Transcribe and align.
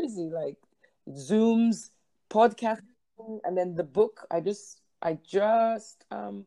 crazy. 0.00 0.30
Like 0.30 0.56
Zooms, 1.08 1.90
podcasting, 2.30 3.40
and 3.44 3.56
then 3.56 3.74
the 3.74 3.84
book. 3.84 4.26
I 4.30 4.40
just 4.40 4.80
I 5.02 5.18
just 5.26 6.04
um 6.10 6.46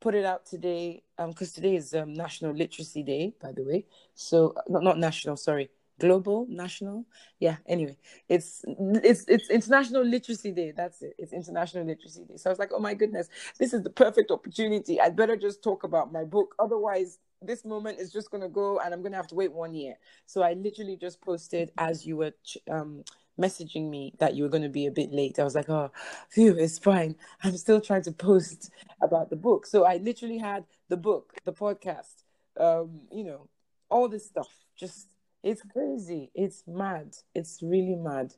put 0.00 0.14
it 0.14 0.24
out 0.24 0.46
today 0.46 1.02
um 1.18 1.30
because 1.30 1.52
today 1.52 1.76
is 1.76 1.94
um 1.94 2.12
National 2.12 2.52
Literacy 2.52 3.02
Day, 3.02 3.34
by 3.40 3.52
the 3.52 3.64
way. 3.64 3.86
So 4.14 4.54
not 4.68 4.82
not 4.82 4.98
national, 4.98 5.36
sorry, 5.36 5.70
global, 5.98 6.46
national. 6.48 7.04
Yeah. 7.38 7.56
Anyway, 7.66 7.96
it's 8.28 8.64
it's 8.66 9.24
it's 9.28 9.50
International 9.50 10.04
Literacy 10.04 10.52
Day. 10.52 10.72
That's 10.76 11.02
it. 11.02 11.14
It's 11.18 11.32
International 11.32 11.84
Literacy 11.84 12.24
Day. 12.24 12.36
So 12.36 12.50
I 12.50 12.52
was 12.52 12.58
like, 12.58 12.70
oh 12.72 12.80
my 12.80 12.94
goodness, 12.94 13.28
this 13.58 13.74
is 13.74 13.82
the 13.82 13.90
perfect 13.90 14.30
opportunity. 14.30 15.00
I'd 15.00 15.16
better 15.16 15.36
just 15.36 15.62
talk 15.62 15.84
about 15.84 16.12
my 16.12 16.24
book. 16.24 16.54
Otherwise, 16.58 17.18
this 17.42 17.64
moment 17.64 17.98
is 17.98 18.12
just 18.12 18.30
gonna 18.30 18.48
go, 18.48 18.80
and 18.80 18.92
I'm 18.92 19.02
gonna 19.02 19.16
have 19.16 19.28
to 19.28 19.34
wait 19.34 19.52
one 19.52 19.74
year. 19.74 19.94
So 20.26 20.42
I 20.42 20.54
literally 20.54 20.96
just 20.96 21.20
posted 21.20 21.70
as 21.78 22.06
you 22.06 22.16
were 22.16 22.32
um 22.70 23.04
messaging 23.38 23.88
me 23.88 24.14
that 24.18 24.34
you 24.34 24.42
were 24.42 24.48
going 24.48 24.62
to 24.62 24.68
be 24.68 24.86
a 24.86 24.90
bit 24.90 25.12
late. 25.12 25.38
I 25.38 25.44
was 25.44 25.54
like, 25.54 25.68
oh, 25.68 25.90
phew, 26.30 26.56
it's 26.56 26.78
fine. 26.78 27.16
I'm 27.42 27.56
still 27.56 27.80
trying 27.80 28.02
to 28.02 28.12
post 28.12 28.70
about 29.02 29.30
the 29.30 29.36
book. 29.36 29.66
So 29.66 29.84
I 29.84 29.96
literally 29.98 30.38
had 30.38 30.64
the 30.88 30.96
book, 30.96 31.34
the 31.44 31.52
podcast, 31.52 32.24
um, 32.58 33.00
you 33.12 33.24
know, 33.24 33.48
all 33.90 34.08
this 34.08 34.26
stuff. 34.26 34.48
Just, 34.76 35.08
it's 35.42 35.62
crazy. 35.62 36.30
It's 36.34 36.64
mad. 36.66 37.14
It's 37.34 37.60
really 37.62 37.96
mad. 37.96 38.32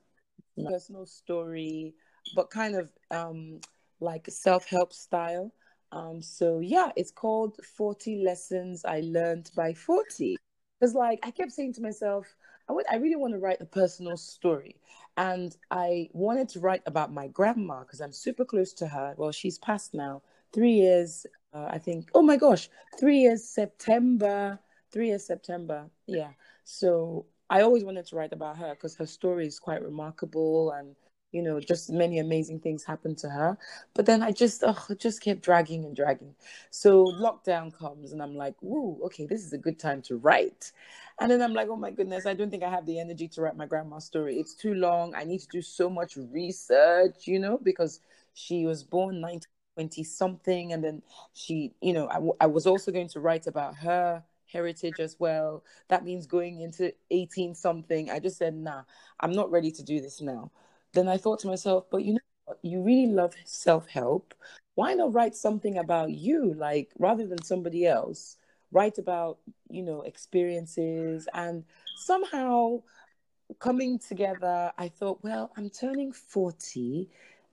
Personal 0.69 1.07
story, 1.07 1.95
but 2.35 2.51
kind 2.51 2.75
of 2.75 2.91
um, 3.13 3.61
like 4.01 4.27
self 4.29 4.69
help 4.69 4.93
style. 4.93 5.53
Um, 5.93 6.21
so 6.23 6.61
yeah, 6.61 6.91
it's 6.97 7.11
called 7.11 7.59
40 7.65 8.23
Lessons 8.25 8.85
I 8.85 9.01
Learned 9.01 9.51
by 9.57 9.73
40. 9.73 10.37
Because 10.79 10.95
like 10.95 11.21
I 11.23 11.31
kept 11.31 11.53
saying 11.53 11.75
to 11.75 11.83
myself, 11.83 12.27
I, 12.69 12.73
would, 12.73 12.87
I 12.91 12.97
really 12.97 13.17
want 13.17 13.33
to 13.35 13.39
write 13.39 13.61
a 13.61 13.67
personal 13.67 14.17
story. 14.17 14.77
And 15.17 15.57
I 15.71 16.09
wanted 16.13 16.49
to 16.51 16.61
write 16.61 16.83
about 16.87 17.13
my 17.13 17.29
grandma 17.29 17.81
because 17.81 18.01
I'm 18.01 18.13
super 18.13 18.45
close 18.45 18.73
to 18.75 18.87
her. 18.87 19.15
Well, 19.17 19.33
she's 19.33 19.59
passed 19.59 19.95
now, 19.95 20.23
three 20.53 20.73
years, 20.73 21.27
uh, 21.53 21.67
I 21.71 21.79
think. 21.79 22.11
Oh 22.15 22.23
my 22.23 22.37
gosh, 22.37 22.69
three 22.99 23.19
years 23.19 23.43
September, 23.43 24.59
three 24.93 25.09
years 25.09 25.27
September. 25.27 25.91
Yeah. 26.07 26.31
So 26.65 27.27
I 27.51 27.63
always 27.63 27.83
wanted 27.83 28.07
to 28.07 28.17
write 28.17 28.33
about 28.33 28.59
her 28.59 28.71
because 28.75 28.95
her 28.97 29.07
story 29.07 29.47
is 29.47 29.59
quite 29.59 29.83
remarkable 29.83 30.71
and 30.73 30.95
you 31.33 31.43
know 31.43 31.61
just 31.61 31.91
many 31.91 32.19
amazing 32.19 32.61
things 32.61 32.85
happened 32.85 33.19
to 33.19 33.29
her. 33.29 33.59
But 33.95 34.07
then 34.07 34.23
i 34.23 34.33
just 34.33 34.63
oh, 34.67 34.77
just 34.99 35.21
kept 35.23 35.43
dragging 35.43 35.85
and 35.85 35.95
dragging. 35.95 36.35
So 36.71 37.05
lockdown 37.07 37.77
comes 37.77 38.13
and 38.13 38.23
i'm 38.23 38.35
like 38.35 38.55
whoa 38.61 38.99
okay 39.05 39.27
this 39.27 39.45
is 39.45 39.53
a 39.53 39.59
good 39.59 39.79
time 39.79 40.03
to 40.03 40.17
write. 40.17 40.73
And 41.21 41.31
then 41.31 41.43
i'm 41.43 41.55
like 41.55 41.69
oh 41.69 41.77
my 41.77 41.91
goodness 41.91 42.27
i 42.27 42.35
don't 42.35 42.51
think 42.51 42.63
i 42.63 42.71
have 42.71 42.87
the 42.87 42.99
energy 43.01 43.29
to 43.29 43.43
write 43.43 43.57
my 43.57 43.67
grandma's 43.67 44.05
story. 44.05 44.39
It's 44.39 44.55
too 44.55 44.75
long. 44.75 45.15
I 45.15 45.25
need 45.25 45.41
to 45.41 45.49
do 45.49 45.63
so 45.63 45.91
much 45.91 46.17
research 46.17 47.27
you 47.27 47.39
know 47.39 47.59
because 47.63 48.01
she 48.35 48.67
was 48.67 48.83
born 48.85 49.21
1920 49.21 50.05
something 50.05 50.73
and 50.73 50.83
then 50.83 51.03
she 51.35 51.73
you 51.81 51.93
know 51.93 52.09
I, 52.09 52.15
w- 52.15 52.37
I 52.41 52.47
was 52.47 52.67
also 52.67 52.91
going 52.93 53.09
to 53.09 53.21
write 53.21 53.47
about 53.47 53.77
her 53.77 54.23
heritage 54.47 54.99
as 54.99 55.17
well. 55.19 55.63
That 55.89 56.05
means 56.05 56.27
going 56.27 56.63
into 56.63 56.95
18 57.11 57.55
something. 57.55 58.11
I 58.11 58.19
just 58.19 58.39
said 58.39 58.55
nah 58.55 58.83
i'm 59.21 59.33
not 59.33 59.51
ready 59.51 59.71
to 59.73 59.83
do 59.83 60.01
this 60.01 60.21
now 60.23 60.51
then 60.93 61.09
I 61.09 61.17
thought 61.17 61.41
to 61.41 61.47
myself, 61.47 61.87
but 61.91 62.05
you 62.05 62.15
know? 62.15 62.21
You 62.63 62.83
really 62.83 63.13
love 63.13 63.35
self 63.45 63.89
help. 63.89 64.35
Why 64.75 64.95
not 64.95 65.13
write 65.13 65.35
something 65.35 65.77
about 65.77 66.13
you? 66.13 66.55
Like, 66.55 66.91
rather 66.99 67.27
than 67.27 67.43
somebody 67.43 67.87
else, 67.87 68.37
write 68.73 68.97
about, 68.99 69.39
you 69.69 69.83
know, 69.83 70.03
experiences 70.03 71.29
and 71.35 71.65
somehow 71.97 72.83
coming 73.59 73.99
together. 73.99 74.73
I 74.79 74.89
thought, 74.89 75.23
well, 75.23 75.51
I'm 75.57 75.71
turning 75.71 76.13
40 76.13 77.09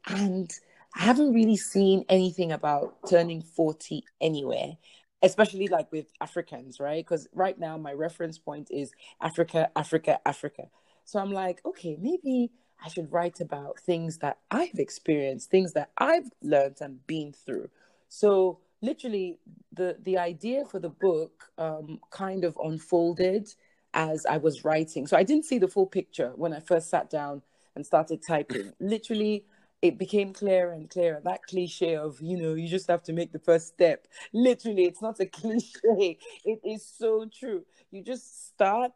and 0.07 0.51
I 0.95 1.03
haven't 1.03 1.33
really 1.33 1.57
seen 1.57 2.05
anything 2.09 2.51
about 2.51 2.95
turning 3.09 3.41
40 3.41 4.03
anywhere 4.21 4.77
especially 5.23 5.67
like 5.67 5.91
with 5.91 6.05
Africans, 6.21 6.79
right? 6.79 7.03
Because 7.03 7.27
right 7.33 7.57
now 7.57 7.77
my 7.77 7.93
reference 7.93 8.37
point 8.37 8.69
is 8.69 8.91
Africa, 9.19 9.71
Africa, 9.75 10.19
Africa. 10.23 10.67
So 11.03 11.19
I'm 11.19 11.31
like, 11.31 11.61
okay, 11.65 11.97
maybe 11.99 12.51
I 12.83 12.89
should 12.89 13.11
write 13.11 13.39
about 13.41 13.79
things 13.79 14.19
that 14.19 14.37
I've 14.51 14.79
experienced, 14.79 15.49
things 15.49 15.73
that 15.73 15.91
I've 15.97 16.29
learned 16.41 16.77
and 16.81 17.05
been 17.07 17.33
through. 17.33 17.69
So 18.09 18.59
literally 18.81 19.39
the 19.73 19.97
the 20.03 20.17
idea 20.17 20.65
for 20.65 20.79
the 20.79 20.89
book 20.89 21.49
um, 21.57 21.99
kind 22.11 22.43
of 22.43 22.57
unfolded 22.63 23.49
as 23.93 24.25
I 24.25 24.37
was 24.37 24.63
writing. 24.65 25.07
So 25.07 25.17
I 25.17 25.23
didn't 25.23 25.45
see 25.45 25.57
the 25.57 25.67
full 25.67 25.87
picture 25.87 26.31
when 26.35 26.53
I 26.53 26.59
first 26.59 26.89
sat 26.89 27.09
down 27.09 27.41
and 27.75 27.85
started 27.85 28.21
typing. 28.25 28.73
Literally, 28.79 29.45
it 29.81 29.97
became 29.97 30.33
clearer 30.33 30.73
and 30.73 30.89
clearer. 30.89 31.21
That 31.23 31.43
cliche 31.43 31.95
of, 31.95 32.19
you 32.21 32.37
know, 32.37 32.53
you 32.53 32.67
just 32.67 32.87
have 32.87 33.03
to 33.03 33.13
make 33.13 33.31
the 33.31 33.39
first 33.39 33.67
step. 33.67 34.07
Literally, 34.33 34.85
it's 34.85 35.01
not 35.01 35.19
a 35.19 35.25
cliche. 35.39 36.17
It 36.43 36.59
is 36.63 36.85
so 36.85 37.25
true. 37.33 37.63
You 37.91 38.03
just 38.03 38.47
start 38.47 38.93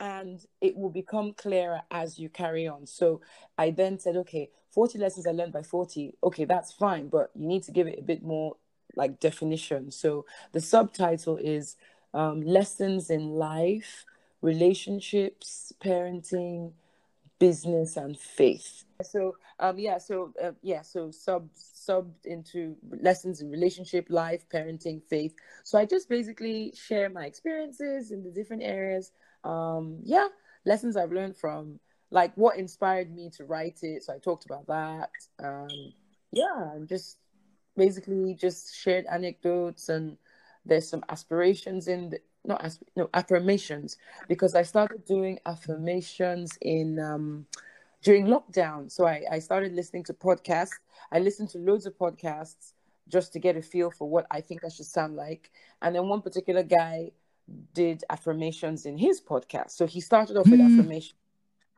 and 0.00 0.46
it 0.62 0.76
will 0.76 0.90
become 0.90 1.34
clearer 1.34 1.82
as 1.90 2.18
you 2.18 2.30
carry 2.30 2.66
on. 2.66 2.86
So 2.86 3.20
I 3.58 3.70
then 3.70 3.98
said, 3.98 4.16
okay, 4.16 4.50
40 4.70 4.98
lessons 4.98 5.26
I 5.26 5.32
learned 5.32 5.52
by 5.52 5.62
40. 5.62 6.14
Okay, 6.24 6.46
that's 6.46 6.72
fine, 6.72 7.08
but 7.08 7.30
you 7.34 7.46
need 7.46 7.62
to 7.64 7.72
give 7.72 7.86
it 7.86 7.98
a 7.98 8.02
bit 8.02 8.22
more 8.22 8.56
like 8.96 9.20
definition. 9.20 9.90
So 9.90 10.24
the 10.52 10.60
subtitle 10.60 11.36
is 11.36 11.76
um, 12.14 12.40
Lessons 12.40 13.10
in 13.10 13.28
Life, 13.28 14.06
Relationships, 14.40 15.72
Parenting, 15.84 16.72
Business, 17.38 17.96
and 17.96 18.18
Faith. 18.18 18.84
So 19.02 19.36
um, 19.58 19.78
yeah, 19.78 19.98
so 19.98 20.32
uh, 20.42 20.52
yeah, 20.62 20.82
so 20.82 21.10
sub 21.10 21.48
subbed 21.54 22.24
into 22.24 22.76
lessons 23.02 23.40
in 23.40 23.50
relationship, 23.50 24.06
life, 24.08 24.44
parenting, 24.52 25.02
faith. 25.08 25.34
So 25.64 25.78
I 25.78 25.84
just 25.86 26.08
basically 26.08 26.72
share 26.74 27.08
my 27.08 27.26
experiences 27.26 28.10
in 28.10 28.22
the 28.22 28.30
different 28.30 28.62
areas 28.62 29.12
um 29.44 29.98
yeah 30.02 30.28
lessons 30.66 30.96
i've 30.96 31.12
learned 31.12 31.36
from 31.36 31.80
like 32.10 32.34
what 32.36 32.56
inspired 32.56 33.14
me 33.14 33.30
to 33.30 33.44
write 33.44 33.78
it. 33.82 34.02
So 34.02 34.14
i 34.14 34.18
talked 34.18 34.44
about 34.44 34.66
that. 34.66 35.10
Um 35.42 35.92
yeah 36.32 36.78
just 36.86 37.18
basically 37.76 38.34
just 38.34 38.76
shared 38.76 39.06
anecdotes 39.06 39.88
and 39.88 40.16
there's 40.66 40.88
some 40.88 41.04
aspirations 41.08 41.88
in 41.88 42.10
the, 42.10 42.20
not 42.44 42.62
as 42.62 42.78
no 42.96 43.08
affirmations. 43.14 43.96
Because 44.28 44.54
i 44.54 44.62
started 44.62 45.04
doing 45.04 45.38
affirmations 45.46 46.58
in 46.60 46.98
um 46.98 47.46
during 48.02 48.26
lockdown. 48.26 48.90
So 48.90 49.06
I, 49.06 49.22
I 49.30 49.38
started 49.40 49.72
listening 49.72 50.04
to 50.04 50.14
podcasts. 50.14 50.78
I 51.12 51.18
listened 51.18 51.50
to 51.50 51.58
loads 51.58 51.84
of 51.84 51.98
podcasts 51.98 52.72
just 53.08 53.32
to 53.34 53.38
get 53.38 53.56
a 53.56 53.62
feel 53.62 53.90
for 53.90 54.08
what 54.08 54.24
i 54.30 54.40
think 54.40 54.64
i 54.64 54.68
should 54.68 54.86
sound 54.86 55.16
like. 55.16 55.50
And 55.82 55.94
then 55.94 56.08
one 56.08 56.22
particular 56.22 56.62
guy 56.62 57.10
did 57.74 58.04
affirmations 58.10 58.86
in 58.86 58.96
his 58.96 59.20
podcast. 59.20 59.70
So 59.72 59.86
he 59.86 60.00
started 60.00 60.36
off 60.36 60.48
with 60.48 60.60
mm. 60.60 60.72
affirmation 60.72 61.16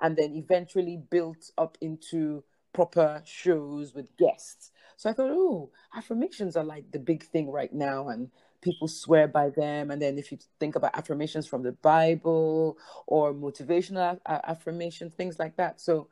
and 0.01 0.17
then 0.17 0.35
eventually 0.35 1.01
built 1.11 1.51
up 1.57 1.79
into 1.81 2.43
proper 2.73 3.23
shows 3.25 3.95
with 3.95 4.17
guests. 4.17 4.71
So 4.97 5.11
I 5.11 5.13
thought, 5.13 5.31
oh, 5.31 5.71
affirmations 5.97 6.57
are 6.57 6.65
like 6.65 6.91
the 6.91 6.99
big 6.99 7.25
thing 7.25 7.51
right 7.51 7.73
now, 7.73 8.09
and 8.09 8.31
people 8.61 8.89
swear 8.89 9.29
by 9.29 9.51
them. 9.51 9.91
And 9.91 10.01
then 10.01 10.19
if 10.19 10.33
you 10.33 10.39
think 10.61 10.77
about 10.77 10.97
affirmations 10.97 11.47
from 11.47 11.63
the 11.63 11.73
Bible 11.73 12.79
or 13.07 13.35
motivational 13.35 14.19
affirmations, 14.27 15.15
things 15.15 15.39
like 15.39 15.57
that. 15.57 15.81
So 15.81 16.09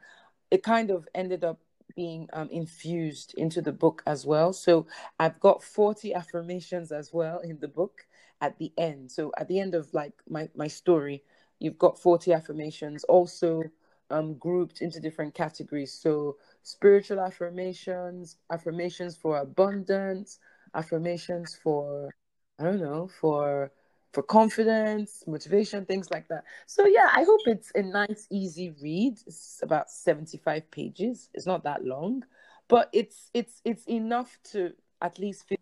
it 0.50 0.62
kind 0.62 0.91
of 0.91 1.09
ended 1.15 1.44
up 1.44 1.60
being 1.94 2.28
um, 2.32 2.48
infused 2.50 3.34
into 3.37 3.60
the 3.62 3.72
book 3.72 4.03
as 4.06 4.27
well. 4.27 4.53
So 4.53 4.87
I've 5.19 5.38
got 5.41 5.62
40 5.62 6.15
affirmations 6.15 6.92
as 6.92 7.12
well 7.12 7.41
in 7.41 7.59
the 7.60 7.69
book 7.69 8.06
at 8.41 8.59
the 8.59 8.73
end. 8.78 9.11
So 9.11 9.33
at 9.39 9.49
the 9.49 9.61
end 9.61 9.75
of 9.75 9.93
like 9.93 10.15
my, 10.28 10.49
my 10.55 10.69
story, 10.69 11.23
you've 11.59 11.78
got 11.78 11.99
40 11.99 12.33
affirmations 12.33 13.05
also 13.05 13.62
um, 14.11 14.34
grouped 14.34 14.81
into 14.83 15.01
different 15.01 15.34
categories. 15.34 15.92
So 15.92 16.37
spiritual 16.63 17.21
affirmations, 17.21 18.37
affirmations 18.51 19.16
for 19.16 19.39
abundance, 19.39 20.39
affirmations 20.75 21.59
for, 21.63 22.10
I 22.59 22.65
don't 22.65 22.81
know, 22.81 23.09
for 23.21 23.71
for 24.13 24.25
confidence, 24.25 25.22
motivation, 25.28 25.86
things 25.86 26.10
like 26.10 26.27
that. 26.28 26.43
So 26.66 26.84
yeah, 26.86 27.09
I 27.15 27.22
hope 27.22 27.41
it's 27.47 27.71
a 27.77 27.83
nice, 27.83 28.27
easy 28.31 28.75
read. 28.83 29.19
It's 29.25 29.60
about 29.63 29.89
75 29.89 30.69
pages. 30.71 31.28
It's 31.33 31.47
not 31.47 31.63
that 31.65 31.84
long, 31.84 32.25
but 32.66 32.89
it's 32.93 33.31
it's 33.34 33.60
it's 33.65 33.84
enough 33.86 34.36
to 34.53 34.72
at 35.01 35.19
least 35.19 35.47
feel 35.47 35.59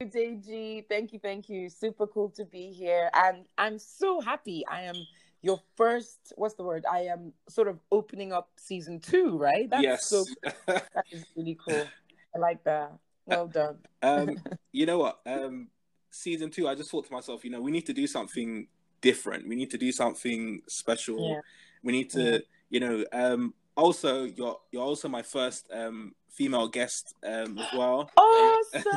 Deji. 0.00 0.84
Thank 0.88 1.12
you, 1.12 1.18
thank 1.18 1.48
you. 1.48 1.68
Super 1.68 2.06
cool 2.06 2.30
to 2.30 2.44
be 2.44 2.72
here. 2.72 3.10
And 3.14 3.44
I'm 3.56 3.78
so 3.78 4.20
happy. 4.20 4.64
I 4.70 4.82
am 4.82 4.96
your 5.42 5.60
first, 5.76 6.32
what's 6.36 6.54
the 6.54 6.64
word? 6.64 6.84
I 6.90 7.00
am 7.00 7.32
sort 7.48 7.68
of 7.68 7.78
opening 7.92 8.32
up 8.32 8.50
season 8.56 9.00
two, 9.00 9.36
right? 9.38 9.68
That's 9.70 9.82
yes. 9.82 10.06
So, 10.06 10.24
that 10.66 11.04
is 11.10 11.24
really 11.36 11.56
cool. 11.66 11.86
I 12.34 12.38
like 12.38 12.62
that. 12.64 12.92
Well 13.26 13.46
done. 13.48 13.78
um, 14.02 14.36
you 14.72 14.86
know 14.86 14.98
what? 14.98 15.20
Um, 15.26 15.68
season 16.10 16.50
two, 16.50 16.68
I 16.68 16.74
just 16.74 16.90
thought 16.90 17.06
to 17.06 17.12
myself, 17.12 17.44
you 17.44 17.50
know, 17.50 17.60
we 17.60 17.70
need 17.70 17.86
to 17.86 17.92
do 17.92 18.06
something 18.06 18.66
different. 19.00 19.48
We 19.48 19.56
need 19.56 19.70
to 19.70 19.78
do 19.78 19.92
something 19.92 20.62
special. 20.68 21.30
Yeah. 21.30 21.40
We 21.82 21.92
need 21.92 22.10
to, 22.10 22.32
yeah. 22.32 22.38
you 22.70 22.80
know, 22.80 23.04
um, 23.12 23.54
also 23.78 24.24
you're 24.24 24.58
you're 24.72 24.82
also 24.82 25.08
my 25.08 25.22
first 25.22 25.70
um 25.72 26.12
female 26.28 26.68
guest 26.68 27.14
um 27.24 27.56
as 27.58 27.72
well. 27.72 28.10
Awesome, 28.16 28.82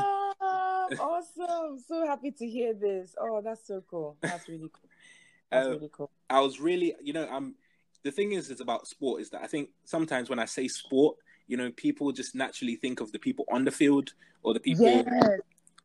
awesome! 1.00 1.80
So 1.88 2.06
happy 2.06 2.32
to 2.32 2.48
hear 2.48 2.74
this. 2.74 3.16
Oh, 3.20 3.42
that's 3.42 3.66
so 3.68 3.84
cool. 3.90 4.18
That's 4.22 4.48
really 4.48 4.70
cool. 4.72 4.90
That's 5.52 5.68
Uh, 5.68 5.72
really 5.72 5.90
cool. 5.92 6.12
I 6.30 6.40
was 6.40 6.60
really, 6.60 6.96
you 7.02 7.14
know, 7.14 7.28
I'm. 7.30 7.56
The 8.04 8.12
thing 8.12 8.32
is, 8.32 8.50
is 8.50 8.62
about 8.62 8.88
sport 8.88 9.22
is 9.22 9.30
that 9.30 9.44
I 9.44 9.48
think 9.48 9.70
sometimes 9.86 10.30
when 10.30 10.40
I 10.40 10.46
say 10.46 10.68
sport, 10.68 11.18
you 11.48 11.56
know, 11.56 11.72
people 11.72 12.12
just 12.12 12.34
naturally 12.34 12.76
think 12.76 13.00
of 13.00 13.12
the 13.12 13.20
people 13.20 13.46
on 13.52 13.64
the 13.64 13.72
field 13.72 14.14
or 14.42 14.54
the 14.54 14.60
people 14.60 14.86
Yes, 14.88 15.40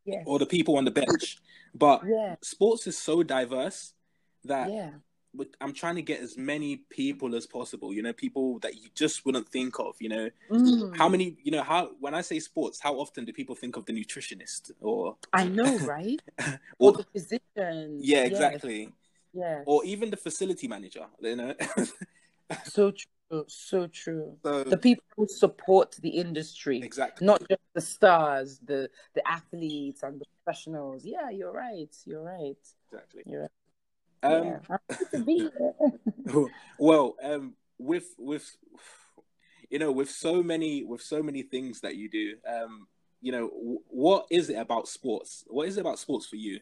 yes, 0.04 0.22
or 0.26 0.38
the 0.38 0.46
people 0.46 0.78
on 0.78 0.84
the 0.84 0.90
bench. 0.90 1.38
But 1.74 2.02
yeah, 2.06 2.36
sports 2.40 2.86
is 2.86 2.96
so 2.96 3.22
diverse 3.22 3.92
that 4.44 4.70
yeah. 4.70 4.90
I'm 5.60 5.72
trying 5.72 5.96
to 5.96 6.02
get 6.02 6.20
as 6.20 6.36
many 6.36 6.76
people 6.88 7.34
as 7.34 7.46
possible. 7.46 7.92
You 7.92 8.02
know, 8.02 8.12
people 8.12 8.58
that 8.60 8.74
you 8.76 8.88
just 8.94 9.24
wouldn't 9.24 9.48
think 9.48 9.78
of. 9.78 9.96
You 10.00 10.08
know, 10.08 10.30
Mm. 10.50 10.96
how 10.96 11.08
many? 11.08 11.36
You 11.42 11.52
know, 11.52 11.62
how 11.62 11.90
when 12.00 12.14
I 12.14 12.22
say 12.22 12.38
sports, 12.40 12.80
how 12.80 12.94
often 12.94 13.24
do 13.24 13.32
people 13.32 13.54
think 13.54 13.76
of 13.76 13.84
the 13.86 13.92
nutritionist 13.92 14.72
or 14.80 15.16
I 15.32 15.44
know, 15.48 15.76
right? 15.78 16.20
Or 16.78 16.90
or 16.90 16.92
the 16.98 17.06
physician. 17.12 17.98
yeah, 18.00 18.24
exactly, 18.24 18.92
Yeah. 19.32 19.62
or 19.66 19.84
even 19.84 20.10
the 20.10 20.16
facility 20.16 20.68
manager. 20.68 21.06
You 21.20 21.36
know, 21.36 21.54
So 22.64 22.90
true. 22.92 23.44
So 23.48 23.88
true. 23.88 24.38
so 24.44 24.62
The 24.64 24.76
people 24.78 25.04
who 25.16 25.26
support 25.28 25.96
the 26.00 26.10
industry, 26.10 26.80
exactly. 26.80 27.26
not 27.26 27.40
just 27.48 27.60
the 27.74 27.80
stars, 27.80 28.60
the 28.64 28.88
the 29.14 29.22
athletes 29.28 30.02
and 30.04 30.20
the 30.20 30.26
professionals. 30.36 31.04
Yeah, 31.04 31.30
you're 31.30 31.52
right. 31.52 31.92
You're 32.04 32.22
right. 32.22 32.62
Exactly. 32.92 33.22
You're 33.26 33.42
right. 33.42 33.50
Um, 34.26 34.44
yeah. 34.44 34.58
I'm 34.68 34.78
happy 34.88 35.04
to 35.12 35.24
be 35.24 35.50
here. 35.58 36.46
well, 36.78 37.16
um, 37.22 37.54
with 37.78 38.14
with 38.18 38.56
you 39.70 39.78
know, 39.78 39.92
with 39.92 40.10
so 40.10 40.42
many 40.42 40.84
with 40.84 41.02
so 41.02 41.22
many 41.22 41.42
things 41.42 41.80
that 41.80 41.96
you 41.96 42.08
do, 42.08 42.34
um, 42.48 42.86
you 43.20 43.32
know, 43.32 43.48
w- 43.48 43.82
what 43.88 44.26
is 44.30 44.50
it 44.50 44.56
about 44.56 44.88
sports? 44.88 45.44
What 45.48 45.68
is 45.68 45.76
it 45.76 45.80
about 45.80 45.98
sports 45.98 46.26
for 46.26 46.36
you? 46.36 46.60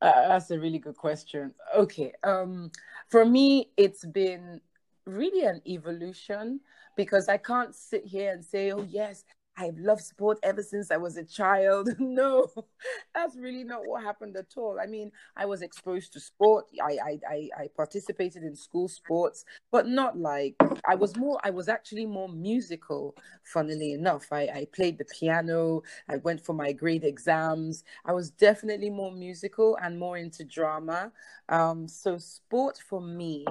Uh, 0.00 0.28
that's 0.28 0.50
a 0.50 0.58
really 0.58 0.78
good 0.78 0.96
question. 0.96 1.52
Okay. 1.76 2.12
Um, 2.22 2.70
for 3.08 3.24
me, 3.24 3.70
it's 3.76 4.04
been 4.04 4.60
really 5.04 5.44
an 5.44 5.60
evolution 5.66 6.60
because 6.96 7.28
I 7.28 7.36
can't 7.38 7.74
sit 7.74 8.04
here 8.04 8.32
and 8.32 8.44
say, 8.44 8.70
oh, 8.70 8.86
yes, 8.88 9.24
I've 9.58 9.76
loved 9.78 10.02
sport 10.02 10.38
ever 10.44 10.62
since 10.62 10.90
I 10.92 10.96
was 10.98 11.16
a 11.16 11.24
child. 11.24 11.88
no, 11.98 12.46
that's 13.14 13.36
really 13.36 13.64
not 13.64 13.84
what 13.86 14.04
happened 14.04 14.36
at 14.36 14.56
all. 14.56 14.78
I 14.80 14.86
mean, 14.86 15.10
I 15.36 15.46
was 15.46 15.62
exposed 15.62 16.12
to 16.12 16.20
sport. 16.20 16.66
I, 16.82 16.98
I, 17.04 17.18
I, 17.28 17.48
I 17.64 17.68
participated 17.76 18.44
in 18.44 18.54
school 18.54 18.86
sports, 18.88 19.44
but 19.72 19.88
not 19.88 20.16
like 20.16 20.54
I 20.86 20.94
was 20.94 21.16
more, 21.16 21.40
I 21.42 21.50
was 21.50 21.68
actually 21.68 22.06
more 22.06 22.28
musical, 22.28 23.16
funnily 23.42 23.92
enough. 23.92 24.26
I, 24.30 24.42
I 24.42 24.66
played 24.72 24.98
the 24.98 25.04
piano, 25.06 25.82
I 26.08 26.16
went 26.18 26.44
for 26.44 26.52
my 26.52 26.72
grade 26.72 27.04
exams. 27.04 27.82
I 28.04 28.12
was 28.12 28.30
definitely 28.30 28.90
more 28.90 29.12
musical 29.12 29.76
and 29.82 29.98
more 29.98 30.16
into 30.16 30.44
drama. 30.44 31.12
Um, 31.48 31.88
so 31.88 32.18
sport 32.18 32.78
for 32.88 33.00
me 33.00 33.44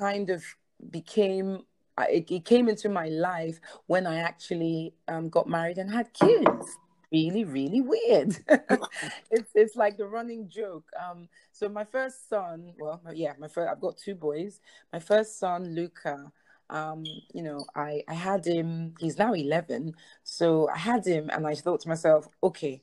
kind 0.00 0.30
of 0.30 0.44
became 0.90 1.56
I- 1.56 1.73
it, 2.02 2.30
it 2.30 2.44
came 2.44 2.68
into 2.68 2.88
my 2.88 3.08
life 3.08 3.60
when 3.86 4.06
I 4.06 4.18
actually 4.18 4.94
um, 5.08 5.28
got 5.28 5.48
married 5.48 5.78
and 5.78 5.90
had 5.90 6.12
kids. 6.12 6.78
Really, 7.12 7.44
really 7.44 7.80
weird. 7.80 8.36
it's 9.30 9.50
it's 9.54 9.76
like 9.76 9.96
the 9.96 10.06
running 10.06 10.48
joke. 10.48 10.84
Um, 11.00 11.28
so 11.52 11.68
my 11.68 11.84
first 11.84 12.28
son, 12.28 12.72
well, 12.78 13.00
my- 13.04 13.12
yeah, 13.12 13.34
my 13.38 13.46
first, 13.48 13.70
I've 13.70 13.80
got 13.80 13.96
two 13.96 14.14
boys. 14.14 14.60
My 14.92 14.98
first 14.98 15.38
son, 15.38 15.74
Luca. 15.74 16.32
Um, 16.70 17.04
you 17.32 17.42
know, 17.42 17.64
I 17.76 18.02
I 18.08 18.14
had 18.14 18.44
him. 18.46 18.94
He's 18.98 19.18
now 19.18 19.32
eleven. 19.34 19.94
So 20.24 20.68
I 20.68 20.78
had 20.78 21.06
him, 21.06 21.30
and 21.30 21.46
I 21.46 21.54
thought 21.54 21.80
to 21.82 21.88
myself, 21.88 22.26
okay, 22.42 22.80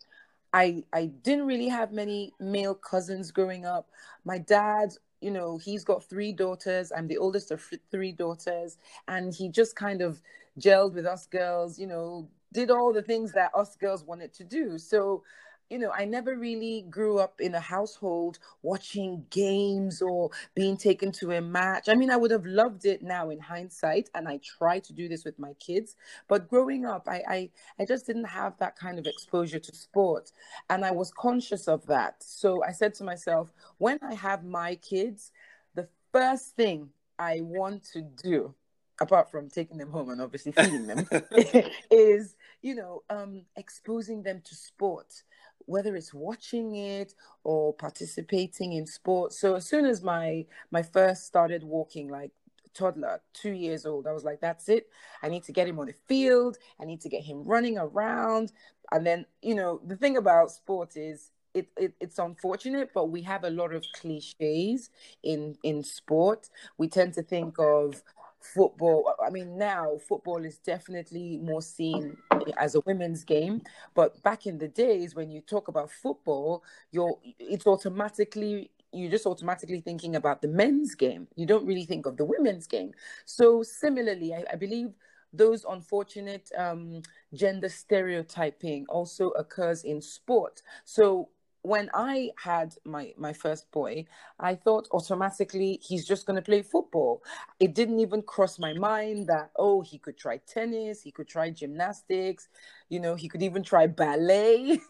I 0.54 0.84
I 0.94 1.06
didn't 1.08 1.48
really 1.48 1.68
have 1.70 1.92
many 1.92 2.34
male 2.40 2.76
cousins 2.76 3.32
growing 3.32 3.66
up. 3.66 3.90
My 4.26 4.38
dad, 4.38 4.92
you 5.22 5.32
know, 5.32 5.58
he's 5.58 5.84
got 5.84 6.04
three 6.04 6.34
daughters. 6.34 6.92
I'm 6.96 7.08
the 7.08 7.18
oldest 7.18 7.52
of 7.52 7.64
three 7.92 8.12
daughters, 8.12 8.78
and 9.08 9.34
he 9.34 9.50
just 9.50 9.76
kind 9.76 10.02
of 10.02 10.22
gelled 10.60 10.94
with 10.94 11.06
us 11.06 11.28
girls. 11.28 11.80
You 11.80 11.88
know, 11.88 12.30
did 12.54 12.72
all 12.72 12.92
the 12.92 13.02
things 13.04 13.32
that 13.34 13.52
us 13.56 13.76
girls 13.76 14.04
wanted 14.04 14.34
to 14.34 14.44
do. 14.44 14.78
So, 14.78 15.24
you 15.72 15.80
know, 15.80 15.92
I 15.92 16.04
never 16.04 16.36
really 16.36 16.86
grew 16.90 17.20
up 17.20 17.40
in 17.40 17.56
a 17.56 17.60
household 17.60 18.40
watching 18.62 19.26
games 19.30 20.02
or 20.02 20.30
being 20.54 20.76
taken 20.76 21.14
to 21.14 21.32
a 21.32 21.42
match. 21.42 21.88
I 21.88 21.96
mean, 21.96 22.12
I 22.12 22.18
would 22.18 22.32
have 22.32 22.46
loved 22.46 22.86
it 22.86 23.02
now 23.02 23.30
in 23.30 23.40
hindsight, 23.40 24.10
and 24.14 24.28
I 24.28 24.42
try 24.44 24.80
to 24.80 24.92
do 24.94 25.08
this 25.08 25.24
with 25.24 25.40
my 25.40 25.54
kids. 25.54 25.96
But 26.28 26.50
growing 26.50 26.86
up, 26.86 27.08
I, 27.08 27.24
I 27.28 27.50
I 27.80 27.86
just 27.86 28.06
didn't 28.06 28.26
have 28.26 28.58
that 28.58 28.76
kind 28.76 29.00
of 29.00 29.08
exposure 29.08 29.60
to 29.60 29.76
sport. 29.76 30.32
And 30.70 30.84
I 30.84 30.92
was 30.92 31.12
conscious 31.12 31.70
of 31.70 31.86
that. 31.88 32.22
So 32.22 32.62
I 32.64 32.74
said 32.74 32.94
to 32.96 33.06
myself, 33.06 33.54
when 33.78 33.98
I 34.02 34.14
have 34.14 34.44
my 34.44 34.76
kids, 34.76 35.32
the 35.74 35.88
first 36.12 36.56
thing 36.58 36.90
I 37.18 37.42
want 37.42 37.84
to 37.94 38.02
do, 38.02 38.54
apart 39.00 39.32
from 39.32 39.50
taking 39.50 39.78
them 39.78 39.92
home 39.92 40.10
and 40.10 40.22
obviously 40.22 40.52
feeding 40.52 40.88
them, 40.88 41.08
is, 41.92 42.36
you 42.62 42.76
know, 42.76 43.04
um, 43.10 43.44
exposing 43.56 44.24
them 44.24 44.42
to 44.44 44.56
sport, 44.56 45.24
whether 45.66 45.96
it's 45.96 46.14
watching 46.14 46.76
it 46.76 47.14
or 47.44 47.74
participating 47.74 48.74
in 48.74 48.86
sports. 48.86 49.40
So 49.40 49.56
as 49.56 49.66
soon 49.68 49.86
as 49.86 50.02
my 50.02 50.46
my 50.72 50.84
first 50.84 51.26
started 51.26 51.64
walking, 51.64 52.10
like 52.10 52.32
toddler, 52.74 53.22
two 53.34 53.52
years 53.52 53.86
old, 53.86 54.08
I 54.08 54.14
was 54.14 54.24
like, 54.24 54.42
that's 54.42 54.70
it. 54.70 54.88
I 55.22 55.30
need 55.30 55.44
to 55.44 55.52
get 55.52 55.68
him 55.68 55.80
on 55.80 55.88
the 55.88 55.96
field. 56.08 56.58
I 56.80 56.86
need 56.86 57.02
to 57.02 57.10
get 57.10 57.24
him 57.24 57.44
running 57.44 57.78
around. 57.78 58.52
And 58.92 59.06
then, 59.06 59.26
you 59.42 59.56
know, 59.56 59.82
the 59.86 59.96
thing 59.96 60.18
about 60.18 60.52
sport 60.52 60.96
is 60.96 61.32
it, 61.54 61.68
it 61.78 61.94
it's 62.00 62.20
unfortunate, 62.20 62.92
but 62.94 63.10
we 63.10 63.22
have 63.24 63.44
a 63.44 63.50
lot 63.50 63.74
of 63.74 63.86
cliches 63.94 64.90
in 65.24 65.58
in 65.64 65.84
sport. 65.84 66.50
We 66.78 66.88
tend 66.88 67.14
to 67.16 67.24
think 67.24 67.56
of 67.60 68.02
football. 68.44 69.14
I 69.24 69.30
mean, 69.30 69.58
now 69.58 69.98
football 70.08 70.44
is 70.44 70.58
definitely 70.58 71.38
more 71.38 71.62
seen 71.62 72.18
as 72.58 72.76
a 72.76 72.82
women's 72.82 73.24
game, 73.24 73.62
but 73.94 74.22
back 74.24 74.46
in 74.48 74.58
the 74.58 74.68
days 74.68 75.16
when 75.16 75.30
you 75.30 75.42
talk 75.42 75.68
about 75.68 75.92
football, 75.92 76.64
you're 76.92 77.18
it's 77.40 77.68
automatically 77.68 78.72
you're 78.94 79.12
just 79.12 79.26
automatically 79.26 79.80
thinking 79.80 80.16
about 80.16 80.42
the 80.42 80.48
men's 80.48 80.96
game. 80.96 81.28
You 81.36 81.46
don't 81.46 81.66
really 81.66 81.86
think 81.86 82.06
of 82.06 82.18
the 82.18 82.26
women's 82.26 82.68
game. 82.68 82.92
So 83.26 83.64
similarly, 83.64 84.34
I, 84.34 84.44
I 84.52 84.56
believe 84.56 84.94
those 85.34 85.64
unfortunate 85.64 86.52
um, 86.58 87.02
gender 87.34 87.70
stereotyping 87.70 88.86
also 88.90 89.30
occurs 89.30 89.84
in 89.84 90.02
sport. 90.02 90.62
So 90.84 91.30
when 91.64 91.90
I 91.94 92.32
had 92.44 92.76
my 92.86 93.14
my 93.18 93.34
first 93.34 93.72
boy, 93.72 94.06
I 94.40 94.56
thought 94.56 94.88
automatically 94.92 95.80
he's 95.82 96.08
just 96.08 96.26
going 96.26 96.38
to 96.38 96.42
play 96.42 96.62
football. 96.64 97.24
It 97.60 97.76
didn't 97.76 98.00
even 98.00 98.24
cross 98.24 98.60
my 98.60 98.74
mind 98.74 99.28
that 99.28 99.52
oh 99.58 99.82
he 99.82 99.98
could 100.00 100.18
try 100.18 100.38
tennis, 100.38 101.02
he 101.04 101.12
could 101.12 101.28
try 101.28 101.50
gymnastics, 101.52 102.48
you 102.92 103.00
know 103.00 103.16
he 103.16 103.28
could 103.28 103.42
even 103.42 103.64
try 103.64 103.88
ballet. 103.88 104.80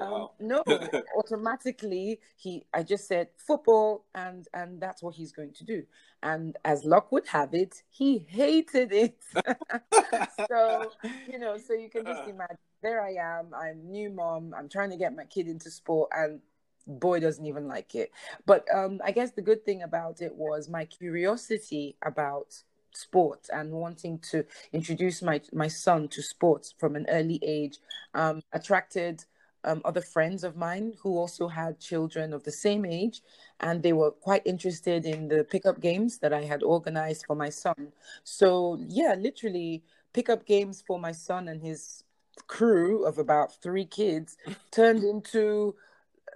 Oh, 0.00 0.14
um, 0.14 0.28
no, 0.38 0.62
automatically 1.16 2.20
he 2.36 2.64
I 2.72 2.82
just 2.84 3.08
said 3.08 3.28
football 3.36 4.04
and 4.14 4.46
and 4.54 4.80
that's 4.80 5.02
what 5.02 5.14
he's 5.14 5.32
going 5.32 5.52
to 5.54 5.64
do. 5.64 5.82
And 6.22 6.56
as 6.64 6.84
luck 6.84 7.10
would 7.10 7.26
have 7.26 7.52
it, 7.52 7.82
he 7.90 8.18
hated 8.18 8.92
it. 8.92 9.16
so 10.48 10.92
you 11.28 11.38
know, 11.38 11.58
so 11.58 11.74
you 11.74 11.90
can 11.90 12.04
just 12.04 12.28
imagine. 12.28 12.56
There 12.82 13.02
I 13.02 13.14
am. 13.14 13.52
I'm 13.54 13.90
new 13.90 14.10
mom. 14.10 14.54
I'm 14.56 14.68
trying 14.68 14.90
to 14.90 14.96
get 14.96 15.16
my 15.16 15.24
kid 15.24 15.48
into 15.48 15.70
sport, 15.70 16.10
and 16.14 16.40
boy 16.86 17.18
doesn't 17.20 17.46
even 17.46 17.66
like 17.66 17.94
it. 17.94 18.12
But 18.46 18.64
um, 18.72 19.00
I 19.04 19.10
guess 19.10 19.32
the 19.32 19.42
good 19.42 19.64
thing 19.64 19.82
about 19.82 20.20
it 20.20 20.34
was 20.34 20.68
my 20.68 20.84
curiosity 20.84 21.96
about 22.02 22.62
sport 22.92 23.48
and 23.52 23.72
wanting 23.72 24.18
to 24.30 24.44
introduce 24.72 25.22
my 25.22 25.40
my 25.52 25.68
son 25.68 26.08
to 26.08 26.22
sports 26.22 26.74
from 26.78 26.96
an 26.96 27.06
early 27.08 27.38
age 27.42 27.78
um, 28.14 28.42
attracted 28.52 29.24
um, 29.64 29.80
other 29.84 30.00
friends 30.00 30.44
of 30.44 30.56
mine 30.56 30.94
who 31.02 31.16
also 31.16 31.48
had 31.48 31.78
children 31.78 32.32
of 32.32 32.42
the 32.42 32.52
same 32.52 32.84
age, 32.84 33.22
and 33.60 33.82
they 33.82 33.92
were 33.92 34.10
quite 34.10 34.42
interested 34.44 35.06
in 35.06 35.28
the 35.28 35.44
pickup 35.44 35.80
games 35.80 36.18
that 36.18 36.32
I 36.32 36.42
had 36.42 36.62
organized 36.62 37.26
for 37.26 37.36
my 37.36 37.48
son. 37.48 37.92
So 38.24 38.78
yeah, 38.88 39.14
literally 39.14 39.84
pickup 40.12 40.44
games 40.46 40.82
for 40.86 40.98
my 40.98 41.12
son 41.12 41.48
and 41.48 41.62
his 41.62 42.04
crew 42.46 43.04
of 43.04 43.18
about 43.18 43.54
three 43.62 43.84
kids 43.84 44.36
turned 44.70 45.04
into 45.04 45.74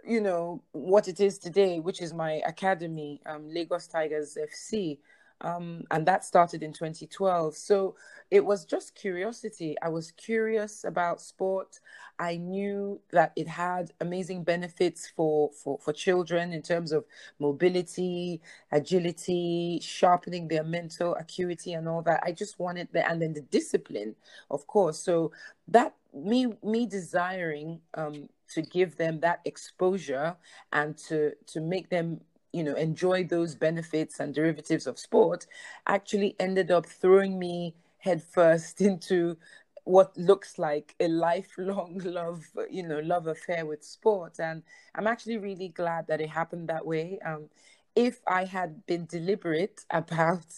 you 0.07 0.21
know 0.21 0.63
what 0.73 1.09
it 1.09 1.21
is 1.21 1.39
today 1.39 1.81
which 1.81 2.03
is 2.03 2.13
my 2.13 2.43
academy 2.47 3.21
um, 3.27 3.49
lagos 3.49 3.87
tigers 3.87 4.37
fc 4.53 4.99
um, 5.41 5.83
and 5.91 6.07
that 6.07 6.25
started 6.25 6.63
in 6.63 6.73
2012. 6.73 7.57
So 7.57 7.97
it 8.31 8.45
was 8.45 8.65
just 8.65 8.95
curiosity. 8.95 9.77
I 9.83 9.89
was 9.89 10.11
curious 10.13 10.85
about 10.85 11.21
sport. 11.21 11.81
I 12.19 12.37
knew 12.39 13.01
that 13.13 13.33
it 13.37 13.47
had 13.47 13.93
amazing 14.01 14.45
benefits 14.45 15.09
for, 15.15 15.51
for, 15.53 15.79
for 15.79 15.93
children 15.93 16.53
in 16.53 16.63
terms 16.63 16.93
of 16.93 17.05
mobility, 17.39 18.41
agility, 18.73 19.81
sharpening 19.83 20.49
their 20.49 20.65
mental 20.65 21.15
acuity, 21.17 21.75
and 21.75 21.89
all 21.89 22.03
that. 22.03 22.23
I 22.25 22.33
just 22.33 22.59
wanted 22.59 22.89
that, 22.93 23.11
and 23.11 23.21
then 23.21 23.35
the 23.35 23.43
discipline, 23.43 24.17
of 24.51 24.67
course. 24.67 24.99
So 24.99 25.33
that 25.69 25.95
me 26.15 26.47
me 26.63 26.87
desiring 26.87 27.81
um, 27.95 28.29
to 28.55 28.63
give 28.63 28.97
them 28.97 29.21
that 29.21 29.41
exposure 29.45 30.37
and 30.73 30.97
to 30.97 31.33
to 31.49 31.61
make 31.61 31.91
them 31.91 32.21
you 32.57 32.65
know 32.65 32.75
enjoy 32.75 33.23
those 33.23 33.55
benefits 33.55 34.19
and 34.19 34.35
derivatives 34.35 34.87
of 34.87 34.99
sport 34.99 35.47
actually 35.87 36.35
ended 36.41 36.71
up 36.71 36.87
throwing 36.87 37.39
me 37.39 37.75
headfirst 37.99 38.81
into 38.91 39.37
what 39.85 40.17
looks 40.17 40.59
like 40.59 40.95
a 40.99 41.07
lifelong 41.09 41.99
love 42.05 42.45
you 42.71 42.83
know 42.83 43.01
love 43.01 43.27
affair 43.27 43.67
with 43.67 43.85
sport. 43.85 44.41
And 44.41 44.63
i'm 44.95 45.07
actually 45.07 45.37
really 45.37 45.69
glad 45.69 46.07
that 46.09 46.21
it 46.21 46.31
happened 46.31 46.69
that 46.69 46.87
way. 46.87 47.19
Um, 47.25 47.51
if 47.95 48.21
i 48.27 48.45
had 48.45 48.85
been 48.87 49.07
deliberate 49.07 49.85
about 49.91 50.51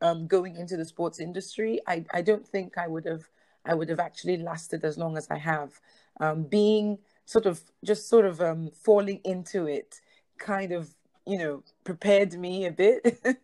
um, 0.00 0.26
going 0.26 0.56
into 0.56 0.76
the 0.76 0.84
sports 0.84 1.18
industry 1.20 1.80
I, 1.86 2.04
I 2.12 2.22
don't 2.22 2.46
think 2.46 2.78
i 2.78 2.86
would 2.86 3.06
have 3.06 3.24
i 3.64 3.74
would 3.74 3.88
have 3.88 4.00
actually 4.00 4.36
lasted 4.36 4.84
as 4.84 4.96
long 4.96 5.16
as 5.16 5.26
i 5.30 5.38
have. 5.38 5.80
Um, 6.20 6.42
being 6.42 6.98
sort 7.24 7.46
of 7.46 7.60
just 7.84 8.08
sort 8.08 8.26
of 8.26 8.40
um, 8.40 8.70
falling 8.74 9.20
into 9.24 9.66
it 9.66 10.00
kind 10.38 10.72
of 10.72 10.94
you 11.26 11.38
know 11.38 11.62
prepared 11.84 12.32
me 12.34 12.66
a 12.66 12.70
bit 12.72 13.20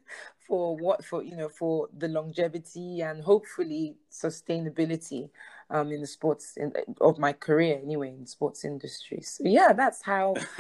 for 0.47 0.77
what 0.77 1.05
for 1.05 1.23
you 1.23 1.37
know 1.37 1.49
for 1.49 1.89
the 1.97 2.09
longevity 2.09 3.01
and 3.03 3.23
hopefully 3.23 3.97
sustainability 4.11 5.29
um 5.71 5.91
in 5.91 6.01
the 6.01 6.07
sports 6.07 6.57
in, 6.57 6.73
of 7.01 7.19
my 7.19 7.33
career 7.33 7.79
anyway 7.83 8.09
in 8.11 8.27
sports 8.27 8.65
industry. 8.65 9.21
So 9.21 9.43
yeah 9.45 9.73
that's 9.73 10.03
how 10.03 10.35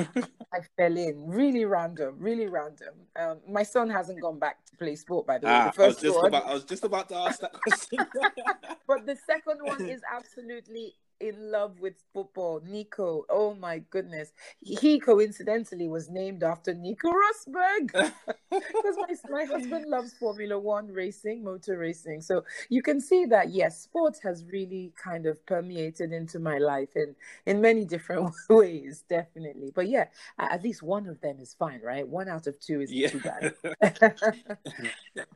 i 0.52 0.58
fell 0.76 0.96
in. 0.96 1.26
Really 1.26 1.64
random 1.64 2.16
really 2.18 2.46
random. 2.46 2.94
Um 3.14 3.38
my 3.48 3.62
son 3.62 3.88
hasn't 3.88 4.20
gone 4.20 4.38
back 4.38 4.64
to 4.66 4.76
play 4.76 4.96
sport 4.96 5.26
by 5.26 5.38
the 5.38 5.46
way 5.46 5.52
Ah, 5.52 5.70
the 5.76 5.82
I 5.82 5.86
was 5.86 5.94
first 5.94 6.00
just 6.00 6.16
one. 6.16 6.26
about 6.26 6.46
I 6.46 6.54
was 6.54 6.64
just 6.64 6.84
about 6.84 7.08
to 7.10 7.16
ask 7.16 7.40
that 7.40 7.52
question. 7.52 7.98
but 8.88 9.06
the 9.06 9.16
second 9.26 9.58
one 9.62 9.84
is 9.88 10.00
absolutely 10.12 10.94
in 11.20 11.50
love 11.50 11.80
with 11.80 11.94
football. 12.12 12.60
Nico, 12.64 13.24
oh 13.28 13.54
my 13.54 13.78
goodness. 13.90 14.32
He 14.60 14.98
coincidentally 15.00 15.88
was 15.88 16.08
named 16.08 16.42
after 16.42 16.74
Nico 16.74 17.10
Rosberg 17.10 17.92
because 18.50 18.96
my, 18.96 19.14
my 19.30 19.44
husband 19.44 19.86
loves 19.88 20.12
Formula 20.14 20.58
One 20.58 20.88
racing, 20.88 21.44
motor 21.44 21.78
racing. 21.78 22.20
So 22.20 22.44
you 22.68 22.82
can 22.82 23.00
see 23.00 23.24
that, 23.26 23.50
yes, 23.50 23.80
sports 23.80 24.20
has 24.22 24.44
really 24.50 24.92
kind 25.02 25.26
of 25.26 25.44
permeated 25.46 26.12
into 26.12 26.38
my 26.38 26.58
life 26.58 26.96
in, 26.96 27.14
in 27.46 27.60
many 27.60 27.84
different 27.84 28.34
ways, 28.48 29.04
definitely. 29.08 29.72
But 29.74 29.88
yeah, 29.88 30.06
at 30.38 30.62
least 30.62 30.82
one 30.82 31.06
of 31.06 31.20
them 31.20 31.38
is 31.40 31.54
fine, 31.54 31.80
right? 31.82 32.06
One 32.06 32.28
out 32.28 32.46
of 32.46 32.58
two 32.60 32.80
is 32.80 32.92
yeah. 32.92 33.08
too 33.08 33.20
bad. 33.20 33.54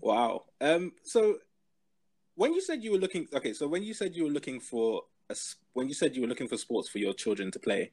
wow. 0.00 0.44
Um. 0.60 0.92
So 1.02 1.38
when 2.40 2.54
you 2.54 2.62
said 2.62 2.82
you 2.82 2.92
were 2.92 2.96
looking, 2.96 3.28
okay, 3.34 3.52
so 3.52 3.68
when 3.68 3.82
you 3.82 3.92
said 3.92 4.16
you 4.16 4.24
were 4.24 4.30
looking 4.30 4.60
for 4.60 5.02
a, 5.28 5.36
when 5.74 5.88
you 5.88 5.94
said 5.94 6.16
you 6.16 6.22
were 6.22 6.26
looking 6.26 6.48
for 6.48 6.56
sports 6.56 6.88
for 6.88 6.96
your 6.96 7.12
children 7.12 7.50
to 7.50 7.58
play, 7.58 7.92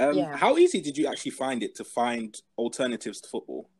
um, 0.00 0.16
Yeah. 0.16 0.36
how 0.36 0.58
easy 0.58 0.80
did 0.80 0.98
you 0.98 1.06
actually 1.06 1.30
find 1.30 1.62
it 1.62 1.76
to 1.76 1.84
find 1.84 2.42
alternatives 2.58 3.20
to 3.20 3.28
football? 3.28 3.70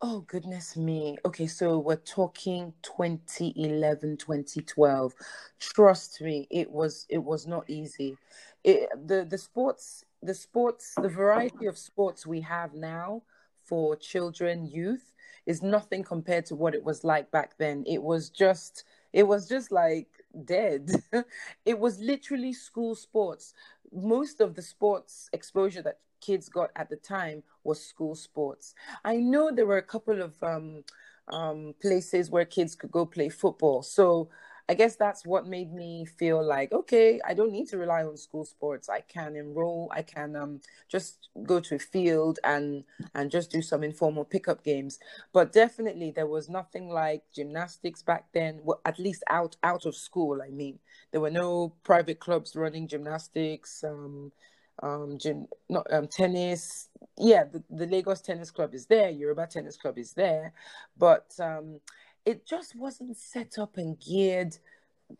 Oh, 0.00 0.20
goodness 0.20 0.74
me. 0.74 1.18
Okay, 1.26 1.46
so 1.46 1.78
we're 1.78 1.96
talking 1.96 2.72
2011, 2.80 4.16
2012. 4.16 5.14
Trust 5.58 6.22
me, 6.22 6.46
it 6.50 6.70
was 6.70 7.04
it 7.10 7.22
was 7.22 7.46
not 7.46 7.68
easy. 7.68 8.16
It, 8.64 8.88
the 9.06 9.26
the 9.28 9.36
sports 9.36 10.02
the 10.22 10.34
sports 10.34 10.94
the 11.02 11.10
variety 11.10 11.66
of 11.66 11.76
sports 11.76 12.26
we 12.26 12.40
have 12.40 12.72
now 12.72 13.22
for 13.66 13.96
children, 13.96 14.66
youth 14.66 15.12
is 15.44 15.62
nothing 15.62 16.02
compared 16.02 16.46
to 16.46 16.54
what 16.54 16.74
it 16.74 16.84
was 16.84 17.04
like 17.04 17.30
back 17.30 17.58
then. 17.58 17.84
It 17.86 18.02
was 18.02 18.30
just 18.30 18.84
it 19.12 19.24
was 19.24 19.48
just 19.48 19.70
like 19.72 20.08
dead. 20.44 20.90
it 21.64 21.78
was 21.78 21.98
literally 22.00 22.52
school 22.52 22.94
sports. 22.94 23.54
Most 23.92 24.40
of 24.40 24.54
the 24.54 24.62
sports 24.62 25.28
exposure 25.32 25.82
that 25.82 25.98
kids 26.20 26.48
got 26.48 26.70
at 26.76 26.88
the 26.90 26.96
time 26.96 27.42
was 27.64 27.84
school 27.84 28.14
sports. 28.14 28.74
I 29.04 29.16
know 29.16 29.50
there 29.50 29.66
were 29.66 29.78
a 29.78 29.82
couple 29.82 30.20
of 30.22 30.34
um, 30.42 30.84
um, 31.28 31.74
places 31.80 32.30
where 32.30 32.44
kids 32.44 32.74
could 32.74 32.90
go 32.90 33.06
play 33.06 33.28
football. 33.28 33.82
So 33.82 34.28
I 34.68 34.74
guess 34.74 34.96
that's 34.96 35.24
what 35.24 35.46
made 35.46 35.72
me 35.72 36.04
feel 36.04 36.44
like, 36.44 36.72
okay, 36.72 37.20
I 37.24 37.34
don't 37.34 37.52
need 37.52 37.68
to 37.68 37.78
rely 37.78 38.02
on 38.02 38.16
school 38.16 38.44
sports. 38.44 38.88
I 38.88 39.00
can 39.00 39.36
enroll, 39.36 39.88
I 39.94 40.02
can 40.02 40.34
um, 40.34 40.60
just 40.88 41.28
go 41.44 41.60
to 41.60 41.76
a 41.76 41.78
field 41.78 42.40
and 42.42 42.82
and 43.14 43.30
just 43.30 43.52
do 43.52 43.62
some 43.62 43.84
informal 43.84 44.24
pickup 44.24 44.64
games. 44.64 44.98
But 45.32 45.52
definitely 45.52 46.10
there 46.10 46.26
was 46.26 46.48
nothing 46.48 46.88
like 46.88 47.22
gymnastics 47.32 48.02
back 48.02 48.26
then, 48.32 48.60
well, 48.64 48.80
at 48.84 48.98
least 48.98 49.22
out 49.30 49.56
out 49.62 49.86
of 49.86 49.94
school, 49.94 50.42
I 50.42 50.50
mean. 50.50 50.80
There 51.12 51.20
were 51.20 51.30
no 51.30 51.74
private 51.84 52.18
clubs 52.18 52.56
running 52.56 52.88
gymnastics, 52.88 53.84
um, 53.84 54.32
um, 54.82 55.16
gym, 55.18 55.46
not 55.68 55.86
um, 55.92 56.08
tennis. 56.08 56.88
Yeah, 57.18 57.44
the, 57.44 57.62
the 57.70 57.86
Lagos 57.86 58.20
Tennis 58.20 58.50
Club 58.50 58.74
is 58.74 58.86
there. 58.86 59.10
Yoruba 59.10 59.46
Tennis 59.46 59.76
Club 59.76 59.96
is 59.96 60.12
there, 60.12 60.52
but 60.98 61.32
um, 61.40 61.80
it 62.26 62.44
just 62.46 62.74
wasn't 62.76 63.16
set 63.16 63.58
up 63.58 63.78
and 63.78 63.98
geared 64.00 64.58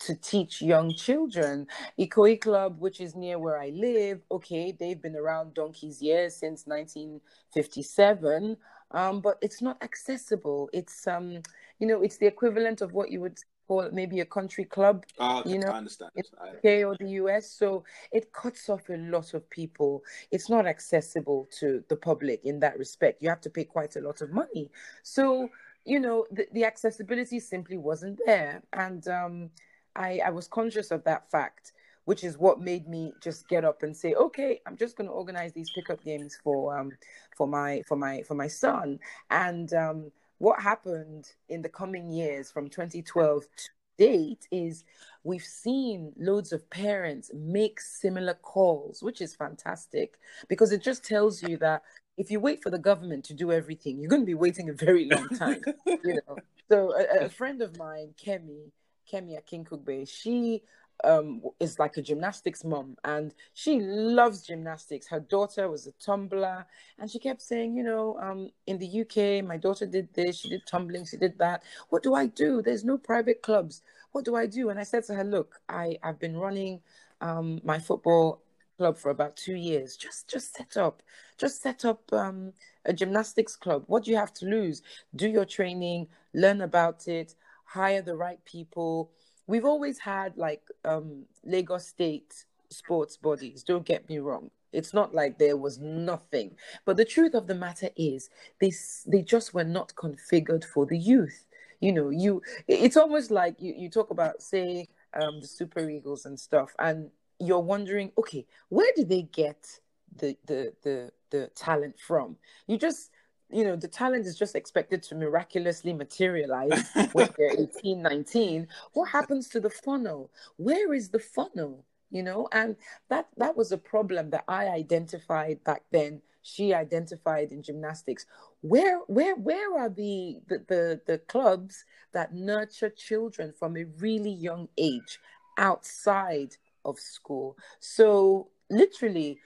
to 0.00 0.14
teach 0.16 0.60
young 0.60 0.92
children. 0.92 1.66
Ikoyi 1.98 2.40
Club, 2.40 2.80
which 2.80 3.00
is 3.00 3.14
near 3.14 3.38
where 3.38 3.58
I 3.58 3.70
live, 3.70 4.20
okay, 4.32 4.72
they've 4.78 5.00
been 5.00 5.14
around 5.16 5.54
donkey's 5.54 6.02
years 6.02 6.34
since 6.34 6.66
1957, 6.66 8.56
um, 8.90 9.20
but 9.20 9.38
it's 9.40 9.62
not 9.62 9.80
accessible. 9.82 10.68
It's 10.72 11.06
um, 11.06 11.40
you 11.78 11.86
know, 11.86 12.02
it's 12.02 12.18
the 12.18 12.26
equivalent 12.26 12.80
of 12.80 12.92
what 12.92 13.10
you 13.10 13.20
would 13.20 13.38
call 13.68 13.88
maybe 13.92 14.20
a 14.20 14.24
country 14.24 14.64
club 14.64 15.04
Ah, 15.18 15.42
you 15.44 15.58
know, 15.58 15.68
I 15.68 15.78
understand. 15.78 16.12
in 16.14 16.22
the 16.62 16.80
UK 16.82 16.86
or 16.86 16.96
the 16.98 17.10
US. 17.22 17.50
So 17.50 17.84
it 18.12 18.32
cuts 18.32 18.68
off 18.68 18.88
a 18.88 18.96
lot 18.96 19.34
of 19.34 19.48
people. 19.50 20.02
It's 20.30 20.48
not 20.48 20.66
accessible 20.66 21.48
to 21.58 21.82
the 21.88 21.96
public 21.96 22.44
in 22.44 22.60
that 22.60 22.78
respect. 22.78 23.22
You 23.22 23.28
have 23.28 23.40
to 23.42 23.50
pay 23.50 23.64
quite 23.64 23.96
a 23.96 24.00
lot 24.00 24.20
of 24.20 24.30
money. 24.30 24.70
So, 25.02 25.48
you 25.86 26.00
know, 26.00 26.26
the, 26.30 26.46
the 26.52 26.64
accessibility 26.64 27.40
simply 27.40 27.78
wasn't 27.78 28.20
there. 28.26 28.62
And 28.72 29.06
um, 29.08 29.50
I, 29.94 30.20
I 30.24 30.30
was 30.30 30.48
conscious 30.48 30.90
of 30.90 31.04
that 31.04 31.30
fact, 31.30 31.72
which 32.04 32.24
is 32.24 32.36
what 32.36 32.60
made 32.60 32.88
me 32.88 33.12
just 33.22 33.48
get 33.48 33.64
up 33.64 33.82
and 33.82 33.96
say, 33.96 34.14
okay, 34.14 34.60
I'm 34.66 34.76
just 34.76 34.96
going 34.96 35.08
to 35.08 35.12
organize 35.14 35.52
these 35.52 35.70
pickup 35.70 36.02
games 36.04 36.36
for 36.42 36.76
um, 36.76 36.90
for 37.36 37.46
my 37.46 37.82
for 37.86 37.96
my 37.96 38.22
for 38.22 38.34
my 38.34 38.48
son. 38.48 38.98
And 39.30 39.72
um, 39.72 40.10
what 40.38 40.60
happened 40.60 41.30
in 41.48 41.62
the 41.62 41.68
coming 41.68 42.10
years 42.10 42.50
from 42.50 42.68
2012 42.68 43.42
to 43.42 43.68
date 43.96 44.46
is 44.50 44.84
we've 45.24 45.42
seen 45.42 46.12
loads 46.18 46.52
of 46.52 46.68
parents 46.68 47.30
make 47.32 47.80
similar 47.80 48.34
calls, 48.34 49.02
which 49.02 49.20
is 49.20 49.34
fantastic 49.34 50.18
because 50.48 50.72
it 50.72 50.82
just 50.82 51.04
tells 51.04 51.42
you 51.42 51.56
that 51.58 51.82
if 52.16 52.30
you 52.30 52.40
wait 52.40 52.62
for 52.62 52.70
the 52.70 52.78
government 52.78 53.24
to 53.24 53.34
do 53.34 53.52
everything, 53.52 53.98
you're 53.98 54.08
going 54.10 54.22
to 54.22 54.26
be 54.26 54.34
waiting 54.34 54.68
a 54.68 54.72
very 54.72 55.04
long 55.10 55.28
time. 55.28 55.62
you 55.86 56.18
know. 56.26 56.36
So 56.68 56.92
a, 56.94 57.26
a 57.26 57.28
friend 57.28 57.62
of 57.62 57.76
mine, 57.76 58.14
Kemi, 58.22 58.70
Kemi 59.10 59.38
Akinkugbe, 59.40 60.08
she 60.08 60.62
um 61.04 61.42
is 61.60 61.78
like 61.78 61.96
a 61.96 62.02
gymnastics 62.02 62.64
mom 62.64 62.96
and 63.04 63.34
she 63.52 63.80
loves 63.80 64.42
gymnastics 64.42 65.06
her 65.06 65.20
daughter 65.20 65.68
was 65.68 65.86
a 65.86 65.92
tumbler 65.92 66.64
and 66.98 67.10
she 67.10 67.18
kept 67.18 67.42
saying 67.42 67.76
you 67.76 67.82
know 67.82 68.18
um 68.18 68.50
in 68.66 68.78
the 68.78 69.02
uk 69.02 69.44
my 69.46 69.56
daughter 69.56 69.84
did 69.84 70.08
this 70.14 70.38
she 70.38 70.48
did 70.48 70.66
tumbling 70.66 71.04
she 71.04 71.16
did 71.18 71.36
that 71.38 71.62
what 71.90 72.02
do 72.02 72.14
i 72.14 72.26
do 72.26 72.62
there's 72.62 72.84
no 72.84 72.96
private 72.96 73.42
clubs 73.42 73.82
what 74.12 74.24
do 74.24 74.34
i 74.34 74.46
do 74.46 74.70
and 74.70 74.80
i 74.80 74.82
said 74.82 75.04
to 75.04 75.14
her 75.14 75.24
look 75.24 75.60
i 75.68 75.96
i've 76.02 76.18
been 76.18 76.36
running 76.36 76.80
um 77.20 77.60
my 77.62 77.78
football 77.78 78.40
club 78.76 78.98
for 78.98 79.10
about 79.10 79.36
two 79.36 79.54
years. 79.56 79.96
Just 79.96 80.28
just 80.28 80.54
set 80.54 80.76
up 80.76 81.02
just 81.38 81.62
set 81.62 81.84
up 81.84 82.12
um 82.12 82.52
a 82.84 82.92
gymnastics 82.92 83.56
club. 83.56 83.84
What 83.86 84.04
do 84.04 84.10
you 84.10 84.16
have 84.16 84.32
to 84.34 84.46
lose? 84.46 84.82
Do 85.14 85.28
your 85.28 85.44
training 85.44 86.08
learn 86.34 86.60
about 86.60 87.08
it 87.08 87.34
hire 87.66 88.00
the 88.00 88.16
right 88.16 88.42
people. 88.44 89.10
We've 89.46 89.64
always 89.64 89.98
had 89.98 90.36
like 90.36 90.62
um 90.84 91.24
lagos 91.44 91.86
state 91.86 92.44
sports 92.70 93.16
bodies 93.16 93.62
don't 93.62 93.84
get 93.84 94.08
me 94.08 94.18
wrong. 94.18 94.50
It's 94.72 94.92
not 94.92 95.14
like 95.14 95.38
there 95.38 95.56
was 95.56 95.78
nothing. 95.78 96.56
But 96.84 96.96
the 96.96 97.04
truth 97.04 97.34
of 97.34 97.46
the 97.46 97.54
matter 97.54 97.90
is 97.96 98.30
they 98.60 98.72
they 99.06 99.22
just 99.22 99.52
were 99.54 99.64
not 99.64 99.92
configured 99.94 100.64
for 100.64 100.86
the 100.86 100.98
youth. 100.98 101.46
You 101.80 101.92
know 101.92 102.10
you 102.10 102.42
it's 102.68 102.96
almost 102.96 103.30
like 103.30 103.60
you, 103.60 103.74
you 103.76 103.90
talk 103.90 104.10
about 104.10 104.42
say 104.42 104.88
um 105.20 105.40
the 105.40 105.46
super 105.46 105.88
eagles 105.90 106.24
and 106.24 106.38
stuff 106.38 106.74
and 106.78 107.10
you're 107.38 107.60
wondering 107.60 108.10
okay 108.18 108.46
where 108.68 108.90
do 108.96 109.04
they 109.04 109.22
get 109.22 109.80
the 110.18 110.36
the 110.46 110.72
the 110.82 111.10
the 111.30 111.50
talent 111.54 111.98
from? 111.98 112.36
You 112.66 112.78
just 112.78 113.10
you 113.50 113.64
know 113.64 113.76
the 113.76 113.88
talent 113.88 114.26
is 114.26 114.38
just 114.38 114.56
expected 114.56 115.02
to 115.04 115.14
miraculously 115.14 115.92
materialize 115.92 116.84
when 117.12 117.28
they're 117.36 117.52
18 117.78 118.02
19 118.02 118.66
what 118.92 119.08
happens 119.08 119.48
to 119.50 119.60
the 119.60 119.70
funnel? 119.70 120.30
Where 120.56 120.94
is 120.94 121.10
the 121.10 121.18
funnel? 121.18 121.84
You 122.10 122.22
know 122.22 122.48
and 122.52 122.76
that 123.08 123.28
that 123.36 123.56
was 123.56 123.72
a 123.72 123.78
problem 123.78 124.30
that 124.30 124.44
i 124.48 124.68
identified 124.68 125.62
back 125.64 125.82
then. 125.90 126.22
She 126.42 126.72
identified 126.72 127.50
in 127.50 127.62
gymnastics. 127.62 128.26
Where 128.60 129.00
where 129.08 129.34
where 129.34 129.78
are 129.78 129.88
the 129.88 130.38
the 130.48 130.64
the, 130.68 131.00
the 131.06 131.18
clubs 131.18 131.84
that 132.12 132.32
nurture 132.32 132.90
children 132.90 133.52
from 133.58 133.76
a 133.76 133.84
really 133.98 134.30
young 134.30 134.68
age 134.78 135.18
outside 135.58 136.56
of 136.86 136.98
school. 136.98 137.56
So 137.80 138.48
literally 138.70 139.38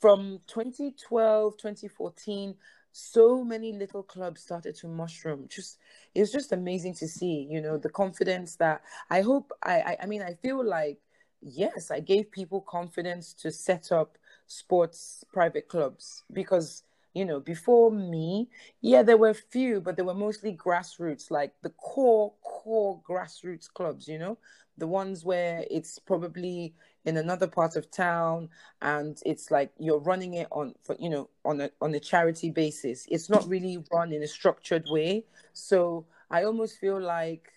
from 0.00 0.40
2012 0.46 1.56
2014 1.56 2.54
so 2.92 3.44
many 3.44 3.72
little 3.74 4.02
clubs 4.02 4.40
started 4.40 4.74
to 4.74 4.88
mushroom. 4.88 5.46
Just 5.48 5.78
it 6.14 6.20
was 6.20 6.32
just 6.32 6.52
amazing 6.52 6.94
to 6.94 7.06
see 7.08 7.46
you 7.50 7.60
know 7.60 7.76
the 7.76 7.90
confidence 7.90 8.56
that 8.56 8.82
i 9.10 9.20
hope 9.20 9.52
i 9.62 9.80
i, 9.80 9.96
I 10.02 10.06
mean 10.06 10.22
i 10.22 10.34
feel 10.34 10.64
like 10.64 10.98
yes 11.42 11.90
i 11.90 12.00
gave 12.00 12.30
people 12.30 12.62
confidence 12.62 13.34
to 13.34 13.50
set 13.50 13.92
up 13.92 14.16
sports 14.46 15.24
private 15.32 15.68
clubs 15.68 16.24
because 16.32 16.84
you 17.14 17.24
know 17.24 17.40
before 17.40 17.90
me 17.90 18.48
yeah 18.80 19.02
there 19.02 19.16
were 19.16 19.34
few 19.34 19.80
but 19.80 19.96
they 19.96 20.02
were 20.02 20.14
mostly 20.14 20.54
grassroots 20.54 21.30
like 21.30 21.52
the 21.62 21.70
core 21.70 22.32
core 22.42 23.00
grassroots 23.08 23.68
clubs 23.72 24.08
you 24.08 24.18
know 24.18 24.38
the 24.78 24.86
ones 24.86 25.24
where 25.24 25.64
it's 25.70 25.98
probably 25.98 26.74
in 27.04 27.16
another 27.16 27.46
part 27.46 27.76
of 27.76 27.90
town 27.90 28.48
and 28.82 29.20
it's 29.24 29.50
like 29.50 29.70
you're 29.78 30.00
running 30.00 30.34
it 30.34 30.48
on 30.50 30.74
for 30.82 30.96
you 30.98 31.08
know 31.08 31.28
on 31.44 31.60
a 31.60 31.70
on 31.80 31.94
a 31.94 32.00
charity 32.00 32.50
basis. 32.50 33.06
It's 33.10 33.30
not 33.30 33.48
really 33.48 33.82
run 33.92 34.12
in 34.12 34.22
a 34.22 34.28
structured 34.28 34.86
way. 34.90 35.24
So 35.52 36.06
i 36.30 36.44
almost 36.44 36.78
feel 36.78 37.00
like 37.00 37.52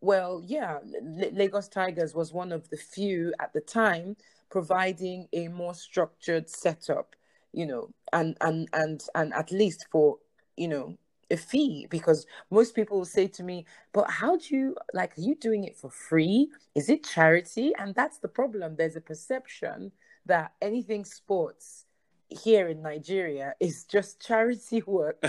well 0.00 0.42
yeah 0.44 0.78
L- 0.82 1.30
lagos 1.32 1.68
tigers 1.68 2.14
was 2.14 2.32
one 2.32 2.52
of 2.52 2.68
the 2.70 2.76
few 2.76 3.32
at 3.40 3.52
the 3.52 3.60
time 3.60 4.16
providing 4.50 5.28
a 5.32 5.48
more 5.48 5.74
structured 5.74 6.48
setup 6.48 7.16
you 7.52 7.66
know 7.66 7.88
and 8.12 8.36
and 8.40 8.68
and 8.72 9.04
and 9.14 9.32
at 9.34 9.50
least 9.50 9.86
for 9.90 10.18
you 10.56 10.68
know 10.68 10.96
a 11.32 11.36
fee 11.36 11.86
because 11.90 12.26
most 12.50 12.74
people 12.74 12.98
will 12.98 13.04
say 13.04 13.26
to 13.28 13.42
me, 13.42 13.66
but 13.92 14.10
how 14.10 14.36
do 14.36 14.54
you 14.56 14.76
like, 14.94 15.16
are 15.18 15.22
you 15.22 15.34
doing 15.34 15.64
it 15.64 15.76
for 15.76 15.90
free? 15.90 16.48
Is 16.74 16.88
it 16.88 17.04
charity? 17.04 17.72
And 17.78 17.94
that's 17.94 18.18
the 18.18 18.28
problem. 18.28 18.76
There's 18.76 18.96
a 18.96 19.00
perception 19.00 19.92
that 20.26 20.52
anything 20.60 21.04
sports 21.04 21.86
here 22.28 22.68
in 22.68 22.82
Nigeria 22.82 23.54
is 23.60 23.84
just 23.84 24.20
charity 24.20 24.82
work. 24.86 25.22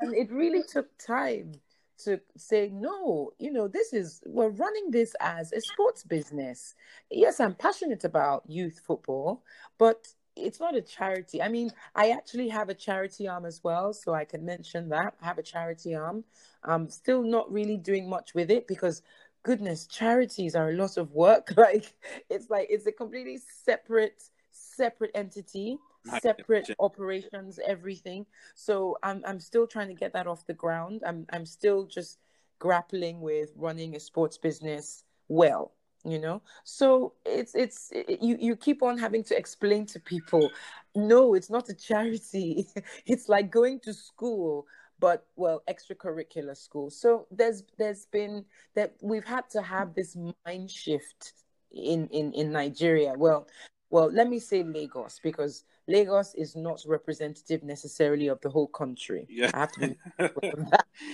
and 0.00 0.14
it 0.14 0.30
really 0.30 0.62
took 0.62 0.88
time 0.98 1.52
to 1.98 2.20
say 2.36 2.70
no 2.74 3.30
you 3.38 3.50
know 3.50 3.66
this 3.66 3.94
is 3.94 4.20
we're 4.26 4.50
running 4.50 4.90
this 4.90 5.14
as 5.20 5.50
a 5.52 5.60
sports 5.62 6.02
business 6.02 6.74
yes 7.10 7.40
i'm 7.40 7.54
passionate 7.54 8.04
about 8.04 8.42
youth 8.46 8.82
football 8.86 9.42
but 9.78 10.06
it's 10.36 10.60
not 10.60 10.76
a 10.76 10.82
charity. 10.82 11.42
I 11.42 11.48
mean, 11.48 11.70
I 11.94 12.10
actually 12.10 12.48
have 12.48 12.68
a 12.68 12.74
charity 12.74 13.26
arm 13.26 13.44
as 13.46 13.62
well, 13.64 13.92
so 13.92 14.14
I 14.14 14.24
can 14.24 14.44
mention 14.44 14.88
that. 14.90 15.14
I 15.20 15.26
have 15.26 15.38
a 15.38 15.42
charity 15.42 15.94
arm. 15.94 16.24
I'm 16.62 16.88
still 16.90 17.22
not 17.22 17.50
really 17.50 17.76
doing 17.76 18.08
much 18.08 18.34
with 18.34 18.50
it 18.50 18.68
because 18.68 19.02
goodness, 19.42 19.86
charities 19.86 20.54
are 20.54 20.70
a 20.70 20.74
lot 20.74 20.96
of 20.96 21.12
work. 21.12 21.52
Like 21.56 21.94
it's 22.28 22.50
like 22.50 22.66
it's 22.70 22.86
a 22.86 22.92
completely 22.92 23.38
separate 23.64 24.22
separate 24.52 25.10
entity, 25.14 25.78
separate 26.20 26.68
operations, 26.78 27.58
everything. 27.66 28.26
So 28.54 28.98
I'm 29.02 29.22
I'm 29.26 29.40
still 29.40 29.66
trying 29.66 29.88
to 29.88 29.94
get 29.94 30.12
that 30.12 30.26
off 30.26 30.46
the 30.46 30.54
ground. 30.54 31.02
I'm 31.06 31.26
I'm 31.32 31.46
still 31.46 31.86
just 31.86 32.18
grappling 32.58 33.20
with 33.20 33.50
running 33.56 33.96
a 33.96 34.00
sports 34.00 34.38
business 34.38 35.04
well 35.28 35.72
you 36.06 36.18
know? 36.18 36.42
So 36.64 37.14
it's 37.24 37.54
it's 37.54 37.90
it, 37.92 38.22
you 38.22 38.36
you 38.40 38.56
keep 38.56 38.82
on 38.82 38.98
having 38.98 39.24
to 39.24 39.36
explain 39.36 39.86
to 39.86 40.00
people 40.00 40.50
no 40.94 41.34
it's 41.34 41.50
not 41.50 41.68
a 41.68 41.74
charity. 41.74 42.68
It's 43.06 43.28
like 43.28 43.50
going 43.50 43.80
to 43.80 43.92
school 43.94 44.66
but 44.98 45.26
well 45.36 45.62
extracurricular 45.68 46.56
school. 46.56 46.90
So 46.90 47.26
there's 47.30 47.62
there's 47.78 48.06
been 48.06 48.44
that 48.74 48.94
we've 49.02 49.24
had 49.24 49.48
to 49.50 49.62
have 49.62 49.94
this 49.94 50.16
mind 50.46 50.70
shift 50.70 51.34
in 51.72 52.08
in 52.08 52.32
in 52.32 52.52
Nigeria. 52.52 53.14
Well 53.16 53.46
well 53.90 54.10
let 54.10 54.28
me 54.28 54.38
say 54.38 54.62
Lagos 54.62 55.20
because 55.22 55.64
Lagos 55.88 56.34
is 56.34 56.56
not 56.56 56.82
representative 56.86 57.62
necessarily 57.62 58.26
of 58.28 58.40
the 58.40 58.50
whole 58.50 58.66
country. 58.66 59.26
Yeah. 59.28 59.50
I 59.54 59.58
have 59.60 59.72
to 59.72 59.80
be 59.80 59.96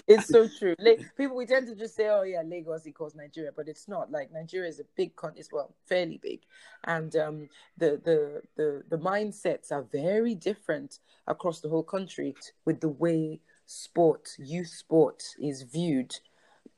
it's 0.09 0.29
so 0.29 0.49
true. 0.49 0.75
people 1.17 1.37
we 1.37 1.47
tend 1.47 1.67
to 1.69 1.75
just 1.75 1.95
say, 1.95 2.09
Oh 2.09 2.23
yeah, 2.23 2.43
Lagos 2.43 2.87
equals 2.87 3.15
Nigeria, 3.15 3.51
but 3.55 3.69
it's 3.69 3.89
not. 3.89 4.11
Like 4.11 4.33
Nigeria 4.33 4.69
is 4.69 4.81
a 4.81 4.85
big 4.97 5.15
country 5.17 5.41
as 5.41 5.49
well, 5.53 5.75
fairly 5.87 6.19
big. 6.23 6.41
And 6.85 7.15
um 7.17 7.49
the, 7.77 8.01
the 8.05 8.43
the 8.57 8.83
the 8.89 8.99
mindsets 8.99 9.73
are 9.73 9.83
very 9.83 10.35
different 10.35 11.01
across 11.27 11.61
the 11.61 11.69
whole 11.69 11.83
country 11.83 12.35
with 12.65 12.81
the 12.81 12.89
way 12.89 13.41
sport, 13.67 14.31
youth 14.39 14.69
sport 14.69 15.23
is 15.41 15.63
viewed 15.63 16.15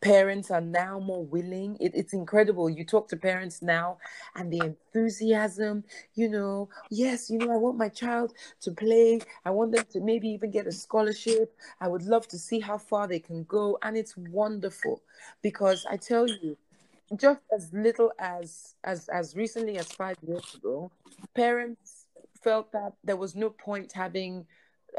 parents 0.00 0.50
are 0.50 0.61
now 0.61 0.98
more 0.98 1.24
willing. 1.24 1.76
It, 1.80 1.92
it's 1.94 2.12
incredible. 2.12 2.68
You 2.68 2.85
talk 2.85 3.09
to 3.09 3.16
parents 3.16 3.62
now 3.62 3.98
and 4.37 4.52
the 4.52 4.59
enthusiasm, 4.59 5.85
you 6.14 6.28
know, 6.28 6.68
yes, 6.90 7.30
you 7.30 7.38
know, 7.38 7.52
I 7.52 7.57
want 7.57 7.78
my 7.78 7.88
child 7.88 8.35
to 8.62 8.70
play. 8.70 9.20
I 9.44 9.50
want 9.50 9.72
them 9.72 9.85
to 9.92 10.00
maybe 10.00 10.28
even 10.28 10.50
get 10.50 10.66
a 10.66 10.72
scholarship. 10.72 11.57
I 11.80 11.88
would 11.88 12.02
love 12.02 12.28
to 12.28 12.38
see 12.38 12.61
how 12.61 12.78
far 12.78 13.07
they 13.09 13.18
can 13.18 13.44
go. 13.44 13.78
And 13.83 13.96
it's 13.96 14.16
wonderful 14.16 15.02
because 15.42 15.87
I 15.90 15.96
tell 15.96 16.28
you, 16.28 16.57
just 17.16 17.40
as 17.54 17.72
little 17.72 18.12
as 18.18 18.74
as 18.83 19.09
as 19.09 19.37
recently 19.37 19.76
as 19.78 19.87
five 19.92 20.16
years 20.26 20.54
ago, 20.54 20.90
parents 21.35 22.07
felt 22.42 22.72
that 22.72 22.94
there 23.04 23.16
was 23.16 23.35
no 23.37 23.50
point 23.50 23.92
having 23.92 24.46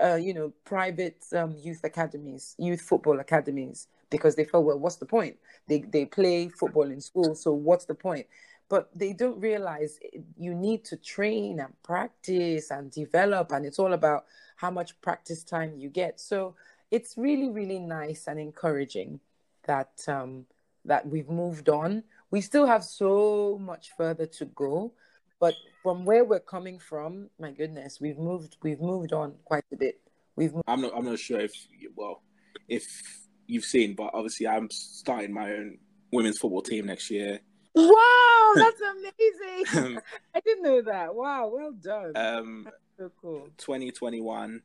uh, 0.01 0.15
you 0.15 0.33
know, 0.33 0.51
private 0.65 1.23
um, 1.33 1.55
youth 1.57 1.81
academies, 1.83 2.55
youth 2.57 2.81
football 2.81 3.19
academies 3.19 3.87
because 4.09 4.35
they 4.35 4.45
felt, 4.45 4.65
well, 4.65 4.79
what's 4.79 4.97
the 4.97 5.05
point? 5.05 5.37
They 5.67 5.81
they 5.81 6.05
play 6.05 6.49
football 6.49 6.89
in 6.91 7.01
school, 7.01 7.35
so 7.35 7.53
what's 7.53 7.85
the 7.85 7.95
point? 7.95 8.27
But 8.67 8.89
they 8.95 9.13
don't 9.13 9.39
realize 9.39 9.99
you 10.37 10.55
need 10.55 10.83
to 10.85 10.97
train 10.97 11.59
and 11.59 11.73
practice 11.83 12.71
and 12.71 12.91
develop, 12.91 13.51
and 13.51 13.65
it's 13.65 13.79
all 13.79 13.93
about 13.93 14.25
how 14.55 14.71
much 14.71 14.99
practice 15.01 15.43
time 15.43 15.75
you 15.77 15.89
get. 15.89 16.19
So 16.19 16.55
it's 16.91 17.17
really 17.17 17.49
really 17.49 17.79
nice 17.79 18.27
and 18.27 18.39
encouraging 18.39 19.19
that 19.65 20.03
um, 20.07 20.45
that 20.85 21.07
we've 21.07 21.29
moved 21.29 21.69
on. 21.69 22.03
We 22.31 22.41
still 22.41 22.65
have 22.65 22.83
so 22.83 23.59
much 23.61 23.91
further 23.97 24.25
to 24.25 24.45
go, 24.45 24.93
but 25.39 25.53
from 25.83 26.05
where 26.05 26.23
we're 26.23 26.39
coming 26.39 26.79
from, 26.79 27.29
my 27.39 27.51
goodness, 27.51 27.99
we've 27.99 28.17
moved 28.17 28.57
we've 28.61 28.81
moved 28.81 29.13
on 29.13 29.33
quite 29.45 29.65
a 29.71 29.75
bit. 29.75 29.99
We've 30.35 30.53
moved- 30.53 30.65
I'm 30.67 30.81
not 30.81 30.93
I'm 30.95 31.05
not 31.05 31.19
sure 31.19 31.39
if 31.39 31.53
well 31.95 32.21
if 32.67 33.24
you've 33.47 33.65
seen, 33.65 33.95
but 33.95 34.11
obviously 34.13 34.47
I'm 34.47 34.69
starting 34.69 35.33
my 35.33 35.51
own 35.51 35.77
women's 36.11 36.37
football 36.37 36.61
team 36.61 36.87
next 36.87 37.09
year. 37.09 37.39
Wow, 37.73 38.53
that's 38.55 38.81
amazing! 38.81 39.99
I 40.33 40.39
didn't 40.39 40.63
know 40.63 40.81
that. 40.83 41.13
Wow, 41.13 41.51
well 41.53 41.73
done. 41.73 42.13
Um, 42.15 42.67
so 42.97 43.11
cool. 43.21 43.49
2021. 43.57 44.61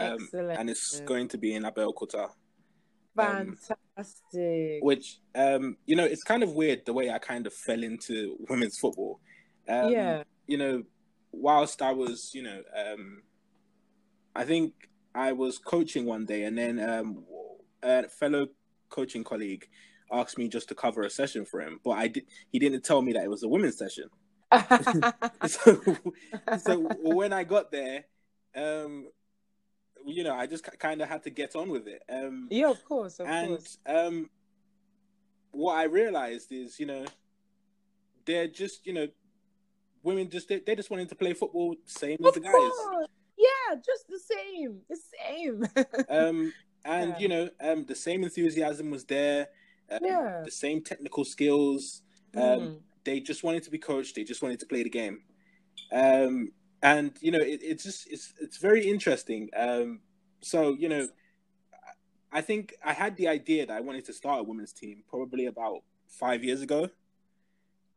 Um, 0.00 0.14
Excellent. 0.22 0.60
and 0.60 0.70
it's 0.70 1.00
going 1.00 1.28
to 1.28 1.38
be 1.38 1.54
in 1.54 1.64
Abeokuta. 1.64 2.30
Fantastic. 3.16 4.80
Um, 4.80 4.86
which, 4.86 5.18
um, 5.34 5.76
you 5.86 5.96
know, 5.96 6.04
it's 6.04 6.22
kind 6.22 6.42
of 6.42 6.52
weird 6.52 6.86
the 6.86 6.92
way 6.92 7.10
I 7.10 7.18
kind 7.18 7.46
of 7.46 7.52
fell 7.52 7.82
into 7.82 8.36
women's 8.48 8.78
football. 8.78 9.20
Um, 9.68 9.90
yeah. 9.90 10.22
You 10.46 10.58
know, 10.58 10.82
whilst 11.32 11.82
I 11.82 11.92
was, 11.92 12.30
you 12.32 12.42
know, 12.42 12.62
um, 12.76 13.22
I 14.36 14.44
think 14.44 14.72
I 15.14 15.32
was 15.32 15.58
coaching 15.58 16.06
one 16.06 16.24
day, 16.24 16.44
and 16.44 16.56
then 16.56 16.78
um, 16.78 17.24
a 17.82 18.08
fellow 18.08 18.48
coaching 18.88 19.24
colleague 19.24 19.68
asked 20.12 20.38
me 20.38 20.48
just 20.48 20.68
to 20.68 20.74
cover 20.74 21.02
a 21.02 21.10
session 21.10 21.44
for 21.44 21.60
him, 21.60 21.80
but 21.84 21.92
I 21.92 22.08
did. 22.08 22.24
He 22.50 22.58
didn't 22.58 22.84
tell 22.84 23.02
me 23.02 23.12
that 23.12 23.24
it 23.24 23.30
was 23.30 23.42
a 23.42 23.48
women's 23.48 23.78
session. 23.78 24.08
so, 25.46 25.80
so 26.58 26.88
when 27.02 27.32
I 27.32 27.44
got 27.44 27.70
there, 27.70 28.04
um, 28.56 29.08
you 30.06 30.24
know, 30.24 30.34
I 30.34 30.46
just 30.46 30.64
kind 30.78 31.02
of 31.02 31.08
had 31.08 31.22
to 31.24 31.30
get 31.30 31.54
on 31.54 31.68
with 31.68 31.86
it. 31.86 32.02
Um, 32.10 32.48
yeah, 32.50 32.70
of 32.70 32.82
course, 32.84 33.20
of 33.20 33.26
and 33.26 33.48
course. 33.48 33.78
um, 33.86 34.30
what 35.50 35.74
I 35.74 35.84
realized 35.84 36.50
is, 36.52 36.80
you 36.80 36.86
know, 36.86 37.04
they're 38.24 38.48
just, 38.48 38.86
you 38.86 38.92
know, 38.94 39.08
women 40.02 40.30
just 40.30 40.48
they, 40.48 40.60
they 40.60 40.74
just 40.74 40.90
wanted 40.90 41.08
to 41.10 41.14
play 41.14 41.34
football 41.34 41.74
same 41.84 42.18
as 42.20 42.28
of 42.28 42.34
the 42.34 42.40
guys. 42.40 42.52
Course. 42.52 43.08
Yeah, 43.36 43.76
just 43.76 44.08
the 44.08 44.18
same, 44.18 44.80
the 44.88 44.98
same. 45.18 46.06
um, 46.08 46.52
and 46.84 47.10
Yeah. 47.10 47.18
you 47.18 47.28
know, 47.28 47.50
um, 47.60 47.84
the 47.84 47.94
same 47.94 48.24
enthusiasm 48.24 48.90
was 48.90 49.04
there. 49.04 49.48
Um, 49.90 50.00
Yeah. 50.02 50.42
The 50.44 50.50
same 50.50 50.82
technical 50.82 51.24
skills. 51.24 52.02
Um, 52.34 52.42
Mm. 52.42 52.80
They 53.04 53.20
just 53.20 53.42
wanted 53.42 53.62
to 53.62 53.70
be 53.70 53.78
coached. 53.78 54.14
They 54.16 54.24
just 54.24 54.42
wanted 54.42 54.60
to 54.60 54.66
play 54.66 54.82
the 54.82 54.90
game. 54.90 55.22
Um, 55.92 56.52
and 56.82 57.16
you 57.20 57.30
know, 57.30 57.38
it, 57.40 57.60
it's 57.62 57.82
just 57.84 58.06
it's 58.10 58.34
it's 58.40 58.58
very 58.58 58.86
interesting. 58.86 59.48
Um, 59.56 60.00
so 60.40 60.74
you 60.74 60.88
know, 60.88 61.08
I 62.30 62.40
think 62.42 62.74
I 62.84 62.92
had 62.92 63.16
the 63.16 63.28
idea 63.28 63.66
that 63.66 63.76
I 63.76 63.80
wanted 63.80 64.04
to 64.06 64.12
start 64.12 64.40
a 64.40 64.42
women's 64.42 64.72
team 64.72 65.04
probably 65.08 65.46
about 65.46 65.82
five 66.06 66.44
years 66.44 66.60
ago. 66.60 66.90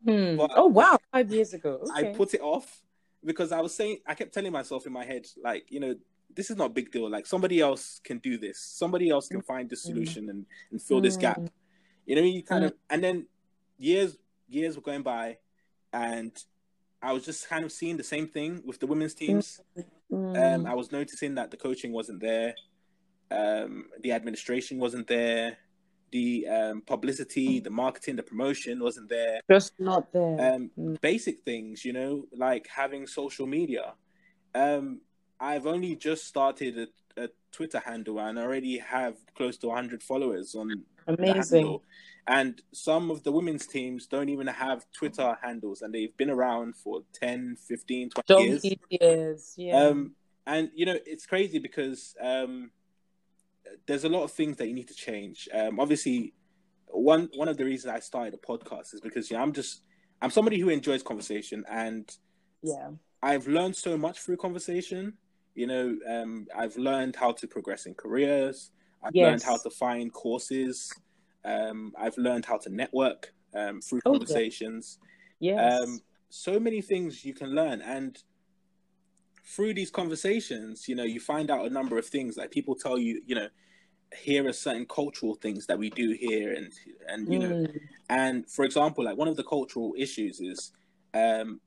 Hmm. 0.05 0.39
oh 0.39 0.67
wow, 0.67 0.97
five 1.11 1.31
years 1.31 1.53
ago. 1.53 1.81
Okay. 1.83 2.09
I 2.11 2.13
put 2.13 2.33
it 2.33 2.41
off 2.41 2.81
because 3.23 3.51
I 3.51 3.59
was 3.59 3.75
saying 3.75 3.99
I 4.07 4.15
kept 4.15 4.33
telling 4.33 4.51
myself 4.51 4.87
in 4.87 4.93
my 4.93 5.05
head, 5.05 5.27
like, 5.43 5.65
you 5.69 5.79
know, 5.79 5.95
this 6.35 6.49
is 6.49 6.57
not 6.57 6.65
a 6.65 6.73
big 6.73 6.91
deal. 6.91 7.09
Like 7.09 7.25
somebody 7.25 7.59
else 7.59 7.99
can 8.03 8.19
do 8.19 8.37
this. 8.37 8.59
Somebody 8.59 9.09
else 9.09 9.27
can 9.27 9.41
find 9.41 9.69
the 9.69 9.75
solution 9.75 10.29
and, 10.29 10.45
and 10.71 10.81
fill 10.81 11.01
this 11.01 11.17
gap. 11.17 11.41
You 12.05 12.15
know, 12.15 12.21
you 12.21 12.43
kind 12.43 12.65
of 12.65 12.73
and 12.89 13.03
then 13.03 13.27
years 13.77 14.17
years 14.49 14.75
were 14.75 14.81
going 14.81 15.01
by 15.01 15.37
and 15.93 16.31
I 17.01 17.13
was 17.13 17.25
just 17.25 17.49
kind 17.49 17.65
of 17.65 17.71
seeing 17.71 17.97
the 17.97 18.03
same 18.03 18.27
thing 18.27 18.61
with 18.65 18.79
the 18.79 18.87
women's 18.87 19.15
teams. 19.15 19.59
Um, 20.11 20.65
I 20.65 20.75
was 20.75 20.91
noticing 20.91 21.35
that 21.35 21.51
the 21.51 21.57
coaching 21.57 21.91
wasn't 21.91 22.19
there, 22.19 22.53
um, 23.31 23.85
the 24.01 24.11
administration 24.11 24.77
wasn't 24.77 25.07
there, 25.07 25.57
the 26.11 26.47
um, 26.47 26.81
publicity, 26.81 27.59
the 27.59 27.69
marketing, 27.69 28.17
the 28.17 28.23
promotion 28.23 28.79
wasn't 28.79 29.09
there. 29.09 29.39
Just 29.49 29.73
not 29.79 30.11
there. 30.11 30.53
Um, 30.53 30.71
mm. 30.77 31.01
Basic 31.01 31.43
things, 31.43 31.83
you 31.83 31.93
know, 31.93 32.25
like 32.35 32.67
having 32.67 33.07
social 33.07 33.47
media. 33.47 33.93
Um, 34.53 35.01
I've 35.41 35.65
only 35.65 35.95
just 35.95 36.25
started 36.25 36.77
a, 36.77 37.23
a, 37.23 37.29
Twitter 37.51 37.79
handle 37.79 38.19
and 38.19 38.39
I 38.39 38.43
already 38.43 38.77
have 38.77 39.15
close 39.35 39.57
to 39.57 39.67
100 39.67 40.01
followers 40.01 40.55
on 40.55 40.83
Amazing. 41.07 41.79
And 42.27 42.61
some 42.71 43.09
of 43.11 43.23
the 43.23 43.31
women's 43.31 43.65
teams 43.65 44.05
don't 44.05 44.29
even 44.29 44.47
have 44.47 44.85
Twitter 44.93 45.35
handles 45.41 45.81
and 45.81 45.93
they've 45.93 46.15
been 46.15 46.29
around 46.29 46.75
for 46.77 47.01
10, 47.13 47.57
15, 47.67 48.11
20 48.27 48.43
years. 48.43 48.65
years. 48.89 49.53
Yeah. 49.57 49.83
Um, 49.83 50.11
and, 50.45 50.69
you 50.75 50.85
know, 50.85 50.97
it's 51.05 51.25
crazy 51.25 51.59
because 51.59 52.15
um, 52.21 52.71
there's 53.87 54.03
a 54.03 54.09
lot 54.09 54.23
of 54.23 54.31
things 54.31 54.57
that 54.57 54.67
you 54.67 54.73
need 54.73 54.87
to 54.87 54.93
change. 54.93 55.49
Um, 55.53 55.79
obviously, 55.79 56.33
one 56.87 57.29
one 57.35 57.47
of 57.47 57.57
the 57.57 57.65
reasons 57.65 57.93
I 57.93 57.99
started 57.99 58.33
a 58.33 58.37
podcast 58.37 58.93
is 58.93 59.01
because 59.01 59.29
you 59.29 59.37
know 59.37 59.43
I'm 59.43 59.53
just 59.53 59.81
I'm 60.21 60.29
somebody 60.29 60.59
who 60.59 60.69
enjoys 60.69 61.03
conversation, 61.03 61.63
and 61.69 62.09
yeah, 62.61 62.89
I've 63.21 63.47
learned 63.47 63.75
so 63.75 63.97
much 63.97 64.19
through 64.19 64.37
conversation. 64.37 65.13
You 65.55 65.67
know, 65.67 65.97
um, 66.07 66.47
I've 66.55 66.77
learned 66.77 67.15
how 67.15 67.33
to 67.33 67.47
progress 67.47 67.85
in 67.85 67.93
careers. 67.93 68.71
I've 69.03 69.15
yes. 69.15 69.25
learned 69.27 69.43
how 69.43 69.57
to 69.57 69.69
find 69.69 70.13
courses. 70.13 70.91
Um, 71.43 71.93
I've 71.99 72.17
learned 72.17 72.45
how 72.45 72.57
to 72.59 72.69
network 72.69 73.33
um, 73.55 73.81
through 73.81 74.01
conversations. 74.01 74.99
Yes. 75.39 75.81
Um, 75.81 75.99
so 76.29 76.59
many 76.59 76.81
things 76.81 77.25
you 77.25 77.33
can 77.33 77.49
learn, 77.49 77.81
and 77.81 78.17
through 79.45 79.73
these 79.73 79.91
conversations, 79.91 80.87
you 80.87 80.95
know, 80.95 81.03
you 81.03 81.19
find 81.19 81.51
out 81.51 81.65
a 81.65 81.69
number 81.69 81.97
of 81.97 82.05
things. 82.05 82.37
Like 82.37 82.51
people 82.51 82.75
tell 82.75 82.97
you, 82.97 83.21
you 83.25 83.35
know, 83.35 83.47
here 84.15 84.47
are 84.47 84.53
certain 84.53 84.85
cultural 84.85 85.35
things 85.35 85.65
that 85.67 85.77
we 85.77 85.89
do 85.89 86.11
here, 86.11 86.53
and 86.53 86.71
and 87.07 87.31
you 87.31 87.39
mm. 87.39 87.49
know, 87.49 87.67
and 88.09 88.49
for 88.49 88.63
example, 88.63 89.03
like 89.03 89.17
one 89.17 89.27
of 89.27 89.35
the 89.35 89.43
cultural 89.43 89.93
issues 89.97 90.39
is 90.39 90.71
um, 91.13 91.59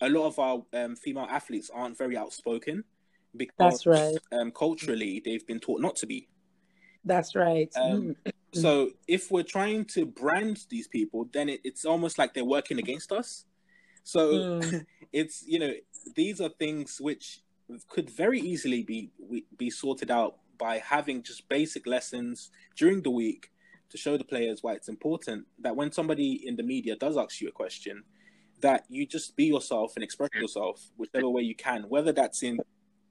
a 0.00 0.08
lot 0.08 0.26
of 0.26 0.38
our 0.38 0.62
um, 0.72 0.96
female 0.96 1.26
athletes 1.30 1.70
aren't 1.72 1.96
very 1.96 2.16
outspoken 2.16 2.84
because 3.36 3.84
That's 3.84 3.86
right. 3.86 4.16
um, 4.32 4.50
culturally 4.50 5.22
they've 5.24 5.46
been 5.46 5.60
taught 5.60 5.80
not 5.80 5.96
to 5.96 6.06
be. 6.06 6.28
That's 7.04 7.34
right. 7.34 7.72
Um, 7.76 8.16
mm. 8.26 8.32
so 8.52 8.90
if 9.06 9.30
we're 9.30 9.42
trying 9.42 9.84
to 9.86 10.04
brand 10.04 10.66
these 10.68 10.88
people, 10.88 11.28
then 11.32 11.48
it, 11.48 11.60
it's 11.64 11.84
almost 11.84 12.18
like 12.18 12.34
they're 12.34 12.44
working 12.44 12.78
against 12.78 13.12
us. 13.12 13.44
So 14.04 14.32
mm. 14.32 14.86
it's 15.12 15.44
you 15.46 15.58
know 15.58 15.72
these 16.14 16.40
are 16.40 16.48
things 16.48 17.00
which 17.00 17.40
could 17.88 18.10
very 18.10 18.40
easily 18.40 18.82
be 18.82 19.10
be 19.56 19.70
sorted 19.70 20.10
out 20.10 20.36
by 20.58 20.78
having 20.78 21.22
just 21.22 21.48
basic 21.48 21.86
lessons 21.86 22.50
during 22.76 23.02
the 23.02 23.10
week 23.10 23.50
to 23.90 23.96
show 23.96 24.16
the 24.16 24.24
players 24.24 24.62
why 24.62 24.72
it's 24.72 24.88
important 24.88 25.46
that 25.60 25.74
when 25.74 25.92
somebody 25.92 26.46
in 26.46 26.56
the 26.56 26.62
media 26.62 26.96
does 26.96 27.16
ask 27.16 27.40
you 27.40 27.48
a 27.48 27.52
question 27.52 28.02
that 28.60 28.84
you 28.88 29.06
just 29.06 29.36
be 29.36 29.44
yourself 29.44 29.92
and 29.94 30.02
express 30.02 30.30
yourself 30.34 30.90
whichever 30.96 31.28
way 31.28 31.42
you 31.42 31.54
can 31.54 31.84
whether 31.88 32.12
that's 32.12 32.42
in, 32.42 32.58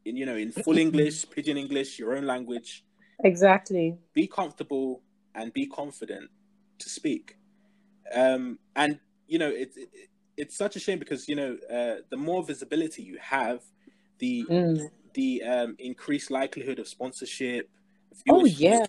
in 0.08 0.16
you 0.16 0.26
know 0.26 0.36
in 0.36 0.52
full 0.52 0.78
english 0.78 1.30
pidgin 1.30 1.58
english 1.58 2.00
your 2.00 2.16
own 2.16 2.26
language 2.26 2.84
exactly 3.24 3.98
be 4.14 4.28
comfortable 4.28 5.02
and 5.36 5.54
be 5.54 5.66
confident 5.66 6.30
to 6.80 6.90
speak 6.90 7.38
um 8.14 8.58
and 8.76 9.00
you 9.28 9.40
know 9.40 9.50
it, 9.50 9.72
it 9.76 9.90
it's 10.38 10.56
such 10.56 10.76
a 10.76 10.80
shame 10.80 11.00
because 11.00 11.28
you 11.28 11.36
know 11.36 11.58
uh, 11.70 12.02
the 12.10 12.18
more 12.18 12.44
visibility 12.44 13.02
you 13.02 13.18
have, 13.20 13.62
the 14.20 14.46
mm. 14.50 14.90
the 15.16 15.44
um, 15.44 15.76
increased 15.80 16.32
likelihood 16.32 16.80
of 16.80 16.88
sponsorship. 16.88 17.70
Oh 18.30 18.46
yeah, 18.46 18.86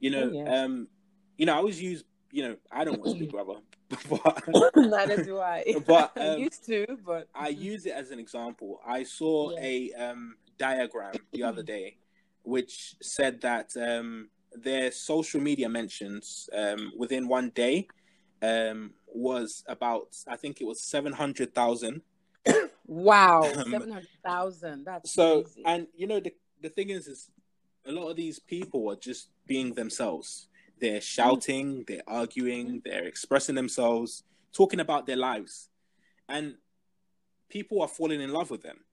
you 0.00 0.10
know, 0.10 0.30
oh, 0.32 0.32
yeah. 0.32 0.62
um, 0.62 0.88
you 1.36 1.46
know, 1.46 1.54
I 1.54 1.56
always 1.56 1.82
use 1.82 2.04
you 2.30 2.44
know 2.44 2.56
I 2.70 2.84
don't 2.84 3.04
watch 3.04 3.18
Big 3.18 3.30
Brother, 3.30 3.54
but 4.10 4.42
neither 4.76 5.24
do 5.24 5.38
I. 5.38 5.64
But 5.86 6.12
um, 6.16 6.22
I 6.22 6.36
used 6.36 6.64
to, 6.66 6.98
but 7.04 7.28
I 7.34 7.48
use 7.48 7.86
it 7.86 7.92
as 7.92 8.10
an 8.10 8.18
example. 8.18 8.80
I 8.86 9.02
saw 9.02 9.52
yeah. 9.52 9.60
a 9.62 9.92
um, 9.94 10.36
diagram 10.58 11.14
the 11.32 11.42
other 11.42 11.62
day, 11.62 11.96
which 12.42 12.96
said 13.00 13.40
that 13.42 13.70
um, 13.76 14.28
their 14.52 14.90
social 14.92 15.40
media 15.40 15.68
mentions 15.68 16.50
um, 16.56 16.92
within 16.96 17.28
one 17.28 17.50
day 17.50 17.88
um, 18.42 18.92
was 19.06 19.64
about 19.66 20.16
I 20.26 20.36
think 20.36 20.60
it 20.60 20.64
was 20.64 20.82
seven 20.82 21.12
hundred 21.12 21.54
thousand. 21.54 22.02
wow, 22.86 23.42
um, 23.42 23.70
seven 23.70 23.90
hundred 23.90 24.08
thousand. 24.24 24.84
That's 24.84 25.12
so. 25.12 25.42
Crazy. 25.42 25.62
And 25.64 25.86
you 25.96 26.06
know 26.06 26.20
the 26.20 26.34
the 26.60 26.68
thing 26.68 26.90
is, 26.90 27.06
is 27.06 27.30
a 27.86 27.92
lot 27.92 28.10
of 28.10 28.16
these 28.16 28.38
people 28.38 28.90
are 28.90 28.96
just 28.96 29.28
being 29.46 29.72
themselves. 29.72 30.47
They're 30.80 31.00
shouting, 31.00 31.84
they're 31.86 32.02
arguing, 32.06 32.82
they're 32.84 33.04
expressing 33.04 33.54
themselves, 33.54 34.22
talking 34.52 34.80
about 34.80 35.06
their 35.06 35.16
lives, 35.16 35.68
and 36.28 36.54
people 37.48 37.82
are 37.82 37.88
falling 37.88 38.20
in 38.20 38.32
love 38.32 38.50
with 38.50 38.62
them. 38.62 38.84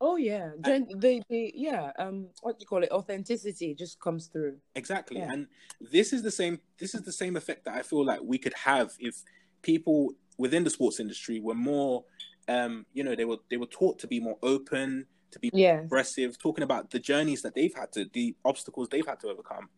Oh 0.00 0.16
yeah, 0.16 0.50
they, 0.58 1.22
they 1.30 1.52
yeah 1.54 1.90
um 1.98 2.26
what 2.42 2.58
do 2.58 2.62
you 2.62 2.66
call 2.66 2.82
it 2.82 2.90
authenticity 2.90 3.74
just 3.74 4.00
comes 4.00 4.26
through. 4.26 4.56
Exactly, 4.74 5.18
yeah. 5.18 5.32
and 5.32 5.46
this 5.80 6.12
is 6.12 6.22
the 6.22 6.30
same. 6.30 6.60
This 6.78 6.94
is 6.94 7.02
the 7.02 7.12
same 7.12 7.36
effect 7.36 7.64
that 7.64 7.74
I 7.74 7.82
feel 7.82 8.04
like 8.04 8.20
we 8.22 8.38
could 8.38 8.54
have 8.54 8.92
if 8.98 9.22
people 9.62 10.14
within 10.36 10.64
the 10.64 10.70
sports 10.70 11.00
industry 11.00 11.40
were 11.40 11.54
more, 11.54 12.04
um, 12.48 12.84
you 12.92 13.04
know, 13.04 13.14
they 13.14 13.24
were 13.24 13.38
they 13.50 13.56
were 13.56 13.66
taught 13.66 13.98
to 14.00 14.06
be 14.06 14.20
more 14.20 14.36
open, 14.42 15.06
to 15.30 15.38
be 15.38 15.50
yeah. 15.52 15.80
aggressive, 15.80 16.38
talking 16.38 16.64
about 16.64 16.90
the 16.90 16.98
journeys 16.98 17.42
that 17.42 17.54
they've 17.54 17.74
had 17.74 17.92
to, 17.92 18.04
the 18.12 18.34
obstacles 18.44 18.88
they've 18.88 19.06
had 19.06 19.20
to 19.20 19.28
overcome. 19.28 19.68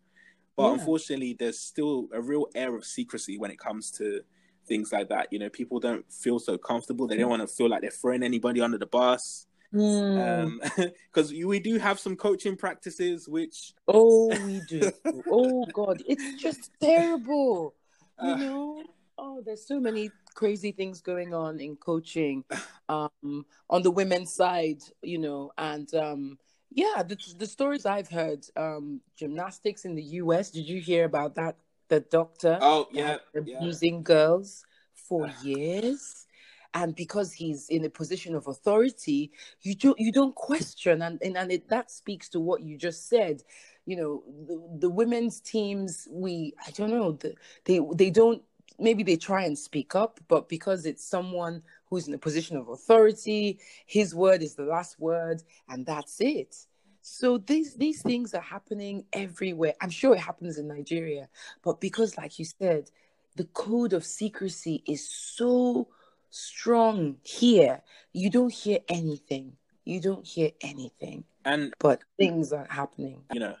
But 0.57 0.63
yeah. 0.63 0.73
unfortunately, 0.73 1.35
there's 1.39 1.59
still 1.59 2.09
a 2.11 2.19
real 2.19 2.47
air 2.55 2.75
of 2.75 2.83
secrecy 2.83 3.37
when 3.37 3.51
it 3.51 3.59
comes 3.59 3.91
to 3.91 4.21
things 4.67 4.91
like 4.91 5.07
that. 5.09 5.31
You 5.31 5.39
know, 5.39 5.49
people 5.49 5.79
don't 5.79 6.11
feel 6.11 6.39
so 6.39 6.57
comfortable. 6.57 7.07
They 7.07 7.15
don't 7.15 7.29
want 7.29 7.43
to 7.43 7.47
feel 7.47 7.69
like 7.69 7.81
they're 7.81 7.91
throwing 7.91 8.23
anybody 8.23 8.59
under 8.59 8.79
the 8.79 8.87
bus 8.87 9.45
because 9.71 11.31
mm. 11.31 11.43
um, 11.43 11.47
we 11.47 11.59
do 11.59 11.77
have 11.77 11.99
some 11.99 12.15
coaching 12.15 12.55
practices 12.55 13.27
which 13.27 13.73
oh 13.87 14.27
we 14.45 14.61
do 14.69 14.89
oh 15.29 15.65
god 15.73 16.01
it's 16.07 16.41
just 16.41 16.71
terrible 16.79 17.75
you 18.23 18.29
uh, 18.29 18.35
know 18.37 18.83
oh 19.17 19.41
there's 19.45 19.67
so 19.67 19.79
many 19.79 20.09
crazy 20.35 20.71
things 20.71 21.01
going 21.01 21.33
on 21.33 21.59
in 21.59 21.75
coaching 21.75 22.45
um 22.87 23.45
on 23.69 23.81
the 23.81 23.91
women's 23.91 24.33
side 24.33 24.81
you 25.01 25.17
know 25.17 25.51
and 25.57 25.93
um 25.95 26.37
yeah 26.69 27.03
the, 27.03 27.17
the 27.37 27.45
stories 27.45 27.85
i've 27.85 28.09
heard 28.09 28.45
um 28.55 28.99
gymnastics 29.17 29.85
in 29.85 29.95
the 29.95 30.03
us 30.03 30.51
did 30.51 30.67
you 30.67 30.81
hear 30.81 31.05
about 31.05 31.35
that? 31.35 31.55
The 31.89 32.01
doctor 32.01 32.57
oh 32.61 32.87
yeah 32.91 33.17
abusing 33.35 33.95
yeah. 33.95 34.01
girls 34.01 34.65
for 34.93 35.31
years? 35.41 36.25
And 36.73 36.93
because 36.95 37.31
he's 37.31 37.69
in 37.69 37.85
a 37.85 37.89
position 37.89 38.35
of 38.35 38.47
authority 38.47 39.31
you 39.61 39.73
don't 39.73 39.97
you 39.97 40.11
don't 40.11 40.35
question 40.35 41.01
and 41.01 41.17
and, 41.21 41.37
and 41.37 41.51
it, 41.51 41.69
that 41.69 41.89
speaks 41.89 42.27
to 42.29 42.39
what 42.39 42.61
you 42.61 42.77
just 42.77 43.07
said. 43.07 43.43
You 43.85 43.95
know 43.95 44.23
the, 44.47 44.79
the 44.79 44.89
women's 44.89 45.39
teams 45.39 46.09
we 46.11 46.53
i 46.67 46.71
don't 46.71 46.91
know 46.91 47.13
the, 47.13 47.35
they 47.63 47.79
they 47.95 48.09
don't 48.09 48.41
maybe 48.77 49.01
they 49.01 49.15
try 49.15 49.43
and 49.45 49.57
speak 49.57 49.95
up 49.95 50.19
but 50.27 50.49
because 50.49 50.85
it's 50.85 51.03
someone 51.03 51.63
who's 51.89 52.07
in 52.07 52.13
a 52.13 52.17
position 52.17 52.57
of 52.57 52.69
authority 52.69 53.59
his 53.85 54.13
word 54.13 54.41
is 54.41 54.55
the 54.55 54.63
last 54.63 54.99
word 54.99 55.41
and 55.69 55.85
that's 55.85 56.19
it 56.21 56.55
so 57.01 57.37
these 57.37 57.75
these 57.75 58.01
things 58.01 58.33
are 58.33 58.41
happening 58.41 59.05
everywhere 59.13 59.73
i'm 59.81 59.89
sure 59.89 60.13
it 60.13 60.19
happens 60.19 60.57
in 60.57 60.67
nigeria 60.67 61.27
but 61.63 61.79
because 61.79 62.17
like 62.17 62.37
you 62.39 62.45
said 62.45 62.89
the 63.37 63.45
code 63.45 63.93
of 63.93 64.03
secrecy 64.03 64.83
is 64.87 65.07
so 65.07 65.87
strong 66.29 67.17
here. 67.23 67.81
You 68.13 68.29
don't 68.29 68.51
hear 68.51 68.79
anything. 68.89 69.53
You 69.85 70.01
don't 70.01 70.25
hear 70.25 70.51
anything. 70.61 71.23
And 71.45 71.73
but 71.79 72.01
things 72.17 72.51
are 72.51 72.67
happening. 72.69 73.21
You 73.33 73.39
know, 73.39 73.55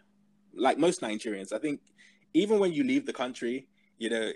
like 0.55 0.77
most 0.77 1.01
Nigerians, 1.01 1.53
I 1.53 1.59
think 1.59 1.79
even 2.33 2.59
when 2.59 2.73
you 2.73 2.83
leave 2.83 3.05
the 3.05 3.13
country, 3.13 3.67
you 3.97 4.09
know, 4.09 4.31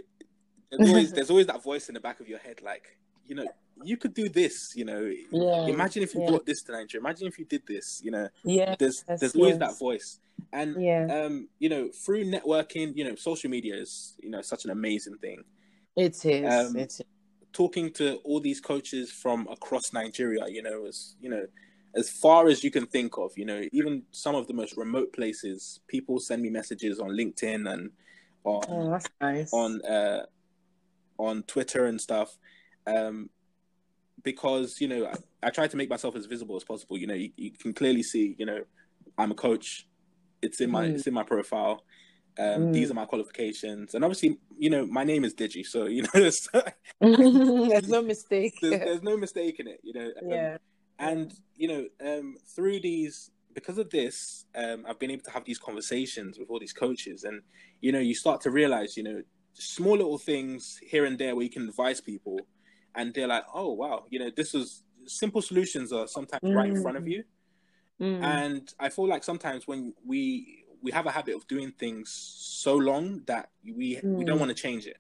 there's 0.72 0.90
always, 0.90 1.12
there's 1.16 1.30
always 1.30 1.48
that 1.48 1.64
voice 1.64 1.90
in 1.90 1.96
the 1.96 2.00
back 2.00 2.20
of 2.20 2.30
your 2.30 2.40
head, 2.40 2.62
like, 2.64 2.98
you 3.26 3.36
know, 3.36 3.46
you 3.84 3.98
could 3.98 4.14
do 4.14 4.30
this. 4.30 4.74
You 4.76 4.86
know, 4.86 5.12
Yeah. 5.32 5.68
imagine 5.68 6.04
if 6.04 6.14
you 6.16 6.22
yeah. 6.22 6.30
brought 6.30 6.46
this 6.46 6.62
to 6.64 6.72
Nigeria. 6.72 7.02
Imagine 7.02 7.28
if 7.28 7.38
you 7.40 7.46
did 7.46 7.64
this. 7.68 8.02
You 8.04 8.12
know, 8.12 8.30
Yeah. 8.44 8.76
there's 8.78 9.04
there's 9.04 9.36
always 9.36 9.58
yes. 9.58 9.60
that 9.60 9.80
voice, 9.80 10.20
and 10.54 10.82
Yeah. 10.82 11.06
um, 11.26 11.50
you 11.60 11.70
know, 11.70 11.90
through 11.90 12.26
networking, 12.26 12.96
you 12.96 13.04
know, 13.04 13.16
social 13.16 13.50
media 13.50 13.76
is 13.76 14.16
you 14.22 14.30
know 14.30 14.42
such 14.42 14.66
an 14.66 14.72
amazing 14.72 15.18
thing. 15.18 15.44
It 15.96 16.24
is. 16.26 16.54
Um, 16.54 16.76
it 16.78 16.92
is. 16.92 17.02
Talking 17.54 17.92
to 17.94 18.16
all 18.24 18.40
these 18.40 18.62
coaches 18.62 19.12
from 19.12 19.46
across 19.50 19.92
Nigeria, 19.92 20.48
you 20.48 20.62
know, 20.64 20.86
as 20.86 21.16
you 21.22 21.30
know, 21.30 21.46
as 21.96 22.10
far 22.10 22.48
as 22.48 22.64
you 22.64 22.72
can 22.72 22.86
think 22.86 23.18
of, 23.18 23.38
you 23.38 23.44
know, 23.44 23.62
even 23.74 24.04
some 24.12 24.36
of 24.36 24.48
the 24.48 24.54
most 24.54 24.78
remote 24.78 25.12
places, 25.12 25.82
people 25.88 26.18
send 26.20 26.42
me 26.42 26.50
messages 26.50 27.00
on 27.02 27.10
LinkedIn 27.10 27.70
and 27.74 27.92
on 28.46 28.64
Oh, 28.70 28.90
that's 28.92 29.10
nice. 29.20 29.52
on 29.54 29.82
uh, 29.86 30.26
on 31.20 31.44
Twitter 31.44 31.86
and 31.86 32.00
stuff, 32.00 32.38
um, 32.88 33.30
because 34.24 34.80
you 34.82 34.88
know 34.88 35.06
I, 35.08 35.48
I 35.48 35.50
try 35.50 35.68
to 35.68 35.78
make 35.78 35.90
myself 35.90 36.16
as 36.16 36.26
visible 36.26 36.56
as 36.56 36.64
possible. 36.64 36.98
You 36.98 37.08
know, 37.08 37.14
you, 37.14 37.32
you 37.38 37.52
can 37.52 37.74
clearly 37.74 38.04
see, 38.04 38.36
you 38.38 38.46
know, 38.46 38.64
I'm 39.18 39.32
a 39.32 39.36
coach. 39.36 39.88
It's 40.42 40.60
in 40.62 40.72
my 40.72 40.88
Mm. 40.88 40.96
it's 40.96 41.08
in 41.08 41.14
my 41.14 41.24
profile. 41.24 41.84
Um, 42.40 42.68
Mm. 42.68 42.74
These 42.74 42.92
are 42.92 42.94
my 42.94 43.06
qualifications, 43.06 43.94
and 43.94 44.04
obviously, 44.04 44.38
you 44.58 44.70
know, 44.70 44.86
my 44.86 45.04
name 45.04 45.26
is 45.26 45.34
Deji, 45.34 45.66
so 45.66 45.86
you 45.86 46.04
know, 46.04 46.10
there's, 46.14 46.48
There's 47.02 47.90
no 47.90 48.02
mistake. 48.02 48.58
there's, 48.62 48.80
there's 48.80 49.04
no 49.04 49.18
mistake 49.18 49.60
in 49.60 49.68
it. 49.68 49.80
You 49.84 49.94
know, 49.94 50.08
Um, 50.22 50.30
yeah. 50.30 50.58
and 51.00 51.34
you 51.56 51.68
know 51.68 51.86
um, 52.06 52.38
through 52.56 52.80
these 52.80 53.32
because 53.54 53.78
of 53.78 53.90
this 53.90 54.46
um, 54.56 54.86
i've 54.88 54.98
been 55.00 55.12
able 55.12 55.24
to 55.24 55.32
have 55.32 55.44
these 55.44 55.58
conversations 55.58 56.40
with 56.40 56.50
all 56.50 56.60
these 56.60 56.72
coaches 56.72 57.24
and 57.26 57.42
you 57.82 57.92
know 57.92 58.00
you 58.00 58.14
start 58.16 58.40
to 58.40 58.50
realize 58.50 58.96
you 58.96 59.04
know 59.04 59.22
small 59.54 59.98
little 59.98 60.18
things 60.18 60.80
here 60.86 61.04
and 61.06 61.18
there 61.20 61.36
where 61.36 61.44
you 61.44 61.50
can 61.50 61.68
advise 61.68 62.00
people 62.00 62.40
and 62.96 63.14
they're 63.14 63.28
like 63.28 63.44
oh 63.54 63.72
wow 63.74 64.06
you 64.10 64.20
know 64.20 64.30
this 64.36 64.54
is 64.54 64.84
simple 65.06 65.42
solutions 65.42 65.92
are 65.92 66.08
sometimes 66.08 66.42
right 66.44 66.70
in 66.70 66.82
front 66.82 66.98
of 66.98 67.04
Mm. 67.04 67.12
you 67.12 67.24
Mm. 68.00 68.24
and 68.24 68.74
i 68.80 68.90
feel 68.90 69.08
like 69.08 69.24
sometimes 69.24 69.68
when 69.68 69.94
we 70.06 70.66
we 70.82 70.92
have 70.92 71.06
a 71.06 71.12
habit 71.12 71.36
of 71.36 71.46
doing 71.48 71.72
things 71.72 72.10
so 72.12 72.76
long 72.76 73.22
that 73.28 73.50
we 73.64 74.00
we 74.04 74.24
don't 74.26 74.38
Mm. 74.38 74.40
want 74.40 74.50
to 74.50 74.56
change 74.56 74.86
it 74.88 74.98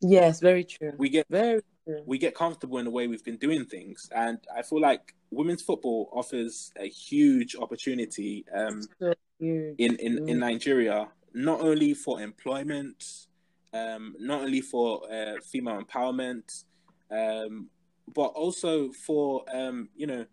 yes, 0.00 0.40
very 0.40 0.64
true. 0.64 0.92
we 0.96 1.08
get 1.08 1.26
very 1.28 1.60
true. 1.84 2.02
we 2.06 2.16
get 2.18 2.34
comfortable 2.34 2.78
in 2.78 2.84
the 2.84 2.90
way 2.90 3.06
we've 3.08 3.24
been 3.24 3.36
doing 3.36 3.64
things 3.64 4.08
and 4.14 4.38
i 4.56 4.62
feel 4.62 4.80
like 4.80 5.14
women's 5.30 5.62
football 5.62 6.08
offers 6.12 6.72
a 6.76 6.88
huge 6.88 7.54
opportunity 7.56 8.44
um, 8.54 8.82
So 9.00 9.12
huge. 9.38 9.74
in, 9.78 9.96
in, 9.96 10.12
in 10.28 10.36
Mm. 10.36 10.40
nigeria 10.50 11.08
not 11.34 11.60
only 11.60 11.94
for 11.94 12.20
employment 12.20 13.26
um, 13.72 14.16
not 14.18 14.42
only 14.42 14.60
for 14.60 14.88
uh, 15.12 15.40
female 15.42 15.80
empowerment 15.82 16.64
um, 17.10 17.68
but 18.14 18.28
also 18.28 18.90
for 18.92 19.44
um, 19.52 19.88
you 19.96 20.06
know 20.06 20.24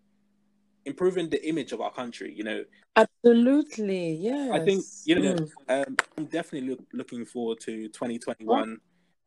improving 0.84 1.28
the 1.28 1.46
image 1.48 1.72
of 1.72 1.80
our 1.80 1.92
country 1.92 2.32
you 2.34 2.44
know 2.44 2.64
Absolutely. 2.96 4.14
yeah. 4.14 4.50
i 4.52 4.58
think 4.58 4.82
you 5.04 5.18
know 5.20 5.34
Mm. 5.34 5.86
um, 5.86 5.96
i'm 6.16 6.24
definitely 6.26 6.70
look, 6.70 6.80
looking 6.92 7.24
forward 7.26 7.60
to 7.60 7.88
2021 7.88 8.78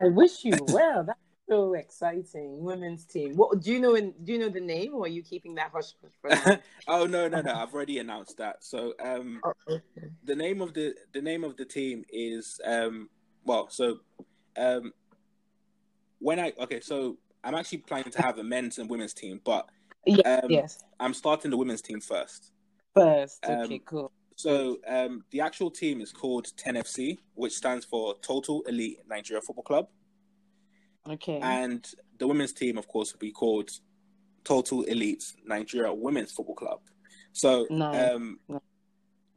I 0.03 0.07
wish 0.07 0.43
you 0.43 0.57
well. 0.67 1.03
That's 1.05 1.19
so 1.47 1.75
exciting. 1.75 2.57
Women's 2.63 3.05
team. 3.05 3.35
What 3.37 3.61
do 3.61 3.71
you 3.71 3.79
know? 3.79 3.93
In, 3.93 4.15
do 4.23 4.31
you 4.33 4.39
know 4.39 4.49
the 4.49 4.59
name, 4.59 4.95
or 4.95 5.03
are 5.03 5.07
you 5.07 5.21
keeping 5.21 5.53
that 5.55 5.69
hush 5.71 5.93
hush 6.01 6.57
oh 6.87 7.05
no 7.05 7.27
no 7.27 7.41
no 7.41 7.53
i've 7.53 7.71
already 7.73 7.99
announced 7.99 8.37
that 8.37 8.63
so 8.63 8.93
um 9.03 9.39
Oh, 9.43 9.53
okay. 9.67 10.07
the 10.23 10.35
name 10.35 10.61
of 10.61 10.73
the 10.73 10.95
the 11.13 11.21
name 11.21 11.43
of 11.43 11.55
the 11.57 11.65
team 11.65 12.03
is 12.09 12.59
um 12.65 13.09
well 13.43 13.69
so 13.69 13.99
um 14.57 14.91
when 16.19 16.39
i 16.39 16.53
okay 16.59 16.79
so 16.79 17.17
i'm 17.43 17.55
actually 17.55 17.79
planning 17.79 18.11
to 18.11 18.21
have 18.21 18.37
a 18.37 18.43
men's 18.43 18.77
and 18.77 18.89
women's 18.89 19.13
team 19.13 19.39
but 19.43 19.67
Yes. 20.05 20.21
um 20.43 20.49
yes. 20.49 20.79
i'm 20.99 21.13
starting 21.13 21.51
the 21.51 21.57
women's 21.57 21.81
team 21.81 22.01
first 22.01 22.51
First. 22.95 23.39
um, 23.47 23.61
Okay. 23.61 23.79
cool. 23.85 24.11
so 24.35 24.77
um 24.87 25.23
the 25.31 25.41
actual 25.41 25.69
team 25.71 26.01
is 26.01 26.11
called 26.11 26.47
10fc 26.57 27.17
which 27.35 27.53
stands 27.53 27.85
for 27.85 28.15
total 28.21 28.61
elite 28.63 28.99
nigeria 29.07 29.41
football 29.41 29.63
club 29.63 29.87
Okay. 31.09 31.39
and 31.41 31.87
the 32.19 32.27
women's 32.27 32.53
team 32.53 32.77
of 32.77 32.87
course 32.87 33.13
will 33.13 33.19
be 33.19 33.31
called 33.31 33.69
total 34.43 34.83
elite 34.83 35.23
nigeria 35.45 35.93
women's 35.93 36.31
football 36.31 36.55
club 36.55 36.79
so 37.33 37.67
Nice. 37.69 38.11
um 38.11 38.39
Nice. 38.49 38.59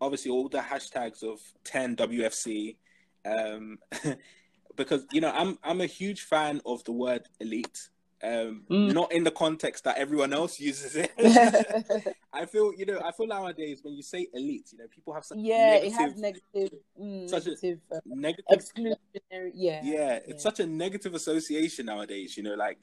obviously 0.00 0.30
all 0.30 0.48
the 0.48 0.58
hashtags 0.58 1.22
of 1.22 1.40
10 1.64 1.96
wfc 1.96 2.76
um 3.26 3.78
because 4.76 5.06
you 5.12 5.20
know 5.20 5.30
i'm 5.30 5.58
i'm 5.62 5.80
a 5.82 5.86
huge 5.86 6.22
fan 6.22 6.60
of 6.66 6.82
the 6.84 6.92
word 6.92 7.26
elite 7.40 7.88
um 8.22 8.62
Mm. 8.70 8.92
not 8.94 9.12
in 9.12 9.24
the 9.24 9.30
context 9.30 9.84
that 9.84 9.96
everyone 9.98 10.32
else 10.32 10.58
uses 10.60 10.96
it 10.96 11.10
i 12.32 12.46
feel 12.46 12.72
you 12.74 12.86
know 12.86 13.00
i 13.04 13.10
feel 13.12 13.26
nowadays 13.26 13.80
when 13.82 13.94
you 13.94 14.02
say 14.02 14.26
elite 14.32 14.68
you 14.72 14.78
know 14.78 14.86
people 14.88 15.12
have 15.12 15.24
such 15.24 15.38
yeah, 15.38 15.70
negative, 15.72 15.92
it 15.92 15.92
has 16.00 16.16
negative, 16.16 16.78
mm, 17.00 17.28
Such 17.28 17.46
a- 17.46 17.50
negative, 17.50 17.78
uh, 17.92 18.00
negative 18.06 18.44
exclusionary. 18.58 19.50
Yeah. 19.54 19.80
yeah, 19.84 20.18
it's 20.26 20.42
such 20.42 20.60
a 20.60 20.66
negative 20.66 21.14
association 21.14 21.86
nowadays. 21.86 22.36
You 22.36 22.42
know, 22.44 22.54
like, 22.54 22.78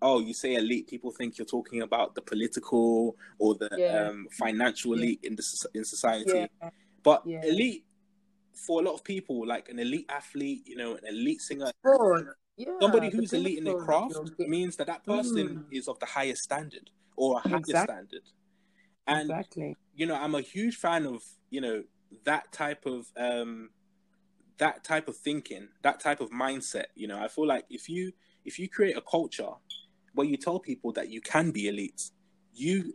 oh, 0.00 0.20
you 0.20 0.34
say 0.34 0.54
elite, 0.54 0.88
people 0.88 1.10
think 1.10 1.38
you're 1.38 1.46
talking 1.46 1.82
about 1.82 2.14
the 2.14 2.22
political 2.22 3.16
or 3.38 3.54
the 3.54 3.68
Yeah. 3.76 4.08
um, 4.08 4.26
financial 4.32 4.90
Yeah. 4.96 5.02
elite 5.04 5.20
in 5.22 5.36
the 5.36 5.68
in 5.74 5.84
society. 5.84 6.30
Yeah. 6.60 6.70
But 7.02 7.22
Yeah. 7.26 7.44
elite, 7.44 7.84
for 8.54 8.80
a 8.80 8.84
lot 8.84 8.94
of 8.94 9.02
people, 9.04 9.46
like 9.46 9.68
an 9.68 9.78
elite 9.78 10.06
athlete, 10.08 10.62
you 10.66 10.76
know, 10.76 10.94
an 10.96 11.06
elite 11.06 11.40
singer, 11.40 11.70
Good. 11.84 12.26
Yeah. 12.66 12.72
somebody 12.80 13.10
who's 13.10 13.32
elite 13.32 13.58
in 13.58 13.64
their 13.64 13.74
craft 13.76 14.14
means 14.38 14.76
that 14.76 14.86
that 14.86 15.04
person 15.04 15.48
Mm. 15.70 15.76
is 15.76 15.88
of 15.88 15.98
the 15.98 16.06
highest 16.06 16.42
standard 16.42 16.90
or 17.16 17.38
a 17.38 17.40
higher 17.48 17.58
Exact- 17.58 17.90
standard. 17.90 18.22
And 19.06 19.22
exactly. 19.30 19.76
you 19.94 20.06
know, 20.06 20.14
I'm 20.14 20.34
a 20.34 20.40
huge 20.40 20.76
fan 20.76 21.06
of 21.06 21.22
you 21.50 21.60
know 21.60 21.84
that 22.24 22.52
type 22.52 22.86
of 22.86 23.06
um, 23.16 23.70
that 24.58 24.84
type 24.84 25.08
of 25.08 25.16
thinking, 25.16 25.68
that 25.82 25.98
type 26.00 26.20
of 26.20 26.30
mindset. 26.30 26.86
You 26.94 27.08
know, 27.08 27.18
I 27.20 27.28
feel 27.28 27.46
like 27.46 27.64
if 27.70 27.88
you 27.88 28.12
if 28.44 28.58
you 28.58 28.68
create 28.68 28.96
a 28.96 29.00
culture 29.02 29.50
where 30.14 30.26
you 30.26 30.36
tell 30.36 30.58
people 30.60 30.92
that 30.92 31.08
you 31.08 31.20
can 31.20 31.50
be 31.50 31.68
elite, 31.68 32.10
you 32.54 32.92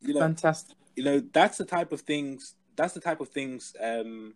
you 0.00 0.14
know 0.14 0.20
Fantastic. 0.20 0.76
you 0.96 1.04
know 1.04 1.20
that's 1.32 1.58
the 1.58 1.64
type 1.64 1.92
of 1.92 2.00
things 2.02 2.54
that's 2.76 2.94
the 2.94 3.00
type 3.00 3.20
of 3.20 3.28
things 3.28 3.74
um, 3.82 4.34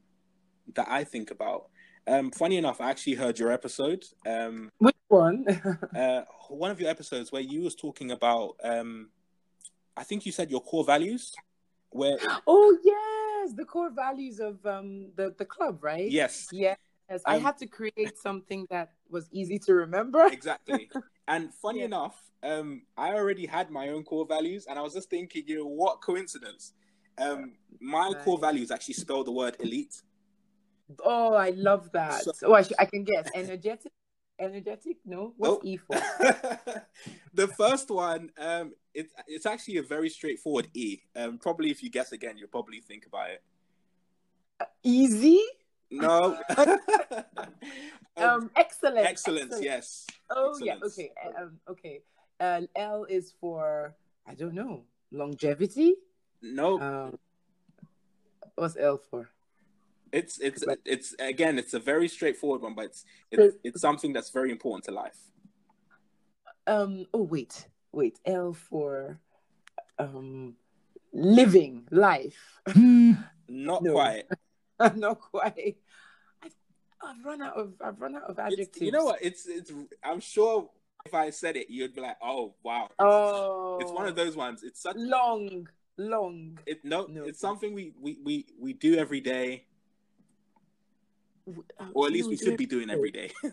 that 0.75 0.87
I 0.89 1.05
think 1.05 1.31
about. 1.31 1.69
Um, 2.07 2.31
funny 2.31 2.57
enough, 2.57 2.81
I 2.81 2.91
actually 2.91 3.15
heard 3.15 3.39
your 3.39 3.53
episode, 3.53 4.05
um, 4.27 4.71
Which 4.79 4.97
one? 5.09 5.47
uh, 5.97 6.23
one 6.49 6.71
of 6.71 6.81
your 6.81 6.91
episodes 6.91 7.31
where 7.31 7.43
you 7.43 7.63
was 7.63 7.75
talking 7.75 8.11
about. 8.11 8.57
Um, 8.63 9.11
I 9.97 10.03
think 10.05 10.27
you 10.27 10.33
said 10.33 10.51
your 10.51 10.61
core 10.63 10.85
values, 10.85 11.33
where 11.91 12.17
oh 12.47 12.79
yes, 12.83 13.53
the 13.55 13.65
core 13.65 13.91
values 13.91 14.41
of 14.41 14.65
um 14.67 15.11
the 15.17 15.35
the 15.39 15.45
club, 15.45 15.85
right? 15.85 16.11
yes, 16.11 16.49
Yes. 16.51 16.77
I 17.27 17.37
Um, 17.37 17.43
had 17.43 17.59
to 17.59 17.67
create 17.67 18.17
something 18.23 18.67
that 18.71 18.93
was 19.11 19.29
easy 19.33 19.59
to 19.61 19.75
remember. 19.75 20.27
exactly. 20.33 20.89
And 21.29 21.53
funny 21.55 21.81
Yeah. 21.81 21.87
enough, 21.87 22.21
um, 22.43 22.83
I 22.97 23.13
already 23.15 23.47
had 23.47 23.71
my 23.71 23.91
own 23.91 24.03
core 24.03 24.27
values, 24.27 24.67
and 24.67 24.79
I 24.79 24.83
was 24.83 24.95
just 24.95 25.11
thinking, 25.11 25.45
you 25.47 25.59
know, 25.59 25.67
what 25.67 26.01
coincidence? 26.01 26.73
Um, 27.19 27.53
my 27.81 28.13
core 28.25 28.39
values 28.39 28.71
actually 28.71 28.95
spell 28.95 29.23
the 29.23 29.31
word 29.33 29.57
elite. 29.61 30.03
Oh, 31.05 31.35
I 31.35 31.51
love 31.51 31.91
that. 31.93 32.23
So- 32.23 32.33
oh, 32.45 32.55
I, 32.55 32.63
sh- 32.63 32.73
I 32.79 32.85
can 32.87 33.05
guess. 33.05 33.29
Energetic? 33.35 33.93
Energetic? 34.39 34.97
No. 35.05 35.35
What's 35.37 35.55
Oh. 35.55 35.61
E 35.63 35.77
for? 35.77 35.95
the 37.35 37.49
first 37.57 37.91
one, 37.91 38.31
um, 38.39 38.73
it's 38.95 39.13
it's 39.29 39.47
actually 39.47 39.77
a 39.77 39.83
very 39.83 40.09
straightforward 40.09 40.69
E. 40.75 40.99
Um, 41.15 41.39
probably 41.39 41.71
if 41.71 41.83
you 41.83 41.91
guess 41.91 42.13
again, 42.13 42.37
you'll 42.39 42.49
probably 42.49 42.81
think 42.81 43.07
about 43.07 43.31
it. 43.31 43.43
Easy? 44.83 45.41
No. 45.91 46.39
um, 46.57 47.25
Um, 48.17 48.51
excellent. 48.57 49.07
excellence, 49.07 49.57
yes. 49.61 50.07
Oh, 50.31 50.59
yeah. 50.61 50.77
Okay. 50.83 51.11
Um, 51.39 51.61
okay. 51.69 52.01
Uh, 52.41 52.63
L 52.75 53.05
is 53.09 53.33
for, 53.41 53.95
I 54.27 54.35
don't 54.35 54.55
know, 54.55 54.85
longevity? 55.13 55.95
No, 56.43 56.81
Um, 56.81 57.19
what's 58.57 58.77
L 58.77 58.99
for? 58.99 59.29
It's 60.13 60.39
it's 60.41 60.63
it's 60.85 61.15
again, 61.19 61.59
it's 61.59 61.75
a 61.75 61.81
very 61.81 62.09
straightforward 62.09 62.63
one, 62.63 62.75
but 62.75 62.87
it's 62.87 63.05
So- 63.35 63.43
it's, 63.45 63.57
it's 63.65 63.81
something 63.81 64.13
that's 64.13 64.31
very 64.31 64.51
important 64.51 64.85
to 64.85 64.91
life. 64.93 65.19
Um, 66.67 67.07
oh, 67.13 67.23
wait. 67.23 67.67
Wait. 67.93 68.19
L 68.25 68.53
for 68.53 69.19
um, 69.99 70.55
living 71.13 71.87
life. 71.91 72.61
Not 73.49 73.83
No. 73.83 73.93
quite. 73.93 74.25
Not 74.97 75.21
quite. 75.21 75.77
I've 77.05 77.25
run 77.25 77.43
out 77.43 77.57
of 77.57 77.75
I've 77.85 78.01
run 78.01 78.15
out 78.15 78.23
of 78.31 78.39
It's, 78.39 78.53
adjectives. 78.53 78.81
you 78.81 78.93
know 78.93 79.05
what? 79.05 79.19
It's 79.23 79.47
it's. 79.49 79.73
I'm 80.05 80.21
sure 80.21 80.71
if 81.05 81.13
I 81.15 81.31
said 81.31 81.57
it, 81.57 81.69
you'd 81.69 81.95
be 81.95 82.01
like, 82.01 82.17
"Oh, 82.23 82.55
wow." 82.63 82.89
Oh, 83.01 83.79
It's 83.81 83.91
one 83.91 84.07
of 84.07 84.15
those 84.15 84.37
ones. 84.37 84.63
It's 84.63 84.81
such. 84.81 84.95
long, 84.97 85.69
long. 85.99 86.59
It 86.65 86.85
no, 86.85 87.07
No. 87.07 87.25
it's 87.25 87.41
something 87.41 87.75
we, 87.75 87.93
we 88.01 88.19
we 88.23 88.47
we 88.57 88.73
do 88.73 88.97
every 88.97 89.21
day, 89.21 89.67
Uh, 91.49 91.85
or 91.95 92.07
at 92.07 92.13
least 92.13 92.29
we 92.29 92.37
should 92.37 92.57
be 92.57 92.67
doing 92.67 92.91
every 92.91 93.11
day. 93.11 93.31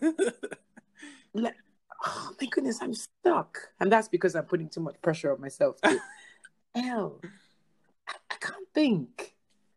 Le- 1.34 1.54
oh 2.06 2.32
my 2.40 2.48
goodness, 2.48 2.82
I'm 2.82 2.94
stuck. 2.94 3.58
And 3.80 3.92
that's 3.92 4.08
because 4.08 4.36
I'm 4.36 4.46
putting 4.46 4.70
too 4.70 4.82
much 4.82 5.02
pressure 5.02 5.32
on 5.34 5.42
myself. 5.42 5.78
L. 6.76 7.22
I, 8.08 8.14
I 8.32 8.36
can't 8.40 8.68
think. 8.74 9.36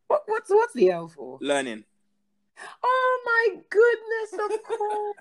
What, 0.09 0.23
what's 0.27 0.51
what's 0.51 0.75
the 0.75 0.91
L 0.91 1.09
for? 1.09 1.39
Learning. 1.41 1.85
Oh 2.85 3.23
my 3.25 3.63
goodness, 3.71 4.53
of 4.53 4.63
course. 4.63 5.17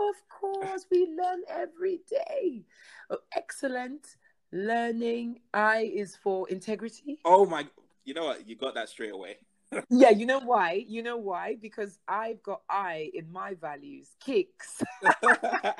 of 0.00 0.14
course. 0.28 0.86
We 0.90 1.06
learn 1.06 1.42
every 1.48 2.00
day. 2.08 2.64
Oh, 3.10 3.18
excellent. 3.36 4.16
Learning. 4.50 5.40
I 5.52 5.90
is 5.94 6.16
for 6.16 6.48
integrity. 6.48 7.18
Oh 7.24 7.44
my 7.44 7.66
you 8.04 8.14
know 8.14 8.24
what? 8.24 8.48
You 8.48 8.56
got 8.56 8.74
that 8.74 8.88
straight 8.88 9.12
away. 9.12 9.36
Yeah, 9.88 10.10
you 10.10 10.26
know 10.26 10.40
why? 10.40 10.84
You 10.86 11.02
know 11.02 11.16
why? 11.16 11.56
Because 11.60 11.98
I've 12.08 12.42
got 12.42 12.62
I 12.68 13.10
in 13.14 13.30
my 13.30 13.54
values, 13.54 14.08
kicks. 14.24 14.82
so 15.24 15.72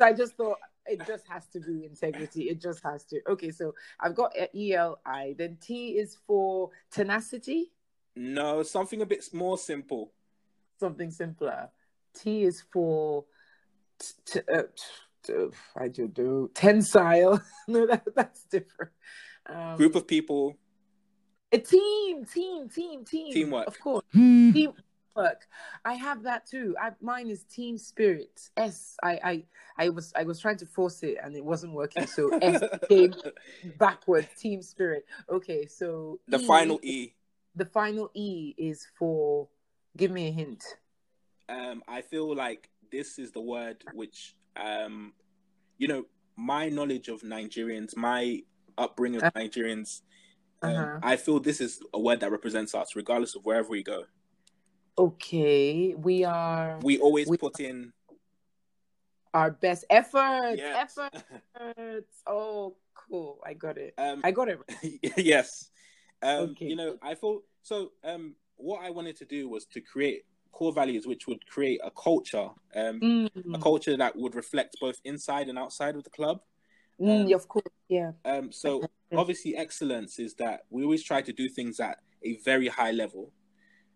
I 0.00 0.12
just 0.12 0.34
thought 0.34 0.58
it 0.86 1.06
just 1.06 1.26
has 1.28 1.46
to 1.48 1.60
be 1.60 1.84
integrity. 1.84 2.44
It 2.44 2.60
just 2.60 2.82
has 2.84 3.04
to. 3.04 3.20
Okay, 3.28 3.50
so 3.50 3.74
I've 4.00 4.14
got 4.14 4.32
E 4.54 4.74
L 4.74 5.00
I. 5.04 5.34
Then 5.38 5.56
T 5.60 5.98
is 5.98 6.16
for 6.26 6.70
tenacity. 6.90 7.72
No, 8.14 8.62
something 8.62 9.02
a 9.02 9.06
bit 9.06 9.24
more 9.32 9.58
simple. 9.58 10.12
Something 10.78 11.10
simpler. 11.10 11.70
T 12.14 12.44
is 12.44 12.62
for 12.72 13.24
t- 13.98 14.14
t- 14.26 14.40
uh, 14.52 14.62
t- 15.22 15.56
I 15.76 15.88
do 15.88 16.08
do 16.08 16.50
tensile. 16.54 17.40
no, 17.68 17.86
that, 17.86 18.04
that's 18.14 18.44
different. 18.44 18.92
Um, 19.46 19.76
Group 19.76 19.94
of 19.94 20.06
people. 20.06 20.56
A 21.52 21.58
team, 21.58 22.24
team, 22.24 22.68
team, 22.68 23.04
team. 23.04 23.32
Teamwork. 23.32 23.66
Of 23.66 23.80
course. 23.80 24.04
Teamwork. 24.12 24.76
I 25.84 25.94
have 25.94 26.22
that 26.24 26.46
too. 26.46 26.74
I, 26.80 26.90
mine 27.00 27.28
is 27.28 27.44
team 27.44 27.78
spirit. 27.78 28.50
S. 28.56 28.96
I, 29.02 29.20
I, 29.24 29.44
I 29.78 29.88
was, 29.90 30.12
I 30.16 30.24
was 30.24 30.40
trying 30.40 30.58
to 30.58 30.66
force 30.66 31.02
it 31.02 31.18
and 31.22 31.36
it 31.36 31.44
wasn't 31.44 31.72
working. 31.72 32.06
So 32.06 32.36
S 32.42 32.62
came 32.88 33.14
backwards. 33.78 34.28
Team 34.38 34.60
spirit. 34.60 35.06
Okay, 35.30 35.66
so 35.66 36.20
The 36.28 36.40
E- 36.40 36.46
final 36.46 36.80
E. 36.82 37.14
The 37.54 37.64
final 37.66 38.10
E 38.14 38.54
is 38.58 38.86
for. 38.98 39.48
Give 39.96 40.10
me 40.10 40.28
a 40.28 40.32
hint. 40.32 40.62
Um, 41.48 41.82
I 41.88 42.02
feel 42.02 42.34
like 42.34 42.68
this 42.90 43.18
is 43.18 43.32
the 43.32 43.40
word 43.40 43.82
which, 43.94 44.34
um, 44.56 45.14
you 45.78 45.88
know, 45.88 46.04
my 46.36 46.68
knowledge 46.68 47.08
of 47.08 47.22
Nigerians, 47.22 47.96
my 47.96 48.42
upbringing 48.76 49.22
of 49.22 49.32
Nigerians, 49.32 50.02
um, 50.02 50.06
Uh-huh. 50.66 50.98
I 51.02 51.16
feel 51.16 51.40
this 51.40 51.60
is 51.60 51.80
a 51.94 51.98
word 52.00 52.20
that 52.20 52.30
represents 52.30 52.74
us, 52.74 52.96
regardless 52.96 53.34
of 53.34 53.44
wherever 53.44 53.68
we 53.68 53.82
go. 53.82 54.04
Okay, 54.98 55.94
we 55.94 56.24
are 56.24 56.78
We 56.82 56.98
always 56.98 57.28
We- 57.28 57.36
put 57.38 57.60
in 57.60 57.92
our 59.34 59.50
best 59.50 59.84
efforts. 59.90 60.56
Yes. 60.58 60.98
Efforts. 60.98 61.24
Oh, 62.26 62.76
cool. 62.94 63.40
I 63.44 63.54
got 63.54 63.78
it. 63.78 63.94
um, 63.98 64.20
I 64.24 64.30
got 64.30 64.48
it. 64.48 64.58
yes. 65.16 65.70
Um, 66.22 66.50
Okay. 66.50 66.66
You 66.66 66.76
know, 66.76 66.96
I 67.02 67.14
thought 67.14 67.44
so. 67.62 67.92
Um, 68.04 68.34
what 68.56 68.82
I 68.82 68.90
wanted 68.90 69.16
to 69.16 69.24
do 69.24 69.48
was 69.48 69.64
to 69.66 69.80
create 69.80 70.24
core 70.52 70.72
values, 70.72 71.06
which 71.06 71.26
would 71.26 71.46
create 71.46 71.80
a 71.84 71.90
culture, 71.90 72.48
um, 72.74 73.00
a 73.02 73.30
Mm, 73.38 73.62
culture 73.62 73.96
that 73.96 74.16
would 74.16 74.34
reflect 74.34 74.76
both 74.80 74.98
inside 75.04 75.48
and 75.48 75.58
outside 75.58 75.94
of 75.96 76.04
the 76.04 76.10
club. 76.10 76.40
mm, 77.00 77.26
um, 77.26 77.32
of 77.34 77.46
course. 77.48 77.64
Yeah. 77.88 78.12
Um, 78.24 78.50
so 78.50 78.85
obviously, 79.14 79.56
excellence 79.56 80.18
is 80.18 80.34
that 80.34 80.62
we 80.70 80.82
always 80.82 81.02
try 81.02 81.22
to 81.22 81.32
do 81.32 81.48
things 81.48 81.78
at 81.80 81.98
a 82.24 82.36
very 82.44 82.68
high 82.68 82.90
level. 82.90 83.32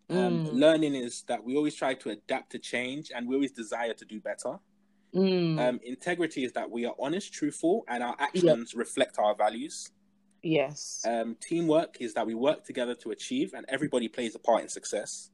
Um, 0.09 0.45
Mm. 0.45 0.53
Learning 0.55 0.95
is 0.95 1.23
that 1.29 1.43
we 1.45 1.57
always 1.57 1.75
try 1.75 1.95
to 1.95 2.11
adapt 2.11 2.51
to 2.53 2.59
change, 2.59 3.11
and 3.15 3.29
we 3.29 3.35
always 3.35 3.53
desire 3.53 3.95
to 3.95 4.05
do 4.05 4.21
better. 4.21 4.59
Mm, 5.15 5.59
Um, 5.59 5.81
integrity 5.83 6.45
is 6.45 6.53
that 6.53 6.71
we 6.71 6.85
are 6.85 6.95
honest, 6.99 7.33
truthful, 7.33 7.85
and 7.89 8.03
our 8.03 8.17
actions 8.19 8.75
reflect 8.75 9.19
our 9.19 9.35
values. 9.35 9.91
yes. 10.43 11.05
Um, 11.05 11.37
teamwork 11.37 12.01
is 12.01 12.15
that 12.15 12.27
we 12.27 12.35
work 12.35 12.65
together 12.65 12.95
to 12.95 13.11
achieve, 13.11 13.53
and 13.55 13.67
everybody 13.69 14.09
plays 14.09 14.35
a 14.35 14.39
part 14.39 14.63
in 14.63 14.69
success. 14.71 15.31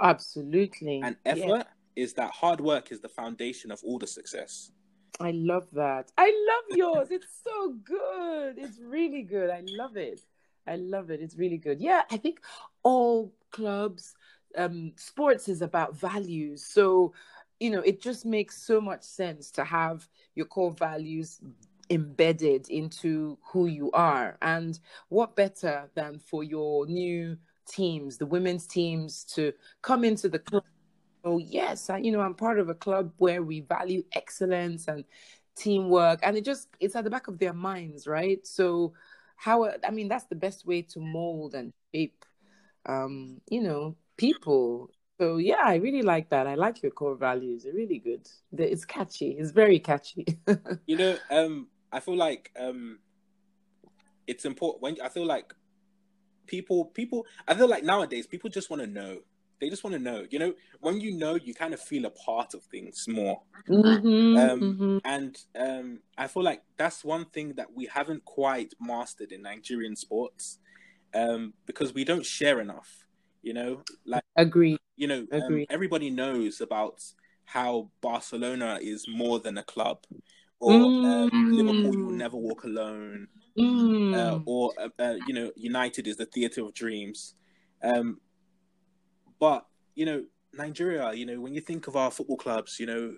Absolutely. 0.00 1.00
And 1.02 1.16
Yeah. 1.24 1.32
effort 1.32 1.66
is 1.96 2.12
that 2.14 2.30
hard 2.32 2.60
work 2.60 2.92
is 2.92 3.00
the 3.00 3.08
foundation 3.08 3.70
of 3.70 3.82
all 3.82 3.98
the 3.98 4.06
success. 4.06 4.70
I 5.20 5.30
love 5.32 5.70
that. 5.72 6.10
I 6.16 6.26
love 6.26 6.76
yours. 6.76 7.10
it's 7.10 7.26
so 7.44 7.74
good. 7.84 8.58
It's 8.58 8.78
really 8.78 9.22
good. 9.22 9.50
I 9.50 9.62
love 9.66 9.96
it. 9.96 10.20
I 10.66 10.76
love 10.76 11.10
it. 11.10 11.20
It's 11.20 11.36
really 11.36 11.58
good. 11.58 11.80
Yeah, 11.80 12.02
I 12.10 12.16
think 12.16 12.40
all 12.82 13.32
clubs, 13.50 14.14
um, 14.56 14.92
sports 14.96 15.48
is 15.48 15.62
about 15.62 15.96
values. 15.96 16.64
So, 16.64 17.14
you 17.60 17.70
know, 17.70 17.80
it 17.80 18.00
just 18.00 18.24
makes 18.24 18.62
so 18.62 18.80
much 18.80 19.02
sense 19.02 19.50
to 19.52 19.64
have 19.64 20.08
your 20.34 20.46
core 20.46 20.72
values 20.72 21.40
embedded 21.90 22.68
into 22.70 23.38
who 23.42 23.66
you 23.66 23.90
are. 23.92 24.38
And 24.42 24.78
what 25.08 25.36
better 25.36 25.90
than 25.94 26.18
for 26.18 26.42
your 26.42 26.86
new 26.86 27.36
teams, 27.66 28.18
the 28.18 28.26
women's 28.26 28.66
teams, 28.66 29.24
to 29.24 29.52
come 29.82 30.04
into 30.04 30.28
the 30.28 30.38
club? 30.38 30.64
Oh, 31.24 31.38
yes, 31.38 31.88
I, 31.90 31.98
you 31.98 32.10
know, 32.12 32.20
I'm 32.20 32.34
part 32.34 32.58
of 32.58 32.68
a 32.68 32.74
club 32.74 33.12
where 33.18 33.42
we 33.42 33.60
value 33.60 34.02
excellence 34.14 34.88
and 34.88 35.04
teamwork, 35.56 36.20
and 36.22 36.36
it 36.36 36.44
just 36.44 36.68
it's 36.80 36.96
at 36.96 37.04
the 37.04 37.10
back 37.10 37.28
of 37.28 37.38
their 37.38 37.52
minds, 37.52 38.06
right? 38.06 38.44
So, 38.46 38.94
how 39.36 39.70
I 39.86 39.90
mean, 39.90 40.08
that's 40.08 40.24
the 40.24 40.34
best 40.34 40.66
way 40.66 40.82
to 40.82 41.00
mold 41.00 41.54
and 41.54 41.72
shape, 41.94 42.24
um, 42.86 43.40
you 43.48 43.62
know, 43.62 43.96
people. 44.16 44.90
So 45.20 45.36
yeah, 45.36 45.62
I 45.64 45.76
really 45.76 46.02
like 46.02 46.30
that. 46.30 46.46
I 46.48 46.56
like 46.56 46.82
your 46.82 46.90
core 46.90 47.14
values. 47.14 47.62
They're 47.62 47.72
really 47.72 47.98
good. 47.98 48.28
It's 48.56 48.84
catchy. 48.84 49.36
It's 49.38 49.52
very 49.52 49.78
catchy. 49.78 50.26
You 50.86 50.96
know, 50.96 51.16
um, 51.30 51.68
I 51.92 52.00
feel 52.00 52.16
like 52.16 52.50
um, 52.58 52.98
it's 54.26 54.44
important 54.44 54.82
when 54.82 54.96
I 55.00 55.08
feel 55.08 55.26
like 55.26 55.54
people, 56.46 56.86
people, 56.86 57.26
I 57.46 57.54
feel 57.54 57.68
like 57.68 57.84
nowadays 57.84 58.26
people 58.26 58.50
just 58.50 58.68
want 58.68 58.82
to 58.82 58.88
know. 58.88 59.18
They 59.62 59.70
just 59.70 59.84
want 59.84 59.94
to 59.94 60.00
know. 60.00 60.26
You 60.28 60.40
know, 60.40 60.54
when 60.80 61.00
you 61.00 61.16
know, 61.16 61.36
you 61.36 61.54
kind 61.54 61.72
of 61.72 61.80
feel 61.80 62.04
a 62.04 62.10
part 62.10 62.52
of 62.52 62.64
things 62.64 63.06
more. 63.08 63.40
Mhm, 63.68 64.36
Um, 64.36 64.60
mhm. 64.60 65.00
And 65.04 65.36
um, 65.56 66.00
I 66.18 66.26
feel 66.26 66.42
like 66.42 66.62
that's 66.76 67.04
one 67.04 67.26
thing 67.26 67.54
that 67.54 67.72
we 67.72 67.86
haven't 67.86 68.24
quite 68.24 68.74
mastered 68.80 69.30
in 69.30 69.42
Nigerian 69.42 69.94
sports 69.94 70.58
um, 71.14 71.54
because 71.64 71.94
we 71.94 72.04
don't 72.04 72.26
share 72.26 72.60
enough. 72.60 73.04
You 73.42 73.54
know, 73.54 73.82
like 74.04 74.24
Agree. 74.36 74.78
you 74.96 75.06
know, 75.06 75.26
um, 75.32 75.64
everybody 75.70 76.10
knows 76.10 76.60
about 76.60 77.00
how 77.44 77.88
Barcelona 78.00 78.78
is 78.82 79.06
more 79.08 79.38
than 79.38 79.58
a 79.58 79.62
club, 79.62 79.98
or 80.58 80.86
um, 81.04 81.30
Mm. 81.30 81.56
Liverpool, 81.56 81.94
you 81.96 82.06
will 82.06 82.12
never 82.12 82.36
walk 82.36 82.64
alone, 82.64 83.28
Mm. 83.56 84.14
uh, 84.14 84.38
or 84.44 84.72
uh, 84.80 84.88
uh, 84.98 85.14
you 85.28 85.34
know, 85.34 85.52
United 85.56 86.08
is 86.08 86.16
the 86.16 86.26
theatre 86.26 86.62
of 86.64 86.74
dreams. 86.74 87.34
Um, 87.82 88.20
but 89.42 89.66
you 89.96 90.06
know, 90.06 90.24
Nigeria, 90.54 91.12
you 91.12 91.26
know, 91.26 91.40
when 91.40 91.52
you 91.52 91.60
think 91.60 91.88
of 91.88 91.96
our 91.96 92.12
football 92.12 92.36
clubs, 92.36 92.78
you 92.78 92.86
know, 92.86 93.12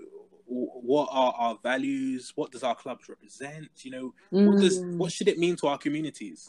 w- 0.48 0.70
what 0.90 1.08
are 1.12 1.34
our 1.37 1.58
values? 1.62 2.32
What 2.34 2.50
does 2.50 2.62
our 2.62 2.74
clubs 2.74 3.10
represent? 3.10 3.68
You 3.82 3.90
know, 3.90 4.14
what 4.30 4.58
does 4.58 4.78
Mm. 4.78 4.96
what 4.96 5.12
should 5.12 5.28
it 5.28 5.38
mean 5.38 5.54
to 5.56 5.66
our 5.66 5.76
communities? 5.76 6.40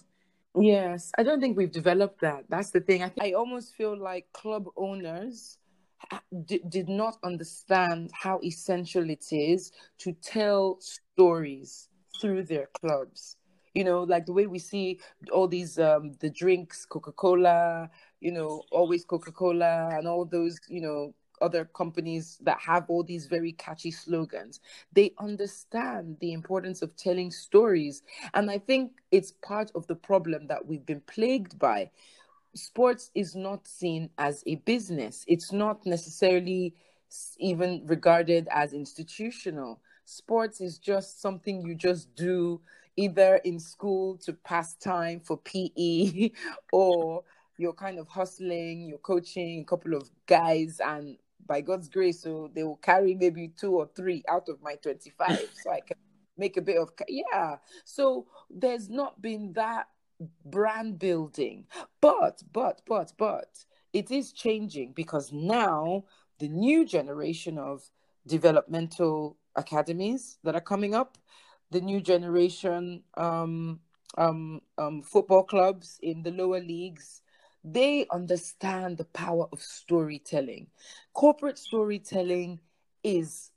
Yes, 0.58 1.12
I 1.18 1.24
don't 1.24 1.42
think 1.42 1.58
we've 1.58 1.78
developed 1.82 2.22
that. 2.22 2.46
That's 2.48 2.72
the 2.72 2.80
thing. 2.80 3.04
I, 3.04 3.12
I 3.20 3.34
almost 3.34 3.76
feel 3.76 3.96
like 3.98 4.32
club 4.32 4.66
owners 4.78 5.58
d- 6.46 6.64
did 6.70 6.88
not 6.88 7.18
understand 7.24 8.12
how 8.14 8.40
essential 8.42 9.10
it 9.10 9.26
is 9.32 9.74
to 10.04 10.14
tell 10.14 10.78
stories 10.80 11.90
through 12.22 12.44
their 12.44 12.68
clubs. 12.80 13.36
You 13.74 13.84
know, 13.84 14.04
like 14.04 14.26
the 14.26 14.32
way 14.32 14.48
we 14.48 14.60
see 14.60 15.02
all 15.34 15.50
these 15.50 15.78
um 15.78 16.14
the 16.22 16.30
drinks, 16.30 16.86
Coca-Cola, 16.86 17.90
you 18.26 18.32
know, 18.32 18.64
always 18.72 19.06
Coca-Cola 19.06 19.90
and 19.94 20.08
all 20.08 20.26
those, 20.26 20.60
you 20.68 20.82
know, 20.82 21.14
other 21.42 21.66
companies 21.66 22.40
that 22.42 22.60
have 22.60 22.86
all 22.90 23.04
these 23.04 23.28
very 23.28 23.52
catchy 23.52 23.92
slogans. 23.92 24.62
They 24.94 25.14
understand 25.20 26.18
the 26.22 26.34
importance 26.34 26.82
of 26.82 26.96
telling 26.96 27.30
stories 27.30 28.02
and 28.34 28.50
I 28.50 28.58
think 28.58 28.94
it's 29.12 29.32
part 29.44 29.70
of 29.76 29.86
the 29.86 29.96
problem 29.96 30.48
that 30.48 30.66
we've 30.66 30.86
been 30.86 31.02
plagued 31.02 31.60
by. 31.60 31.92
Sports 32.56 33.12
is 33.14 33.36
not 33.36 33.68
seen 33.68 34.10
as 34.18 34.42
a 34.48 34.56
business, 34.56 35.24
it's 35.28 35.52
not 35.52 35.86
necessarily 35.86 36.74
even 37.38 37.84
regarded 37.86 38.48
as 38.50 38.74
institutional. 38.74 39.80
Sports 40.06 40.62
is 40.62 40.80
just 40.80 41.22
something 41.22 41.62
you 41.62 41.76
just 41.76 42.16
do 42.16 42.60
either 42.98 43.36
in 43.44 43.60
school 43.60 44.18
to 44.18 44.34
pass 44.34 44.76
time 44.76 45.20
for 45.20 45.38
PE 45.38 46.32
or 46.72 47.24
you're 47.58 47.74
kind 47.74 48.00
of 48.00 48.08
hustling, 48.08 48.88
you're 48.88 48.98
coaching 48.98 49.62
a 49.62 49.66
couple 49.66 49.94
of 49.96 50.10
guys, 50.26 50.80
and 50.84 51.18
by 51.48 51.62
God's 51.62 51.90
grace, 51.90 52.22
so 52.22 52.50
they 52.54 52.64
will 52.64 52.78
carry 52.78 53.16
maybe 53.16 53.50
two 53.50 53.74
or 53.74 53.90
three 53.96 54.24
out 54.28 54.50
of 54.50 54.62
my 54.62 54.76
25 54.76 55.50
so 55.64 55.72
I 55.72 55.82
can 55.82 55.98
make 56.38 56.58
a 56.58 56.62
bit 56.62 56.78
of 56.78 56.92
yeah. 57.08 57.58
So 57.84 58.28
there's 58.50 58.90
not 58.90 59.22
been 59.22 59.54
that 59.54 59.88
brand 60.46 61.00
building. 61.00 61.66
But 62.02 62.42
but 62.52 62.82
but 62.86 63.14
but 63.18 63.66
it 63.94 64.12
is 64.12 64.32
changing 64.32 64.94
because 64.94 65.32
now 65.32 66.06
the 66.40 66.48
new 66.48 66.86
generation 66.86 67.58
of 67.58 67.84
developmental 68.28 69.38
academies 69.56 70.38
that 70.44 70.56
are 70.56 70.62
coming 70.62 70.94
up, 70.94 71.18
the 71.72 71.82
new 71.82 72.02
generation 72.02 73.04
um, 73.16 73.80
um, 74.18 74.62
um, 74.78 75.02
football 75.02 75.44
clubs 75.44 76.00
in 76.02 76.24
the 76.24 76.32
lower 76.32 76.60
leagues, 76.60 77.22
they 77.66 78.06
understand 78.12 78.98
the 78.98 79.06
power 79.06 79.48
of 79.52 79.60
storytelling. 79.60 80.68
Corporate 81.14 81.58
storytelling 81.58 82.60
is 83.04 83.52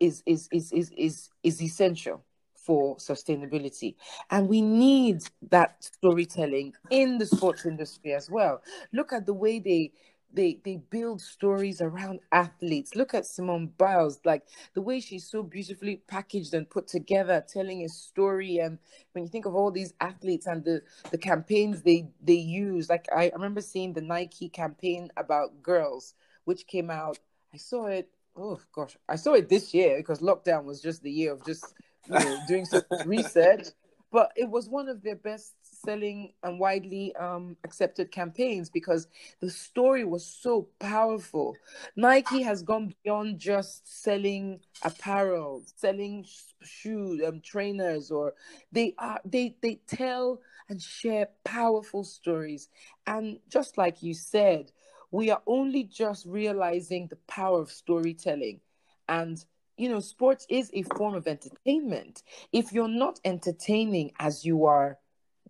is 0.00 0.22
is 0.26 0.48
is 0.52 0.72
is 0.72 0.90
is, 0.96 1.30
is 1.42 1.62
essential 1.62 2.24
for 2.54 2.96
sustainability. 2.96 3.96
And 4.30 4.48
we 4.48 4.60
need 4.60 5.22
that 5.50 5.82
storytelling 5.82 6.74
in 6.90 7.18
the 7.18 7.26
sports 7.26 7.66
industry 7.66 8.12
as 8.12 8.30
well. 8.30 8.62
Look 8.92 9.12
at 9.12 9.26
the 9.26 9.34
way 9.34 9.58
they 9.58 9.92
they 10.32 10.60
they 10.64 10.76
build 10.76 11.20
stories 11.20 11.80
around 11.80 12.20
athletes. 12.32 12.94
Look 12.94 13.14
at 13.14 13.26
Simone 13.26 13.72
Biles, 13.78 14.20
like 14.24 14.44
the 14.74 14.82
way 14.82 15.00
she's 15.00 15.28
so 15.28 15.42
beautifully 15.42 16.02
packaged 16.06 16.54
and 16.54 16.68
put 16.68 16.86
together, 16.88 17.44
telling 17.46 17.84
a 17.84 17.88
story. 17.88 18.58
And 18.58 18.78
when 19.12 19.24
you 19.24 19.30
think 19.30 19.46
of 19.46 19.54
all 19.54 19.70
these 19.70 19.94
athletes 20.00 20.46
and 20.46 20.64
the 20.64 20.82
the 21.10 21.18
campaigns 21.18 21.82
they 21.82 22.08
they 22.22 22.34
use, 22.34 22.88
like 22.88 23.06
I, 23.14 23.24
I 23.24 23.32
remember 23.34 23.60
seeing 23.60 23.92
the 23.92 24.02
Nike 24.02 24.48
campaign 24.48 25.10
about 25.16 25.62
girls, 25.62 26.14
which 26.44 26.66
came 26.66 26.90
out. 26.90 27.18
I 27.54 27.56
saw 27.56 27.86
it. 27.86 28.10
Oh 28.36 28.60
gosh, 28.72 28.96
I 29.08 29.16
saw 29.16 29.34
it 29.34 29.48
this 29.48 29.74
year 29.74 29.96
because 29.98 30.20
lockdown 30.20 30.64
was 30.64 30.80
just 30.80 31.02
the 31.02 31.10
year 31.10 31.32
of 31.32 31.44
just 31.44 31.74
you 32.06 32.14
know, 32.14 32.38
doing 32.46 32.64
some 32.66 32.82
research. 33.06 33.68
But 34.12 34.32
it 34.36 34.48
was 34.48 34.68
one 34.68 34.88
of 34.88 35.02
their 35.02 35.16
best 35.16 35.54
selling 35.88 36.30
and 36.42 36.60
widely 36.60 37.16
um, 37.16 37.56
accepted 37.64 38.12
campaigns 38.12 38.68
because 38.68 39.08
the 39.40 39.48
story 39.48 40.04
was 40.04 40.22
so 40.26 40.68
powerful. 40.80 41.56
Nike 41.96 42.42
has 42.42 42.62
gone 42.62 42.92
beyond 43.02 43.38
just 43.38 44.02
selling 44.02 44.60
apparel, 44.84 45.62
selling 45.76 46.26
shoes, 46.62 47.22
um, 47.26 47.40
trainers, 47.40 48.10
or 48.10 48.34
they 48.70 48.94
are 48.98 49.18
they 49.24 49.56
they 49.62 49.80
tell 49.86 50.40
and 50.68 50.82
share 50.82 51.28
powerful 51.44 52.04
stories. 52.04 52.68
And 53.06 53.38
just 53.48 53.78
like 53.78 54.02
you 54.02 54.12
said, 54.12 54.70
we 55.10 55.30
are 55.30 55.40
only 55.46 55.84
just 55.84 56.26
realizing 56.26 57.06
the 57.06 57.16
power 57.28 57.62
of 57.62 57.70
storytelling 57.70 58.60
and 59.08 59.42
you 59.78 59.88
know, 59.88 60.00
sports 60.00 60.44
is 60.50 60.72
a 60.74 60.82
form 60.82 61.14
of 61.14 61.28
entertainment. 61.28 62.24
If 62.52 62.72
you're 62.72 62.88
not 62.88 63.20
entertaining 63.24 64.10
as 64.18 64.44
you 64.44 64.64
are, 64.64 64.98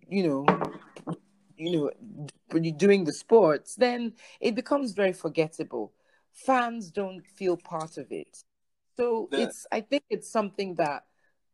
you 0.09 0.27
know, 0.27 0.45
you 1.57 1.71
know, 1.71 1.91
when 2.51 2.63
you're 2.63 2.75
doing 2.77 3.03
the 3.03 3.13
sports, 3.13 3.75
then 3.75 4.13
it 4.39 4.55
becomes 4.55 4.93
very 4.93 5.13
forgettable. 5.13 5.93
Fans 6.33 6.89
don't 6.89 7.25
feel 7.25 7.57
part 7.57 7.97
of 7.97 8.11
it. 8.11 8.43
So 8.97 9.29
it's 9.31 9.65
I 9.71 9.81
think 9.81 10.03
it's 10.09 10.29
something 10.29 10.75
that 10.75 11.05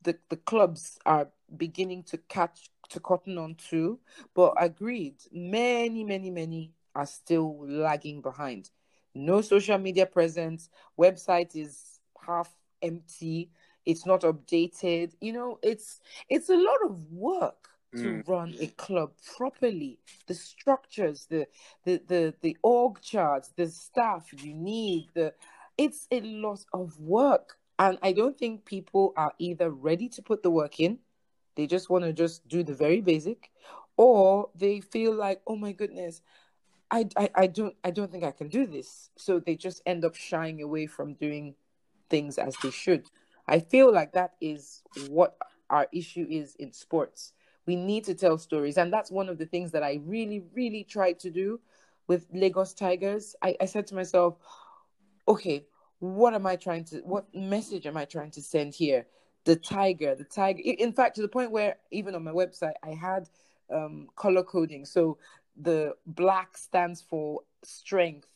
the, 0.03 0.17
the 0.29 0.37
clubs 0.37 0.97
are 1.05 1.27
beginning 1.57 2.03
to 2.03 2.17
catch 2.17 2.69
to 2.89 2.99
cotton 2.99 3.37
on 3.37 3.55
to. 3.69 3.99
But 4.33 4.53
agreed, 4.59 5.15
many, 5.31 6.03
many, 6.03 6.31
many 6.31 6.73
are 6.95 7.05
still 7.05 7.65
lagging 7.67 8.21
behind. 8.21 8.71
No 9.13 9.41
social 9.41 9.77
media 9.77 10.05
presence, 10.05 10.69
website 10.99 11.55
is 11.55 11.99
half 12.25 12.53
empty 12.81 13.49
it's 13.85 14.05
not 14.05 14.21
updated 14.21 15.13
you 15.21 15.31
know 15.31 15.59
it's 15.61 16.01
it's 16.29 16.49
a 16.49 16.55
lot 16.55 16.77
of 16.85 17.11
work 17.11 17.69
to 17.95 18.23
mm. 18.23 18.27
run 18.27 18.53
a 18.59 18.67
club 18.67 19.11
properly 19.37 19.99
the 20.27 20.33
structures 20.33 21.25
the 21.29 21.47
the 21.83 22.01
the 22.07 22.33
the 22.41 22.57
org 22.61 23.01
charts 23.01 23.49
the 23.55 23.67
staff 23.67 24.27
you 24.43 24.53
need 24.53 25.07
the 25.13 25.33
it's 25.77 26.07
a 26.11 26.21
lot 26.21 26.59
of 26.73 26.99
work 26.99 27.57
and 27.79 27.97
i 28.01 28.11
don't 28.11 28.37
think 28.37 28.65
people 28.65 29.13
are 29.17 29.33
either 29.39 29.69
ready 29.69 30.07
to 30.09 30.21
put 30.21 30.43
the 30.43 30.51
work 30.51 30.79
in 30.79 30.99
they 31.55 31.67
just 31.67 31.89
want 31.89 32.03
to 32.03 32.13
just 32.13 32.47
do 32.47 32.63
the 32.63 32.73
very 32.73 33.01
basic 33.01 33.51
or 33.97 34.49
they 34.55 34.79
feel 34.79 35.13
like 35.13 35.41
oh 35.47 35.55
my 35.55 35.71
goodness 35.71 36.21
I, 36.91 37.07
I, 37.17 37.29
I 37.35 37.47
don't 37.47 37.75
I 37.83 37.91
don't 37.91 38.11
think 38.11 38.23
I 38.23 38.31
can 38.31 38.47
do 38.47 38.67
this. 38.67 39.09
So 39.17 39.39
they 39.39 39.55
just 39.55 39.81
end 39.85 40.05
up 40.05 40.15
shying 40.15 40.61
away 40.61 40.85
from 40.85 41.15
doing 41.15 41.55
things 42.09 42.37
as 42.37 42.55
they 42.61 42.71
should. 42.71 43.09
I 43.47 43.59
feel 43.59 43.91
like 43.91 44.13
that 44.13 44.33
is 44.41 44.81
what 45.09 45.35
our 45.69 45.87
issue 45.91 46.25
is 46.29 46.55
in 46.55 46.71
sports. 46.71 47.33
We 47.65 47.75
need 47.75 48.03
to 48.05 48.13
tell 48.13 48.37
stories. 48.37 48.77
And 48.77 48.91
that's 48.91 49.11
one 49.11 49.29
of 49.29 49.37
the 49.37 49.45
things 49.45 49.71
that 49.71 49.83
I 49.83 49.99
really, 50.05 50.43
really 50.53 50.83
tried 50.83 51.19
to 51.19 51.29
do 51.29 51.59
with 52.07 52.27
Lagos 52.33 52.73
Tigers. 52.73 53.35
I, 53.41 53.55
I 53.59 53.65
said 53.65 53.87
to 53.87 53.95
myself, 53.95 54.37
okay, 55.27 55.65
what 55.99 56.33
am 56.33 56.45
I 56.45 56.55
trying 56.55 56.83
to, 56.85 56.97
what 56.99 57.25
message 57.33 57.87
am 57.87 57.97
I 57.97 58.05
trying 58.05 58.31
to 58.31 58.41
send 58.41 58.75
here? 58.75 59.07
The 59.45 59.55
tiger, 59.55 60.15
the 60.15 60.23
tiger. 60.23 60.61
In 60.63 60.91
fact, 60.91 61.15
to 61.15 61.21
the 61.21 61.27
point 61.27 61.51
where 61.51 61.77
even 61.91 62.15
on 62.15 62.23
my 62.23 62.31
website, 62.31 62.73
I 62.83 62.91
had 62.91 63.29
um, 63.73 64.07
color 64.15 64.43
coding. 64.43 64.85
So 64.85 65.17
the 65.55 65.95
black 66.05 66.57
stands 66.57 67.01
for 67.01 67.41
strength 67.63 68.27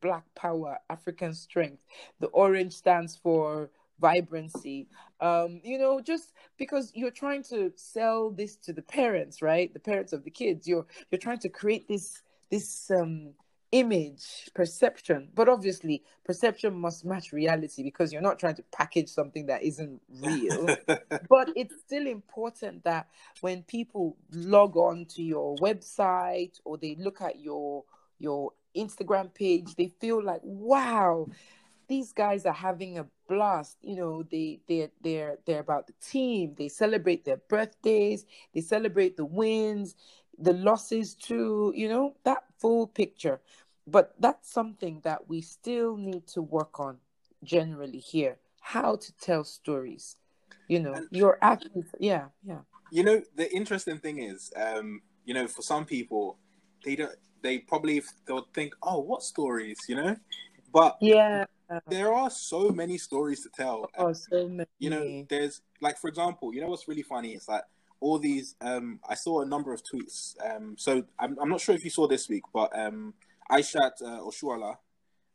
black 0.00 0.24
power, 0.34 0.78
African 0.90 1.34
strength. 1.34 1.82
The 2.20 2.26
orange 2.28 2.72
stands 2.72 3.16
for 3.16 3.70
vibrancy. 4.00 4.88
Um, 5.20 5.60
you 5.64 5.78
know, 5.78 6.00
just 6.00 6.32
because 6.58 6.92
you're 6.94 7.10
trying 7.10 7.42
to 7.44 7.72
sell 7.76 8.30
this 8.30 8.56
to 8.56 8.72
the 8.72 8.82
parents, 8.82 9.42
right? 9.42 9.72
The 9.72 9.80
parents 9.80 10.12
of 10.12 10.24
the 10.24 10.30
kids. 10.30 10.66
You're 10.66 10.86
you're 11.10 11.18
trying 11.18 11.40
to 11.40 11.48
create 11.48 11.88
this 11.88 12.22
this 12.50 12.90
um 12.90 13.34
image 13.72 14.48
perception 14.54 15.28
but 15.34 15.48
obviously 15.48 16.00
perception 16.24 16.72
must 16.72 17.04
match 17.04 17.32
reality 17.32 17.82
because 17.82 18.12
you're 18.12 18.22
not 18.22 18.38
trying 18.38 18.54
to 18.54 18.62
package 18.70 19.08
something 19.08 19.46
that 19.46 19.64
isn't 19.64 20.00
real 20.22 20.66
but 21.28 21.50
it's 21.56 21.74
still 21.84 22.06
important 22.06 22.84
that 22.84 23.08
when 23.40 23.64
people 23.64 24.16
log 24.30 24.76
on 24.76 25.04
to 25.06 25.24
your 25.24 25.56
website 25.56 26.60
or 26.64 26.78
they 26.78 26.94
look 27.00 27.20
at 27.20 27.40
your 27.40 27.82
your 28.20 28.52
Instagram 28.76 29.32
page, 29.32 29.74
they 29.76 29.88
feel 30.00 30.22
like, 30.22 30.40
wow, 30.42 31.28
these 31.88 32.12
guys 32.12 32.46
are 32.46 32.52
having 32.52 32.98
a 32.98 33.06
blast. 33.28 33.78
You 33.82 33.96
know, 33.96 34.22
they 34.22 34.60
they 34.68 34.90
they're 35.02 35.38
they're 35.46 35.60
about 35.60 35.86
the 35.86 35.94
team. 36.04 36.54
They 36.56 36.68
celebrate 36.68 37.24
their 37.24 37.40
birthdays. 37.48 38.26
They 38.54 38.60
celebrate 38.60 39.16
the 39.16 39.24
wins, 39.24 39.94
the 40.38 40.52
losses 40.52 41.14
too. 41.14 41.72
You 41.74 41.88
know 41.88 42.16
that 42.24 42.44
full 42.58 42.86
picture. 42.86 43.40
But 43.86 44.14
that's 44.18 44.50
something 44.50 45.00
that 45.04 45.28
we 45.28 45.42
still 45.42 45.96
need 45.96 46.26
to 46.28 46.40
work 46.40 46.80
on 46.80 46.98
generally 47.42 47.98
here. 47.98 48.38
How 48.60 48.96
to 48.96 49.16
tell 49.16 49.44
stories. 49.44 50.16
You 50.68 50.80
know, 50.80 50.94
and, 50.94 51.08
your 51.10 51.38
actions. 51.42 51.86
Yeah, 52.00 52.26
yeah. 52.42 52.60
You 52.90 53.02
know, 53.02 53.22
the 53.36 53.52
interesting 53.54 53.98
thing 53.98 54.22
is, 54.22 54.50
um, 54.56 55.02
you 55.26 55.34
know, 55.34 55.46
for 55.46 55.60
some 55.60 55.84
people, 55.84 56.38
they 56.84 56.96
don't 56.96 57.14
they 57.44 57.58
probably 57.58 58.02
they'll 58.26 58.48
think, 58.54 58.74
oh, 58.82 58.98
what 58.98 59.22
stories, 59.22 59.78
you 59.88 59.94
know? 59.94 60.16
But 60.72 60.96
yeah, 61.00 61.44
there 61.88 62.12
are 62.12 62.30
so 62.30 62.70
many 62.70 62.98
stories 62.98 63.42
to 63.42 63.50
tell. 63.50 63.90
Oh, 63.96 64.12
so 64.12 64.48
many. 64.48 64.68
You 64.78 64.90
know, 64.90 65.26
there's 65.28 65.62
like 65.80 65.98
for 65.98 66.08
example, 66.08 66.54
you 66.54 66.60
know 66.60 66.68
what's 66.68 66.88
really 66.88 67.02
funny 67.02 67.34
is 67.34 67.46
that 67.46 67.64
all 68.00 68.18
these. 68.18 68.54
Um, 68.60 69.00
I 69.08 69.14
saw 69.14 69.42
a 69.42 69.46
number 69.46 69.72
of 69.72 69.82
tweets. 69.82 70.34
Um, 70.44 70.76
so 70.78 71.04
I'm 71.18 71.38
I'm 71.40 71.48
not 71.48 71.60
sure 71.60 71.74
if 71.74 71.84
you 71.84 71.90
saw 71.90 72.06
this 72.06 72.28
week, 72.28 72.44
but 72.52 72.76
um, 72.78 73.14
Aishat 73.50 74.02
uh, 74.02 74.20
Oshoala. 74.20 74.76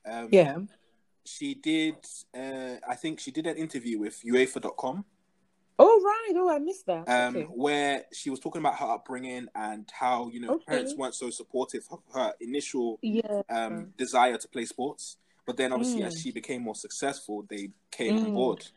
Um, 0.05 0.29
yeah. 0.31 0.57
She 1.25 1.53
did. 1.53 1.95
Uh, 2.35 2.75
I 2.87 2.95
think 2.95 3.19
she 3.19 3.31
did 3.31 3.45
an 3.45 3.57
interview 3.57 3.99
with 3.99 4.21
UEFA.com. 4.23 5.05
Oh 5.81 6.01
right, 6.03 6.33
oh 6.35 6.53
I 6.53 6.59
missed 6.59 6.85
that. 6.87 7.07
Um, 7.07 7.35
okay. 7.37 7.45
where 7.45 8.03
she 8.11 8.29
was 8.29 8.41
talking 8.41 8.59
about 8.59 8.77
her 8.79 8.85
upbringing 8.85 9.47
and 9.55 9.89
how 9.97 10.29
you 10.29 10.41
know 10.41 10.55
okay. 10.55 10.65
parents 10.67 10.93
weren't 10.93 11.15
so 11.15 11.29
supportive 11.29 11.87
of 11.89 11.99
her 12.13 12.33
initial 12.41 12.99
yeah. 13.01 13.43
um, 13.49 13.93
desire 13.97 14.37
to 14.37 14.47
play 14.49 14.65
sports, 14.65 15.15
but 15.49 15.57
then 15.57 15.73
obviously 15.73 16.01
mm. 16.01 16.05
as 16.05 16.21
she 16.21 16.31
became 16.31 16.61
more 16.61 16.75
successful, 16.75 17.43
they 17.49 17.71
came 17.89 18.19
mm. 18.19 18.25
on 18.25 18.33
board. 18.35 18.67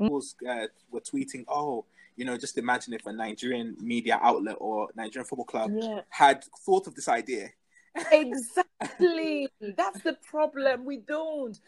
Mm. 0.00 0.10
Was 0.12 0.36
uh, 0.48 0.66
were 0.92 1.00
tweeting, 1.00 1.44
oh, 1.48 1.86
you 2.14 2.24
know, 2.24 2.36
just 2.36 2.56
imagine 2.56 2.94
if 2.94 3.04
a 3.06 3.12
Nigerian 3.12 3.76
media 3.80 4.20
outlet 4.22 4.54
or 4.60 4.90
Nigerian 4.94 5.26
football 5.26 5.44
club 5.44 5.72
yeah. 5.74 6.02
had 6.10 6.44
thought 6.64 6.86
of 6.86 6.94
this 6.94 7.08
idea 7.08 7.48
exactly. 8.12 9.48
That's 9.76 10.00
the 10.02 10.16
problem. 10.28 10.84
We 10.84 10.98
don't. 10.98 11.58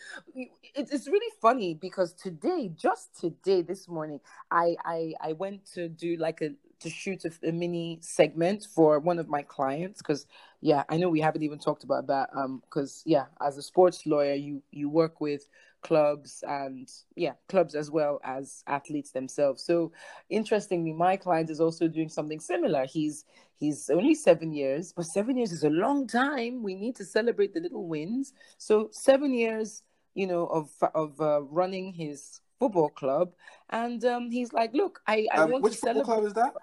It's 0.74 1.06
really 1.06 1.32
funny 1.40 1.74
because 1.74 2.12
today 2.12 2.70
just 2.76 3.18
today 3.18 3.62
this 3.62 3.88
morning 3.88 4.20
i 4.50 4.76
i 4.84 5.12
i 5.20 5.32
went 5.32 5.64
to 5.74 5.88
do 5.88 6.16
like 6.16 6.40
a 6.42 6.50
to 6.80 6.90
shoot 6.90 7.24
a, 7.24 7.30
a 7.48 7.52
mini 7.52 7.98
segment 8.02 8.66
for 8.74 8.98
one 8.98 9.18
of 9.18 9.28
my 9.28 9.42
clients 9.42 10.02
because 10.02 10.26
yeah 10.60 10.84
i 10.88 10.96
know 10.96 11.08
we 11.08 11.20
haven't 11.20 11.42
even 11.42 11.58
talked 11.58 11.84
about 11.84 12.06
that 12.06 12.28
um 12.34 12.62
because 12.68 13.02
yeah 13.06 13.24
as 13.40 13.56
a 13.56 13.62
sports 13.62 14.04
lawyer 14.06 14.34
you 14.34 14.62
you 14.70 14.88
work 14.88 15.20
with 15.20 15.48
clubs 15.82 16.42
and 16.48 16.90
yeah 17.14 17.32
clubs 17.48 17.74
as 17.74 17.90
well 17.90 18.20
as 18.24 18.62
athletes 18.66 19.10
themselves. 19.12 19.62
So 19.64 19.92
interestingly 20.30 20.92
my 20.92 21.16
client 21.16 21.50
is 21.50 21.60
also 21.60 21.88
doing 21.88 22.08
something 22.08 22.40
similar. 22.40 22.86
He's 22.86 23.24
he's 23.58 23.88
only 23.90 24.14
seven 24.14 24.52
years 24.52 24.92
but 24.92 25.06
seven 25.06 25.36
years 25.36 25.52
is 25.52 25.64
a 25.64 25.70
long 25.70 26.06
time. 26.06 26.62
We 26.62 26.74
need 26.74 26.96
to 26.96 27.04
celebrate 27.04 27.54
the 27.54 27.60
little 27.60 27.86
wins. 27.86 28.32
So 28.58 28.88
seven 28.92 29.32
years 29.32 29.82
you 30.14 30.26
know 30.26 30.46
of 30.46 30.70
of 30.94 31.20
uh, 31.20 31.42
running 31.42 31.92
his 31.92 32.40
Football 32.58 32.88
Club, 32.88 33.34
and 33.68 34.02
um, 34.06 34.30
he's 34.30 34.52
like, 34.52 34.72
"Look, 34.72 35.00
I, 35.06 35.28
I 35.30 35.42
Um, 35.42 35.50
want 35.50 35.64
which 35.64 35.74
to 35.74 35.78
football 35.78 36.02
celebrate 36.02 36.14
club 36.14 36.24
is 36.24 36.32
that? 36.34 36.54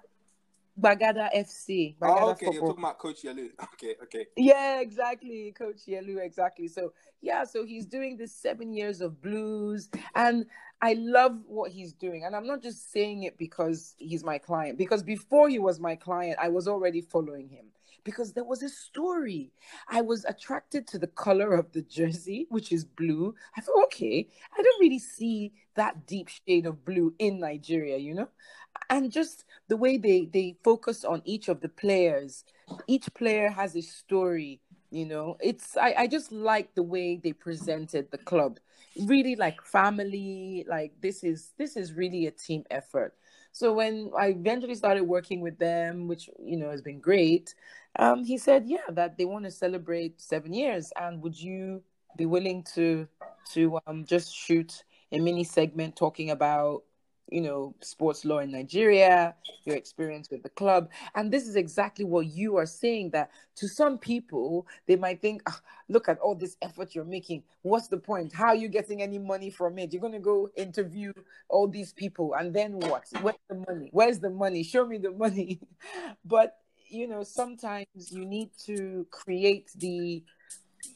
Bagada 0.80 1.28
FC." 1.34 1.96
Bagada 2.00 2.22
Oh, 2.22 2.30
okay. 2.30 2.46
You're 2.52 2.60
talking 2.60 2.84
about 2.84 2.98
Coach 2.98 3.24
Yalu. 3.24 3.50
Okay, 3.74 3.94
okay. 4.02 4.26
yeah, 4.36 4.80
exactly, 4.80 5.52
Coach 5.56 5.86
Yelu, 5.86 6.24
exactly. 6.24 6.68
So 6.68 6.92
yeah, 7.20 7.44
so 7.44 7.64
he's 7.64 7.86
doing 7.86 8.16
this 8.16 8.32
seven 8.32 8.72
years 8.72 9.00
of 9.00 9.20
blues, 9.20 9.88
and 10.14 10.46
I 10.84 10.92
love 10.98 11.38
what 11.46 11.70
he's 11.70 11.94
doing. 11.94 12.24
And 12.24 12.36
I'm 12.36 12.46
not 12.46 12.62
just 12.62 12.92
saying 12.92 13.22
it 13.22 13.38
because 13.38 13.94
he's 13.96 14.22
my 14.22 14.36
client, 14.36 14.76
because 14.76 15.02
before 15.02 15.48
he 15.48 15.58
was 15.58 15.80
my 15.80 15.96
client, 15.96 16.36
I 16.38 16.50
was 16.50 16.68
already 16.68 17.00
following 17.00 17.48
him 17.48 17.64
because 18.04 18.34
there 18.34 18.44
was 18.44 18.62
a 18.62 18.68
story. 18.68 19.50
I 19.88 20.02
was 20.02 20.26
attracted 20.26 20.86
to 20.88 20.98
the 20.98 21.06
color 21.06 21.54
of 21.54 21.72
the 21.72 21.80
jersey, 21.80 22.46
which 22.50 22.70
is 22.70 22.84
blue. 22.84 23.34
I 23.56 23.62
thought, 23.62 23.84
okay, 23.84 24.28
I 24.52 24.62
don't 24.62 24.80
really 24.80 24.98
see 24.98 25.54
that 25.74 26.06
deep 26.06 26.28
shade 26.28 26.66
of 26.66 26.84
blue 26.84 27.14
in 27.18 27.40
Nigeria, 27.40 27.96
you 27.96 28.12
know? 28.12 28.28
And 28.90 29.10
just 29.10 29.46
the 29.68 29.78
way 29.78 29.96
they 29.96 30.28
they 30.30 30.58
focus 30.62 31.02
on 31.02 31.22
each 31.24 31.48
of 31.48 31.62
the 31.62 31.70
players 31.70 32.44
each 32.86 33.12
player 33.14 33.50
has 33.50 33.76
a 33.76 33.82
story 33.82 34.60
you 34.90 35.04
know 35.04 35.36
it's 35.40 35.76
I, 35.76 35.94
I 35.98 36.06
just 36.06 36.32
like 36.32 36.74
the 36.74 36.82
way 36.82 37.16
they 37.22 37.32
presented 37.32 38.10
the 38.10 38.18
club 38.18 38.58
really 39.06 39.36
like 39.36 39.60
family 39.62 40.64
like 40.68 40.92
this 41.00 41.24
is 41.24 41.52
this 41.58 41.76
is 41.76 41.94
really 41.94 42.26
a 42.26 42.30
team 42.30 42.64
effort. 42.70 43.14
So 43.52 43.72
when 43.72 44.10
i 44.18 44.28
eventually 44.28 44.74
started 44.74 45.04
working 45.04 45.40
with 45.40 45.58
them 45.58 46.08
which 46.08 46.28
you 46.42 46.56
know 46.56 46.70
has 46.70 46.82
been 46.82 47.00
great 47.00 47.54
um 47.98 48.24
he 48.24 48.36
said 48.36 48.64
yeah 48.66 48.86
that 48.90 49.16
they 49.16 49.24
want 49.24 49.44
to 49.44 49.50
celebrate 49.50 50.20
seven 50.20 50.52
years 50.52 50.92
and 51.00 51.22
would 51.22 51.40
you 51.40 51.82
be 52.16 52.26
willing 52.26 52.64
to 52.74 53.06
to 53.52 53.78
um 53.86 54.04
just 54.04 54.34
shoot 54.34 54.84
a 55.12 55.18
mini 55.20 55.44
segment 55.44 55.94
talking 55.96 56.30
about 56.30 56.82
you 57.30 57.40
know 57.40 57.74
sports 57.80 58.24
law 58.24 58.38
in 58.38 58.50
nigeria 58.50 59.34
your 59.66 59.76
experience 59.76 60.30
with 60.30 60.42
the 60.42 60.48
club. 60.50 60.90
And 61.14 61.32
this 61.32 61.46
is 61.46 61.56
exactly 61.56 62.04
what 62.04 62.26
you 62.26 62.56
are 62.56 62.66
saying 62.66 63.10
that 63.10 63.30
to 63.56 63.68
some 63.68 63.98
people 63.98 64.66
they 64.86 64.96
might 64.96 65.20
think 65.20 65.42
"Ah, 65.46 65.60
look 65.88 66.08
at 66.08 66.18
all 66.18 66.34
this 66.34 66.56
effort 66.62 66.94
you're 66.94 67.04
making. 67.04 67.42
What's 67.62 67.88
the 67.88 67.96
point? 67.96 68.32
How 68.32 68.48
are 68.48 68.54
you 68.54 68.68
getting 68.68 69.02
any 69.02 69.18
money 69.18 69.50
from 69.50 69.78
it? 69.78 69.92
You're 69.92 70.00
going 70.00 70.12
to 70.12 70.18
go 70.18 70.50
interview 70.56 71.12
all 71.48 71.68
these 71.68 71.92
people 71.92 72.34
and 72.34 72.54
then 72.54 72.78
what? 72.78 73.04
Where's 73.20 73.36
the 73.48 73.64
money? 73.68 73.88
Where's 73.92 74.18
the 74.20 74.30
money? 74.30 74.62
Show 74.62 74.86
me 74.86 74.98
the 74.98 75.10
money. 75.12 75.60
But 76.24 76.58
you 76.88 77.08
know 77.08 77.22
sometimes 77.22 78.10
you 78.10 78.24
need 78.24 78.50
to 78.66 79.06
create 79.10 79.70
the 79.76 80.22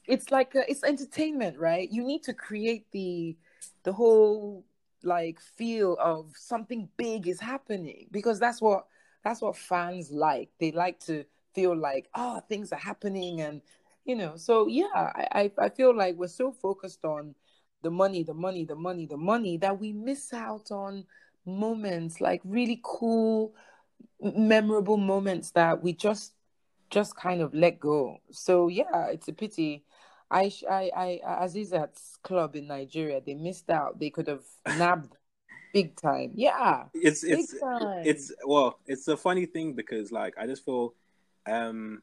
it's 0.07 0.31
like 0.31 0.55
a, 0.55 0.71
it's 0.71 0.85
entertainment 0.85 1.59
right? 1.59 1.91
You 1.91 2.05
need 2.05 2.23
to 2.25 2.35
create 2.35 2.87
the 2.93 3.37
the 3.85 3.93
whole 3.93 4.65
like 5.05 5.41
feel 5.41 5.97
of 6.01 6.33
something 6.37 6.89
big 6.97 7.29
is 7.29 7.41
happening 7.41 8.07
because 8.11 8.39
that's 8.39 8.61
what 8.61 8.87
that's 9.25 9.41
what 9.41 9.57
fans 9.57 10.11
like. 10.11 10.51
They 10.59 10.73
like 10.73 11.01
to 11.01 11.25
feel 11.55 11.77
like 11.77 12.09
oh 12.15 12.41
things 12.49 12.73
are 12.73 12.79
happening 12.79 13.41
and 13.41 13.63
you 14.05 14.15
know 14.15 14.37
so 14.37 14.69
yeah 14.69 14.87
I, 14.95 15.51
I 15.59 15.69
feel 15.71 15.97
like 15.97 16.17
we're 16.17 16.29
so 16.29 16.53
focused 16.53 17.05
on 17.05 17.35
the 17.83 17.91
money 17.91 18.23
the 18.23 18.35
money 18.35 18.65
the 18.65 18.77
money 18.77 19.07
the 19.07 19.17
money 19.17 19.57
that 19.59 19.79
we 19.81 19.93
miss 19.93 20.33
out 20.33 20.71
on 20.71 21.05
moments 21.47 22.21
like 22.21 22.41
really 22.45 22.81
cool 22.85 23.55
memorable 24.21 24.97
moments 24.97 25.51
that 25.53 25.83
we 25.83 25.93
just 25.93 26.35
just 26.91 27.15
kind 27.17 27.43
of 27.43 27.53
let 27.55 27.79
go. 27.79 28.19
So 28.31 28.69
yeah 28.69 29.07
it's 29.09 29.29
a 29.29 29.33
pity 29.33 29.85
I, 30.31 30.53
I, 30.71 30.91
I, 30.95 31.21
Azizat's 31.45 32.19
club 32.23 32.55
in 32.57 32.67
Nigeria, 32.67 33.21
they 33.25 33.35
missed 33.35 33.71
out. 33.71 33.99
They 33.99 34.11
could 34.11 34.29
have 34.29 34.45
nabbed 34.77 35.15
big 35.73 35.97
time. 35.97 36.33
Yeah, 36.35 36.85
It's 36.95 37.23
big 37.23 37.33
it's 37.33 37.55
time. 37.61 38.03
it's 38.05 38.33
well, 38.47 38.79
it's 38.87 39.09
a 39.09 39.17
funny 39.17 39.47
thing 39.47 39.73
because 39.75 40.13
like 40.13 40.35
I 40.39 40.47
just 40.47 40.65
feel, 40.65 40.95
um, 41.47 42.03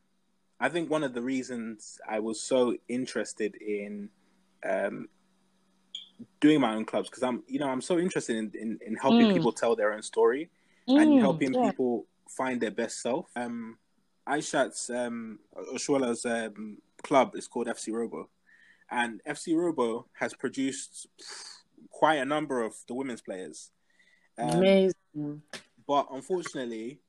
I 0.60 0.70
think 0.70 0.90
one 0.90 1.04
of 1.04 1.14
the 1.14 1.22
reasons 1.22 2.00
I 2.08 2.20
was 2.20 2.42
so 2.42 2.76
interested 2.88 3.56
in, 3.56 4.10
um, 4.68 5.10
doing 6.40 6.62
my 6.62 6.74
own 6.74 6.86
clubs 6.86 7.10
because 7.10 7.24
I'm 7.24 7.44
you 7.48 7.60
know 7.60 7.70
I'm 7.70 7.82
so 7.82 8.00
interested 8.00 8.38
in 8.38 8.52
in, 8.60 8.80
in 8.86 8.96
helping 8.96 9.28
Mm. 9.28 9.34
people 9.34 9.52
tell 9.52 9.76
their 9.76 9.94
own 9.94 10.02
story 10.02 10.50
and 10.88 10.98
Mm, 10.98 11.20
helping 11.20 11.54
yeah. 11.54 11.62
people 11.70 12.06
find 12.30 12.62
their 12.62 12.72
best 12.72 13.02
self. 13.02 13.28
Um, 13.36 13.78
Aishat's 14.28 14.90
um, 14.90 15.40
Oshoala's 15.74 16.26
um, 16.26 16.78
club 17.06 17.36
is 17.36 17.48
called 17.48 17.68
FC 17.68 17.94
Robo, 17.94 18.30
and 18.90 19.22
FC 19.28 19.56
Robo 19.56 20.08
has 20.14 20.34
produced 20.34 21.08
quite 21.92 22.16
a 22.16 22.26
number 22.26 22.62
of 22.64 22.74
the 22.88 22.96
women's 22.96 23.22
players. 23.22 23.72
Um, 24.38 24.50
Amazing. 24.50 25.42
but 25.88 26.08
unfortunately, 26.12 27.00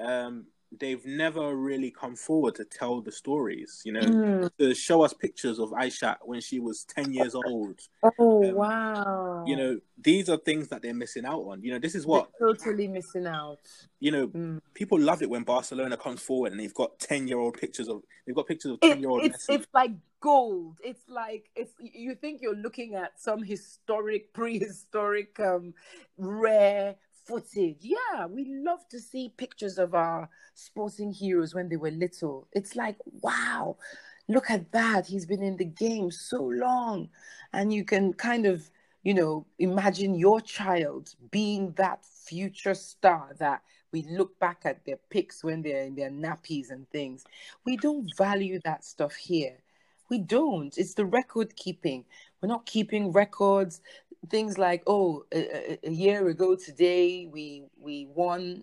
um, 0.00 0.46
they've 0.80 1.04
never 1.04 1.54
really 1.54 1.90
come 1.90 2.16
forward 2.16 2.54
to 2.56 2.64
tell 2.64 3.00
the 3.00 3.12
stories. 3.12 3.82
You 3.84 3.92
know, 3.92 4.00
Mm. 4.00 4.50
to 4.58 4.74
show 4.74 5.02
us 5.02 5.12
pictures 5.12 5.58
of 5.58 5.70
Aisha 5.70 6.16
when 6.22 6.40
she 6.40 6.60
was 6.60 6.84
ten 6.84 7.12
years 7.12 7.34
old. 7.34 7.80
Oh 8.02 8.48
um, 8.48 8.54
wow! 8.54 9.44
You 9.46 9.56
know, 9.56 9.80
these 9.98 10.28
are 10.28 10.36
things 10.36 10.68
that 10.68 10.82
they're 10.82 10.94
missing 10.94 11.24
out 11.24 11.42
on. 11.42 11.62
You 11.62 11.72
know, 11.72 11.78
this 11.78 11.94
is 11.94 12.06
what 12.06 12.30
They're 12.38 12.54
totally 12.54 12.88
missing 12.88 13.26
out. 13.26 13.58
you 14.00 14.10
know. 14.10 14.28
Mm. 14.28 14.60
People 14.74 14.98
love 14.98 15.22
it 15.22 15.30
when 15.30 15.42
Barcelona 15.44 15.96
comes 15.96 16.20
forward 16.22 16.52
and 16.52 16.60
they've 16.60 16.74
got 16.74 16.98
ten-year-old 16.98 17.58
pictures 17.58 17.88
of 17.88 18.02
they've 18.26 18.34
got 18.34 18.46
pictures 18.46 18.72
of 18.72 18.80
ten-year-old 18.80 19.24
it's 19.24 19.48
it's 19.48 19.66
like 19.74 19.92
gold. 20.20 20.78
It's 20.82 21.02
like 21.08 21.50
it's 21.54 21.72
you 21.78 22.14
think 22.14 22.40
you're 22.40 22.56
looking 22.56 22.94
at 22.94 23.20
some 23.20 23.42
historic, 23.42 24.32
prehistoric, 24.32 25.38
um, 25.40 25.74
rare 26.16 26.96
footage. 27.24 27.78
Yeah, 27.80 28.26
we 28.26 28.44
love 28.46 28.88
to 28.90 29.00
see 29.00 29.32
pictures 29.36 29.78
of 29.78 29.94
our 29.94 30.28
sporting 30.54 31.12
heroes 31.12 31.54
when 31.54 31.68
they 31.68 31.76
were 31.76 31.90
little. 31.90 32.48
It's 32.52 32.76
like 32.76 32.96
wow, 33.20 33.76
look 34.28 34.50
at 34.50 34.72
that. 34.72 35.06
He's 35.06 35.26
been 35.26 35.42
in 35.42 35.56
the 35.56 35.64
game 35.64 36.10
so 36.10 36.42
long, 36.42 37.08
and 37.52 37.72
you 37.72 37.84
can 37.84 38.12
kind 38.12 38.46
of 38.46 38.70
you 39.02 39.14
know 39.14 39.46
imagine 39.58 40.14
your 40.14 40.40
child 40.40 41.14
being 41.30 41.72
that 41.72 42.04
future 42.04 42.74
star 42.74 43.34
that 43.38 43.62
we 43.92 44.06
look 44.08 44.38
back 44.38 44.62
at 44.64 44.84
their 44.84 44.98
pics 45.10 45.44
when 45.44 45.62
they're 45.62 45.84
in 45.84 45.94
their 45.94 46.10
nappies 46.10 46.70
and 46.70 46.88
things. 46.90 47.24
We 47.64 47.76
don't 47.76 48.10
value 48.16 48.58
that 48.64 48.84
stuff 48.84 49.14
here. 49.14 49.58
We 50.08 50.18
don't. 50.18 50.76
It's 50.76 50.94
the 50.94 51.04
record 51.04 51.56
keeping. 51.56 52.04
We're 52.40 52.48
not 52.48 52.66
keeping 52.66 53.12
records. 53.12 53.80
Things 54.30 54.56
like, 54.56 54.82
oh, 54.86 55.24
a, 55.34 55.78
a- 55.84 55.90
year 55.90 56.28
ago 56.28 56.54
today, 56.54 57.26
we 57.26 57.64
we 57.80 58.06
won 58.06 58.62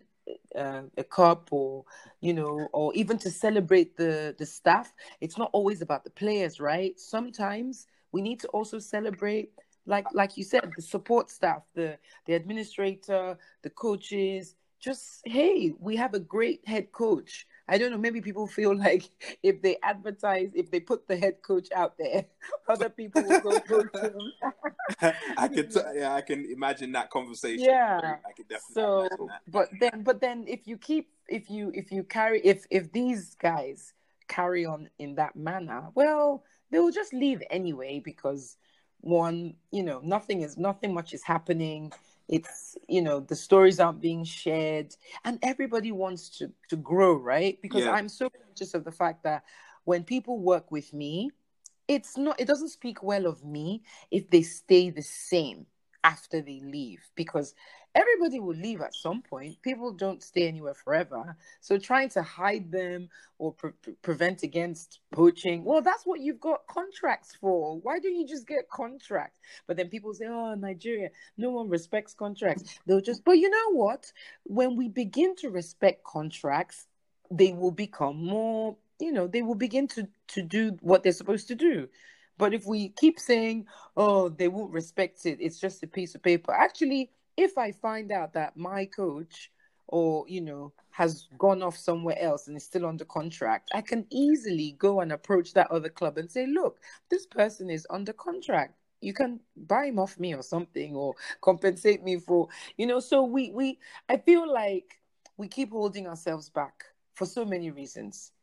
uh, 0.56 0.84
a 0.98 1.04
cup, 1.04 1.50
or 1.52 1.84
you 2.22 2.34
know, 2.34 2.70
or 2.72 2.94
even 2.94 3.18
to 3.20 3.30
celebrate 3.30 3.98
the 3.98 4.34
the 4.38 4.46
staff. 4.46 4.94
It's 5.20 5.38
not 5.38 5.50
always 5.52 5.82
about 5.82 6.06
the 6.06 6.12
players, 6.12 6.60
right? 6.62 6.98
Sometimes 6.98 7.88
we 8.14 8.22
need 8.22 8.40
to 8.40 8.48
also 8.50 8.80
celebrate, 8.80 9.52
like 9.86 10.08
like 10.14 10.38
you 10.38 10.46
said, 10.46 10.72
the 10.78 10.82
support 10.82 11.30
staff, 11.30 11.64
the 11.76 11.98
the 12.26 12.34
administrator, 12.36 13.38
the 13.62 13.70
coaches. 13.70 14.56
Just 14.80 15.22
hey, 15.26 15.74
we 15.78 15.98
have 15.98 16.14
a 16.14 16.20
great 16.20 16.66
head 16.66 16.94
coach. 16.94 17.46
I 17.70 17.78
don't 17.78 17.92
know. 17.92 17.98
Maybe 17.98 18.22
people 18.22 18.48
feel 18.48 18.76
like 18.88 19.04
if 19.44 19.62
they 19.62 19.78
advertise, 19.84 20.50
if 20.54 20.72
they 20.72 20.80
put 20.80 21.08
the 21.08 21.18
head 21.18 21.42
coach 21.42 21.68
out 21.74 21.98
there, 21.98 22.26
other 22.68 22.90
people 22.90 23.24
will 23.24 23.40
go 23.40 23.60
coach 23.60 23.96
him. 23.96 24.34
I 25.38 25.48
could, 25.48 25.74
yeah, 25.96 26.14
I 26.14 26.22
can 26.22 26.46
imagine 26.52 26.92
that 26.94 27.10
conversation. 27.10 27.66
Yeah. 27.66 28.18
I 28.28 28.32
could 28.34 28.48
definitely 28.48 28.74
so 28.74 29.30
but 29.48 29.70
then 29.80 30.04
but 30.04 30.22
then 30.22 30.46
if 30.48 30.68
you 30.68 30.78
keep 30.78 31.10
if 31.28 31.50
you 31.50 31.72
if 31.74 31.92
you 31.92 32.04
carry 32.04 32.42
if 32.42 32.66
if 32.70 32.92
these 32.92 33.36
guys 33.36 33.94
carry 34.28 34.66
on 34.66 34.90
in 35.00 35.16
that 35.16 35.36
manner 35.36 35.88
well 35.96 36.44
they 36.72 36.80
will 36.80 36.92
just 36.92 37.14
leave 37.14 37.42
anyway 37.50 38.02
because 38.04 38.58
one 39.02 39.54
you 39.72 39.84
know 39.84 40.00
nothing 40.04 40.42
is 40.42 40.58
nothing 40.58 40.94
much 40.94 41.14
is 41.14 41.24
happening 41.24 41.92
it's 42.30 42.78
you 42.88 43.02
know 43.02 43.20
the 43.20 43.36
stories 43.36 43.80
aren't 43.80 44.00
being 44.00 44.24
shared 44.24 44.96
and 45.26 45.40
everybody 45.42 45.92
wants 45.92 46.30
to 46.30 46.52
to 46.70 46.78
grow 46.78 47.14
right 47.16 47.60
because 47.62 47.86
Yeah. 47.86 47.92
i'm 47.92 48.08
so 48.08 48.30
conscious 48.30 48.74
of 48.76 48.86
the 48.86 48.92
fact 48.92 49.24
that 49.24 49.44
when 49.84 50.04
people 50.04 50.40
work 50.40 50.72
with 50.72 50.94
me 50.94 51.32
it's 51.88 52.18
not 52.18 52.40
it 52.40 52.48
doesn't 52.48 52.70
speak 52.70 53.02
well 53.04 53.26
of 53.26 53.44
me 53.44 53.82
if 54.12 54.30
they 54.30 54.44
stay 54.44 54.92
the 54.92 55.02
same 55.02 55.66
after 56.04 56.40
they 56.42 56.62
leave 56.64 57.02
because 57.16 57.56
everybody 57.96 58.40
will 58.40 58.56
leave 58.56 58.82
at 58.82 58.96
some 58.96 59.22
point. 59.22 59.62
People 59.62 59.92
don't 59.92 60.24
stay 60.24 60.48
anywhere 60.48 60.74
forever. 60.74 61.36
So 61.62 61.78
trying 61.78 62.10
to 62.10 62.22
hide 62.22 62.72
them 62.72 63.10
or 63.38 63.54
pre- 63.54 63.72
pre- 63.82 63.94
prevent 64.02 64.44
against 64.44 65.00
poaching 65.12 65.64
well 65.64 65.82
that's 65.82 66.06
what 66.06 66.20
you've 66.20 66.40
got 66.40 66.68
contracts 66.68 67.36
for. 67.40 67.80
Why 67.80 68.00
don't 68.00 68.16
you 68.16 68.28
just 68.28 68.48
get 68.48 68.70
contracts 68.70 69.40
but 69.68 69.78
then 69.78 69.90
people 69.90 70.14
say 70.14 70.26
oh 70.28 70.56
nigeria 70.56 71.10
no 71.38 71.50
one 71.52 71.70
respects 71.70 72.14
contracts. 72.14 72.80
They'll 72.86 73.02
just 73.02 73.24
but 73.24 73.38
you 73.38 73.50
know 73.50 73.74
what? 73.74 74.12
When 74.44 74.76
we 74.76 74.90
begin 74.90 75.36
to 75.38 75.50
respect 75.50 76.04
contracts 76.04 76.88
they 77.32 77.54
will 77.54 77.72
become 77.72 78.18
more 78.24 78.76
you 79.00 79.12
know 79.12 79.28
they 79.28 79.42
will 79.42 79.56
begin 79.56 79.88
to 79.88 80.08
to 80.30 80.42
do 80.42 80.78
what 80.82 81.04
they're 81.04 81.12
supposed 81.12 81.48
to 81.48 81.56
do. 81.56 81.88
But 82.38 82.54
if 82.54 82.66
we 82.66 82.90
keep 82.90 83.20
saying, 83.20 83.66
oh, 83.98 84.30
they 84.30 84.48
won't 84.48 84.72
respect 84.72 85.26
it, 85.26 85.40
it's 85.42 85.60
just 85.60 85.84
a 85.84 85.88
piece 85.88 86.16
of 86.16 86.24
paper. 86.24 86.54
Actually, 86.54 87.12
if 87.40 87.58
I 87.58 87.72
find 87.72 88.12
out 88.12 88.34
that 88.34 88.58
my 88.58 88.84
coach 88.86 89.50
or, 89.88 90.26
you 90.28 90.42
know, 90.42 90.74
has 90.92 91.30
gone 91.38 91.64
off 91.64 91.78
somewhere 91.78 92.20
else 92.20 92.48
and 92.48 92.58
is 92.58 92.66
still 92.66 92.86
under 92.86 93.06
contract, 93.06 93.70
I 93.74 93.82
can 93.82 94.06
easily 94.12 94.76
go 94.78 95.00
and 95.00 95.14
approach 95.14 95.54
that 95.54 95.72
other 95.72 95.88
club 95.88 96.18
and 96.18 96.30
say, 96.30 96.46
look, 96.46 96.80
this 97.10 97.26
person 97.26 97.70
is 97.70 97.88
under 97.90 98.12
contract. 98.12 98.74
You 99.00 99.14
can 99.14 99.40
buy 99.56 99.86
him 99.86 100.00
off 100.00 100.20
me 100.20 100.36
or 100.36 100.44
something 100.44 100.94
or 100.94 101.16
compensate 101.40 102.04
me 102.04 102.18
for, 102.18 102.50
you 102.76 102.86
know. 102.86 103.00
So 103.00 103.24
we 103.24 103.52
we 103.52 103.80
I 104.10 104.18
feel 104.18 104.52
like 104.52 105.00
we 105.38 105.48
keep 105.48 105.72
holding 105.72 106.06
ourselves 106.08 106.50
back 106.50 106.84
for 107.14 107.26
so 107.26 107.46
many 107.46 107.72
reasons. 107.72 108.34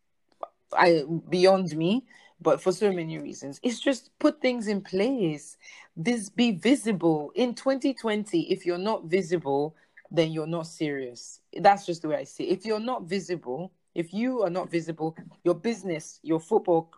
I 0.73 1.05
beyond 1.29 1.77
me, 1.77 2.07
but 2.41 2.61
for 2.61 2.73
so 2.73 2.93
many 2.93 3.19
reasons. 3.19 3.61
It's 3.63 3.81
just 3.81 4.11
put 4.19 4.41
things 4.41 4.69
in 4.69 4.81
place. 4.81 5.57
This 5.97 6.29
be 6.29 6.53
visible 6.53 7.33
in 7.35 7.55
2020. 7.55 8.53
If 8.53 8.67
you're 8.67 8.79
not 8.79 9.05
visible, 9.05 9.75
then 10.11 10.33
you're 10.33 10.47
not 10.47 10.67
serious. 10.67 11.41
That's 11.59 11.87
just 11.87 12.03
the 12.03 12.09
way 12.09 12.17
I 12.17 12.25
see 12.25 12.45
it. 12.45 12.59
If 12.59 12.67
you're 12.67 12.81
not 12.81 13.05
visible, 13.05 13.73
if 13.95 14.13
you 14.13 14.43
are 14.43 14.51
not 14.51 14.71
visible, 14.71 15.17
your 15.43 15.55
business, 15.55 16.21
your 16.23 16.39
football 16.39 16.91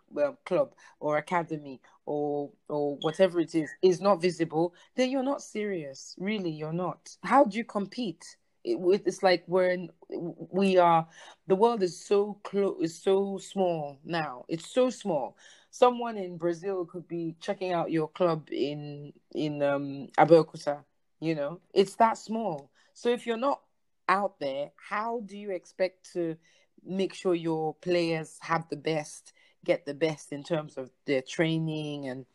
club 0.45 0.73
or 0.99 1.17
academy 1.17 1.81
or 2.05 2.51
or 2.67 2.97
whatever 2.97 3.39
it 3.39 3.55
is 3.55 3.69
is 3.81 4.01
not 4.01 4.21
visible, 4.21 4.73
then 4.95 5.09
you're 5.09 5.23
not 5.23 5.41
serious. 5.41 6.15
Really, 6.19 6.51
you're 6.51 6.73
not. 6.73 7.15
How 7.23 7.45
do 7.45 7.57
you 7.57 7.63
compete? 7.63 8.35
It, 8.63 8.77
it's 9.05 9.23
like 9.23 9.43
we're 9.47 9.87
we 10.09 10.77
are 10.77 11.07
the 11.47 11.55
world 11.55 11.81
is 11.81 12.05
so 12.05 12.39
close 12.43 12.77
is 12.81 13.01
so 13.01 13.37
small 13.37 13.99
now. 14.03 14.45
It's 14.47 14.69
so 14.73 14.89
small. 14.89 15.37
Someone 15.71 16.17
in 16.17 16.37
brazil 16.37 16.85
could 16.85 17.07
be 17.07 17.35
checking 17.39 17.73
out 17.73 17.91
your 17.91 18.07
club 18.09 18.49
in 18.51 19.13
in 19.33 19.61
um 19.63 20.07
abeokuta 20.17 20.83
you 21.21 21.35
know? 21.35 21.59
It's 21.73 21.95
that 21.95 22.17
small. 22.17 22.71
So 22.93 23.09
if 23.09 23.27
you're 23.27 23.37
not 23.37 23.61
out 24.07 24.39
there 24.39 24.71
how 24.89 25.21
do 25.25 25.37
you 25.37 25.51
expect 25.51 26.11
to 26.13 26.35
make 26.85 27.13
sure 27.13 27.35
your 27.35 27.75
players 27.75 28.37
have 28.41 28.67
the 28.69 28.77
best 28.77 29.33
get 29.65 29.85
the 29.85 29.93
best 29.93 30.31
in 30.31 30.41
terms 30.43 30.77
of 30.77 30.89
their 31.05 31.21
training 31.21 32.07
and 32.07 32.25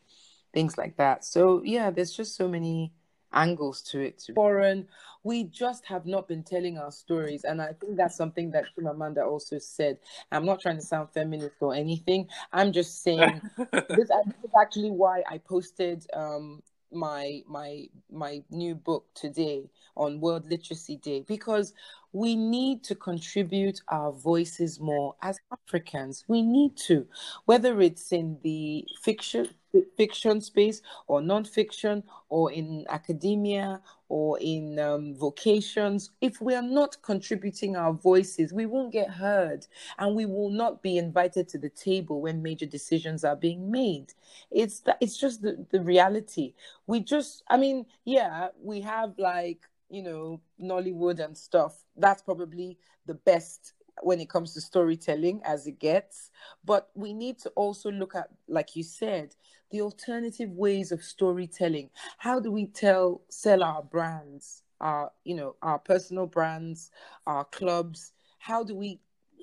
things 0.53 0.77
like 0.77 0.97
that? 0.97 1.23
So 1.25 1.61
yeah 1.63 1.91
there's 1.91 2.15
just 2.15 2.35
so 2.35 2.47
many 2.47 2.93
angles 3.35 3.81
to 3.83 4.01
it. 4.01 4.23
Foreign, 4.33 4.87
we 5.23 5.43
just 5.45 5.85
have 5.85 6.05
not 6.05 6.27
been 6.27 6.43
telling 6.43 6.77
our 6.77 6.91
stories, 6.91 7.43
and 7.43 7.61
I 7.61 7.73
think 7.73 7.97
that's 7.97 8.15
something 8.15 8.51
that 8.51 8.65
Chimamanda 8.77 9.25
also 9.25 9.59
said. 9.59 9.97
I'm 10.31 10.45
not 10.45 10.61
trying 10.61 10.77
to 10.77 10.81
sound 10.83 11.09
feminist 11.13 11.55
or 11.59 11.73
anything. 11.73 12.27
I'm 12.53 12.71
just 12.71 13.03
saying 13.03 13.41
this, 13.89 14.09
is 14.09 14.51
actually 14.59 14.91
why 14.91 15.23
I 15.29 15.37
posted 15.39 16.05
um, 16.13 16.61
my 16.91 17.41
my 17.47 17.87
my 18.11 18.41
new 18.49 18.75
book 18.75 19.05
today 19.15 19.69
on 19.97 20.19
World 20.19 20.49
Literacy 20.49 20.97
Day 20.97 21.23
because 21.27 21.73
we 22.15 22.33
need 22.33 22.81
to 22.81 22.95
contribute 22.95 23.81
our 23.89 24.13
voices 24.13 24.79
more 24.79 25.15
as 25.21 25.37
Africans. 25.51 26.23
We 26.29 26.43
need 26.43 26.77
to, 26.87 27.05
whether 27.43 27.81
it's 27.81 28.13
in 28.13 28.39
the 28.41 28.87
fiction 29.03 29.49
fiction 29.97 30.39
space 30.39 30.81
or 31.07 31.21
non-fiction 31.21 32.01
or 32.29 32.49
in 32.49 32.85
academia 32.87 33.81
or 34.07 34.39
in 34.39 34.79
um, 34.79 35.13
vocations 35.15 36.11
if 36.21 36.39
we 36.39 36.55
are 36.55 36.61
not 36.61 36.95
contributing 37.01 37.75
our 37.75 37.91
voices 37.91 38.53
we 38.53 38.65
won't 38.65 38.93
get 38.93 39.09
heard 39.09 39.67
and 39.99 40.15
we 40.15 40.25
will 40.25 40.49
not 40.49 40.81
be 40.81 40.97
invited 40.97 41.49
to 41.49 41.57
the 41.57 41.69
table 41.71 42.21
when 42.21 42.41
major 42.41 42.65
decisions 42.65 43.25
are 43.25 43.35
being 43.35 43.69
made 43.69 44.13
it's 44.49 44.79
that 44.79 44.97
it's 45.01 45.17
just 45.17 45.41
the, 45.41 45.65
the 45.71 45.81
reality 45.81 46.53
we 46.87 47.01
just 47.01 47.43
i 47.49 47.57
mean 47.57 47.85
yeah 48.05 48.47
we 48.63 48.79
have 48.79 49.13
like 49.17 49.67
you 49.89 50.01
know 50.03 50.41
nollywood 50.61 51.19
and 51.19 51.37
stuff 51.37 51.83
that's 51.97 52.21
probably 52.21 52.77
the 53.05 53.13
best 53.13 53.73
when 54.01 54.19
it 54.19 54.29
comes 54.29 54.53
to 54.53 54.59
storytelling 54.59 55.41
as 55.45 55.67
it 55.67 55.79
gets 55.79 56.31
but 56.65 56.89
we 56.95 57.13
need 57.13 57.37
to 57.39 57.49
also 57.51 57.89
look 57.91 58.15
at 58.15 58.27
like 58.47 58.75
you 58.75 58.83
said 58.83 59.35
the 59.71 59.81
alternative 59.81 60.51
ways 60.51 60.91
of 60.91 61.03
storytelling. 61.03 61.89
How 62.17 62.39
do 62.39 62.51
we 62.51 62.67
tell 62.67 63.21
sell 63.29 63.63
our 63.63 63.83
brands, 63.83 64.63
our 64.79 65.11
you 65.23 65.35
know 65.35 65.55
our 65.61 65.79
personal 65.79 66.27
brands, 66.27 66.91
our 67.27 67.45
clubs? 67.45 68.13
How 68.39 68.63
do 68.63 68.75
we 68.75 68.99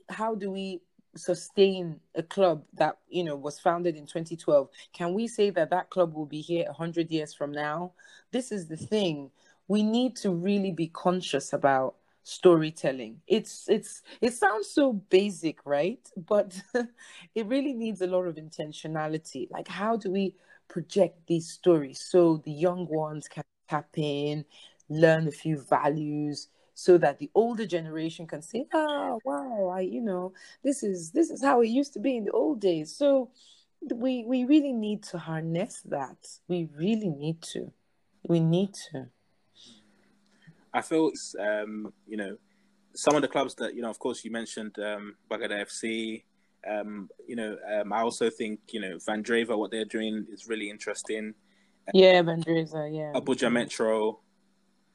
how 0.08 0.34
do 0.34 0.50
we 0.50 0.80
sustain 1.14 2.00
a 2.14 2.22
club 2.22 2.64
that 2.72 2.96
you 3.08 3.22
know 3.22 3.36
was 3.36 3.60
founded 3.60 3.96
in 3.96 4.06
2012 4.06 4.66
can 4.94 5.12
we 5.12 5.28
say 5.28 5.50
that 5.50 5.68
that 5.68 5.90
club 5.90 6.14
will 6.14 6.24
be 6.24 6.40
here 6.40 6.64
100 6.64 7.10
years 7.10 7.34
from 7.34 7.52
now 7.52 7.92
this 8.30 8.50
is 8.50 8.66
the 8.66 8.78
thing 8.78 9.30
we 9.72 9.82
need 9.82 10.16
to 10.16 10.30
really 10.30 10.70
be 10.70 10.88
conscious 10.88 11.54
about 11.54 11.94
storytelling. 12.24 13.22
It's 13.26 13.54
it's 13.68 14.02
it 14.20 14.34
sounds 14.34 14.68
so 14.68 14.92
basic 14.92 15.64
right? 15.64 16.04
But 16.16 16.60
it 17.34 17.46
really 17.46 17.72
needs 17.72 18.02
a 18.02 18.06
lot 18.06 18.24
of 18.26 18.36
intentionality. 18.36 19.50
Like 19.50 19.68
how 19.68 19.96
do 19.96 20.10
we 20.10 20.34
project 20.68 21.26
these 21.26 21.48
stories 21.48 22.00
so 22.00 22.20
the 22.44 22.52
young 22.52 22.86
ones 22.88 23.28
can 23.28 23.44
tap 23.68 23.96
in 23.96 24.44
learn 24.88 25.28
a 25.28 25.30
few 25.30 25.56
values 25.78 26.48
so 26.74 26.98
that 26.98 27.18
the 27.18 27.30
older 27.34 27.66
generation 27.66 28.26
can 28.26 28.40
say 28.42 28.66
oh 28.72 29.20
wow 29.24 29.68
i 29.68 29.80
you 29.80 30.00
know 30.00 30.32
this 30.64 30.82
is 30.82 31.10
this 31.12 31.28
is 31.30 31.42
how 31.42 31.60
it 31.60 31.68
used 31.68 31.92
to 31.92 31.98
be 31.98 32.16
in 32.16 32.24
the 32.24 32.32
old 32.32 32.60
days. 32.60 32.94
So 32.94 33.30
we 34.04 34.24
we 34.26 34.44
really 34.44 34.72
need 34.72 35.02
to 35.10 35.18
harness 35.18 35.82
that. 35.86 36.20
We 36.48 36.68
really 36.76 37.10
need 37.10 37.42
to. 37.54 37.72
We 38.28 38.40
need 38.40 38.74
to 38.90 39.08
I 40.74 40.80
feel 40.80 41.08
it's, 41.08 41.34
um, 41.38 41.92
you 42.06 42.16
know, 42.16 42.36
some 42.94 43.14
of 43.14 43.22
the 43.22 43.28
clubs 43.28 43.54
that, 43.56 43.74
you 43.74 43.82
know, 43.82 43.90
of 43.90 43.98
course, 43.98 44.24
you 44.24 44.30
mentioned 44.30 44.78
um, 44.78 45.16
Bagada 45.30 45.62
FC. 45.62 46.24
Um, 46.68 47.08
you 47.26 47.36
know, 47.36 47.56
um, 47.74 47.92
I 47.92 48.02
also 48.02 48.30
think, 48.30 48.60
you 48.70 48.80
know, 48.80 48.96
Vandrezzer, 48.96 49.56
what 49.58 49.70
they're 49.70 49.84
doing 49.84 50.26
is 50.30 50.46
really 50.46 50.70
interesting. 50.70 51.34
Yeah, 51.92 52.22
Vandrezzer, 52.22 52.94
yeah. 52.94 53.18
Abuja 53.18 53.50
Metro. 53.50 54.20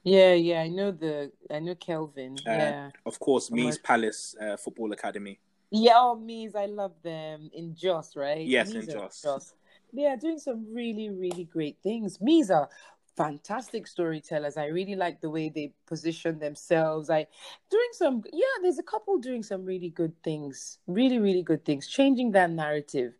Yeah, 0.04 0.32
yeah, 0.32 0.62
I 0.62 0.68
know 0.68 0.90
the, 0.90 1.30
I 1.50 1.58
know 1.58 1.74
Kelvin. 1.74 2.36
Uh, 2.46 2.50
yeah. 2.50 2.90
Of 3.04 3.18
course, 3.18 3.50
Mees 3.50 3.78
Palace 3.78 4.34
uh, 4.40 4.56
Football 4.56 4.92
Academy. 4.92 5.38
Yeah, 5.70 5.94
oh, 5.96 6.16
Mees, 6.16 6.54
I 6.54 6.66
love 6.66 6.94
them 7.02 7.50
in 7.52 7.74
Jos, 7.74 8.16
right? 8.16 8.46
Yes, 8.46 8.72
Mees 8.72 8.88
in 8.88 8.94
Jos. 8.94 9.20
Jos. 9.22 9.54
They 9.92 10.06
are 10.06 10.16
doing 10.16 10.38
some 10.38 10.66
really, 10.72 11.10
really 11.10 11.44
great 11.44 11.78
things. 11.82 12.20
Mees 12.20 12.50
are 12.50 12.68
fantastic 13.18 13.88
storytellers. 13.88 14.56
I 14.56 14.66
really 14.66 14.94
like 14.94 15.20
the 15.20 15.28
way 15.28 15.48
they 15.48 15.72
position 15.86 16.38
themselves. 16.38 17.10
I 17.10 17.26
doing 17.68 17.92
some 17.92 18.22
yeah, 18.32 18.56
there's 18.62 18.78
a 18.78 18.84
couple 18.84 19.18
doing 19.18 19.42
some 19.42 19.64
really 19.64 19.90
good 19.90 20.14
things. 20.22 20.78
Really, 20.86 21.18
really 21.18 21.42
good 21.42 21.64
things. 21.64 21.88
Changing 21.88 22.30
that 22.32 22.50
narrative. 22.50 23.14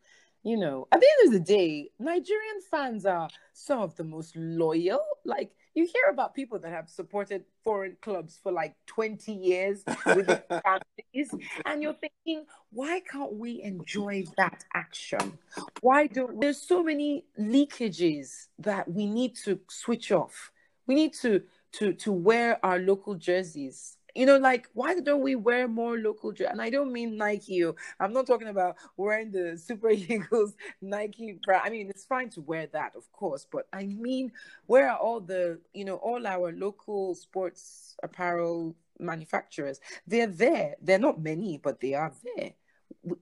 You 0.45 0.57
know, 0.57 0.87
at 0.93 1.01
the 1.01 1.09
end 1.19 1.27
of 1.27 1.33
the 1.33 1.45
day, 1.45 1.91
Nigerian 1.99 2.61
fans 2.71 3.05
are 3.05 3.29
some 3.53 3.81
of 3.81 3.97
the 3.97 4.05
most 4.05 4.37
loyal. 4.37 5.05
Like 5.25 5.51
you 5.79 5.85
hear 5.85 6.11
about 6.11 6.35
people 6.35 6.59
that 6.59 6.73
have 6.73 6.89
supported 6.89 7.45
foreign 7.63 7.97
clubs 8.03 8.39
for 8.43 8.51
like 8.51 8.75
20 8.87 9.33
years 9.33 9.85
with 10.07 10.27
their 10.27 10.43
families, 10.65 11.33
and 11.65 11.83
you're 11.83 11.95
thinking, 11.95 12.45
why 12.71 13.01
can't 13.09 13.35
we 13.35 13.63
enjoy 13.63 14.25
that 14.37 14.65
action? 14.75 15.39
Why 15.81 16.09
don't 16.09 16.41
there's 16.41 16.61
so 16.61 16.83
many 16.83 17.27
leakages 17.39 18.49
that 18.59 18.91
we 18.91 19.07
need 19.07 19.37
to 19.45 19.61
switch 19.69 20.11
off? 20.11 20.51
We 20.89 20.97
need 20.97 21.15
to 21.23 21.43
to 21.75 21.93
to 21.93 22.11
wear 22.13 22.59
our 22.65 22.81
local 22.81 23.15
jerseys 23.15 23.98
you 24.19 24.27
know, 24.27 24.37
like 24.37 24.69
why 24.75 24.99
don't 24.99 25.23
we 25.23 25.37
wear 25.37 25.69
more 25.69 25.97
local 25.97 26.33
dress? 26.33 26.51
And 26.51 26.61
I 26.61 26.71
don't 26.71 26.93
mean 26.93 27.17
Nike. 27.17 27.65
Oh, 27.65 27.77
I'm 28.01 28.13
not 28.13 28.27
talking 28.27 28.49
about 28.49 28.75
wearing 28.97 29.31
the 29.31 29.57
Super 29.57 29.91
Eagles 29.91 30.57
Nike. 30.83 31.39
Bra. 31.45 31.61
I 31.63 31.71
mean, 31.71 31.89
it's 31.89 32.05
fine 32.05 32.29
to 32.31 32.41
wear 32.41 32.67
that, 32.73 32.97
of 32.97 33.11
course, 33.13 33.47
but 33.51 33.69
I 33.73 33.85
mean, 33.85 34.33
where 34.67 34.91
are 34.91 34.99
all 34.99 35.21
the, 35.21 35.61
you 35.73 35.85
know, 35.85 35.97
all 35.97 36.27
our 36.27 36.51
local 36.51 37.15
sports 37.15 37.95
apparel 38.03 38.75
manufacturers? 38.99 39.79
They're 40.05 40.27
there. 40.27 40.75
They're 40.83 40.99
not 40.99 41.23
many, 41.23 41.59
but 41.59 41.81
they 41.81 41.95
are 41.95 42.13
there. 42.37 42.55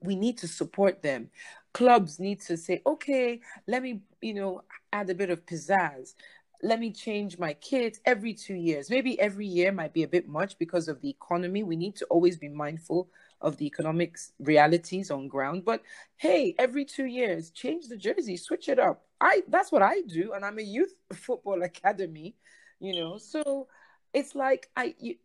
We 0.01 0.15
need 0.15 0.39
to 0.39 0.47
support 0.47 1.03
them. 1.03 1.29
Clubs 1.73 2.19
need 2.19 2.41
to 2.41 2.57
say, 2.57 2.81
okay, 2.87 3.39
let 3.67 3.83
me, 3.83 4.01
you 4.19 4.33
know, 4.33 4.63
add 4.91 5.11
a 5.11 5.15
bit 5.15 5.29
of 5.29 5.45
pizzazz 5.45 6.15
let 6.63 6.79
me 6.79 6.91
change 6.91 7.37
my 7.37 7.53
kit 7.53 7.99
every 8.05 8.33
two 8.33 8.55
years. 8.55 8.89
Maybe 8.89 9.19
every 9.19 9.45
year 9.45 9.71
might 9.71 9.93
be 9.93 10.03
a 10.03 10.07
bit 10.07 10.27
much 10.27 10.57
because 10.57 10.87
of 10.87 11.01
the 11.01 11.09
economy. 11.09 11.63
We 11.63 11.75
need 11.75 11.95
to 11.97 12.05
always 12.05 12.37
be 12.37 12.49
mindful 12.49 13.09
of 13.41 13.57
the 13.57 13.65
economics 13.65 14.31
realities 14.39 15.11
on 15.11 15.27
ground. 15.27 15.65
But 15.65 15.83
hey, 16.17 16.55
every 16.57 16.85
two 16.85 17.05
years, 17.05 17.51
change 17.51 17.87
the 17.87 17.97
jersey, 17.97 18.37
switch 18.37 18.69
it 18.69 18.79
up. 18.79 19.03
I 19.21 19.43
that's 19.47 19.71
what 19.71 19.81
I 19.81 20.01
do, 20.01 20.33
and 20.33 20.43
I'm 20.43 20.59
a 20.59 20.63
youth 20.63 20.93
football 21.13 21.61
academy, 21.63 22.35
you 22.79 22.95
know. 22.95 23.17
So 23.17 23.67
it's 24.13 24.33
like 24.35 24.69
I 24.75 24.95
you, 24.99 25.15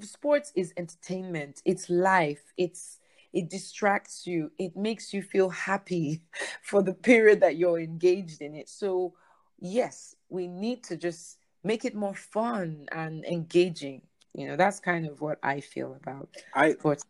sports 0.00 0.52
is 0.56 0.72
entertainment. 0.76 1.62
It's 1.64 1.88
life. 1.88 2.52
It's 2.56 2.98
it 3.32 3.48
distracts 3.48 4.26
you 4.26 4.50
it 4.58 4.76
makes 4.76 5.12
you 5.14 5.22
feel 5.22 5.48
happy 5.48 6.22
for 6.62 6.82
the 6.82 6.92
period 6.92 7.40
that 7.40 7.56
you're 7.56 7.80
engaged 7.80 8.42
in 8.42 8.54
it 8.54 8.68
so 8.68 9.14
yes 9.58 10.16
we 10.32 10.48
need 10.48 10.82
to 10.84 10.96
just 10.96 11.38
make 11.62 11.84
it 11.84 11.94
more 11.94 12.14
fun 12.14 12.86
and 12.92 13.24
engaging. 13.24 14.02
You 14.34 14.48
know 14.48 14.56
that's 14.56 14.80
kind 14.80 15.06
of 15.06 15.20
what 15.20 15.38
i 15.42 15.60
feel 15.60 15.94
about 16.00 16.26
I 16.54 16.72
sports 16.72 17.04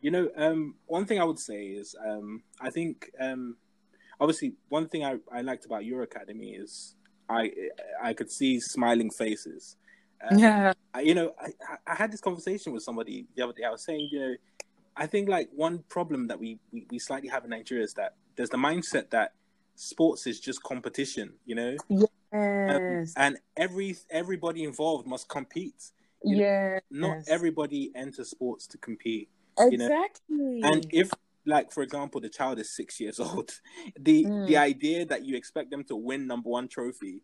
you 0.00 0.10
know 0.10 0.28
um 0.36 0.74
one 0.86 1.06
thing 1.06 1.20
i 1.20 1.24
would 1.24 1.38
say 1.38 1.66
is 1.66 1.94
um 2.06 2.42
i 2.60 2.70
think 2.70 3.10
um 3.20 3.56
obviously 4.20 4.52
one 4.68 4.88
thing 4.88 5.04
i, 5.04 5.16
I 5.32 5.40
liked 5.40 5.64
about 5.64 5.84
your 5.84 6.02
academy 6.02 6.50
is 6.50 6.96
i 7.28 7.50
i 8.02 8.12
could 8.12 8.30
see 8.30 8.60
smiling 8.60 9.10
faces. 9.10 9.76
Um, 10.26 10.38
yeah. 10.38 10.72
I, 10.94 11.00
you 11.00 11.14
know 11.14 11.34
I, 11.38 11.50
I 11.86 11.94
had 11.94 12.12
this 12.12 12.20
conversation 12.20 12.72
with 12.72 12.82
somebody 12.82 13.26
the 13.36 13.42
other 13.42 13.52
day. 13.52 13.64
I 13.64 13.70
was 13.70 13.84
saying 13.84 14.08
you 14.10 14.20
know 14.20 14.34
i 14.96 15.06
think 15.06 15.28
like 15.28 15.48
one 15.54 15.84
problem 15.88 16.28
that 16.28 16.38
we, 16.38 16.58
we, 16.72 16.86
we 16.90 16.98
slightly 16.98 17.28
have 17.28 17.44
in 17.44 17.50
nigeria 17.50 17.84
is 17.84 17.94
that 17.94 18.14
there's 18.36 18.50
the 18.50 18.56
mindset 18.56 19.10
that 19.10 19.32
sports 19.74 20.26
is 20.26 20.40
just 20.40 20.62
competition 20.62 21.32
you 21.46 21.54
know 21.54 21.76
yes. 22.34 23.14
um, 23.16 23.22
and 23.24 23.38
every 23.56 23.96
everybody 24.10 24.64
involved 24.64 25.06
must 25.06 25.28
compete. 25.28 25.92
You 26.22 26.36
know, 26.36 26.42
yes. 26.42 26.82
not 26.90 27.16
everybody 27.28 27.92
enters 27.94 28.30
sports 28.30 28.66
to 28.68 28.78
compete 28.78 29.28
exactly. 29.58 30.60
And 30.62 30.86
if 30.90 31.10
like 31.46 31.70
for 31.70 31.82
example 31.82 32.20
the 32.20 32.28
child 32.30 32.58
is 32.58 32.74
six 32.74 32.98
years 32.98 33.20
old 33.26 33.50
the 33.98 34.24
Mm. 34.24 34.46
the 34.46 34.56
idea 34.56 35.04
that 35.06 35.24
you 35.24 35.36
expect 35.36 35.70
them 35.70 35.84
to 35.84 35.96
win 35.96 36.26
number 36.26 36.48
one 36.48 36.68
trophy 36.68 37.20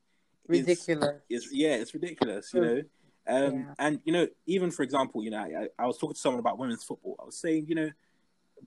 ridiculous. 0.46 1.22
is 1.30 1.48
yeah 1.52 1.74
it's 1.76 1.94
ridiculous 1.94 2.52
you 2.52 2.60
know? 2.60 2.82
Um 3.26 3.54
Yeah. 3.54 3.74
and 3.78 4.00
you 4.04 4.12
know 4.12 4.28
even 4.46 4.70
for 4.70 4.82
example 4.82 5.24
you 5.24 5.30
know 5.30 5.38
I, 5.38 5.68
I 5.78 5.86
was 5.86 5.96
talking 5.96 6.14
to 6.14 6.20
someone 6.20 6.40
about 6.40 6.58
women's 6.58 6.84
football. 6.84 7.16
I 7.20 7.24
was 7.24 7.36
saying 7.36 7.66
you 7.68 7.74
know 7.74 7.90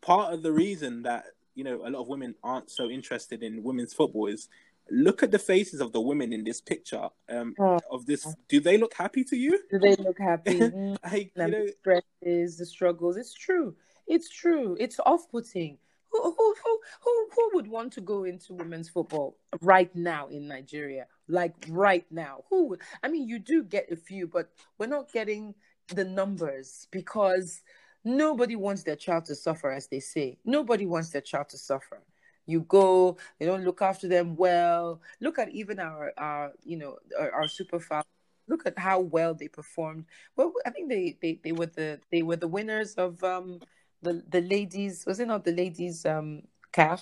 part 0.02 0.34
of 0.34 0.42
the 0.42 0.52
reason 0.52 1.04
that 1.04 1.26
you 1.54 1.64
know 1.64 1.86
a 1.86 1.90
lot 1.90 2.02
of 2.02 2.08
women 2.08 2.34
aren't 2.44 2.72
so 2.72 2.90
interested 2.90 3.44
in 3.44 3.62
women's 3.62 3.94
football 3.94 4.26
is 4.26 4.50
look 4.92 5.24
at 5.24 5.32
the 5.32 5.40
faces 5.40 5.80
of 5.82 5.92
the 5.94 6.02
women 6.02 6.34
in 6.34 6.44
this 6.44 6.60
picture 6.62 7.08
um 7.30 7.56
Oh. 7.60 7.80
of 7.90 8.06
this 8.06 8.28
do 8.50 8.60
they 8.60 8.78
look 8.78 8.94
happy 8.94 9.24
to 9.24 9.36
you 9.36 9.60
do 9.72 9.80
they 9.80 9.96
look 9.96 10.20
happy 10.20 10.60
like 11.12 11.32
you 11.36 11.48
know 11.48 11.66
the 11.66 11.74
stresses, 11.80 12.58
the 12.58 12.66
struggles. 12.66 13.18
It's 13.18 13.34
true. 13.34 13.76
It's 14.08 14.30
true. 14.30 14.76
It's 14.80 15.00
off-putting. 15.06 15.78
Who, 16.12 16.22
who, 16.22 16.56
who, 16.64 16.80
who, 17.04 17.30
who 17.36 17.50
would 17.54 17.68
want 17.68 17.94
to 17.94 18.02
go 18.02 18.24
into 18.26 18.54
women's 18.54 18.88
football 18.90 19.38
right 19.62 19.94
now 19.96 20.28
in 20.28 20.48
Nigeria? 20.48 21.08
Like 21.28 21.56
right 21.70 22.06
now, 22.12 22.44
who 22.50 22.68
would? 22.68 22.82
I 23.02 23.08
mean, 23.08 23.28
you 23.28 23.40
do 23.40 23.64
get 23.64 23.92
a 23.92 23.96
few, 23.96 24.28
but 24.28 24.52
we're 24.78 24.88
not 24.88 25.12
getting 25.12 25.56
the 25.88 26.06
numbers 26.06 26.88
because 26.92 27.62
nobody 28.04 28.56
wants 28.56 28.84
their 28.84 28.96
child 28.96 29.26
to 29.26 29.36
suffer, 29.36 29.72
as 29.72 29.88
they 29.88 30.00
say. 30.00 30.38
Nobody 30.46 30.86
wants 30.86 31.10
their 31.10 31.22
child 31.22 31.50
to 31.50 31.58
suffer. 31.58 32.04
You 32.46 32.62
go, 32.62 33.18
they 33.40 33.46
don't 33.46 33.64
look 33.64 33.82
after 33.82 34.08
them 34.08 34.36
well. 34.36 35.02
Look 35.22 35.40
at 35.40 35.50
even 35.50 35.80
our, 35.80 36.12
our 36.18 36.52
you 36.64 36.78
know, 36.78 36.98
our, 37.20 37.32
our 37.32 37.48
Super 37.48 37.80
Falcons 37.80 38.10
look 38.48 38.66
at 38.66 38.78
how 38.78 39.00
well 39.00 39.34
they 39.34 39.48
performed. 39.48 40.06
Well, 40.36 40.54
I 40.66 40.70
think 40.70 40.90
they, 40.90 41.18
they, 41.22 41.40
they 41.44 41.52
were 41.54 41.68
the 41.68 42.00
they 42.12 42.22
were 42.22 42.36
the 42.36 42.48
winners 42.48 42.96
of 42.96 43.24
um 43.24 43.62
the 44.02 44.22
the 44.30 44.42
ladies 44.42 45.06
was 45.08 45.20
it 45.20 45.28
not 45.28 45.46
the 45.46 45.54
ladies 45.54 46.06
um 46.06 46.44
CAF 46.74 47.02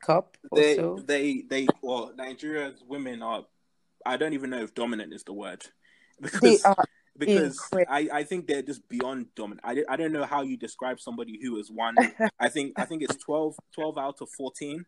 cup 0.00 0.36
they 0.54 0.78
also? 0.78 1.02
they 1.06 1.42
they 1.48 1.66
well 1.82 2.12
nigeria's 2.16 2.82
women 2.88 3.22
are 3.22 3.44
i 4.06 4.16
don't 4.16 4.32
even 4.32 4.50
know 4.50 4.62
if 4.62 4.74
dominant 4.74 5.12
is 5.12 5.24
the 5.24 5.32
word 5.32 5.62
They 6.40 6.58
are 6.64 6.88
because. 7.20 7.60
I, 7.88 8.08
I 8.12 8.24
think 8.24 8.46
they're 8.46 8.62
just 8.62 8.88
beyond 8.88 9.26
dominant 9.36 9.60
I, 9.64 9.84
I 9.88 9.96
don't 9.96 10.12
know 10.12 10.24
how 10.24 10.42
you 10.42 10.56
describe 10.56 11.00
somebody 11.00 11.38
who 11.42 11.56
has 11.58 11.70
won 11.70 11.94
i 12.40 12.48
think 12.48 12.72
i 12.76 12.84
think 12.84 13.02
it's 13.02 13.16
12 13.16 13.56
12 13.74 13.98
out 13.98 14.20
of 14.20 14.28
14 14.30 14.84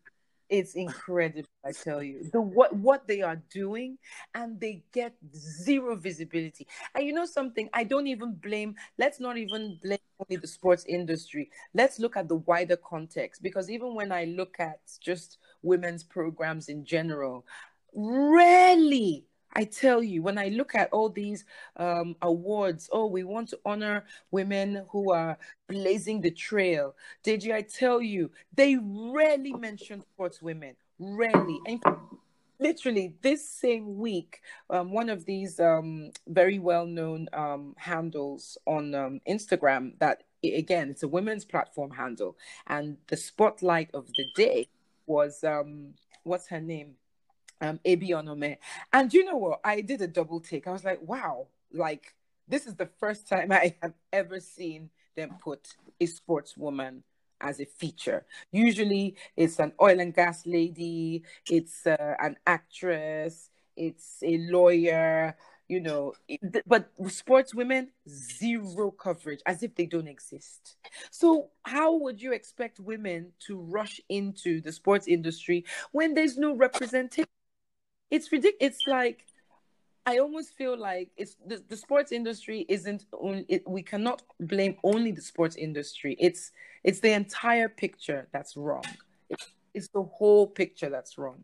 it's 0.49 0.75
incredible, 0.75 1.49
I 1.65 1.71
tell 1.71 2.03
you. 2.03 2.29
The 2.31 2.41
what 2.41 2.75
what 2.75 3.07
they 3.07 3.21
are 3.21 3.41
doing 3.51 3.97
and 4.35 4.59
they 4.59 4.83
get 4.91 5.15
zero 5.35 5.95
visibility. 5.95 6.67
And 6.93 7.05
you 7.05 7.13
know 7.13 7.25
something, 7.25 7.69
I 7.73 7.83
don't 7.83 8.05
even 8.07 8.33
blame 8.35 8.75
let's 8.97 9.19
not 9.19 9.37
even 9.37 9.79
blame 9.81 9.97
only 10.19 10.39
the 10.39 10.47
sports 10.47 10.85
industry. 10.87 11.49
Let's 11.73 11.97
look 11.97 12.17
at 12.17 12.27
the 12.27 12.35
wider 12.35 12.77
context 12.77 13.41
because 13.41 13.69
even 13.69 13.95
when 13.95 14.11
I 14.11 14.25
look 14.25 14.55
at 14.59 14.79
just 15.01 15.39
women's 15.63 16.03
programs 16.03 16.69
in 16.69 16.85
general, 16.85 17.45
rarely 17.95 19.25
I 19.53 19.65
tell 19.65 20.01
you, 20.01 20.21
when 20.21 20.37
I 20.37 20.49
look 20.49 20.75
at 20.75 20.89
all 20.91 21.09
these 21.09 21.45
um, 21.77 22.15
awards, 22.21 22.89
oh, 22.91 23.05
we 23.05 23.23
want 23.23 23.49
to 23.49 23.59
honor 23.65 24.05
women 24.31 24.83
who 24.89 25.11
are 25.11 25.37
blazing 25.67 26.21
the 26.21 26.31
trail. 26.31 26.95
Did 27.23 27.43
you? 27.43 27.53
I 27.53 27.61
tell 27.61 28.01
you, 28.01 28.31
they 28.55 28.77
rarely 28.81 29.53
mention 29.53 30.01
sports 30.01 30.41
women. 30.41 30.75
Rarely. 30.99 31.59
And 31.67 31.81
literally 32.59 33.13
this 33.21 33.47
same 33.47 33.97
week, 33.97 34.41
um, 34.69 34.91
one 34.91 35.09
of 35.09 35.25
these 35.25 35.59
um, 35.59 36.11
very 36.27 36.59
well-known 36.59 37.27
um, 37.33 37.75
handles 37.77 38.57
on 38.65 38.95
um, 38.95 39.21
Instagram 39.27 39.97
that 39.99 40.23
again, 40.43 40.89
it's 40.89 41.03
a 41.03 41.07
women's 41.07 41.45
platform 41.45 41.91
handle, 41.91 42.37
and 42.67 42.97
the 43.07 43.17
spotlight 43.17 43.89
of 43.93 44.07
the 44.17 44.25
day 44.35 44.67
was 45.05 45.43
um, 45.43 45.93
what's 46.23 46.47
her 46.47 46.59
name? 46.59 46.95
Um 47.63 47.79
Abi 47.87 48.09
Onome. 48.09 48.57
And 48.91 49.11
you 49.13 49.23
know 49.25 49.37
what? 49.37 49.61
I 49.63 49.81
did 49.81 50.01
a 50.01 50.07
double 50.07 50.39
take. 50.39 50.67
I 50.67 50.71
was 50.71 50.83
like, 50.83 50.99
wow, 51.01 51.47
like 51.71 52.13
this 52.47 52.67
is 52.67 52.75
the 52.75 52.89
first 52.99 53.27
time 53.27 53.51
I 53.63 53.75
have 53.81 53.93
ever 54.11 54.39
seen 54.39 54.89
them 55.15 55.35
put 55.41 55.69
a 55.99 56.05
sportswoman 56.05 57.01
as 57.41 57.59
a 57.59 57.65
feature. 57.65 58.25
Usually 58.51 59.15
it's 59.35 59.59
an 59.59 59.73
oil 59.81 59.99
and 59.99 60.13
gas 60.13 60.45
lady, 60.45 61.23
it's 61.49 61.87
uh, 61.87 62.15
an 62.19 62.37
actress, 62.45 63.49
it's 63.75 64.17
a 64.23 64.37
lawyer, 64.49 65.35
you 65.67 65.79
know, 65.79 66.13
but 66.65 66.89
sports 67.07 67.53
women 67.53 67.89
zero 68.09 68.91
coverage 68.91 69.41
as 69.45 69.63
if 69.63 69.75
they 69.75 69.85
don't 69.85 70.07
exist. 70.07 70.75
So 71.11 71.49
how 71.63 71.95
would 71.97 72.21
you 72.21 72.33
expect 72.33 72.79
women 72.79 73.31
to 73.47 73.57
rush 73.59 73.99
into 74.09 74.61
the 74.61 74.71
sports 74.71 75.07
industry 75.07 75.65
when 75.91 76.13
there's 76.13 76.37
no 76.37 76.55
representation? 76.55 77.32
It's 78.13 78.31
ridiculous. 78.31 78.75
It's 78.75 78.87
like 78.87 79.25
I 80.05 80.19
almost 80.19 80.53
feel 80.53 80.77
like 80.77 81.09
it's 81.17 81.35
the, 81.47 81.63
the 81.67 81.75
sports 81.75 82.11
industry 82.11 82.65
isn't 82.69 83.05
only 83.19 83.45
it, 83.49 83.67
we 83.67 83.81
cannot 83.81 84.21
blame 84.39 84.77
only 84.83 85.11
the 85.11 85.21
sports 85.21 85.55
industry. 85.55 86.15
It's 86.19 86.51
it's 86.83 86.99
the 86.99 87.11
entire 87.11 87.69
picture 87.69 88.27
that's 88.31 88.55
wrong. 88.55 88.85
It's, 89.29 89.47
it's 89.73 89.87
the 89.87 90.03
whole 90.03 90.45
picture 90.45 90.89
that's 90.89 91.17
wrong. 91.17 91.43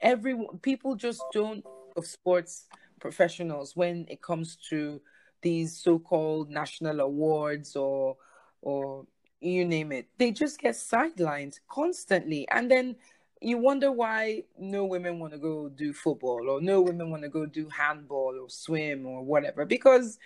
Everyone 0.00 0.58
people 0.58 0.96
just 0.96 1.22
don't 1.32 1.64
of 1.96 2.04
sports 2.06 2.66
professionals 3.00 3.76
when 3.76 4.06
it 4.08 4.20
comes 4.20 4.56
to 4.70 5.00
these 5.42 5.76
so-called 5.76 6.50
national 6.50 7.00
awards 7.00 7.76
or 7.76 8.16
or 8.62 9.06
you 9.40 9.64
name 9.64 9.92
it. 9.92 10.08
They 10.18 10.32
just 10.32 10.58
get 10.58 10.74
sidelined 10.74 11.60
constantly 11.68 12.48
and 12.50 12.68
then 12.68 12.96
you 13.40 13.56
wonder 13.58 13.90
why 13.90 14.42
no 14.58 14.84
women 14.84 15.18
want 15.18 15.32
to 15.32 15.38
go 15.38 15.68
do 15.68 15.92
football 15.92 16.48
or 16.48 16.60
no 16.60 16.80
women 16.82 17.10
want 17.10 17.22
to 17.22 17.28
go 17.28 17.46
do 17.46 17.68
handball 17.68 18.38
or 18.40 18.48
swim 18.50 19.06
or 19.06 19.22
whatever 19.24 19.64
because 19.64 20.18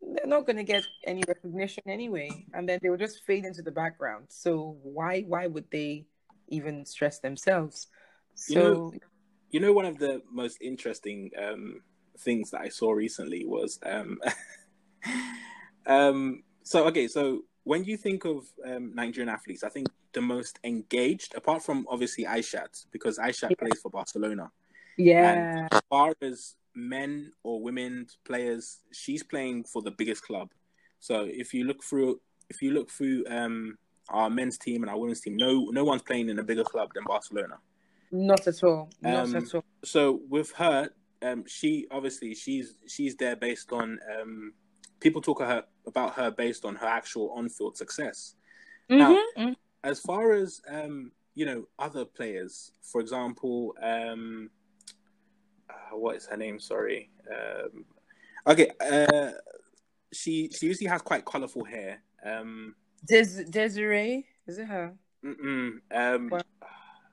they're 0.00 0.26
not 0.26 0.46
going 0.46 0.56
to 0.56 0.64
get 0.64 0.82
any 1.04 1.22
recognition 1.28 1.82
anyway 1.86 2.44
and 2.54 2.68
then 2.68 2.78
they 2.82 2.88
will 2.88 2.96
just 2.96 3.22
fade 3.24 3.44
into 3.44 3.62
the 3.62 3.70
background. 3.70 4.24
So 4.28 4.76
why 4.82 5.22
why 5.22 5.46
would 5.46 5.70
they 5.70 6.06
even 6.48 6.84
stress 6.84 7.18
themselves? 7.20 7.88
So 8.34 8.52
You 8.52 8.58
know- 8.60 8.92
you 9.50 9.60
know 9.60 9.72
one 9.74 9.84
of 9.84 9.98
the 9.98 10.22
most 10.32 10.56
interesting 10.62 11.30
um 11.36 11.82
things 12.18 12.50
that 12.50 12.62
i 12.62 12.68
saw 12.68 12.90
recently 12.92 13.44
was 13.44 13.78
um 13.84 14.18
um 15.86 16.42
so 16.62 16.86
okay 16.86 17.06
so 17.08 17.42
when 17.64 17.84
you 17.84 17.96
think 17.96 18.24
of 18.24 18.46
um, 18.66 18.94
Nigerian 18.94 19.28
athletes, 19.28 19.62
I 19.62 19.68
think 19.68 19.88
the 20.12 20.20
most 20.20 20.58
engaged, 20.64 21.34
apart 21.34 21.62
from 21.62 21.86
obviously 21.88 22.24
Aishat, 22.24 22.86
because 22.90 23.18
Aishat 23.18 23.50
Yeah. 23.50 23.56
plays 23.56 23.80
for 23.80 23.90
Barcelona. 23.90 24.50
yeah 24.96 25.68
As 25.72 25.80
far 25.88 26.14
as 26.20 26.56
men 26.74 27.32
or 27.42 27.62
women 27.62 28.06
players, 28.24 28.80
she's 28.92 29.22
playing 29.22 29.64
for 29.64 29.82
the 29.82 29.90
biggest 29.90 30.22
club. 30.22 30.50
So 31.00 31.26
if 31.28 31.54
you 31.54 31.64
look 31.64 31.82
through, 31.82 32.20
if 32.50 32.62
you 32.62 32.72
look 32.72 32.90
through 32.90 33.24
um, 33.28 33.78
our 34.08 34.28
men's 34.30 34.58
team 34.58 34.82
and 34.82 34.90
our 34.90 34.98
women's 34.98 35.20
team, 35.20 35.36
no, 35.36 35.70
no 35.70 35.84
one's 35.84 36.02
playing 36.02 36.28
in 36.28 36.38
a 36.38 36.42
bigger 36.42 36.64
club 36.64 36.90
than 36.94 37.04
Barcelona. 37.04 37.58
not 38.10 38.46
at 38.46 38.62
all 38.64 38.90
not 39.00 39.34
Um, 39.34 39.36
at 39.36 39.54
all 39.54 39.64
So 39.84 40.20
with 40.28 40.52
her, 40.52 40.90
um, 41.22 41.44
she 41.46 41.86
obviously 41.90 42.34
she's 42.34 42.74
she's 42.86 43.14
there 43.16 43.36
based 43.36 43.72
on 43.72 43.98
um, 44.20 44.52
people 45.00 45.22
talk 45.22 45.40
of 45.40 45.48
her 45.48 45.64
about 45.86 46.14
her 46.14 46.30
based 46.30 46.64
on 46.64 46.74
her 46.76 46.86
actual 46.86 47.30
on-field 47.32 47.76
success. 47.76 48.34
now- 48.88 49.16
Mhm. 49.36 49.56
As 49.84 49.98
far 50.00 50.32
as 50.32 50.60
um, 50.68 51.12
you 51.34 51.44
know, 51.46 51.66
other 51.78 52.04
players, 52.04 52.72
for 52.82 53.00
example, 53.00 53.74
um, 53.82 54.50
uh, 55.70 55.96
what 55.96 56.16
is 56.16 56.26
her 56.26 56.36
name? 56.36 56.60
Sorry. 56.60 57.10
Um, 57.30 57.84
okay, 58.46 58.70
uh, 58.80 59.32
she 60.12 60.50
she 60.50 60.66
usually 60.66 60.88
has 60.88 61.02
quite 61.02 61.24
colorful 61.24 61.64
hair. 61.64 62.02
Um, 62.24 62.76
Des- 63.06 63.44
Desiree, 63.44 64.26
is 64.46 64.58
it 64.58 64.66
her? 64.66 64.94
Mm-mm. 65.24 65.80
Um, 65.90 66.28
Well- 66.30 66.42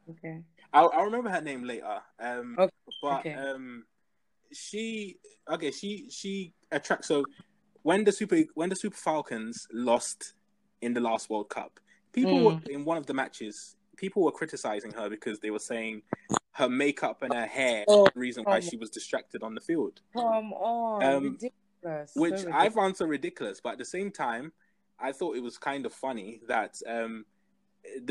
Okay. 0.10 0.44
I'll, 0.74 0.90
I'll 0.94 1.06
remember 1.06 1.30
her 1.30 1.42
name 1.42 1.64
later. 1.64 2.02
Um, 2.20 2.56
Okay, 2.60 2.74
but 3.02 3.20
okay. 3.22 3.34
um, 3.34 3.86
she 4.52 5.18
okay. 5.48 5.72
She 5.72 6.10
she 6.10 6.54
attracts. 6.72 7.08
So 7.08 7.24
when 7.90 8.04
the 8.04 8.12
super 8.12 8.40
when 8.54 8.70
the 8.70 8.76
Super 8.76 8.96
Falcons 9.10 9.68
lost 9.74 10.34
in 10.82 10.94
the 10.94 11.00
last 11.10 11.28
World 11.32 11.50
Cup, 11.50 11.80
people 12.14 12.38
Mm. 12.40 12.46
were 12.46 12.60
in 12.76 12.86
one 12.86 12.98
of 13.02 13.06
the 13.08 13.16
matches. 13.16 13.76
People 13.98 14.22
were 14.24 14.32
criticizing 14.42 14.92
her 15.00 15.10
because 15.10 15.40
they 15.40 15.50
were 15.50 15.66
saying 15.74 16.04
her 16.60 16.70
makeup 16.70 17.18
and 17.24 17.34
her 17.34 17.48
hair 17.48 17.86
Oh, 17.88 18.06
the 18.14 18.20
reason 18.28 18.44
why 18.44 18.60
come 18.60 18.70
she 18.70 18.78
was 18.78 18.90
distracted 18.92 19.42
on 19.48 19.56
the 19.56 19.62
field, 19.70 19.96
Come 20.14 20.54
on, 20.54 21.04
Um, 21.04 21.24
ridiculous. 21.24 22.14
so 22.14 22.22
which 22.22 22.32
ridiculous. 22.34 22.56
I 22.64 22.70
found 22.70 22.94
so 22.98 23.06
ridiculous. 23.18 23.60
But 23.64 23.72
at 23.76 23.80
the 23.80 23.92
same 23.98 24.12
time, 24.12 24.46
I 25.00 25.12
thought 25.12 25.36
it 25.40 25.44
was 25.50 25.58
kind 25.58 25.84
of 25.88 25.94
funny 26.06 26.30
that 26.48 26.74
um, 26.96 27.26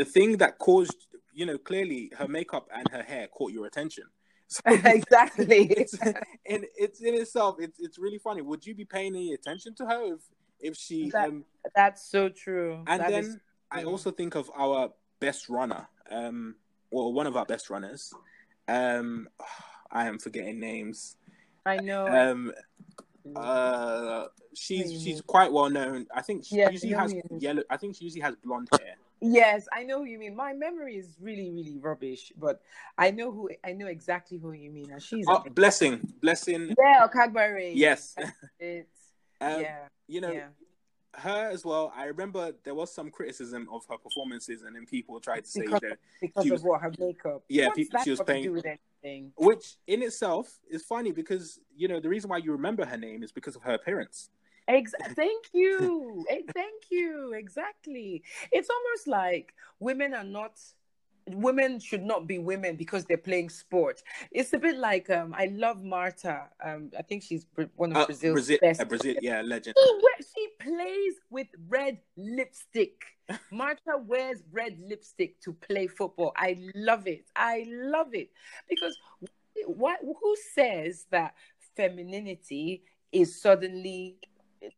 the 0.00 0.04
thing 0.14 0.38
that 0.42 0.58
caused, 0.58 1.00
you 1.32 1.46
know, 1.46 1.58
clearly 1.70 2.10
her 2.18 2.26
makeup 2.26 2.66
and 2.74 2.86
her 2.96 3.02
hair 3.12 3.28
caught 3.28 3.52
your 3.52 3.66
attention. 3.66 4.06
So 4.48 4.62
exactly. 4.66 5.66
it's 5.76 5.94
in 6.46 6.64
it's 6.76 7.00
in 7.00 7.14
itself 7.14 7.56
it's 7.60 7.78
it's 7.78 7.98
really 7.98 8.18
funny. 8.18 8.40
Would 8.42 8.66
you 8.66 8.74
be 8.74 8.84
paying 8.86 9.14
any 9.14 9.34
attention 9.34 9.74
to 9.76 9.86
her 9.86 10.14
if 10.14 10.20
if 10.60 10.76
she 10.76 11.10
That- 11.10 11.28
um 11.28 11.44
That's 11.74 12.10
so 12.10 12.28
true. 12.30 12.82
and 12.86 13.00
That 13.02 13.10
then 13.10 13.24
is 13.24 13.36
I 13.70 13.84
also 13.84 14.10
think 14.10 14.34
of 14.34 14.50
our 14.56 14.90
best 15.20 15.48
runner, 15.50 15.86
um 16.10 16.56
or 16.90 17.12
one 17.12 17.26
of 17.26 17.36
our 17.36 17.44
best 17.44 17.68
runners. 17.70 18.12
Um 18.66 19.28
I 19.90 20.06
am 20.06 20.18
forgetting 20.18 20.58
names. 20.60 21.16
I 21.64 21.76
know. 21.76 22.06
Um 22.06 22.52
uh 23.36 24.26
she's 24.54 24.90
she's 25.02 25.20
quite 25.20 25.52
well 25.52 25.68
known. 25.68 26.06
I 26.14 26.22
think 26.22 26.44
she 26.46 26.56
Yeah, 26.56 26.70
usually 26.70 26.92
has 26.92 27.10
who 27.12 27.18
you 27.18 27.22
mean. 27.30 27.40
yellow 27.40 27.62
I 27.68 27.76
think 27.76 27.96
she 27.96 28.04
usually 28.04 28.22
has 28.22 28.34
blonde 28.36 28.68
hair. 28.72 28.96
Yes, 29.20 29.66
I 29.72 29.82
know 29.84 29.98
who 29.98 30.04
you 30.04 30.18
mean. 30.18 30.34
My 30.36 30.52
memory 30.52 30.96
is 30.96 31.16
really, 31.20 31.50
really 31.50 31.78
rubbish, 31.78 32.32
but 32.38 32.60
I 32.96 33.10
know 33.10 33.30
who 33.30 33.50
I 33.64 33.72
know 33.72 33.86
exactly 33.86 34.38
who 34.38 34.52
you 34.52 34.70
mean. 34.70 34.90
And 34.90 35.02
she's 35.02 35.26
Oh, 35.28 35.42
blessing. 35.54 36.00
Blessing. 36.20 36.74
yeah, 36.78 37.06
Okagbare. 37.06 37.72
Yes. 37.74 38.14
It's 38.58 39.12
Um, 39.40 39.60
yeah, 39.60 39.86
you 40.08 40.20
know, 40.20 40.32
yeah. 40.32 40.48
her 41.14 41.48
as 41.50 41.64
well. 41.64 41.92
I 41.94 42.04
remember 42.06 42.52
there 42.64 42.74
was 42.74 42.92
some 42.92 43.10
criticism 43.10 43.68
of 43.72 43.84
her 43.88 43.96
performances, 43.96 44.62
and 44.62 44.74
then 44.74 44.84
people 44.86 45.20
tried 45.20 45.44
to 45.44 45.50
say, 45.50 45.60
Because- 45.62 45.80
you 45.82 45.88
know, 45.90 45.96
Because 46.20 46.44
she 46.44 46.50
of 46.50 46.62
what 46.64 46.80
her 46.80 46.92
makeup. 46.98 47.44
Yeah, 47.48 47.70
people- 47.70 47.98
that 47.98 48.04
she 48.04 48.10
was 48.10 48.18
got 48.18 48.26
to 48.26 48.32
paying- 48.32 48.44
do 48.44 48.52
with 48.52 48.66
anything? 48.66 49.32
which 49.36 49.76
in 49.86 50.02
itself 50.02 50.58
is 50.68 50.82
funny 50.82 51.12
because 51.12 51.60
you 51.76 51.86
know 51.86 52.00
the 52.00 52.08
reason 52.08 52.28
why 52.28 52.36
you 52.38 52.50
remember 52.50 52.84
her 52.84 52.96
name 52.96 53.22
is 53.22 53.30
because 53.30 53.54
of 53.54 53.62
her 53.62 53.74
appearance. 53.74 54.28
Ex- 54.68 54.92
thank 55.14 55.46
you. 55.54 56.24
Eh, 56.30 56.42
thank 56.52 56.84
you. 56.90 57.32
Exactly. 57.32 58.22
It's 58.52 58.68
almost 58.70 59.08
like 59.08 59.54
women 59.80 60.14
are 60.14 60.24
not 60.24 60.52
women 61.30 61.78
should 61.78 62.02
not 62.02 62.26
be 62.26 62.38
women 62.38 62.74
because 62.76 63.04
they're 63.04 63.18
playing 63.18 63.50
sport. 63.50 64.02
It's 64.30 64.52
a 64.54 64.58
bit 64.58 64.76
like 64.78 65.10
um 65.10 65.34
I 65.36 65.46
love 65.46 65.82
Marta. 65.82 66.48
Um 66.64 66.90
I 66.98 67.02
think 67.02 67.22
she's 67.22 67.46
one 67.76 67.92
of 67.92 67.96
Uh, 67.98 68.06
Brazil's 68.06 68.32
Brazil, 68.34 68.58
best. 68.60 68.80
uh, 68.80 68.84
Brazil, 68.84 69.14
yeah, 69.20 69.40
legend. 69.42 69.74
She, 69.78 70.24
she 70.34 70.48
plays 70.58 71.14
with 71.30 71.48
red 71.68 71.98
lipstick. 72.16 73.02
Marta 73.52 73.98
wears 74.06 74.42
red 74.52 74.78
lipstick 74.80 75.38
to 75.42 75.52
play 75.52 75.86
football. 75.86 76.32
I 76.36 76.58
love 76.74 77.06
it. 77.06 77.24
I 77.36 77.66
love 77.68 78.14
it 78.14 78.30
because 78.68 78.96
what 79.66 79.98
who 80.02 80.36
says 80.54 81.06
that 81.10 81.34
femininity 81.76 82.84
is 83.12 83.40
suddenly 83.40 84.16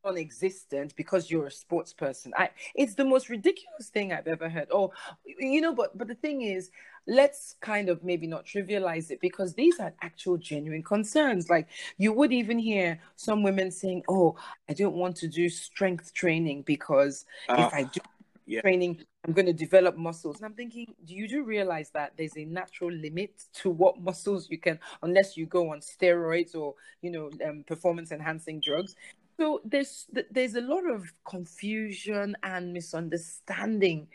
non-existent 0.04 0.94
because 0.96 1.30
you're 1.30 1.46
a 1.46 1.50
sports 1.50 1.92
person. 1.92 2.32
I 2.36 2.50
it's 2.74 2.94
the 2.94 3.04
most 3.04 3.28
ridiculous 3.28 3.88
thing 3.88 4.12
i've 4.12 4.26
ever 4.26 4.48
heard. 4.48 4.68
Oh 4.72 4.92
you 5.24 5.60
know 5.60 5.74
but 5.74 5.96
but 5.96 6.08
the 6.08 6.14
thing 6.14 6.42
is 6.42 6.70
let's 7.06 7.56
kind 7.60 7.88
of 7.88 8.04
maybe 8.04 8.26
not 8.26 8.44
trivialize 8.44 9.10
it 9.10 9.20
because 9.20 9.54
these 9.54 9.80
are 9.80 9.92
actual 10.02 10.36
genuine 10.36 10.82
concerns. 10.82 11.48
Like 11.48 11.68
you 11.98 12.12
would 12.12 12.32
even 12.32 12.58
hear 12.58 13.00
some 13.16 13.42
women 13.42 13.70
saying 13.70 14.02
oh 14.08 14.36
i 14.68 14.72
don't 14.72 14.94
want 14.94 15.16
to 15.16 15.28
do 15.28 15.48
strength 15.48 16.12
training 16.14 16.62
because 16.62 17.24
Uh, 17.48 17.56
if 17.66 17.74
i 17.74 17.82
do 17.84 18.00
yeah. 18.46 18.60
training 18.60 19.00
i'm 19.26 19.32
going 19.32 19.46
to 19.46 19.52
develop 19.52 19.96
muscles. 19.96 20.36
And 20.36 20.46
i'm 20.46 20.54
thinking 20.54 20.94
do 21.04 21.14
you 21.14 21.28
do 21.28 21.44
realize 21.44 21.90
that 21.90 22.12
there's 22.16 22.36
a 22.36 22.44
natural 22.44 22.90
limit 22.90 23.32
to 23.54 23.70
what 23.70 24.00
muscles 24.00 24.48
you 24.50 24.58
can 24.58 24.78
unless 25.02 25.36
you 25.36 25.46
go 25.46 25.72
on 25.72 25.80
steroids 25.80 26.54
or 26.54 26.74
you 27.02 27.10
know 27.10 27.30
um, 27.46 27.64
performance 27.66 28.12
enhancing 28.12 28.60
drugs 28.60 28.94
so 29.40 29.62
there's 29.64 30.06
there's 30.30 30.54
a 30.54 30.60
lot 30.60 30.84
of 30.88 31.14
confusion 31.24 32.36
and 32.42 32.74
misunderstanding 32.74 34.06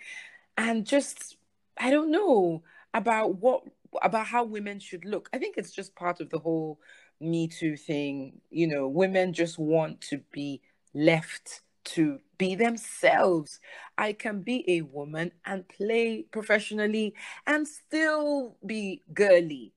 and 0.55 0.85
just 0.85 1.37
i 1.79 1.89
don't 1.89 2.11
know 2.11 2.61
about 2.93 3.35
what 3.39 3.63
about 4.01 4.27
how 4.27 4.43
women 4.43 4.79
should 4.79 5.05
look. 5.05 5.29
I 5.33 5.37
think 5.37 5.57
it's 5.57 5.71
just 5.71 5.95
part 5.95 6.19
of 6.19 6.29
the 6.29 6.37
whole 6.39 6.79
me 7.21 7.47
too 7.47 7.77
thing. 7.77 8.41
You 8.49 8.67
know 8.67 8.87
women 8.87 9.33
just 9.33 9.57
want 9.57 10.01
to 10.01 10.19
be 10.31 10.61
left 10.93 11.61
to 11.95 12.19
be 12.37 12.55
themselves. 12.55 13.59
I 13.97 14.13
can 14.13 14.41
be 14.41 14.65
a 14.67 14.81
woman 14.81 15.31
and 15.45 15.67
play 15.67 16.25
professionally 16.29 17.15
and 17.47 17.67
still 17.67 18.57
be 18.65 19.01
girly 19.13 19.71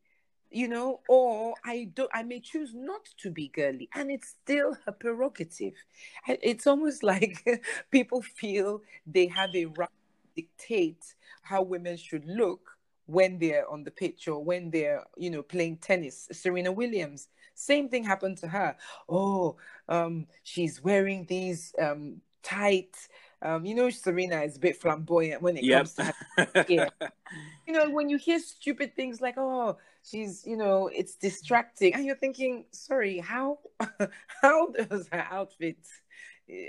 you 0.50 0.68
know 0.68 1.00
or 1.08 1.54
i 1.64 1.88
do 1.94 2.08
i 2.14 2.22
may 2.22 2.40
choose 2.40 2.72
not 2.74 3.04
to 3.18 3.30
be 3.30 3.48
girly 3.48 3.88
and 3.94 4.10
it's 4.10 4.28
still 4.42 4.76
her 4.86 4.92
prerogative. 4.92 5.74
It's 6.26 6.66
almost 6.66 7.02
like 7.12 7.44
people 7.90 8.22
feel 8.22 8.82
they 9.06 9.26
have 9.28 9.54
a 9.54 9.66
right 9.66 9.88
to 9.88 10.42
dictate 10.42 11.14
how 11.42 11.62
women 11.62 11.96
should 11.96 12.24
look 12.26 12.76
when 13.06 13.38
they're 13.38 13.68
on 13.70 13.84
the 13.84 13.90
pitch 13.90 14.28
or 14.28 14.42
when 14.42 14.70
they're 14.70 15.04
you 15.16 15.30
know 15.30 15.42
playing 15.42 15.78
tennis. 15.78 16.28
Serena 16.32 16.72
williams 16.72 17.28
same 17.54 17.88
thing 17.88 18.04
happened 18.04 18.38
to 18.38 18.48
her. 18.48 18.76
Oh 19.08 19.56
um 19.88 20.26
she's 20.44 20.82
wearing 20.82 21.26
these 21.26 21.74
um 21.80 22.20
tight 22.42 22.96
um 23.42 23.64
you 23.64 23.74
know 23.74 23.90
serena 23.90 24.42
is 24.42 24.56
a 24.56 24.60
bit 24.60 24.76
flamboyant 24.80 25.40
when 25.42 25.56
it 25.56 25.64
Yep. 25.64 25.76
comes 25.78 25.94
to 25.94 26.04
her 26.04 26.64
Yeah. 26.68 26.88
you 27.66 27.74
know, 27.74 27.90
when 27.90 28.08
you 28.08 28.16
hear 28.16 28.38
stupid 28.38 28.96
things 28.96 29.20
like, 29.20 29.34
oh, 29.36 29.76
she's, 30.02 30.46
you 30.46 30.56
know, 30.56 30.88
it's 30.88 31.14
distracting, 31.16 31.94
and 31.94 32.06
you're 32.06 32.16
thinking, 32.16 32.64
sorry, 32.70 33.18
how, 33.18 33.58
how 34.42 34.68
does 34.68 35.06
her 35.12 35.26
outfit, 35.30 35.76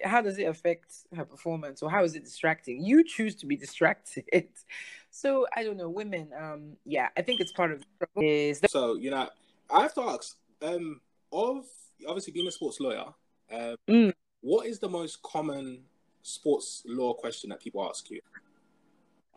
how 0.03 0.21
does 0.21 0.37
it 0.37 0.43
affect 0.43 0.93
her 1.15 1.23
performance, 1.23 1.81
or 1.81 1.89
how 1.89 2.03
is 2.03 2.15
it 2.15 2.25
distracting? 2.25 2.83
You 2.83 3.05
choose 3.05 3.35
to 3.35 3.45
be 3.45 3.55
distracted. 3.55 4.49
So 5.11 5.47
I 5.55 5.63
don't 5.63 5.77
know, 5.77 5.89
women, 5.89 6.29
um, 6.39 6.73
yeah, 6.85 7.09
I 7.17 7.23
think 7.23 7.41
it's 7.41 7.51
part 7.51 7.71
of 7.71 7.83
is 8.21 8.59
that, 8.59 8.69
so 8.69 8.93
you 8.95 9.09
know, 9.09 9.27
I 9.71 9.81
have 9.81 9.95
to 9.95 10.01
ask. 10.01 10.37
Um, 10.61 11.01
of 11.31 11.65
obviously 12.07 12.31
being 12.33 12.47
a 12.47 12.51
sports 12.51 12.79
lawyer, 12.79 13.05
um, 13.51 13.75
Mm. 13.89 14.13
what 14.41 14.67
is 14.67 14.77
the 14.77 14.87
most 14.87 15.23
common 15.23 15.81
sports 16.29 16.83
law 16.85 17.13
question 17.13 17.49
that 17.49 17.59
people 17.59 17.87
ask 17.87 18.09
you? 18.09 18.21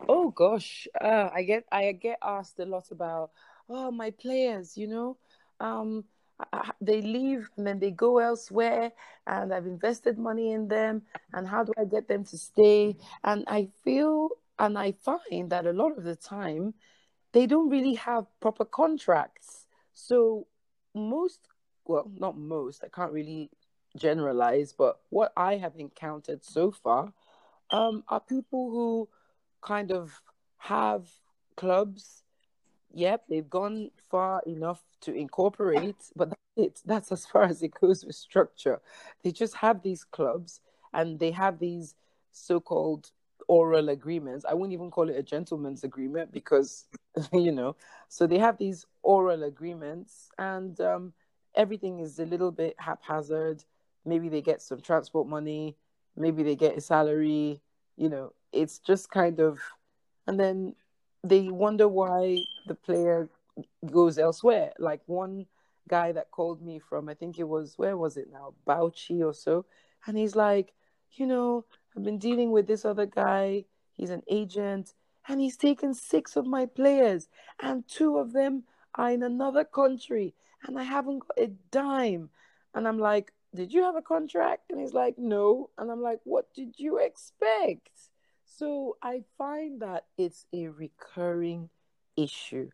oh 0.07 0.29
gosh, 0.31 0.87
uh, 1.01 1.29
I 1.33 1.43
get, 1.43 1.65
I 1.71 1.91
get 1.93 2.19
asked 2.23 2.59
a 2.59 2.65
lot 2.65 2.91
about, 2.91 3.31
oh, 3.69 3.91
my 3.91 4.11
players, 4.11 4.77
you 4.77 4.87
know, 4.87 5.17
um, 5.59 6.05
I- 6.51 6.71
they 6.81 7.01
leave 7.01 7.49
and 7.57 7.65
then 7.67 7.79
they 7.79 7.91
go 7.91 8.17
elsewhere 8.19 8.91
and 9.27 9.53
I've 9.53 9.65
invested 9.67 10.17
money 10.17 10.51
in 10.51 10.67
them 10.67 11.03
and 11.33 11.47
how 11.47 11.63
do 11.63 11.73
I 11.77 11.85
get 11.85 12.07
them 12.07 12.23
to 12.25 12.37
stay? 12.37 12.97
And 13.23 13.43
I 13.47 13.67
feel 13.83 14.29
and 14.59 14.77
I 14.77 14.91
find 14.93 15.49
that 15.51 15.65
a 15.65 15.73
lot 15.73 15.97
of 15.97 16.03
the 16.03 16.15
time 16.15 16.73
they 17.33 17.45
don't 17.47 17.69
really 17.69 17.95
have 17.95 18.27
proper 18.39 18.65
contracts. 18.65 19.67
So 19.93 20.47
most 20.93 21.47
well, 21.85 22.09
not 22.17 22.37
most, 22.37 22.83
I 22.83 22.87
can't 22.89 23.11
really 23.11 23.49
generalize, 23.95 24.73
but 24.73 24.99
what 25.09 25.31
I 25.37 25.57
have 25.57 25.75
encountered 25.77 26.43
so 26.43 26.71
far 26.71 27.13
um, 27.71 28.03
are 28.07 28.19
people 28.19 28.69
who 28.71 29.09
kind 29.61 29.91
of 29.91 30.21
have 30.57 31.07
clubs. 31.55 32.23
Yep, 32.93 33.23
they've 33.29 33.49
gone 33.49 33.91
far 34.09 34.41
enough 34.45 34.81
to 35.01 35.13
incorporate, 35.13 35.95
but 36.15 36.29
that's 36.29 36.41
it. 36.55 36.81
That's 36.85 37.11
as 37.11 37.25
far 37.25 37.43
as 37.43 37.61
it 37.63 37.73
goes 37.79 38.05
with 38.05 38.15
structure. 38.15 38.79
They 39.23 39.31
just 39.31 39.55
have 39.55 39.81
these 39.81 40.03
clubs 40.03 40.61
and 40.93 41.19
they 41.19 41.31
have 41.31 41.59
these 41.59 41.95
so 42.31 42.59
called 42.59 43.11
oral 43.47 43.89
agreements. 43.89 44.45
I 44.47 44.53
wouldn't 44.53 44.73
even 44.73 44.91
call 44.91 45.09
it 45.09 45.17
a 45.17 45.23
gentleman's 45.23 45.83
agreement 45.83 46.31
because, 46.31 46.85
you 47.33 47.51
know, 47.51 47.75
so 48.07 48.27
they 48.27 48.37
have 48.37 48.57
these 48.57 48.85
oral 49.01 49.43
agreements 49.43 50.29
and 50.37 50.79
um, 50.81 51.13
everything 51.55 51.99
is 51.99 52.19
a 52.19 52.25
little 52.25 52.51
bit 52.51 52.75
haphazard. 52.77 53.63
Maybe 54.05 54.29
they 54.29 54.41
get 54.41 54.61
some 54.61 54.81
transport 54.81 55.27
money, 55.27 55.75
maybe 56.15 56.43
they 56.43 56.55
get 56.55 56.77
a 56.77 56.81
salary, 56.81 57.61
you 57.97 58.09
know, 58.09 58.33
it's 58.51 58.79
just 58.79 59.09
kind 59.09 59.39
of, 59.39 59.59
and 60.27 60.39
then 60.39 60.75
they 61.23 61.49
wonder 61.49 61.87
why 61.87 62.37
the 62.67 62.75
player 62.75 63.29
goes 63.85 64.17
elsewhere. 64.17 64.73
Like 64.77 65.01
one 65.05 65.45
guy 65.87 66.11
that 66.11 66.31
called 66.31 66.61
me 66.61 66.79
from, 66.79 67.09
I 67.09 67.13
think 67.13 67.39
it 67.39 67.47
was, 67.47 67.73
where 67.77 67.97
was 67.97 68.17
it 68.17 68.27
now? 68.31 68.53
Bauchi 68.67 69.23
or 69.25 69.33
so. 69.33 69.65
And 70.05 70.17
he's 70.17 70.35
like, 70.35 70.73
you 71.13 71.25
know, 71.25 71.65
I've 71.95 72.03
been 72.03 72.17
dealing 72.17 72.51
with 72.51 72.67
this 72.67 72.85
other 72.85 73.05
guy. 73.05 73.65
He's 73.95 74.09
an 74.09 74.23
agent, 74.27 74.93
and 75.27 75.39
he's 75.39 75.55
taken 75.55 75.93
six 75.93 76.35
of 76.35 76.45
my 76.45 76.65
players, 76.65 77.29
and 77.61 77.87
two 77.87 78.17
of 78.17 78.33
them 78.33 78.63
are 78.95 79.11
in 79.11 79.23
another 79.23 79.63
country, 79.63 80.33
and 80.63 80.79
I 80.79 80.83
haven't 80.83 81.19
got 81.19 81.39
a 81.39 81.47
dime. 81.71 82.29
And 82.73 82.87
I'm 82.87 82.97
like, 82.97 83.31
Did 83.55 83.71
you 83.73 83.83
have 83.83 83.95
a 83.95 84.01
contract? 84.01 84.71
And 84.71 84.79
he's 84.79 84.93
like, 84.93 85.15
No. 85.17 85.69
And 85.77 85.91
I'm 85.91 86.01
like, 86.01 86.19
What 86.23 86.53
did 86.53 86.75
you 86.77 86.97
expect? 86.97 87.89
So 88.45 88.97
I 89.01 89.23
find 89.37 89.81
that 89.81 90.05
it's 90.17 90.45
a 90.53 90.67
recurring 90.67 91.69
issue. 92.15 92.69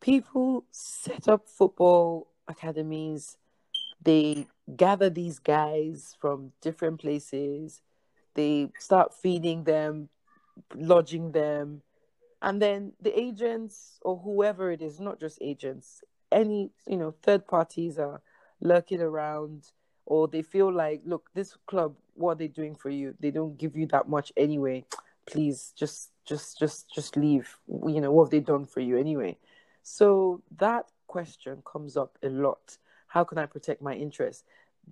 People 0.00 0.64
set 0.70 1.28
up 1.28 1.48
football 1.48 2.28
academies, 2.46 3.38
they 4.02 4.46
gather 4.76 5.08
these 5.08 5.38
guys 5.38 6.14
from 6.20 6.52
different 6.60 7.00
places, 7.00 7.80
they 8.34 8.70
start 8.78 9.14
feeding 9.14 9.64
them, 9.64 10.10
lodging 10.74 11.32
them, 11.32 11.80
and 12.42 12.60
then 12.60 12.92
the 13.00 13.18
agents 13.18 13.98
or 14.02 14.18
whoever 14.18 14.70
it 14.70 14.82
is, 14.82 15.00
not 15.00 15.18
just 15.18 15.38
agents, 15.40 16.02
any 16.30 16.70
you 16.86 16.96
know 16.96 17.14
third 17.22 17.46
parties 17.46 17.98
are 17.98 18.20
lurking 18.60 19.00
around 19.00 19.70
or 20.06 20.28
they 20.28 20.42
feel 20.42 20.72
like 20.72 21.00
look 21.04 21.30
this 21.34 21.56
club 21.66 21.94
what 22.16 22.32
are 22.32 22.36
they 22.36 22.48
doing 22.48 22.76
for 22.76 22.90
you? 22.90 23.14
They 23.18 23.32
don't 23.32 23.58
give 23.58 23.76
you 23.76 23.86
that 23.88 24.08
much 24.08 24.32
anyway. 24.36 24.84
Please 25.26 25.72
just 25.76 26.10
just 26.24 26.58
just 26.58 26.92
just 26.94 27.16
leave. 27.16 27.58
You 27.68 28.00
know 28.00 28.12
what 28.12 28.24
have 28.24 28.30
they 28.30 28.40
done 28.40 28.66
for 28.66 28.80
you 28.80 28.96
anyway? 28.98 29.36
So 29.82 30.42
that 30.58 30.86
question 31.06 31.62
comes 31.70 31.96
up 31.96 32.18
a 32.22 32.28
lot. 32.28 32.78
How 33.08 33.24
can 33.24 33.38
i 33.38 33.46
protect 33.46 33.80
my 33.80 33.94
interests 33.94 34.44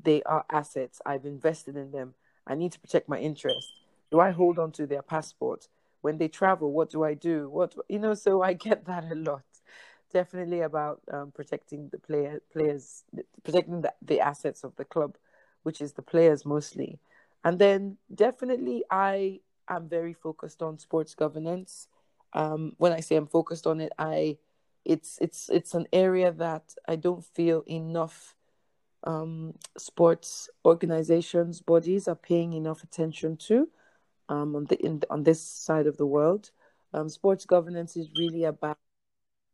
they 0.04 0.22
are 0.24 0.44
assets. 0.50 1.00
I've 1.04 1.26
invested 1.26 1.76
in 1.76 1.90
them. 1.90 2.14
I 2.46 2.54
need 2.54 2.72
to 2.72 2.80
protect 2.80 3.08
my 3.08 3.18
interest. 3.18 3.72
Do 4.10 4.20
i 4.20 4.30
hold 4.30 4.58
on 4.58 4.72
to 4.72 4.86
their 4.86 5.02
passport? 5.02 5.68
When 6.00 6.18
they 6.18 6.28
travel 6.28 6.72
what 6.72 6.90
do 6.90 7.04
i 7.04 7.14
do? 7.14 7.48
What 7.48 7.74
you 7.88 7.98
know 7.98 8.14
so 8.14 8.42
i 8.42 8.52
get 8.52 8.84
that 8.86 9.04
a 9.10 9.14
lot 9.14 9.44
definitely 10.12 10.60
about 10.60 11.00
um, 11.12 11.32
protecting 11.32 11.88
the 11.88 11.98
player 11.98 12.40
players 12.52 13.04
protecting 13.42 13.80
the, 13.80 13.92
the 14.02 14.20
assets 14.20 14.64
of 14.64 14.74
the 14.76 14.84
club 14.84 15.16
which 15.62 15.80
is 15.80 15.92
the 15.92 16.02
players 16.02 16.44
mostly. 16.44 16.98
And 17.44 17.58
then 17.58 17.96
definitely 18.14 18.84
i 18.90 19.40
am 19.68 19.88
very 19.88 20.12
focused 20.12 20.62
on 20.62 20.78
sports 20.78 21.14
governance. 21.14 21.88
Um, 22.34 22.74
when 22.78 22.92
i 22.92 23.00
say 23.00 23.16
i'm 23.16 23.26
focused 23.26 23.66
on 23.66 23.80
it 23.80 23.92
i 23.98 24.38
it's 24.84 25.18
it's 25.20 25.50
it's 25.50 25.74
an 25.74 25.86
area 25.92 26.32
that 26.32 26.74
i 26.88 26.96
don't 26.96 27.24
feel 27.24 27.62
enough 27.68 28.34
um, 29.04 29.54
sports 29.76 30.48
organizations 30.64 31.60
bodies 31.60 32.08
are 32.08 32.14
paying 32.14 32.52
enough 32.54 32.82
attention 32.82 33.36
to 33.48 33.68
um, 34.28 34.56
on 34.56 34.64
the 34.66 34.76
in, 34.84 35.02
on 35.10 35.22
this 35.22 35.42
side 35.42 35.86
of 35.86 35.96
the 35.96 36.06
world. 36.06 36.50
Um, 36.94 37.08
sports 37.08 37.44
governance 37.44 37.96
is 37.96 38.10
really 38.14 38.44
about 38.44 38.78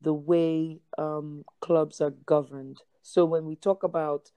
the 0.00 0.14
way 0.14 0.80
um, 0.96 1.44
clubs 1.60 2.00
are 2.00 2.10
governed. 2.10 2.82
So 3.02 3.24
when 3.24 3.46
we 3.46 3.56
talk 3.56 3.82
about 3.82 4.30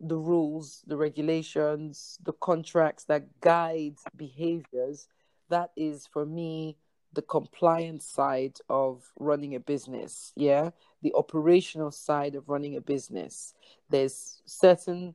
the 0.00 0.16
rules, 0.16 0.82
the 0.86 0.96
regulations, 0.96 2.18
the 2.24 2.32
contracts 2.32 3.04
that 3.04 3.40
guide 3.40 3.96
behaviors, 4.16 5.08
that 5.48 5.70
is 5.76 6.06
for 6.06 6.26
me 6.26 6.76
the 7.12 7.22
compliance 7.22 8.06
side 8.06 8.58
of 8.68 9.12
running 9.18 9.54
a 9.54 9.60
business. 9.60 10.32
Yeah, 10.34 10.70
the 11.02 11.12
operational 11.14 11.90
side 11.90 12.34
of 12.34 12.48
running 12.48 12.76
a 12.76 12.80
business. 12.80 13.54
There's 13.90 14.40
certain 14.46 15.14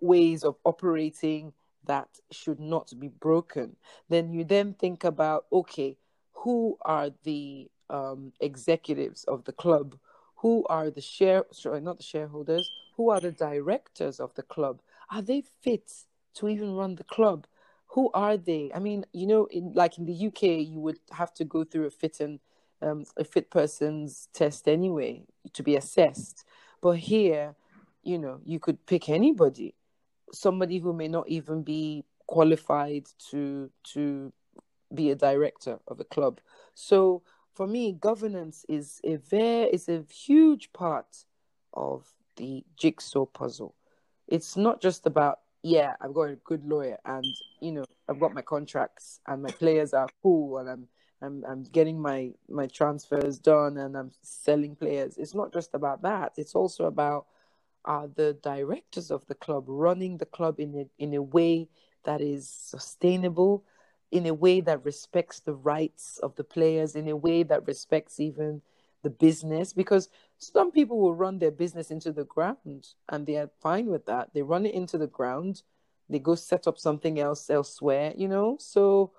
ways 0.00 0.42
of 0.42 0.56
operating 0.64 1.52
that 1.84 2.08
should 2.30 2.60
not 2.60 2.92
be 2.98 3.08
broken. 3.08 3.76
Then 4.08 4.32
you 4.32 4.44
then 4.44 4.74
think 4.74 5.04
about 5.04 5.46
okay, 5.52 5.96
who 6.32 6.78
are 6.82 7.10
the 7.24 7.70
um, 7.90 8.32
executives 8.40 9.24
of 9.24 9.44
the 9.44 9.52
club 9.52 9.96
who 10.36 10.64
are 10.68 10.90
the 10.90 11.00
share 11.00 11.44
sorry 11.52 11.80
not 11.80 11.98
the 11.98 12.02
shareholders 12.02 12.68
who 12.96 13.10
are 13.10 13.20
the 13.20 13.32
directors 13.32 14.18
of 14.18 14.34
the 14.34 14.42
club. 14.42 14.80
Are 15.12 15.22
they 15.22 15.42
fit 15.62 15.92
to 16.34 16.48
even 16.48 16.74
run 16.74 16.96
the 16.96 17.04
club? 17.04 17.46
Who 17.88 18.10
are 18.12 18.36
they? 18.36 18.70
I 18.74 18.78
mean 18.78 19.04
you 19.12 19.26
know 19.26 19.46
in 19.46 19.72
like 19.74 19.98
in 19.98 20.06
the 20.06 20.26
uk 20.26 20.42
you 20.42 20.80
would 20.80 20.98
have 21.12 21.32
to 21.34 21.44
go 21.44 21.64
through 21.64 21.86
a 21.86 21.90
fit 21.90 22.20
and 22.20 22.40
um, 22.80 23.04
a 23.16 23.24
fit 23.24 23.50
person's 23.50 24.28
test 24.32 24.68
anyway 24.68 25.24
to 25.52 25.62
be 25.62 25.76
assessed. 25.76 26.44
But 26.80 26.98
here 26.98 27.54
you 28.02 28.18
know 28.18 28.40
you 28.44 28.60
could 28.60 28.84
pick 28.86 29.08
anybody 29.08 29.74
somebody 30.32 30.78
who 30.78 30.92
may 30.92 31.08
not 31.08 31.28
even 31.28 31.62
be 31.62 32.04
qualified 32.26 33.06
to 33.30 33.70
to 33.82 34.32
be 34.94 35.10
a 35.10 35.14
director 35.14 35.78
of 35.88 36.00
a 36.00 36.04
club. 36.04 36.40
So 36.74 37.22
for 37.58 37.66
me, 37.66 37.90
governance 37.90 38.64
is 38.68 39.00
a 39.02 39.16
very 39.16 39.68
is 39.70 39.88
a 39.88 40.04
huge 40.08 40.72
part 40.72 41.24
of 41.74 42.06
the 42.36 42.64
jigsaw 42.76 43.26
puzzle. 43.26 43.74
It's 44.28 44.56
not 44.56 44.80
just 44.80 45.06
about 45.06 45.40
yeah, 45.64 45.96
I've 46.00 46.14
got 46.14 46.30
a 46.30 46.36
good 46.36 46.64
lawyer 46.64 46.98
and 47.04 47.24
you 47.60 47.72
know 47.72 47.84
I've 48.08 48.20
got 48.20 48.32
my 48.32 48.42
contracts 48.42 49.18
and 49.26 49.42
my 49.42 49.50
players 49.50 49.92
are 49.92 50.08
cool 50.22 50.58
and 50.58 50.70
I'm 50.70 50.86
I'm 51.20 51.44
I'm 51.48 51.64
getting 51.64 52.00
my 52.00 52.30
my 52.48 52.68
transfers 52.68 53.40
done 53.40 53.76
and 53.76 53.96
I'm 53.96 54.12
selling 54.22 54.76
players. 54.76 55.16
It's 55.18 55.34
not 55.34 55.52
just 55.52 55.74
about 55.74 56.02
that. 56.02 56.34
It's 56.36 56.54
also 56.54 56.84
about 56.84 57.26
uh, 57.84 58.06
the 58.14 58.38
directors 58.40 59.10
of 59.10 59.26
the 59.26 59.34
club 59.34 59.64
running 59.66 60.18
the 60.18 60.26
club 60.26 60.60
in 60.60 60.76
a 60.76 61.02
in 61.02 61.12
a 61.12 61.22
way 61.22 61.68
that 62.04 62.20
is 62.20 62.48
sustainable, 62.48 63.64
in 64.10 64.26
a 64.26 64.34
way 64.34 64.60
that 64.60 64.84
respects 64.84 65.40
the 65.40 65.54
rights 65.54 66.18
of 66.22 66.34
the 66.36 66.44
players, 66.44 66.96
in 66.96 67.08
a 67.08 67.16
way 67.16 67.42
that 67.42 67.66
respects 67.66 68.18
even 68.20 68.62
the 69.02 69.10
business, 69.10 69.72
because 69.72 70.08
some 70.38 70.70
people 70.72 70.98
will 70.98 71.14
run 71.14 71.38
their 71.38 71.50
business 71.50 71.90
into 71.90 72.12
the 72.12 72.24
ground 72.24 72.88
and 73.08 73.26
they 73.26 73.36
are 73.36 73.50
fine 73.60 73.86
with 73.86 74.06
that. 74.06 74.32
They 74.34 74.42
run 74.42 74.66
it 74.66 74.74
into 74.74 74.98
the 74.98 75.06
ground, 75.06 75.62
they 76.08 76.18
go 76.18 76.34
set 76.34 76.66
up 76.66 76.78
something 76.78 77.20
else 77.20 77.50
elsewhere, 77.50 78.12
you 78.16 78.28
know. 78.28 78.56
So, 78.58 79.12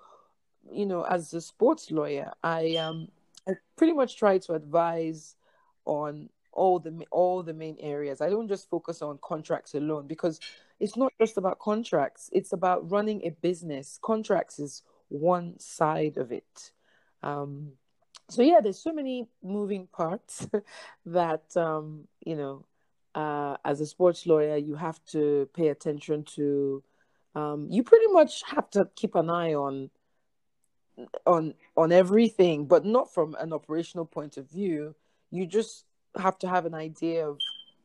you 0.70 0.86
know, 0.86 1.02
as 1.04 1.32
a 1.34 1.40
sports 1.40 1.90
lawyer, 1.90 2.32
I 2.42 2.74
um 2.76 3.08
I 3.48 3.52
pretty 3.76 3.92
much 3.92 4.16
try 4.16 4.38
to 4.38 4.54
advise 4.54 5.36
on 5.84 6.28
all 6.52 6.78
the 6.78 7.06
all 7.10 7.42
the 7.42 7.54
main 7.54 7.76
areas. 7.80 8.20
I 8.20 8.28
don't 8.28 8.48
just 8.48 8.68
focus 8.68 9.02
on 9.02 9.18
contracts 9.22 9.74
alone 9.74 10.06
because 10.06 10.40
it's 10.80 10.96
not 10.96 11.12
just 11.20 11.36
about 11.36 11.58
contracts. 11.58 12.30
It's 12.32 12.52
about 12.52 12.90
running 12.90 13.22
a 13.24 13.30
business. 13.30 13.98
Contracts 14.02 14.58
is 14.58 14.82
one 15.08 15.58
side 15.58 16.16
of 16.16 16.32
it. 16.32 16.72
Um, 17.22 17.72
so 18.30 18.42
yeah, 18.42 18.60
there's 18.62 18.82
so 18.82 18.92
many 18.92 19.28
moving 19.42 19.86
parts 19.88 20.48
that 21.06 21.56
um, 21.56 22.08
you 22.24 22.36
know, 22.36 22.64
uh, 23.14 23.56
as 23.64 23.80
a 23.80 23.86
sports 23.86 24.26
lawyer, 24.26 24.56
you 24.56 24.76
have 24.76 25.04
to 25.06 25.48
pay 25.54 25.68
attention 25.68 26.24
to. 26.36 26.82
Um, 27.34 27.68
you 27.70 27.84
pretty 27.84 28.08
much 28.08 28.42
have 28.46 28.70
to 28.70 28.88
keep 28.96 29.14
an 29.14 29.30
eye 29.30 29.54
on 29.54 29.90
on 31.26 31.54
on 31.76 31.92
everything, 31.92 32.66
but 32.66 32.84
not 32.84 33.12
from 33.12 33.36
an 33.38 33.52
operational 33.52 34.06
point 34.06 34.36
of 34.36 34.50
view. 34.50 34.94
You 35.30 35.46
just 35.46 35.84
have 36.16 36.38
to 36.38 36.48
have 36.48 36.66
an 36.66 36.74
idea 36.74 37.28
of 37.28 37.38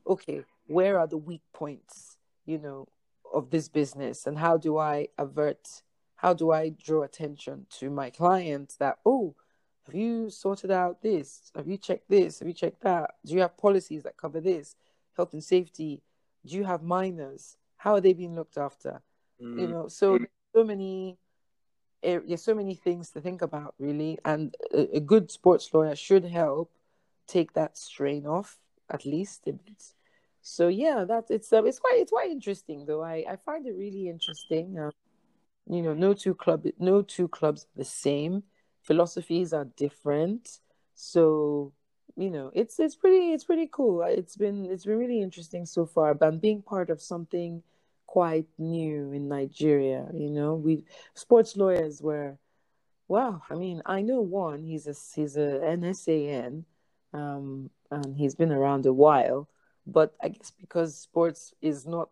okay, 0.07 0.43
where 0.67 0.99
are 0.99 1.07
the 1.07 1.17
weak 1.17 1.41
points, 1.53 2.14
you 2.45 2.57
know, 2.57 2.87
of 3.33 3.49
this 3.49 3.67
business, 3.67 4.27
and 4.27 4.37
how 4.37 4.57
do 4.57 4.77
I 4.77 5.07
avert? 5.17 5.81
How 6.17 6.33
do 6.33 6.51
I 6.51 6.69
draw 6.69 7.03
attention 7.03 7.65
to 7.79 7.89
my 7.89 8.09
clients 8.09 8.75
that 8.77 8.99
oh, 9.05 9.35
have 9.85 9.95
you 9.95 10.29
sorted 10.29 10.71
out 10.71 11.01
this? 11.01 11.51
Have 11.55 11.67
you 11.67 11.77
checked 11.77 12.09
this? 12.09 12.39
Have 12.39 12.47
you 12.47 12.53
checked 12.53 12.81
that? 12.81 13.11
Do 13.25 13.33
you 13.33 13.41
have 13.41 13.57
policies 13.57 14.03
that 14.03 14.17
cover 14.17 14.39
this? 14.39 14.75
Health 15.15 15.33
and 15.33 15.43
safety. 15.43 16.01
Do 16.45 16.55
you 16.55 16.63
have 16.63 16.81
minors? 16.81 17.57
How 17.77 17.93
are 17.93 18.01
they 18.01 18.13
being 18.13 18.35
looked 18.35 18.57
after? 18.57 19.01
Mm. 19.41 19.59
You 19.59 19.67
know, 19.67 19.87
so 19.87 20.19
so 20.55 20.63
many 20.63 21.17
there's 22.01 22.43
so 22.43 22.53
many 22.53 22.75
things 22.75 23.09
to 23.11 23.21
think 23.21 23.41
about 23.41 23.73
really 23.79 24.19
and 24.25 24.55
a, 24.71 24.97
a, 24.97 24.99
good 24.99 25.31
sports 25.31 25.73
lawyer 25.73 25.95
should 25.95 26.23
help 26.23 26.71
take 27.27 27.53
that 27.53 27.75
strain 27.75 28.27
off 28.27 28.59
at 28.91 29.05
least 29.05 29.47
so 30.47 30.67
yeah 30.67 31.03
that 31.05 31.25
it's 31.31 31.51
uh, 31.51 31.63
it's 31.63 31.79
quite 31.79 31.97
it's 31.99 32.11
quite 32.11 32.29
interesting 32.29 32.85
though. 32.85 33.01
I 33.01 33.25
i 33.27 33.35
find 33.35 33.65
it 33.65 33.75
really 33.75 34.07
interesting 34.09 34.77
um, 34.77 34.91
you 35.67 35.81
know 35.81 35.95
no 35.95 36.13
two 36.13 36.35
club 36.35 36.65
no 36.77 37.01
two 37.01 37.27
clubs 37.27 37.65
the 37.75 37.83
same. 37.83 38.43
Philosophies 38.83 39.53
are 39.53 39.65
different. 39.65 40.59
So 40.93 41.73
you 42.15 42.29
know 42.29 42.51
it's 42.53 42.79
it's 42.79 42.95
pretty 42.95 43.33
it's 43.33 43.43
pretty 43.43 43.67
cool. 43.71 44.03
It's 44.03 44.37
been 44.37 44.67
it's 44.69 44.85
been 44.85 44.99
really 44.99 45.19
interesting 45.19 45.65
so 45.65 45.87
far 45.87 46.13
but 46.13 46.39
being 46.41 46.61
part 46.61 46.91
of 46.91 47.01
something 47.01 47.63
quite 48.05 48.45
new 48.59 49.11
in 49.11 49.27
nigeria 49.27 50.07
you 50.13 50.29
know? 50.29 50.53
We 50.53 50.83
sports 51.15 51.57
lawyers 51.57 52.01
were 52.01 52.37
wow 53.07 53.41
i 53.49 53.55
mean 53.55 53.81
i 53.85 54.01
know 54.01 54.21
one 54.21 54.63
he's 54.63 54.87
a 54.87 54.95
he's 55.15 55.35
a 55.35 55.59
nsan 55.75 56.63
um, 57.13 57.69
and 57.91 58.15
he's 58.15 58.35
been 58.35 58.51
around 58.51 58.85
a 58.85 58.93
while. 58.93 59.47
But 59.87 60.13
I 60.21 60.29
guess 60.29 60.51
because 60.51 60.97
sports 60.97 61.53
is 61.61 61.85
not 61.85 62.09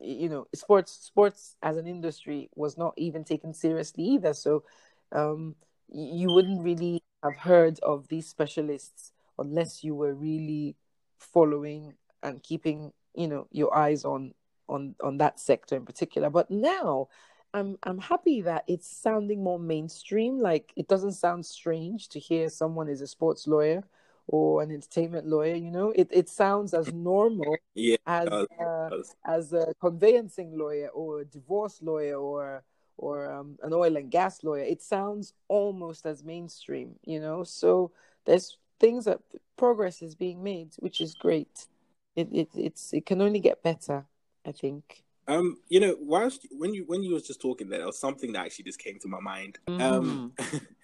you 0.00 0.28
know 0.28 0.46
sports 0.54 0.92
sports 0.92 1.56
as 1.62 1.76
an 1.76 1.86
industry 1.86 2.50
was 2.54 2.76
not 2.76 2.94
even 2.96 3.24
taken 3.24 3.54
seriously 3.54 4.04
either. 4.04 4.34
So 4.34 4.64
um, 5.12 5.54
you 5.88 6.28
wouldn't 6.32 6.62
really 6.62 7.02
have 7.22 7.36
heard 7.36 7.78
of 7.80 8.08
these 8.08 8.26
specialists 8.26 9.12
unless 9.38 9.82
you 9.84 9.94
were 9.94 10.14
really 10.14 10.76
following 11.18 11.94
and 12.22 12.42
keeping 12.42 12.92
you 13.14 13.28
know 13.28 13.46
your 13.50 13.74
eyes 13.76 14.04
on 14.04 14.34
on 14.68 14.94
on 15.02 15.18
that 15.18 15.38
sector 15.40 15.76
in 15.76 15.84
particular. 15.84 16.30
But 16.30 16.50
now 16.50 17.08
i'm 17.52 17.78
i'm 17.84 17.98
happy 17.98 18.40
that 18.42 18.64
it's 18.66 18.88
sounding 18.88 19.42
more 19.42 19.58
mainstream. 19.58 20.40
Like 20.40 20.72
it 20.76 20.88
doesn't 20.88 21.12
sound 21.12 21.46
strange 21.46 22.08
to 22.10 22.18
hear 22.18 22.48
someone 22.48 22.88
is 22.88 23.00
a 23.00 23.06
sports 23.06 23.46
lawyer 23.46 23.84
or 24.26 24.62
an 24.62 24.70
entertainment 24.70 25.26
lawyer 25.26 25.54
you 25.54 25.70
know? 25.70 25.92
It, 25.94 26.08
it 26.10 26.28
sounds 26.28 26.74
as 26.74 26.92
normal 26.92 27.56
yeah, 27.74 27.96
as 28.06 28.28
uh, 28.28 28.90
as 29.24 29.52
a 29.52 29.74
conveyancing 29.80 30.56
lawyer 30.56 30.88
or 30.88 31.20
a 31.20 31.24
divorce 31.24 31.80
lawyer 31.82 32.16
or 32.16 32.62
or 32.96 33.30
um, 33.30 33.58
an 33.62 33.72
oil 33.72 33.96
and 33.96 34.10
gas 34.10 34.44
lawyer. 34.44 34.62
It 34.62 34.82
sounds 34.82 35.34
almost 35.48 36.06
as 36.06 36.22
mainstream 36.24 36.94
you 37.04 37.20
know? 37.20 37.44
So 37.44 37.92
there's 38.24 38.56
things 38.80 39.04
that 39.04 39.20
progress 39.56 40.02
is 40.02 40.14
being 40.14 40.42
made 40.42 40.74
which 40.78 41.00
is 41.00 41.14
great. 41.14 41.66
It, 42.16 42.28
it 42.32 42.48
it's 42.54 42.92
it 42.92 43.06
can 43.06 43.20
only 43.20 43.40
get 43.40 43.62
better 43.62 44.04
i 44.46 44.52
think. 44.52 45.02
Um 45.26 45.56
you 45.68 45.80
know 45.80 45.96
whilst 46.00 46.46
when 46.50 46.74
you 46.74 46.84
when 46.86 47.02
you 47.02 47.14
was 47.14 47.26
just 47.26 47.40
talking 47.40 47.68
there, 47.68 47.78
there 47.78 47.86
was 47.86 47.98
something 47.98 48.32
that 48.32 48.46
actually 48.46 48.66
just 48.66 48.78
came 48.78 48.98
to 49.00 49.08
my 49.08 49.20
mind. 49.20 49.58
Mm-hmm. 49.66 49.82
um 49.82 50.32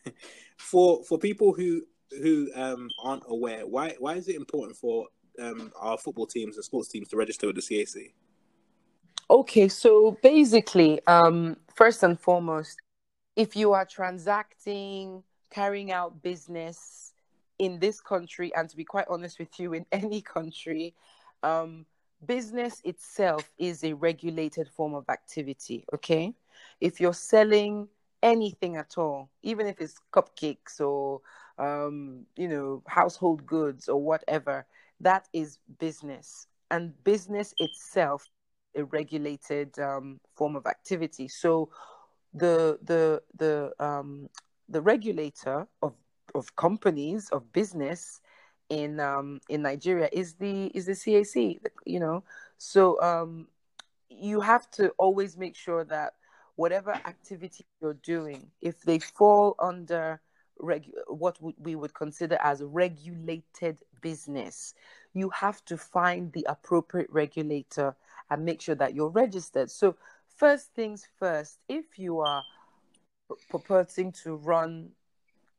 for 0.57 1.05
for 1.05 1.19
people 1.19 1.53
who 1.53 1.83
who 2.11 2.51
um, 2.55 2.89
aren't 3.03 3.23
aware, 3.29 3.67
why 3.67 3.95
why 3.99 4.15
is 4.15 4.29
it 4.29 4.37
important 4.37 4.77
for 4.77 5.07
um, 5.41 5.73
our 5.79 5.97
football 5.99 6.27
teams 6.27 6.57
and 6.57 6.65
sports 6.65 6.89
teams 6.89 7.09
to 7.09 7.17
register 7.17 7.47
with 7.47 7.57
the 7.57 7.63
CAC? 7.63 8.13
Okay, 9.31 9.69
so 9.69 10.19
basically, 10.23 11.01
um, 11.07 11.57
first 11.77 12.03
and 12.03 12.19
foremost, 12.19 12.81
if 13.37 13.55
you 13.55 13.73
are 13.73 13.85
transacting, 13.85 15.23
carrying 15.51 15.93
out 15.93 16.21
business 16.21 17.13
in 17.59 17.79
this 17.79 18.01
country, 18.01 18.53
and 18.57 18.69
to 18.69 18.77
be 18.77 18.85
quite 18.85 19.07
honest 19.09 19.39
with 19.39 19.61
you, 19.61 19.73
in 19.75 19.87
any 19.93 20.21
country, 20.21 20.95
um, 21.43 21.87
business 22.27 22.81
itself 22.85 23.49
is 23.57 23.85
a 23.85 23.93
regulated 23.93 24.69
form 24.69 24.95
of 24.95 25.09
activity. 25.09 25.85
Okay, 25.95 26.35
if 26.81 27.01
you're 27.01 27.15
selling 27.15 27.89
anything 28.23 28.77
at 28.77 28.99
all, 28.99 29.31
even 29.43 29.67
if 29.67 29.81
it's 29.81 29.95
cupcakes 30.13 30.81
or 30.81 31.21
um, 31.61 32.25
you 32.37 32.49
know, 32.49 32.83
household 32.87 33.47
goods 33.47 33.89
or 33.89 34.03
whatever, 34.03 34.67
that 35.01 35.29
is 35.33 35.59
business. 35.79 36.47
And 36.71 36.93
business 37.05 37.55
itself, 37.59 38.29
a 38.75 38.85
regulated 38.85 39.79
um, 39.79 40.21
form 40.35 40.57
of 40.57 40.67
activity. 40.67 41.29
So 41.29 41.69
the 42.33 42.79
the 42.83 43.23
the 43.37 43.73
um, 43.79 44.29
the 44.69 44.81
regulator 44.81 45.67
of 45.83 45.95
of 46.35 46.55
companies 46.57 47.29
of 47.31 47.53
business 47.53 48.21
in 48.69 49.01
um, 49.01 49.41
in 49.49 49.63
Nigeria 49.63 50.09
is 50.13 50.35
the 50.35 50.67
is 50.67 50.87
the 50.87 50.93
CAC. 50.93 51.59
You 51.85 52.01
know, 52.01 52.25
so 52.57 53.01
um, 53.03 53.49
you 54.09 54.41
have 54.41 54.71
to 54.73 54.91
always 54.99 55.37
make 55.37 55.57
sure 55.57 55.85
that 55.85 56.15
whatever 56.57 56.93
activity 56.93 57.65
you're 57.81 57.95
doing, 57.95 58.51
if 58.61 58.81
they 58.83 58.99
fall 58.99 59.57
under 59.59 60.21
reg- 60.61 60.93
what 61.07 61.39
we 61.59 61.75
would 61.75 61.95
consider 61.95 62.39
as 62.43 62.63
regulated 62.63 63.79
business, 64.01 64.75
you 65.15 65.31
have 65.31 65.65
to 65.67 65.77
find 65.77 66.33
the 66.33 66.47
appropriate 66.49 67.09
regulator 67.11 67.95
and 68.31 68.45
make 68.45 68.61
sure 68.61 68.75
that 68.77 68.95
you're 68.95 69.09
registered. 69.09 69.71
So, 69.71 69.97
first 70.37 70.73
things 70.75 71.07
first, 71.19 71.59
if 71.69 71.99
you 71.99 72.21
are 72.21 72.45
purporting 73.51 74.13
to 74.13 74.37
run 74.37 74.91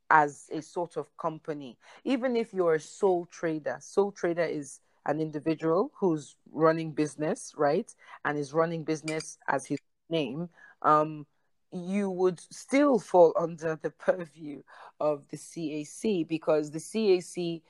as 0.10 0.50
a 0.52 0.62
sort 0.62 0.98
of 0.98 1.16
company, 1.18 1.78
even 2.04 2.36
if 2.36 2.54
you're 2.54 2.76
a 2.76 2.80
sole 2.80 3.26
trader, 3.28 3.78
sole 3.80 4.12
trader 4.12 4.44
is 4.44 4.82
an 5.06 5.20
individual 5.20 5.92
who's 5.96 6.36
running 6.52 6.92
business, 6.92 7.54
right? 7.58 7.94
And 8.26 8.38
is 8.38 8.54
running 8.54 8.84
business 8.84 9.38
as 9.48 9.66
his 9.66 9.80
name. 10.10 10.50
Um, 10.82 11.26
you 11.72 12.10
would 12.10 12.40
still 12.54 13.00
fall 13.00 13.34
under 13.40 13.78
the 13.82 13.90
purview 13.92 14.62
of 15.00 15.28
the 15.30 15.38
CAC 15.38 16.28
because 16.28 16.72
the 16.72 16.80
CAC 16.80 17.62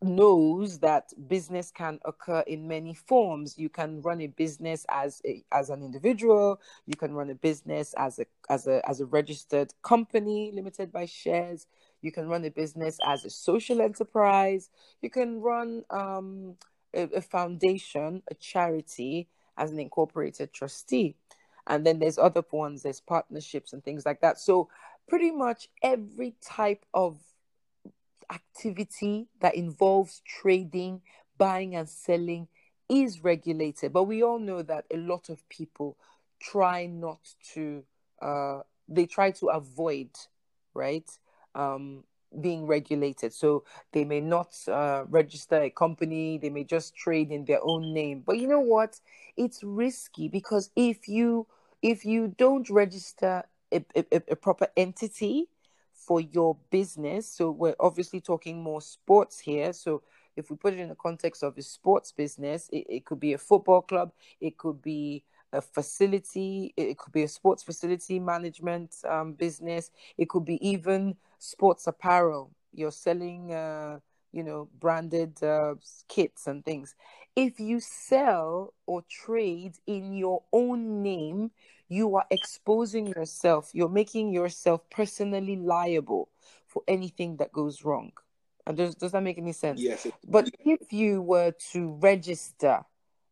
knows 0.00 0.78
that 0.78 1.12
business 1.28 1.72
can 1.72 1.98
occur 2.04 2.40
in 2.46 2.68
many 2.68 2.94
forms. 2.94 3.58
You 3.58 3.68
can 3.68 4.00
run 4.00 4.20
a 4.20 4.28
business 4.28 4.86
as 4.88 5.20
a, 5.26 5.42
as 5.52 5.70
an 5.70 5.82
individual. 5.82 6.60
You 6.86 6.96
can 6.96 7.14
run 7.14 7.30
a 7.30 7.34
business 7.34 7.94
as 7.96 8.18
a 8.18 8.26
as 8.48 8.66
a 8.66 8.86
as 8.88 9.00
a 9.00 9.06
registered 9.06 9.72
company 9.82 10.52
limited 10.54 10.92
by 10.92 11.06
shares. 11.06 11.66
You 12.00 12.12
can 12.12 12.28
run 12.28 12.44
a 12.44 12.50
business 12.50 12.98
as 13.04 13.24
a 13.24 13.30
social 13.30 13.80
enterprise. 13.80 14.70
You 15.02 15.10
can 15.10 15.40
run 15.40 15.82
um, 15.90 16.54
a, 16.94 17.02
a 17.16 17.20
foundation 17.20 18.22
a 18.30 18.34
charity 18.34 19.28
as 19.56 19.72
an 19.72 19.80
incorporated 19.80 20.52
trustee 20.52 21.16
and 21.68 21.86
then 21.86 21.98
there's 21.98 22.18
other 22.18 22.42
ones 22.50 22.82
there's 22.82 23.00
partnerships 23.00 23.72
and 23.72 23.84
things 23.84 24.04
like 24.04 24.20
that. 24.22 24.40
So 24.40 24.68
pretty 25.08 25.30
much 25.30 25.68
every 25.82 26.34
type 26.42 26.84
of 26.92 27.18
activity 28.30 29.28
that 29.40 29.54
involves 29.54 30.22
trading 30.26 31.02
buying 31.36 31.76
and 31.76 31.88
selling 31.88 32.48
is 32.88 33.22
regulated. 33.22 33.92
But 33.92 34.04
we 34.04 34.22
all 34.22 34.38
know 34.38 34.62
that 34.62 34.86
a 34.92 34.96
lot 34.96 35.28
of 35.28 35.48
people 35.48 35.96
try 36.40 36.86
not 36.86 37.20
to 37.54 37.84
uh, 38.20 38.60
they 38.88 39.06
try 39.06 39.30
to 39.32 39.48
avoid 39.48 40.10
right 40.74 41.08
um, 41.54 42.04
being 42.40 42.66
regulated. 42.66 43.32
So 43.32 43.64
they 43.92 44.04
may 44.04 44.20
not 44.20 44.54
uh, 44.66 45.04
register 45.08 45.62
a 45.62 45.70
company 45.70 46.38
they 46.38 46.50
may 46.50 46.64
just 46.64 46.96
trade 46.96 47.30
in 47.30 47.44
their 47.44 47.62
own 47.62 47.92
name. 47.92 48.22
But 48.26 48.38
you 48.38 48.48
know 48.48 48.60
what? 48.60 49.00
It's 49.36 49.62
risky 49.62 50.28
because 50.28 50.70
if 50.74 51.08
you 51.08 51.46
if 51.82 52.04
you 52.04 52.34
don't 52.36 52.68
register 52.70 53.44
a, 53.72 53.84
a, 53.94 54.22
a 54.30 54.36
proper 54.36 54.68
entity 54.76 55.48
for 55.92 56.20
your 56.20 56.56
business, 56.70 57.30
so 57.30 57.50
we're 57.50 57.76
obviously 57.78 58.20
talking 58.20 58.62
more 58.62 58.80
sports 58.80 59.38
here. 59.38 59.72
So 59.72 60.02
if 60.36 60.50
we 60.50 60.56
put 60.56 60.72
it 60.72 60.80
in 60.80 60.88
the 60.88 60.94
context 60.94 61.42
of 61.42 61.58
a 61.58 61.62
sports 61.62 62.12
business, 62.12 62.68
it, 62.72 62.86
it 62.88 63.04
could 63.04 63.20
be 63.20 63.32
a 63.32 63.38
football 63.38 63.82
club, 63.82 64.12
it 64.40 64.56
could 64.56 64.80
be 64.80 65.24
a 65.52 65.60
facility, 65.60 66.72
it 66.76 66.98
could 66.98 67.12
be 67.12 67.22
a 67.22 67.28
sports 67.28 67.62
facility 67.62 68.20
management 68.20 68.96
um, 69.08 69.32
business, 69.32 69.90
it 70.16 70.28
could 70.28 70.44
be 70.44 70.66
even 70.66 71.16
sports 71.38 71.86
apparel. 71.86 72.50
You're 72.72 72.90
selling, 72.92 73.52
uh, 73.52 73.98
you 74.32 74.42
know, 74.42 74.68
branded 74.78 75.42
uh, 75.42 75.74
kits 76.08 76.46
and 76.46 76.64
things 76.64 76.94
if 77.38 77.60
you 77.60 77.78
sell 77.78 78.74
or 78.84 79.04
trade 79.08 79.76
in 79.86 80.12
your 80.12 80.42
own 80.52 81.04
name, 81.04 81.52
you 81.88 82.16
are 82.16 82.26
exposing 82.32 83.06
yourself. 83.06 83.70
You're 83.72 83.88
making 83.88 84.32
yourself 84.32 84.80
personally 84.90 85.54
liable 85.54 86.30
for 86.66 86.82
anything 86.88 87.36
that 87.36 87.52
goes 87.52 87.84
wrong. 87.84 88.10
And 88.66 88.76
does, 88.76 88.96
does 88.96 89.12
that 89.12 89.22
make 89.22 89.38
any 89.38 89.52
sense? 89.52 89.80
Yes. 89.80 90.08
But 90.26 90.50
if 90.64 90.92
you 90.92 91.22
were 91.22 91.52
to 91.72 91.96
register 92.00 92.80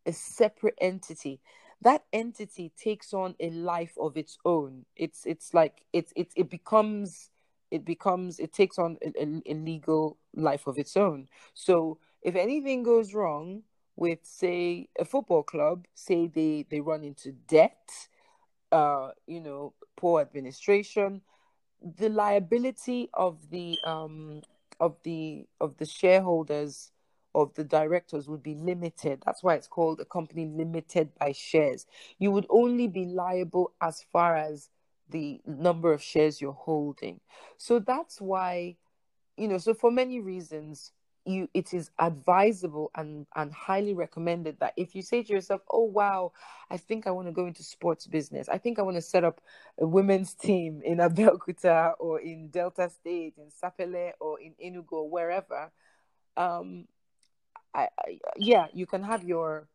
a 0.06 0.12
separate 0.12 0.78
entity, 0.80 1.40
that 1.82 2.04
entity 2.12 2.70
takes 2.80 3.12
on 3.12 3.34
a 3.40 3.50
life 3.50 3.94
of 4.00 4.16
its 4.16 4.38
own. 4.44 4.86
It's 4.94 5.26
it's 5.26 5.52
like 5.52 5.84
it's 5.92 6.12
it 6.14 6.28
it 6.36 6.48
becomes 6.48 7.28
it 7.72 7.84
becomes 7.84 8.38
it 8.38 8.52
takes 8.52 8.78
on 8.78 8.98
a, 9.02 9.12
a, 9.20 9.52
a 9.52 9.54
legal 9.54 10.16
life 10.32 10.68
of 10.68 10.78
its 10.78 10.96
own. 10.96 11.28
So 11.54 11.98
if 12.22 12.36
anything 12.36 12.84
goes 12.84 13.12
wrong, 13.12 13.64
with 13.96 14.20
say 14.22 14.88
a 14.98 15.04
football 15.04 15.42
club 15.42 15.86
say 15.94 16.26
they 16.26 16.66
they 16.70 16.80
run 16.80 17.02
into 17.02 17.32
debt 17.32 17.90
uh 18.72 19.10
you 19.26 19.40
know 19.40 19.72
poor 19.96 20.20
administration 20.20 21.22
the 21.98 22.08
liability 22.08 23.08
of 23.14 23.50
the 23.50 23.78
um 23.84 24.42
of 24.80 24.96
the 25.04 25.46
of 25.60 25.76
the 25.78 25.86
shareholders 25.86 26.90
of 27.34 27.52
the 27.54 27.64
directors 27.64 28.28
would 28.28 28.42
be 28.42 28.54
limited. 28.54 29.22
That's 29.24 29.42
why 29.42 29.54
it's 29.54 29.68
called 29.68 30.00
a 30.00 30.06
company 30.06 30.46
limited 30.46 31.10
by 31.20 31.32
shares. 31.32 31.86
You 32.18 32.30
would 32.30 32.46
only 32.48 32.88
be 32.88 33.04
liable 33.04 33.72
as 33.82 34.02
far 34.10 34.36
as 34.36 34.70
the 35.10 35.40
number 35.46 35.92
of 35.92 36.02
shares 36.02 36.40
you're 36.40 36.52
holding. 36.52 37.20
So 37.58 37.78
that's 37.78 38.20
why 38.20 38.76
you 39.36 39.48
know 39.48 39.58
so 39.58 39.74
for 39.74 39.90
many 39.90 40.20
reasons 40.20 40.92
you 41.26 41.48
it 41.54 41.74
is 41.74 41.90
advisable 41.98 42.90
and 42.94 43.26
and 43.34 43.52
highly 43.52 43.94
recommended 43.94 44.58
that 44.60 44.72
if 44.76 44.94
you 44.94 45.02
say 45.02 45.22
to 45.22 45.32
yourself 45.32 45.60
oh 45.70 45.84
wow 45.84 46.32
i 46.70 46.76
think 46.76 47.06
i 47.06 47.10
want 47.10 47.26
to 47.26 47.32
go 47.32 47.46
into 47.46 47.62
sports 47.62 48.06
business 48.06 48.48
i 48.48 48.58
think 48.58 48.78
i 48.78 48.82
want 48.82 48.96
to 48.96 49.02
set 49.02 49.24
up 49.24 49.40
a 49.80 49.86
women's 49.86 50.34
team 50.46 50.80
in 50.84 50.98
abeokuta 50.98 51.92
or 51.98 52.20
in 52.20 52.48
delta 52.48 52.88
state 52.88 53.34
in 53.38 53.50
sapele 53.50 54.12
or 54.20 54.38
in 54.40 54.54
enugu 54.64 54.92
or 54.92 55.10
wherever 55.10 55.70
um 56.36 56.86
I, 57.74 57.88
I 57.98 58.18
yeah 58.36 58.66
you 58.72 58.86
can 58.86 59.02
have 59.02 59.24
your 59.24 59.68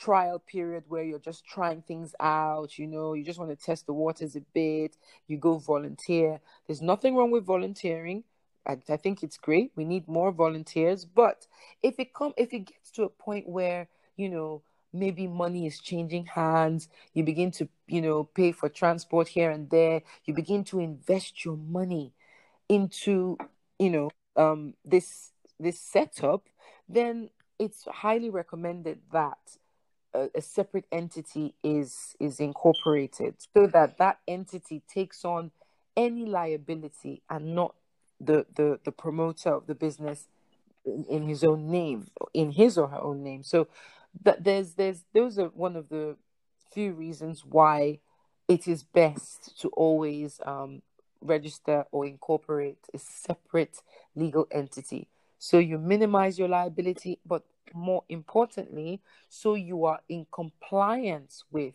trial 0.00 0.38
period 0.38 0.84
where 0.88 1.04
you're 1.04 1.18
just 1.18 1.44
trying 1.44 1.82
things 1.82 2.14
out, 2.20 2.78
you 2.78 2.86
know, 2.86 3.12
you 3.12 3.22
just 3.22 3.38
want 3.38 3.50
to 3.50 3.64
test 3.64 3.86
the 3.86 3.92
waters 3.92 4.34
a 4.34 4.40
bit, 4.54 4.96
you 5.28 5.36
go 5.36 5.58
volunteer. 5.58 6.40
There's 6.66 6.80
nothing 6.80 7.14
wrong 7.14 7.30
with 7.30 7.44
volunteering. 7.44 8.24
I, 8.66 8.78
I 8.88 8.96
think 8.96 9.22
it's 9.22 9.36
great. 9.36 9.72
We 9.76 9.84
need 9.84 10.06
more 10.08 10.32
volunteers. 10.32 11.04
But 11.04 11.46
if 11.82 11.98
it 11.98 12.14
come 12.14 12.32
if 12.36 12.52
it 12.52 12.60
gets 12.66 12.90
to 12.92 13.04
a 13.04 13.08
point 13.08 13.48
where, 13.48 13.88
you 14.16 14.28
know, 14.28 14.62
maybe 14.92 15.26
money 15.26 15.66
is 15.66 15.80
changing 15.80 16.26
hands, 16.26 16.88
you 17.14 17.24
begin 17.24 17.50
to, 17.52 17.68
you 17.86 18.02
know, 18.02 18.24
pay 18.24 18.52
for 18.52 18.68
transport 18.68 19.28
here 19.28 19.50
and 19.50 19.70
there, 19.70 20.02
you 20.24 20.34
begin 20.34 20.64
to 20.64 20.80
invest 20.80 21.44
your 21.44 21.56
money 21.56 22.12
into, 22.68 23.38
you 23.78 23.90
know, 23.90 24.10
um 24.36 24.74
this 24.84 25.32
this 25.58 25.80
setup, 25.80 26.44
then 26.88 27.30
it's 27.58 27.84
highly 27.86 28.30
recommended 28.30 29.00
that 29.12 29.38
a, 30.14 30.28
a, 30.34 30.42
separate 30.42 30.86
entity 30.90 31.54
is 31.62 32.16
is 32.18 32.40
incorporated 32.40 33.34
so 33.54 33.66
that 33.66 33.98
that 33.98 34.18
entity 34.26 34.82
takes 34.88 35.24
on 35.24 35.50
any 35.96 36.24
liability 36.24 37.22
and 37.28 37.54
not 37.54 37.74
the 38.20 38.46
the, 38.54 38.78
the 38.84 38.92
promoter 38.92 39.50
of 39.54 39.66
the 39.66 39.74
business 39.74 40.28
in, 40.84 41.04
in 41.08 41.22
his 41.28 41.44
own 41.44 41.70
name 41.70 42.08
in 42.34 42.52
his 42.52 42.78
or 42.78 42.88
her 42.88 43.00
own 43.00 43.22
name 43.22 43.42
so 43.42 43.68
that 44.22 44.44
there's 44.44 44.74
there's 44.74 45.04
those 45.14 45.38
are 45.38 45.48
one 45.48 45.76
of 45.76 45.88
the 45.88 46.16
few 46.72 46.92
reasons 46.92 47.44
why 47.44 47.98
it 48.48 48.66
is 48.66 48.82
best 48.82 49.58
to 49.60 49.68
always 49.70 50.40
um, 50.44 50.82
register 51.20 51.84
or 51.92 52.06
incorporate 52.06 52.78
a 52.94 52.98
separate 52.98 53.82
legal 54.14 54.46
entity 54.50 55.08
so 55.38 55.58
you 55.58 55.78
minimize 55.78 56.38
your 56.38 56.48
liability 56.48 57.18
but 57.26 57.44
more 57.74 58.04
importantly, 58.08 59.00
so 59.28 59.54
you 59.54 59.84
are 59.84 60.00
in 60.08 60.26
compliance 60.32 61.44
with 61.50 61.74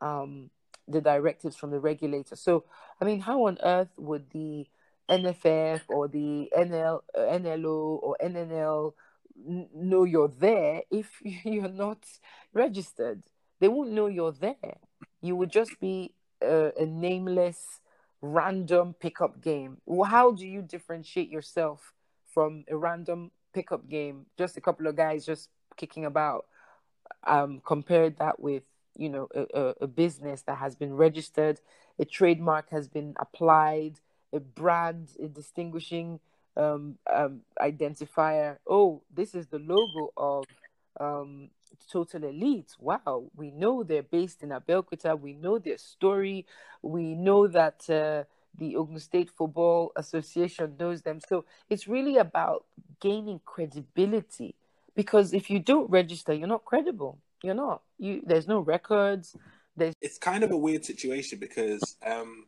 um, 0.00 0.50
the 0.88 1.00
directives 1.00 1.56
from 1.56 1.70
the 1.70 1.78
regulator. 1.78 2.36
So, 2.36 2.64
I 3.00 3.04
mean, 3.04 3.20
how 3.20 3.46
on 3.46 3.58
earth 3.62 3.90
would 3.96 4.30
the 4.30 4.66
NFF 5.08 5.82
or 5.88 6.08
the 6.08 6.50
NL, 6.56 7.00
NLO 7.16 7.98
or 8.02 8.16
NNL 8.22 8.92
know 9.74 10.04
you're 10.04 10.28
there 10.28 10.82
if 10.90 11.20
you're 11.22 11.68
not 11.68 12.04
registered? 12.52 13.22
They 13.60 13.68
won't 13.68 13.92
know 13.92 14.06
you're 14.06 14.32
there. 14.32 14.78
You 15.20 15.36
would 15.36 15.50
just 15.50 15.78
be 15.80 16.14
a, 16.40 16.72
a 16.78 16.86
nameless, 16.86 17.80
random 18.20 18.94
pickup 18.98 19.40
game. 19.40 19.78
Well, 19.86 20.08
how 20.08 20.32
do 20.32 20.46
you 20.46 20.62
differentiate 20.62 21.30
yourself 21.30 21.92
from 22.26 22.64
a 22.68 22.76
random 22.76 23.30
pickup 23.52 23.88
game, 23.88 24.26
just 24.38 24.56
a 24.56 24.60
couple 24.60 24.86
of 24.86 24.96
guys 24.96 25.26
just 25.26 25.48
kicking 25.76 26.04
about. 26.04 26.46
Um, 27.26 27.60
compared 27.64 28.18
that 28.18 28.40
with 28.40 28.64
you 28.96 29.08
know 29.08 29.28
a, 29.34 29.74
a, 29.80 29.86
business 29.86 30.42
that 30.42 30.58
has 30.58 30.74
been 30.74 30.94
registered, 30.94 31.60
a 31.98 32.04
trademark 32.04 32.70
has 32.70 32.88
been 32.88 33.14
applied, 33.20 34.00
a 34.32 34.40
brand, 34.40 35.08
a 35.22 35.28
distinguishing 35.28 36.20
um, 36.56 36.98
um, 37.12 37.40
identifier. 37.60 38.56
Oh, 38.66 39.02
this 39.14 39.34
is 39.34 39.46
the 39.46 39.58
logo 39.58 40.12
of 40.16 40.44
um, 41.00 41.50
Total 41.90 42.24
Elite. 42.24 42.74
Wow, 42.78 43.24
we 43.36 43.50
know 43.50 43.82
they're 43.82 44.02
based 44.02 44.42
in 44.42 44.50
Abeokuta. 44.50 45.18
We 45.18 45.34
know 45.34 45.58
their 45.58 45.78
story. 45.78 46.46
We 46.82 47.14
know 47.14 47.46
that 47.46 47.88
uh, 47.88 48.24
the 48.58 48.76
Ogun 48.76 48.98
State 48.98 49.30
Football 49.30 49.92
Association 49.96 50.76
knows 50.78 51.02
them. 51.02 51.20
So 51.26 51.44
it's 51.70 51.88
really 51.88 52.16
about 52.18 52.64
gaining 53.00 53.40
credibility 53.44 54.54
because 54.94 55.32
if 55.32 55.50
you 55.50 55.58
don't 55.58 55.90
register, 55.90 56.32
you're 56.32 56.48
not 56.48 56.64
credible. 56.64 57.18
You're 57.42 57.54
not. 57.54 57.82
You 57.98 58.22
there's 58.24 58.46
no 58.46 58.60
records. 58.60 59.36
There's 59.76 59.94
it's 60.00 60.18
kind 60.18 60.44
of 60.44 60.50
a 60.52 60.56
weird 60.56 60.84
situation 60.84 61.38
because 61.38 61.96
um 62.06 62.46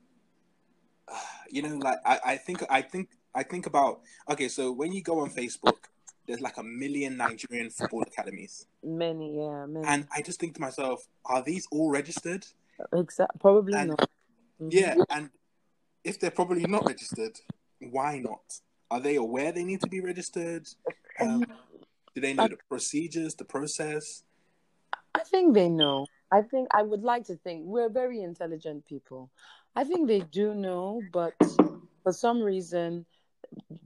you 1.51 1.63
know 1.63 1.77
like 1.77 1.99
I, 2.05 2.19
I 2.25 2.37
think 2.37 2.63
I 2.71 2.83
think 2.83 3.09
I 3.35 3.43
think 3.43 3.67
about 3.67 4.01
okay, 4.31 4.49
so 4.49 4.73
when 4.73 4.93
you 4.93 5.03
go 5.03 5.21
on 5.21 5.31
Facebook, 5.31 5.89
there's 6.27 6.41
like 6.41 6.57
a 6.57 6.63
million 6.63 7.17
Nigerian 7.17 7.71
football 7.71 8.03
academies. 8.03 8.67
Many, 8.83 9.39
yeah, 9.39 9.67
many. 9.67 9.87
And 9.87 10.07
I 10.15 10.23
just 10.23 10.41
think 10.41 10.55
to 10.55 10.61
myself, 10.61 11.07
are 11.25 11.43
these 11.43 11.67
all 11.71 11.91
registered? 11.91 12.47
Exactly, 12.93 13.39
probably 13.41 13.75
and, 13.75 13.91
not. 13.91 14.11
Mm-hmm. 14.61 14.69
Yeah, 14.71 14.95
and 15.11 15.31
if 16.05 16.21
they're 16.21 16.31
probably 16.31 16.65
not 16.65 16.87
registered, 16.87 17.39
why 17.81 18.19
not? 18.19 18.61
Are 18.91 19.01
they 19.01 19.17
aware 19.17 19.51
they 19.53 19.65
need 19.65 19.81
to 19.81 19.89
be 19.89 20.01
registered? 20.01 20.69
Um, 21.21 21.45
do 22.15 22.21
they 22.21 22.35
know 22.35 22.49
the 22.49 22.59
procedures, 22.69 23.35
the 23.35 23.45
process? 23.45 24.23
I 25.15 25.21
think 25.21 25.55
they 25.55 25.69
know. 25.69 26.07
I 26.31 26.43
think 26.43 26.69
I 26.73 26.83
would 26.83 27.03
like 27.03 27.25
to 27.27 27.37
think 27.37 27.63
we're 27.65 27.89
very 27.89 28.23
intelligent 28.23 28.87
people. 28.87 29.31
I 29.77 29.85
think 29.85 30.09
they 30.09 30.21
do 30.21 30.55
know, 30.55 31.03
but 31.13 31.35
for 32.03 32.13
some 32.13 32.41
reason 32.43 33.07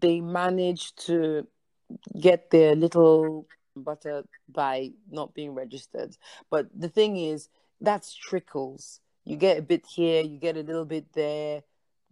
they 0.01 0.21
manage 0.21 0.95
to 0.97 1.47
get 2.21 2.51
their 2.51 2.75
little 2.75 3.47
butter 3.77 4.25
by 4.49 4.93
not 5.11 5.35
being 5.35 5.55
registered. 5.55 6.17
But 6.51 6.69
the 6.79 6.89
thing 6.89 7.17
is, 7.17 7.49
that's 7.81 8.15
trickles. 8.15 9.01
You 9.25 9.37
get 9.37 9.59
a 9.59 9.63
bit 9.63 9.87
here, 9.87 10.23
you 10.23 10.39
get 10.39 10.57
a 10.57 10.63
little 10.63 10.85
bit 10.85 11.13
there 11.13 11.63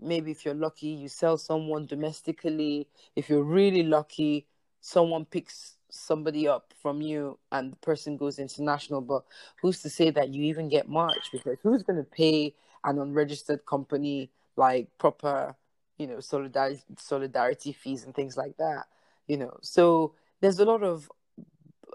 maybe 0.01 0.31
if 0.31 0.44
you're 0.44 0.55
lucky, 0.55 0.89
you 0.89 1.09
sell 1.09 1.39
someone 1.39 1.86
domestically. 1.86 2.89
If 3.15 3.28
you're 3.28 3.43
really 3.43 3.82
lucky, 3.82 4.47
someone 4.81 5.24
picks 5.24 5.77
somebody 5.89 6.47
up 6.47 6.73
from 6.82 7.01
you 7.01 7.39
and 7.53 7.73
the 7.73 7.77
person 7.77 8.16
goes 8.16 8.39
international. 8.39 9.01
But 9.01 9.24
who's 9.61 9.82
to 9.82 9.90
say 9.90 10.11
that 10.11 10.31
you 10.31 10.44
even 10.44 10.69
get 10.69 10.89
much? 10.89 11.31
Because 11.32 11.59
who's 11.62 11.82
going 11.82 11.98
to 11.98 12.11
pay 12.11 12.55
an 12.86 12.98
unregistered 12.98 13.66
company 13.66 14.30
like 14.56 14.88
proper, 14.98 15.54
you 15.98 16.06
know, 16.06 16.20
solidarity 16.20 16.82
solidarity 16.98 17.72
fees 17.72 18.04
and 18.04 18.14
things 18.14 18.36
like 18.36 18.56
that? 18.56 18.84
You 19.26 19.36
know, 19.36 19.58
so 19.62 20.14
there's 20.40 20.60
a 20.60 20.64
lot 20.64 20.82
of 20.82 21.10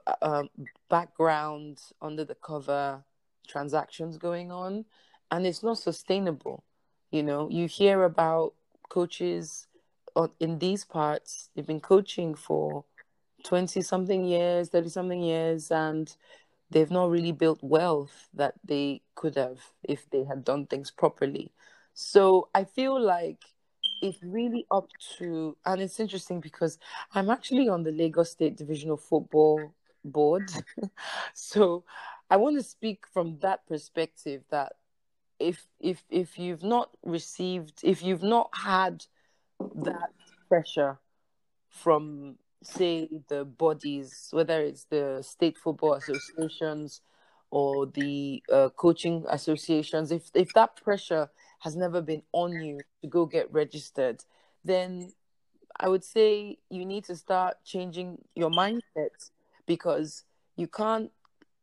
uh, 0.05 0.15
um, 0.21 0.49
background 0.89 1.81
under 2.01 2.23
the 2.25 2.35
cover 2.35 3.03
transactions 3.47 4.17
going 4.17 4.51
on, 4.51 4.85
and 5.31 5.47
it's 5.47 5.63
not 5.63 5.79
sustainable 5.79 6.63
you 7.11 7.23
know, 7.23 7.49
you 7.49 7.67
hear 7.67 8.03
about 8.03 8.53
coaches 8.89 9.67
in 10.39 10.59
these 10.59 10.85
parts, 10.85 11.49
they've 11.55 11.67
been 11.67 11.81
coaching 11.81 12.35
for 12.35 12.85
20 13.43 13.81
something 13.81 14.25
years, 14.25 14.69
30 14.69 14.89
something 14.89 15.21
years, 15.21 15.71
and 15.71 16.15
they've 16.71 16.91
not 16.91 17.09
really 17.09 17.31
built 17.31 17.59
wealth 17.61 18.29
that 18.33 18.55
they 18.63 19.01
could 19.15 19.35
have 19.35 19.59
if 19.83 20.09
they 20.09 20.23
had 20.23 20.43
done 20.43 20.65
things 20.65 20.89
properly. 20.89 21.51
So 21.93 22.49
I 22.55 22.63
feel 22.63 22.99
like 22.99 23.39
it's 24.01 24.23
really 24.23 24.65
up 24.71 24.87
to, 25.17 25.55
and 25.65 25.81
it's 25.81 25.99
interesting 25.99 26.39
because 26.39 26.79
I'm 27.13 27.29
actually 27.29 27.69
on 27.69 27.83
the 27.83 27.91
Lagos 27.91 28.31
State 28.31 28.57
Divisional 28.57 28.97
Football 28.97 29.75
Board. 30.03 30.49
so 31.33 31.83
I 32.29 32.37
want 32.37 32.57
to 32.57 32.63
speak 32.63 33.05
from 33.13 33.37
that 33.41 33.67
perspective 33.67 34.43
that 34.49 34.73
if 35.39 35.65
if 35.79 36.03
if 36.09 36.37
you've 36.37 36.63
not 36.63 36.91
received 37.03 37.81
if 37.83 38.03
you've 38.03 38.23
not 38.23 38.49
had 38.53 39.03
that 39.73 40.11
pressure 40.47 40.99
from 41.67 42.35
say 42.63 43.09
the 43.27 43.43
bodies 43.45 44.29
whether 44.31 44.61
it's 44.61 44.85
the 44.85 45.21
state 45.21 45.57
football 45.57 45.93
associations 45.93 47.01
or 47.49 47.85
the 47.87 48.41
uh, 48.51 48.69
coaching 48.75 49.25
associations 49.29 50.11
if 50.11 50.29
if 50.33 50.53
that 50.53 50.75
pressure 50.75 51.29
has 51.59 51.75
never 51.75 52.01
been 52.01 52.21
on 52.31 52.59
you 52.59 52.79
to 53.01 53.07
go 53.07 53.25
get 53.25 53.51
registered 53.51 54.23
then 54.63 55.11
i 55.79 55.87
would 55.87 56.03
say 56.03 56.57
you 56.69 56.85
need 56.85 57.03
to 57.03 57.15
start 57.15 57.57
changing 57.65 58.17
your 58.35 58.51
mindset 58.51 59.31
because 59.65 60.23
you 60.55 60.67
can't 60.67 61.11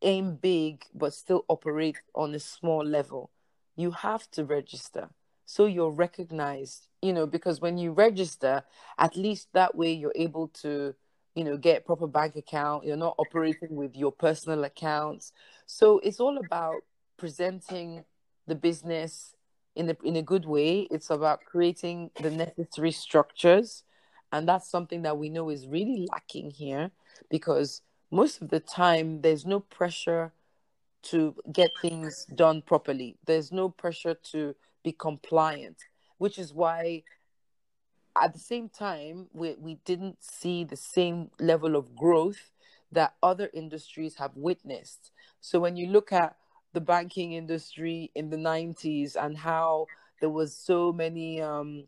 aim 0.03 0.37
big 0.37 0.85
but 0.95 1.15
still 1.15 1.45
operate 1.49 1.99
on 2.15 2.35
a 2.35 2.39
small 2.39 2.85
level. 2.85 3.31
You 3.77 3.91
have 3.93 4.31
to 4.33 4.45
register 4.45 5.11
so 5.47 5.66
you're 5.66 5.91
recognized 5.91 6.88
you 7.03 7.12
know 7.12 7.27
because 7.27 7.61
when 7.61 7.79
you 7.79 7.93
register 7.93 8.62
at 8.99 9.16
least 9.16 9.49
that 9.53 9.75
way 9.75 9.93
you're 9.93 10.12
able 10.16 10.49
to 10.49 10.95
you 11.39 11.45
know 11.45 11.57
get 11.57 11.87
proper 11.87 12.09
bank 12.09 12.35
account. 12.35 12.85
You're 12.85 12.97
not 12.97 13.15
operating 13.16 13.77
with 13.77 13.95
your 13.95 14.11
personal 14.11 14.65
accounts. 14.65 15.33
So 15.66 16.01
it's 16.01 16.19
all 16.19 16.37
about 16.37 16.81
presenting 17.16 18.05
the 18.49 18.57
business 18.57 19.37
in 19.77 19.89
a, 19.91 19.97
in 20.03 20.16
a 20.16 20.23
good 20.23 20.47
way. 20.47 20.89
It's 20.91 21.11
about 21.11 21.45
creating 21.45 22.11
the 22.20 22.33
necessary 22.33 22.91
structures. 22.91 23.85
And 24.33 24.49
that's 24.49 24.69
something 24.69 25.03
that 25.03 25.16
we 25.16 25.29
know 25.29 25.49
is 25.49 25.69
really 25.69 26.09
lacking 26.11 26.51
here 26.51 26.91
because 27.31 27.83
most 28.11 28.43
of 28.43 28.49
the 28.49 28.61
time 28.61 29.20
there's 29.20 29.47
no 29.47 29.61
pressure 29.61 30.33
to 31.05 31.37
get 31.53 31.70
things 31.81 32.27
done 32.35 32.62
properly. 32.62 33.16
There's 33.27 33.53
no 33.53 33.69
pressure 33.69 34.15
to 34.33 34.57
be 34.83 34.91
compliant, 34.91 35.77
which 36.19 36.39
is 36.39 36.53
why 36.53 37.03
at 38.20 38.32
the 38.32 38.39
same 38.39 38.69
time 38.69 39.28
we, 39.32 39.55
we 39.59 39.78
didn't 39.85 40.23
see 40.23 40.65
the 40.65 40.77
same 40.77 41.31
level 41.40 41.77
of 41.77 41.97
growth 41.97 42.51
that 42.93 43.15
other 43.23 43.51
industries 43.53 44.16
have 44.16 44.32
witnessed. 44.35 45.11
So 45.40 45.61
when 45.61 45.77
you 45.77 45.86
look 45.86 46.12
at 46.12 46.36
the 46.73 46.81
banking 46.81 47.32
industry 47.32 48.11
in 48.15 48.31
the 48.31 48.36
90s 48.36 49.16
and 49.16 49.36
how 49.36 49.86
there 50.20 50.31
was 50.31 50.55
so 50.55 50.93
many 50.93 51.40
um, 51.40 51.85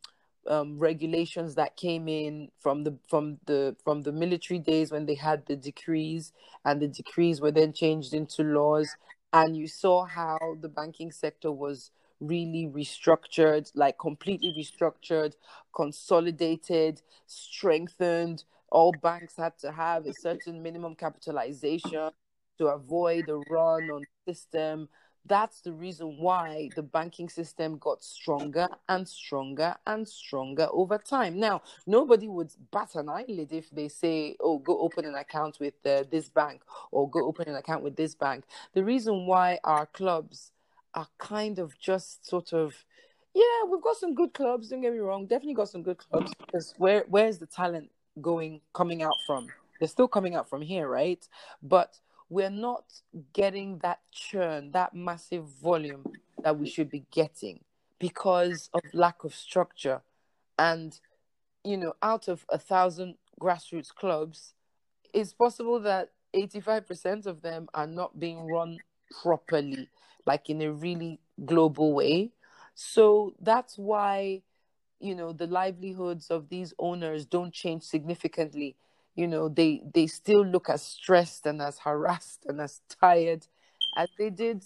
um, 0.48 0.78
regulations 0.78 1.55
that 1.57 1.77
came 1.77 2.09
in 2.09 2.51
from 2.59 2.85
the 2.85 2.97
from 3.09 3.39
the 3.47 3.77
from 3.85 4.02
the 4.02 4.12
military 4.12 4.59
days 4.59 4.90
when 4.90 5.05
they 5.07 5.15
had 5.15 5.44
the 5.47 5.57
decrees 5.57 6.32
and 6.65 6.81
the 6.81 6.89
decrees 6.89 7.40
were 7.40 7.51
then 7.51 7.73
changed 7.73 8.15
into 8.15 8.43
laws 8.43 8.97
and 9.32 9.57
you 9.57 9.69
saw 9.69 10.05
how 10.05 10.39
the 10.61 10.69
banking 10.69 11.12
sector 11.12 11.52
was 11.52 11.90
really 12.20 12.70
restructured 12.72 13.70
like 13.74 13.98
completely 13.98 14.55
restructured 14.56 15.34
consolidated 15.74 17.01
strengthened 17.26 18.44
all 18.70 18.92
banks 19.02 19.36
had 19.36 19.56
to 19.59 19.72
have 19.72 20.06
a 20.06 20.12
certain 20.12 20.62
minimum 20.62 20.94
capitalization 20.94 22.10
to 22.59 22.66
avoid 22.66 23.28
a 23.28 23.36
run 23.51 23.90
on 23.90 24.02
the 24.26 24.34
system 24.34 24.88
that's 25.26 25.60
the 25.60 25.72
reason 25.72 26.16
why 26.18 26.70
the 26.76 26.82
banking 26.82 27.28
system 27.28 27.78
got 27.78 28.02
stronger 28.02 28.68
and 28.88 29.06
stronger 29.06 29.76
and 29.86 30.09
stronger 30.09 30.68
over 30.72 30.98
time. 30.98 31.38
Now, 31.38 31.62
nobody 31.86 32.28
would 32.28 32.52
bat 32.72 32.94
an 32.94 33.09
eyelid 33.09 33.52
if 33.52 33.70
they 33.70 33.88
say, 33.88 34.36
oh, 34.40 34.59
go 34.59 34.78
open 34.80 35.05
an 35.05 35.14
account 35.14 35.59
with 35.60 35.74
uh, 35.84 36.05
this 36.10 36.28
bank 36.28 36.62
or 36.90 37.09
go 37.09 37.26
open 37.26 37.48
an 37.48 37.56
account 37.56 37.82
with 37.82 37.97
this 37.97 38.14
bank. 38.14 38.44
The 38.72 38.84
reason 38.84 39.26
why 39.26 39.59
our 39.64 39.86
clubs 39.86 40.52
are 40.94 41.08
kind 41.18 41.58
of 41.58 41.78
just 41.78 42.26
sort 42.28 42.52
of, 42.52 42.74
yeah, 43.34 43.64
we've 43.70 43.82
got 43.82 43.96
some 43.96 44.14
good 44.14 44.34
clubs, 44.34 44.68
don't 44.68 44.80
get 44.80 44.92
me 44.92 44.98
wrong, 44.98 45.26
definitely 45.26 45.54
got 45.54 45.68
some 45.68 45.82
good 45.82 45.98
clubs 45.98 46.32
because 46.38 46.74
where 46.78 47.04
where's 47.08 47.38
the 47.38 47.46
talent 47.46 47.90
going 48.20 48.60
coming 48.72 49.02
out 49.02 49.14
from? 49.26 49.48
They're 49.78 49.88
still 49.88 50.08
coming 50.08 50.34
out 50.34 50.48
from 50.48 50.62
here, 50.62 50.88
right? 50.88 51.26
But 51.62 51.98
we're 52.28 52.50
not 52.50 52.84
getting 53.32 53.78
that 53.78 54.00
churn, 54.12 54.70
that 54.72 54.94
massive 54.94 55.46
volume 55.62 56.04
that 56.42 56.58
we 56.58 56.68
should 56.68 56.90
be 56.90 57.04
getting 57.10 57.60
because 57.98 58.70
of 58.72 58.82
lack 58.92 59.24
of 59.24 59.34
structure. 59.34 60.00
And, 60.58 60.98
you 61.64 61.76
know, 61.76 61.94
out 62.02 62.28
of 62.28 62.44
a 62.48 62.58
thousand 62.58 63.16
grassroots 63.40 63.92
clubs, 63.94 64.54
it's 65.12 65.32
possible 65.32 65.80
that 65.80 66.10
85% 66.34 67.26
of 67.26 67.42
them 67.42 67.68
are 67.74 67.86
not 67.86 68.20
being 68.20 68.46
run 68.46 68.78
properly, 69.22 69.88
like 70.26 70.51
in 70.51 70.62
a 70.62 70.72
really 70.72 71.20
global 71.44 71.92
way. 71.92 72.32
So 72.74 73.34
that's 73.40 73.78
why, 73.78 74.42
you 75.01 75.14
know, 75.14 75.32
the 75.32 75.47
livelihoods 75.47 76.30
of 76.30 76.48
these 76.48 76.74
owners 76.78 77.26
don't 77.26 77.52
change 77.52 77.82
significantly. 77.84 78.76
You 79.16 79.26
know 79.28 79.48
they 79.48 79.82
they 79.92 80.06
still 80.06 80.44
look 80.47 80.68
as 80.70 80.82
stressed 80.82 81.44
and 81.47 81.60
as 81.60 81.80
harassed 81.80 82.47
and 82.47 82.60
as 82.60 82.80
tired 83.01 83.47
as 83.97 84.09
they 84.18 84.30
did 84.30 84.64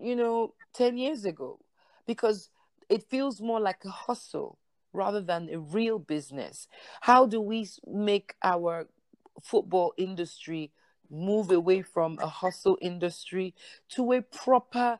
you 0.00 0.14
know 0.16 0.54
10 0.74 0.96
years 0.98 1.24
ago. 1.24 1.58
Because 2.06 2.50
it 2.88 3.02
feels 3.02 3.40
more 3.40 3.60
like 3.60 3.84
a 3.84 3.90
hustle 3.90 4.58
rather 4.92 5.20
than 5.20 5.48
a 5.50 5.58
real 5.58 5.98
business. 5.98 6.68
How 7.02 7.26
do 7.26 7.40
we 7.40 7.68
make 7.86 8.34
our 8.42 8.88
football 9.42 9.92
industry 9.96 10.72
move 11.10 11.50
away 11.50 11.82
from 11.82 12.18
a 12.20 12.26
hustle 12.26 12.78
industry 12.80 13.54
to 13.88 14.12
a 14.12 14.22
proper 14.22 14.98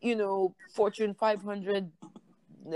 you 0.00 0.14
know 0.14 0.54
fortune 0.74 1.14
500 1.14 1.90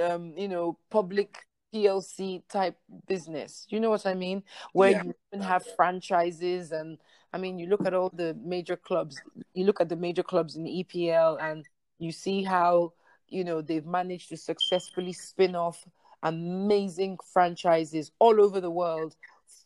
um 0.02 0.32
you 0.36 0.48
know 0.48 0.78
public 0.90 1.36
PLC 1.72 2.42
type 2.48 2.76
business. 3.06 3.66
You 3.68 3.80
know 3.80 3.90
what 3.90 4.06
I 4.06 4.14
mean? 4.14 4.42
Where 4.72 4.90
yeah. 4.90 5.02
you 5.04 5.14
even 5.32 5.44
have 5.46 5.64
franchises 5.76 6.72
and 6.72 6.98
I 7.32 7.38
mean 7.38 7.58
you 7.58 7.66
look 7.66 7.86
at 7.86 7.94
all 7.94 8.10
the 8.12 8.36
major 8.42 8.76
clubs, 8.76 9.20
you 9.54 9.64
look 9.64 9.80
at 9.80 9.88
the 9.88 9.96
major 9.96 10.22
clubs 10.22 10.56
in 10.56 10.64
EPL 10.64 11.40
and 11.40 11.68
you 11.98 12.12
see 12.12 12.42
how, 12.42 12.92
you 13.28 13.44
know, 13.44 13.60
they've 13.60 13.86
managed 13.86 14.30
to 14.30 14.36
successfully 14.36 15.12
spin 15.12 15.54
off 15.54 15.84
amazing 16.22 17.18
franchises 17.32 18.10
all 18.18 18.40
over 18.40 18.60
the 18.60 18.70
world 18.70 19.16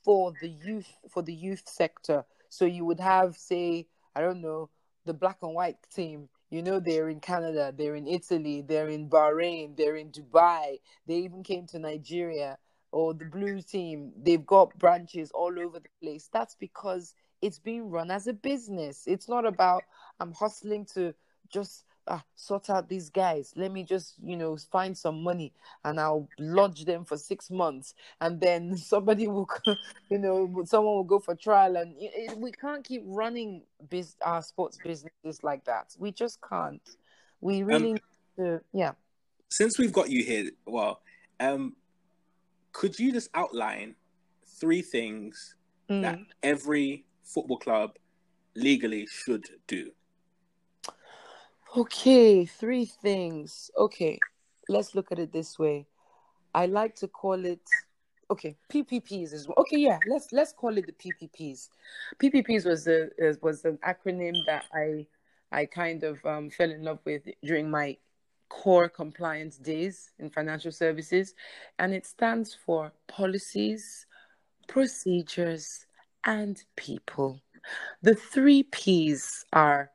for 0.05 0.33
the 0.41 0.49
youth 0.49 0.93
for 1.11 1.23
the 1.23 1.35
youth 1.35 1.63
sector. 1.67 2.25
So 2.55 2.65
you 2.65 2.85
would 2.85 3.01
have 3.01 3.37
say, 3.37 3.87
I 4.15 4.21
don't 4.21 4.41
know, 4.41 4.71
the 5.05 5.15
black 5.15 5.39
and 5.43 5.55
white 5.55 5.77
team 5.95 6.29
you 6.55 6.63
know, 6.63 6.79
they're 6.79 7.09
in 7.09 7.19
Canada, 7.19 7.75
they're 7.77 7.97
in 7.97 8.07
Italy, 8.07 8.63
they're 8.63 8.89
in 8.89 9.09
Bahrain, 9.09 9.77
they're 9.77 9.97
in 9.97 10.11
Dubai. 10.11 10.79
They 11.05 11.17
even 11.17 11.43
came 11.43 11.67
to 11.67 11.81
Nigeria 11.81 12.59
or 12.93 13.13
the 13.13 13.25
blue 13.25 13.61
team. 13.61 14.13
They've 14.17 14.47
got 14.47 14.79
branches 14.79 15.33
all 15.33 15.59
over 15.59 15.81
the 15.81 15.89
place. 16.01 16.31
That's 16.33 16.55
because 16.55 17.17
it's 17.43 17.59
being 17.59 17.91
run 17.91 18.13
as 18.13 18.29
a 18.29 18.33
business. 18.33 19.03
It's 19.09 19.29
not 19.29 19.45
about 19.45 19.83
I'm 20.21 20.33
hustling 20.33 20.87
to 20.95 21.13
just 21.53 21.85
ah, 22.07 22.23
sort 22.35 22.71
out 22.71 22.89
these 22.89 23.11
guys. 23.11 23.53
Let 23.57 23.73
me 23.73 23.83
just, 23.83 24.15
you 24.23 24.37
know, 24.37 24.57
find 24.57 24.97
some 24.97 25.23
money 25.23 25.53
and 25.85 25.99
I'll 25.99 26.29
lodge 26.39 26.85
them 26.85 27.05
for 27.05 27.17
six 27.17 27.51
months. 27.51 27.95
And 28.21 28.41
then 28.41 28.77
somebody 28.77 29.27
will, 29.27 29.49
you 30.11 30.19
know, 30.19 30.65
someone 30.67 30.95
will 30.95 31.05
go 31.05 31.19
for 31.19 31.35
trial. 31.35 31.77
And 31.77 31.95
it, 31.99 32.37
we 32.39 32.53
can't 32.53 32.85
keep 32.85 33.03
running 33.07 33.63
biz- 33.89 34.17
our 34.23 34.43
sports 34.43 34.79
businesses 34.83 35.43
like 35.43 35.65
that. 35.65 35.95
We 35.99 36.13
just 36.13 36.39
can't. 36.49 36.83
We 37.41 37.63
um, 37.63 37.69
really 37.69 37.93
um, 37.93 37.99
to, 38.39 38.61
yeah. 38.73 38.93
Since 39.51 39.79
we've 39.79 39.93
got 39.93 40.11
you 40.11 40.25
here, 40.25 40.51
well, 40.67 41.01
um, 41.41 41.77
could 42.73 42.99
you 42.99 43.13
just 43.13 43.31
outline 43.35 43.95
three 44.61 44.83
things 44.83 45.55
mm. 45.89 46.03
that 46.03 46.19
every 46.43 47.05
football 47.23 47.59
club 47.59 47.97
legally 48.57 49.07
should 49.07 49.47
do? 49.67 49.91
Okay, 51.77 52.45
three 52.45 52.85
things. 52.85 53.69
Okay, 53.77 54.21
let's 54.69 54.95
look 54.95 55.11
at 55.11 55.19
it 55.19 55.33
this 55.33 55.59
way. 55.59 55.87
I 56.55 56.67
like 56.67 56.95
to 56.97 57.09
call 57.09 57.45
it 57.45 57.63
okay 58.31 58.57
PPPs 58.73 59.33
as 59.33 59.49
well. 59.49 59.57
Okay, 59.59 59.79
yeah, 59.79 59.99
let's 60.07 60.33
let's 60.33 60.53
call 60.53 60.79
it 60.79 60.87
the 60.87 60.93
PPPs. 60.93 61.71
PPPs 62.23 62.65
was 62.65 62.87
a 62.87 63.09
was 63.43 63.65
an 63.65 63.79
acronym 63.85 64.35
that 64.47 64.67
I 64.73 65.07
I 65.51 65.67
kind 65.67 66.05
of 66.05 66.25
um, 66.25 66.49
fell 66.49 66.71
in 66.71 66.85
love 66.85 67.01
with 67.05 67.23
during 67.43 67.69
my 67.69 67.97
core 68.49 68.89
compliance 68.89 69.57
days 69.57 70.13
in 70.21 70.31
financial 70.31 70.71
services, 70.71 71.35
and 71.81 71.93
it 71.93 72.07
stands 72.07 72.55
for 72.55 72.93
policies, 73.09 74.07
procedures, 74.69 75.87
and 76.25 76.63
people. 76.77 77.41
The 78.03 78.15
three 78.15 78.63
P's 78.63 79.45
are 79.53 79.91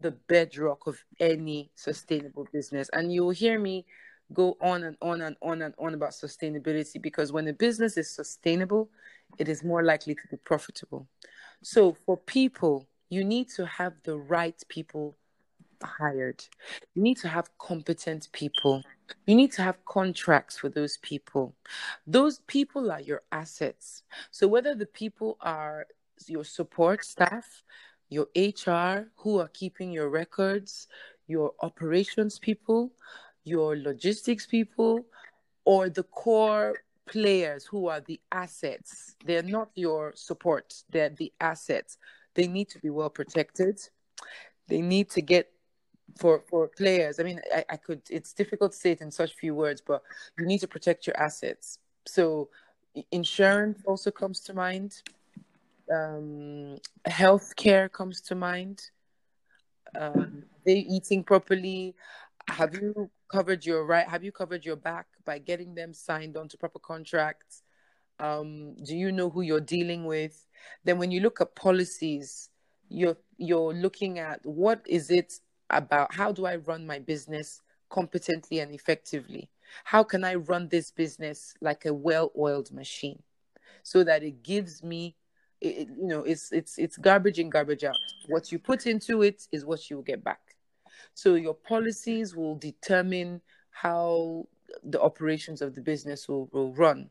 the 0.00 0.12
bedrock 0.28 0.86
of 0.86 1.02
any 1.20 1.70
sustainable 1.74 2.46
business. 2.52 2.88
And 2.92 3.12
you'll 3.12 3.30
hear 3.30 3.58
me 3.58 3.86
go 4.32 4.56
on 4.60 4.84
and 4.84 4.96
on 5.02 5.20
and 5.20 5.36
on 5.42 5.62
and 5.62 5.74
on 5.78 5.94
about 5.94 6.10
sustainability 6.10 7.00
because 7.00 7.32
when 7.32 7.46
a 7.48 7.52
business 7.52 7.96
is 7.96 8.10
sustainable, 8.10 8.88
it 9.38 9.48
is 9.48 9.62
more 9.62 9.82
likely 9.82 10.14
to 10.14 10.22
be 10.30 10.36
profitable. 10.38 11.06
So 11.62 11.92
for 11.92 12.16
people, 12.16 12.86
you 13.10 13.24
need 13.24 13.48
to 13.56 13.66
have 13.66 13.94
the 14.04 14.16
right 14.16 14.60
people 14.68 15.16
hired. 15.82 16.44
You 16.94 17.02
need 17.02 17.18
to 17.18 17.28
have 17.28 17.50
competent 17.58 18.28
people. 18.32 18.82
You 19.26 19.34
need 19.34 19.52
to 19.52 19.62
have 19.62 19.84
contracts 19.84 20.58
for 20.58 20.68
those 20.68 20.96
people. 20.98 21.54
Those 22.06 22.38
people 22.46 22.90
are 22.90 23.00
your 23.00 23.22
assets. 23.32 24.02
So 24.30 24.46
whether 24.48 24.74
the 24.74 24.86
people 24.86 25.36
are 25.40 25.86
your 26.26 26.44
support 26.44 27.04
staff, 27.04 27.62
your 28.08 28.28
HR 28.36 29.10
who 29.16 29.38
are 29.38 29.48
keeping 29.48 29.90
your 29.90 30.08
records, 30.08 30.88
your 31.26 31.52
operations 31.60 32.38
people, 32.38 32.92
your 33.44 33.76
logistics 33.76 34.46
people, 34.46 35.04
or 35.64 35.88
the 35.88 36.02
core 36.04 36.74
players 37.06 37.64
who 37.64 37.88
are 37.88 38.00
the 38.00 38.20
assets. 38.32 39.16
They're 39.24 39.42
not 39.42 39.70
your 39.74 40.12
support, 40.14 40.74
they're 40.90 41.10
the 41.10 41.32
assets. 41.40 41.98
They 42.34 42.46
need 42.46 42.68
to 42.70 42.78
be 42.78 42.90
well 42.90 43.10
protected. 43.10 43.80
They 44.68 44.80
need 44.80 45.10
to 45.10 45.20
get 45.20 45.50
for 46.18 46.42
for 46.48 46.68
players. 46.68 47.20
I 47.20 47.22
mean, 47.22 47.40
I, 47.54 47.64
I 47.70 47.76
could 47.76 48.02
it's 48.10 48.32
difficult 48.32 48.72
to 48.72 48.78
say 48.78 48.92
it 48.92 49.00
in 49.00 49.10
such 49.10 49.34
few 49.34 49.54
words, 49.54 49.82
but 49.84 50.02
you 50.38 50.46
need 50.46 50.60
to 50.60 50.68
protect 50.68 51.06
your 51.06 51.16
assets. 51.16 51.78
So 52.06 52.48
insurance 53.10 53.82
also 53.86 54.10
comes 54.10 54.40
to 54.40 54.54
mind 54.54 55.02
um, 55.92 56.78
healthcare 57.06 57.90
comes 57.90 58.20
to 58.22 58.34
mind. 58.34 58.82
Um, 59.98 60.44
they 60.64 60.78
eating 60.78 61.22
properly? 61.22 61.94
Have 62.48 62.74
you 62.74 63.10
covered 63.30 63.64
your 63.64 63.86
right? 63.86 64.06
Have 64.06 64.24
you 64.24 64.32
covered 64.32 64.64
your 64.64 64.76
back 64.76 65.06
by 65.24 65.38
getting 65.38 65.74
them 65.74 65.92
signed 65.92 66.36
onto 66.36 66.56
proper 66.56 66.78
contracts? 66.78 67.62
Um, 68.18 68.74
do 68.84 68.96
you 68.96 69.12
know 69.12 69.30
who 69.30 69.42
you're 69.42 69.60
dealing 69.60 70.04
with? 70.04 70.46
Then, 70.84 70.98
when 70.98 71.10
you 71.10 71.20
look 71.20 71.40
at 71.40 71.54
policies, 71.54 72.50
you're 72.88 73.16
you're 73.38 73.72
looking 73.72 74.18
at 74.18 74.44
what 74.44 74.82
is 74.86 75.10
it 75.10 75.40
about? 75.70 76.14
How 76.14 76.32
do 76.32 76.46
I 76.46 76.56
run 76.56 76.86
my 76.86 76.98
business 76.98 77.60
competently 77.90 78.60
and 78.60 78.74
effectively? 78.74 79.50
How 79.84 80.02
can 80.02 80.24
I 80.24 80.34
run 80.34 80.68
this 80.68 80.90
business 80.90 81.54
like 81.60 81.86
a 81.86 81.94
well-oiled 81.94 82.72
machine, 82.72 83.22
so 83.82 84.04
that 84.04 84.22
it 84.22 84.42
gives 84.42 84.82
me 84.82 85.16
it, 85.64 85.88
you 85.88 86.06
know 86.06 86.20
it's 86.20 86.52
it's 86.52 86.78
it's 86.78 86.96
garbage 86.96 87.38
in 87.38 87.50
garbage 87.50 87.84
out. 87.84 87.96
What 88.28 88.52
you 88.52 88.58
put 88.58 88.86
into 88.86 89.22
it 89.22 89.46
is 89.52 89.64
what 89.64 89.88
you 89.90 89.96
will 89.96 90.04
get 90.04 90.22
back. 90.22 90.40
So 91.14 91.34
your 91.34 91.54
policies 91.54 92.34
will 92.34 92.56
determine 92.56 93.40
how 93.70 94.46
the 94.82 95.00
operations 95.00 95.62
of 95.62 95.74
the 95.74 95.80
business 95.80 96.28
will, 96.28 96.48
will 96.52 96.72
run. 96.74 97.10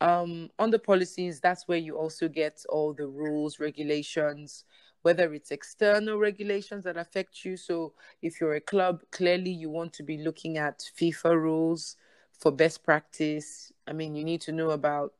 Um, 0.00 0.50
on 0.58 0.70
the 0.70 0.78
policies 0.78 1.40
that's 1.40 1.68
where 1.68 1.78
you 1.78 1.96
also 1.96 2.28
get 2.28 2.64
all 2.68 2.92
the 2.92 3.06
rules 3.06 3.60
regulations 3.60 4.64
whether 5.02 5.34
it's 5.34 5.50
external 5.50 6.18
regulations 6.18 6.84
that 6.84 6.96
affect 6.96 7.44
you. 7.44 7.56
So 7.56 7.92
if 8.22 8.40
you're 8.40 8.54
a 8.54 8.60
club 8.60 9.02
clearly 9.10 9.50
you 9.50 9.68
want 9.70 9.92
to 9.94 10.02
be 10.02 10.18
looking 10.18 10.58
at 10.58 10.84
fifa 10.98 11.34
rules 11.34 11.96
for 12.38 12.50
best 12.50 12.84
practice. 12.84 13.72
I 13.86 13.92
mean 13.92 14.14
you 14.14 14.24
need 14.24 14.40
to 14.42 14.52
know 14.52 14.70
about 14.70 15.12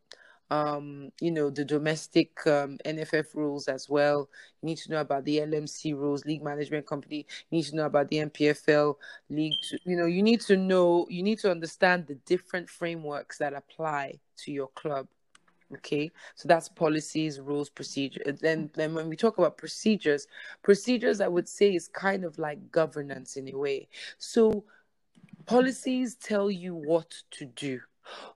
um, 0.53 1.11
you 1.19 1.31
know, 1.31 1.49
the 1.49 1.65
domestic 1.65 2.47
um, 2.47 2.77
NFF 2.85 3.35
rules 3.35 3.69
as 3.69 3.89
well. 3.89 4.29
You 4.61 4.67
need 4.67 4.77
to 4.79 4.91
know 4.91 5.01
about 5.01 5.25
the 5.25 5.39
LMC 5.39 5.95
rules, 5.95 6.27
League 6.27 6.45
Management 6.45 6.87
Company. 6.87 7.27
You 7.51 7.57
need 7.57 7.65
to 7.67 7.77
know 7.77 7.87
about 7.87 8.09
the 8.09 8.19
NPFL 8.19 8.97
League. 9.31 9.55
You 9.85 9.97
know, 9.97 10.05
you 10.05 10.23
need 10.23 10.43
to 10.43 10.59
know, 10.59 11.07
you 11.09 11.23
need 11.23 11.39
to 11.39 11.51
understand 11.51 12.07
the 12.07 12.17
different 12.27 12.69
frameworks 12.69 13.39
that 13.39 13.55
apply 13.55 14.19
to 14.45 14.53
your 14.53 14.69
club. 14.69 15.09
Okay, 15.77 16.11
so 16.35 16.49
that's 16.49 16.69
policies, 16.69 17.41
rules, 17.41 17.71
procedures. 17.71 18.39
Then, 18.43 18.69
then 18.75 18.95
when 18.95 19.09
we 19.09 19.17
talk 19.17 19.39
about 19.39 19.57
procedures, 19.57 20.27
procedures 20.63 21.23
I 21.23 21.29
would 21.29 21.49
say 21.49 21.75
is 21.75 21.89
kind 21.89 22.27
of 22.27 22.39
like 22.39 22.71
governance 22.71 23.37
in 23.39 23.49
a 23.49 23.57
way. 23.57 23.89
So 24.19 24.65
policies 25.47 26.15
tell 26.17 26.51
you 26.51 26.75
what 26.75 27.15
to 27.31 27.47
do 27.47 27.81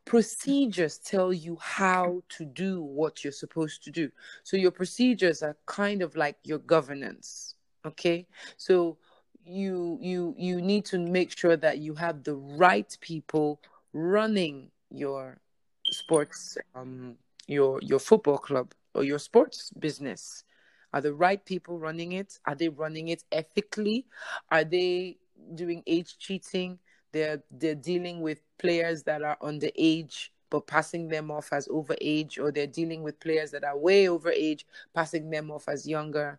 Procedures 0.04 0.98
tell 0.98 1.32
you 1.32 1.56
how 1.60 2.22
to 2.30 2.44
do 2.44 2.82
what 2.82 3.24
you're 3.24 3.32
supposed 3.32 3.82
to 3.84 3.90
do. 3.90 4.10
So 4.44 4.56
your 4.56 4.70
procedures 4.70 5.42
are 5.42 5.56
kind 5.66 6.02
of 6.02 6.16
like 6.16 6.36
your 6.44 6.58
governance. 6.58 7.54
Okay. 7.84 8.26
So 8.56 8.98
you 9.44 9.98
you 10.00 10.34
you 10.36 10.60
need 10.60 10.84
to 10.86 10.98
make 10.98 11.36
sure 11.36 11.56
that 11.56 11.78
you 11.78 11.94
have 11.94 12.24
the 12.24 12.34
right 12.34 12.96
people 13.00 13.60
running 13.92 14.70
your 14.90 15.38
sports 15.84 16.58
um 16.74 17.16
your 17.46 17.78
your 17.82 18.00
football 18.00 18.38
club 18.38 18.74
or 18.94 19.04
your 19.04 19.20
sports 19.20 19.70
business 19.78 20.44
are 20.92 21.00
the 21.00 21.14
right 21.14 21.44
people 21.44 21.78
running 21.78 22.12
it 22.12 22.38
are 22.46 22.56
they 22.56 22.68
running 22.68 23.08
it 23.08 23.22
ethically 23.30 24.06
are 24.50 24.64
they 24.64 25.16
doing 25.54 25.82
age 25.86 26.18
cheating 26.18 26.78
they're 27.16 27.42
they're 27.50 27.74
dealing 27.74 28.20
with 28.20 28.40
players 28.58 29.02
that 29.04 29.22
are 29.22 29.38
underage 29.42 30.28
but 30.50 30.66
passing 30.66 31.08
them 31.08 31.30
off 31.30 31.52
as 31.52 31.66
overage, 31.68 32.38
or 32.38 32.52
they're 32.52 32.66
dealing 32.66 33.02
with 33.02 33.18
players 33.18 33.50
that 33.50 33.64
are 33.64 33.76
way 33.76 34.08
over 34.08 34.30
age, 34.30 34.64
passing 34.94 35.28
them 35.30 35.50
off 35.50 35.68
as 35.68 35.88
younger. 35.88 36.38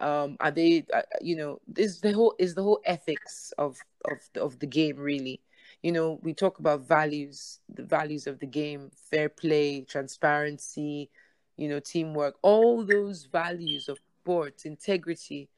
Um, 0.00 0.36
are 0.38 0.52
they, 0.52 0.86
uh, 0.94 1.02
you 1.20 1.34
know, 1.36 1.60
is 1.76 2.00
the 2.00 2.12
whole 2.12 2.34
is 2.38 2.54
the 2.54 2.62
whole 2.62 2.80
ethics 2.84 3.52
of 3.58 3.78
of 4.04 4.18
of 4.36 4.58
the 4.60 4.66
game 4.66 4.96
really. 4.96 5.40
You 5.82 5.92
know, 5.92 6.18
we 6.22 6.34
talk 6.34 6.58
about 6.60 6.86
values, 6.86 7.60
the 7.68 7.84
values 7.84 8.26
of 8.26 8.38
the 8.38 8.46
game, 8.46 8.90
fair 9.10 9.28
play, 9.28 9.82
transparency, 9.82 11.10
you 11.56 11.68
know, 11.68 11.80
teamwork, 11.80 12.36
all 12.42 12.84
those 12.84 13.24
values 13.24 13.88
of 13.88 13.98
sports, 14.22 14.64
integrity, 14.64 15.48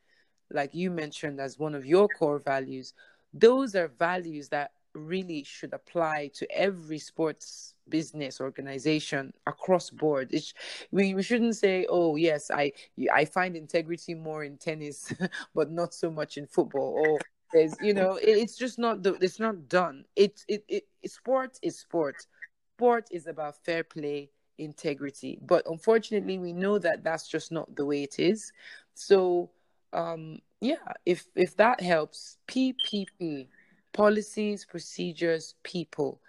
like 0.51 0.75
you 0.75 0.91
mentioned 0.91 1.41
as 1.41 1.59
one 1.59 1.75
of 1.75 1.87
your 1.87 2.09
core 2.09 2.39
values 2.39 2.93
those 3.33 3.75
are 3.75 3.89
values 3.89 4.49
that 4.49 4.73
really 4.95 5.45
should 5.45 5.73
apply 5.73 6.31
to 6.35 6.51
every 6.51 6.99
sports 6.99 7.75
business 7.89 8.41
organization 8.41 9.33
across 9.47 9.91
board. 9.91 10.29
It's, 10.33 10.55
we, 10.91 11.15
we 11.15 11.23
shouldn't 11.23 11.57
say 11.57 11.87
oh 11.89 12.17
yes 12.17 12.51
i 12.51 12.73
i 13.13 13.25
find 13.25 13.57
integrity 13.57 14.15
more 14.15 14.45
in 14.45 14.57
tennis 14.57 15.13
but 15.55 15.71
not 15.71 15.95
so 15.95 16.11
much 16.11 16.37
in 16.37 16.47
football. 16.47 17.05
Or 17.07 17.19
there's 17.53 17.75
you 17.81 17.95
know 17.95 18.17
it, 18.17 18.31
it's 18.31 18.57
just 18.57 18.79
not 18.79 19.03
the, 19.03 19.15
it's 19.15 19.41
not 19.41 19.69
done. 19.69 20.05
It, 20.17 20.45
it 20.49 20.65
it 20.69 20.85
sport 21.07 21.59
is 21.63 21.79
sport 21.79 22.17
sport 22.77 23.07
is 23.11 23.27
about 23.27 23.63
fair 23.65 23.85
play 23.85 24.31
integrity. 24.59 25.39
But 25.43 25.65
unfortunately 25.67 26.39
we 26.39 26.53
know 26.53 26.79
that 26.79 27.03
that's 27.03 27.29
just 27.29 27.53
not 27.53 27.75
the 27.77 27.85
way 27.85 28.03
it 28.03 28.19
is. 28.19 28.53
So 28.95 29.51
um 29.93 30.39
yeah 30.61 30.93
if 31.07 31.27
if 31.35 31.57
that 31.57 31.81
helps 31.81 32.39
ppp 32.49 33.49
policies 33.93 34.65
procedures 34.65 35.55
people. 35.63 36.21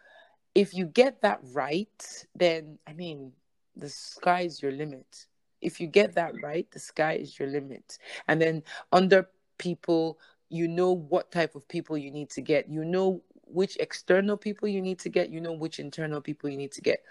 If 0.54 0.74
you 0.74 0.86
get 0.86 1.22
that 1.22 1.40
right 1.54 2.26
then 2.36 2.78
i 2.88 2.94
mean 2.94 3.32
the 3.76 3.90
sky 3.90 4.42
is 4.42 4.62
your 4.62 4.72
limit. 4.72 5.28
If 5.62 5.80
you 5.80 5.88
get 5.88 6.16
that 6.16 6.34
right 6.44 6.70
the 6.72 6.80
sky 6.80 7.14
is 7.14 7.40
your 7.40 7.48
limit. 7.48 7.98
And 8.28 8.42
then 8.42 8.64
under 8.92 9.30
people 9.58 10.20
you 10.50 10.68
know 10.68 10.92
what 10.92 11.32
type 11.32 11.56
of 11.56 11.68
people 11.70 11.98
you 11.98 12.12
need 12.12 12.30
to 12.32 12.42
get. 12.42 12.68
You 12.68 12.84
know 12.84 13.22
which 13.46 13.78
external 13.78 14.36
people 14.36 14.68
you 14.68 14.82
need 14.82 15.00
to 15.00 15.10
get. 15.10 15.30
You 15.30 15.40
know 15.40 15.54
which 15.54 15.80
internal 15.80 16.20
people 16.20 16.50
you 16.50 16.58
need 16.58 16.74
to 16.74 16.82
get 16.82 17.04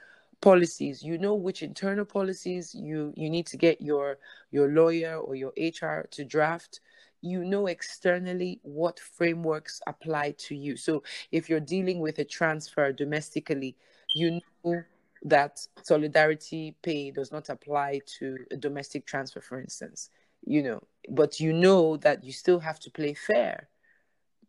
policies. 0.42 1.02
You 1.02 1.16
know 1.16 1.34
which 1.34 1.62
internal 1.62 2.04
policies 2.04 2.74
you 2.74 3.14
you 3.16 3.30
need 3.30 3.46
to 3.46 3.56
get 3.56 3.80
your 3.80 4.18
your 4.50 4.68
lawyer 4.68 5.16
or 5.16 5.34
your 5.34 5.52
hr 5.56 6.06
to 6.10 6.24
draft 6.24 6.80
you 7.22 7.44
know 7.44 7.66
externally 7.66 8.60
what 8.62 8.98
frameworks 8.98 9.80
apply 9.86 10.32
to 10.38 10.54
you 10.54 10.76
so 10.76 11.02
if 11.32 11.48
you're 11.48 11.60
dealing 11.60 12.00
with 12.00 12.18
a 12.18 12.24
transfer 12.24 12.92
domestically 12.92 13.76
you 14.14 14.40
know 14.64 14.82
that 15.22 15.66
solidarity 15.82 16.74
pay 16.82 17.10
does 17.10 17.30
not 17.30 17.48
apply 17.48 18.00
to 18.06 18.36
a 18.50 18.56
domestic 18.56 19.04
transfer 19.04 19.40
for 19.40 19.60
instance 19.60 20.10
you 20.46 20.62
know 20.62 20.82
but 21.10 21.38
you 21.38 21.52
know 21.52 21.96
that 21.98 22.24
you 22.24 22.32
still 22.32 22.58
have 22.58 22.80
to 22.80 22.90
play 22.90 23.12
fair 23.12 23.68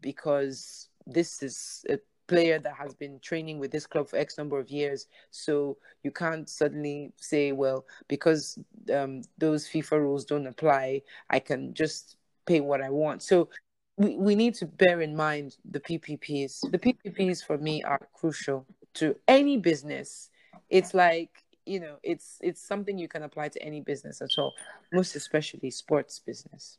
because 0.02 0.90
this 1.06 1.44
is 1.44 1.86
a 1.90 2.00
player 2.32 2.60
that 2.60 2.76
has 2.76 2.94
been 2.94 3.20
training 3.20 3.60
with 3.60 3.72
this 3.72 3.86
club 3.86 4.08
for 4.08 4.16
X 4.16 4.38
number 4.38 4.58
of 4.58 4.70
years. 4.70 5.08
So 5.32 5.78
you 6.02 6.12
can't 6.12 6.48
suddenly 6.50 7.12
say, 7.18 7.52
well, 7.52 7.86
because 8.08 8.58
um, 8.96 9.24
those 9.38 9.68
FIFA 9.68 10.00
rules 10.00 10.24
don't 10.24 10.48
apply, 10.48 11.02
I 11.30 11.40
can 11.40 11.74
just 11.74 12.16
pay 12.46 12.60
what 12.60 12.82
I 12.82 12.90
want. 12.90 13.22
So 13.24 13.50
we, 13.98 14.18
we 14.18 14.36
need 14.36 14.56
to 14.56 14.66
bear 14.66 15.02
in 15.02 15.16
mind 15.16 15.58
the 15.70 15.80
PPPs. 15.80 16.72
The 16.72 16.80
PPPs 16.80 17.46
for 17.46 17.58
me 17.58 17.84
are 17.84 18.08
crucial 18.14 18.66
to 18.96 19.16
any 19.28 19.58
business. 19.58 20.30
It's 20.70 20.94
like 20.94 21.30
you 21.66 21.80
know, 21.80 21.98
it's 22.04 22.38
it's 22.42 22.66
something 22.66 22.98
you 22.98 23.08
can 23.08 23.24
apply 23.24 23.50
to 23.50 23.62
any 23.62 23.82
business 23.82 24.22
at 24.22 24.30
all, 24.38 24.54
most 24.92 25.16
especially 25.16 25.70
sports 25.72 26.20
business. 26.20 26.78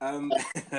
Um, 0.00 0.30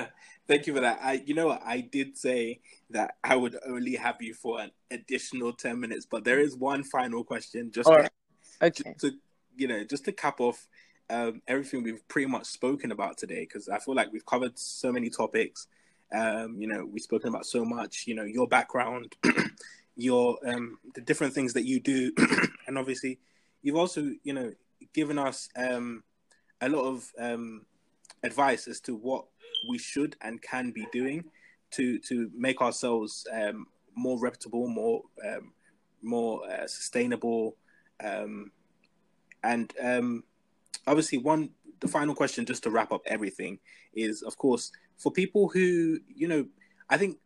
thank 0.48 0.68
you 0.68 0.76
for 0.76 0.82
that. 0.82 1.00
I, 1.02 1.24
you 1.26 1.34
know, 1.34 1.48
what? 1.48 1.62
I 1.66 1.82
did 1.82 2.18
say 2.18 2.60
that 2.92 3.16
I 3.24 3.36
would 3.36 3.58
only 3.66 3.96
have 3.96 4.22
you 4.22 4.34
for 4.34 4.60
an 4.60 4.72
additional 4.92 5.54
ten 5.54 5.80
minutes, 5.80 6.06
but 6.06 6.24
there 6.24 6.40
is 6.40 6.56
one 6.56 6.84
final 6.84 7.24
question, 7.24 7.72
just, 7.72 7.88
to, 7.88 8.10
okay. 8.62 8.84
just 8.84 9.00
to, 9.00 9.12
you 9.56 9.68
know, 9.68 9.84
just 9.84 10.06
to 10.06 10.12
cap 10.12 10.40
off 10.40 10.68
um, 11.10 11.42
everything 11.48 11.84
we've 11.84 12.06
pretty 12.08 12.28
much 12.28 12.46
spoken 12.46 12.92
about 12.92 13.18
today, 13.18 13.42
because 13.42 13.70
I 13.70 13.80
feel 13.80 13.96
like 13.96 14.12
we've 14.12 14.26
covered 14.26 14.58
so 14.58 14.92
many 14.92 15.10
topics. 15.10 15.68
Um, 16.14 16.60
you 16.60 16.68
know, 16.68 16.86
we've 16.86 17.02
spoken 17.02 17.30
about 17.30 17.46
so 17.46 17.66
much. 17.66 18.06
You 18.08 18.16
know, 18.16 18.24
your 18.24 18.48
background, 18.48 19.16
your 19.96 20.38
um, 20.46 20.80
the 20.96 21.02
different 21.02 21.34
things 21.34 21.54
that 21.54 21.66
you 21.66 21.80
do, 21.80 22.12
and 22.68 22.78
obviously, 22.78 23.20
you've 23.62 23.76
also, 23.76 24.12
you 24.24 24.34
know, 24.34 24.54
given 24.94 25.18
us 25.18 25.50
um, 25.56 26.04
a 26.62 26.70
lot 26.70 26.86
of 26.86 27.12
um, 27.20 27.66
advice 28.24 28.68
as 28.68 28.80
to 28.82 28.96
what 28.96 29.26
we 29.70 29.78
should 29.78 30.16
and 30.22 30.42
can 30.42 30.72
be 30.72 30.88
doing 30.92 31.24
to 31.72 32.00
to 32.00 32.30
make 32.36 32.62
ourselves 32.62 33.26
um, 33.34 33.68
more 33.96 34.20
reputable, 34.20 34.68
more 34.68 35.04
um, 35.26 35.54
more 36.02 36.50
uh, 36.50 36.68
sustainable, 36.68 37.56
um, 38.04 38.52
and 39.44 39.74
um, 39.82 40.24
obviously 40.86 41.18
one 41.18 41.50
the 41.80 41.88
final 41.88 42.16
question 42.16 42.46
just 42.46 42.64
to 42.64 42.70
wrap 42.70 42.92
up 42.92 43.02
everything 43.06 43.60
is 43.94 44.24
of 44.24 44.38
course 44.38 44.72
for 44.98 45.12
people 45.12 45.48
who 45.48 46.00
you 46.08 46.28
know 46.28 46.46
I 46.90 46.98
think 46.98 47.18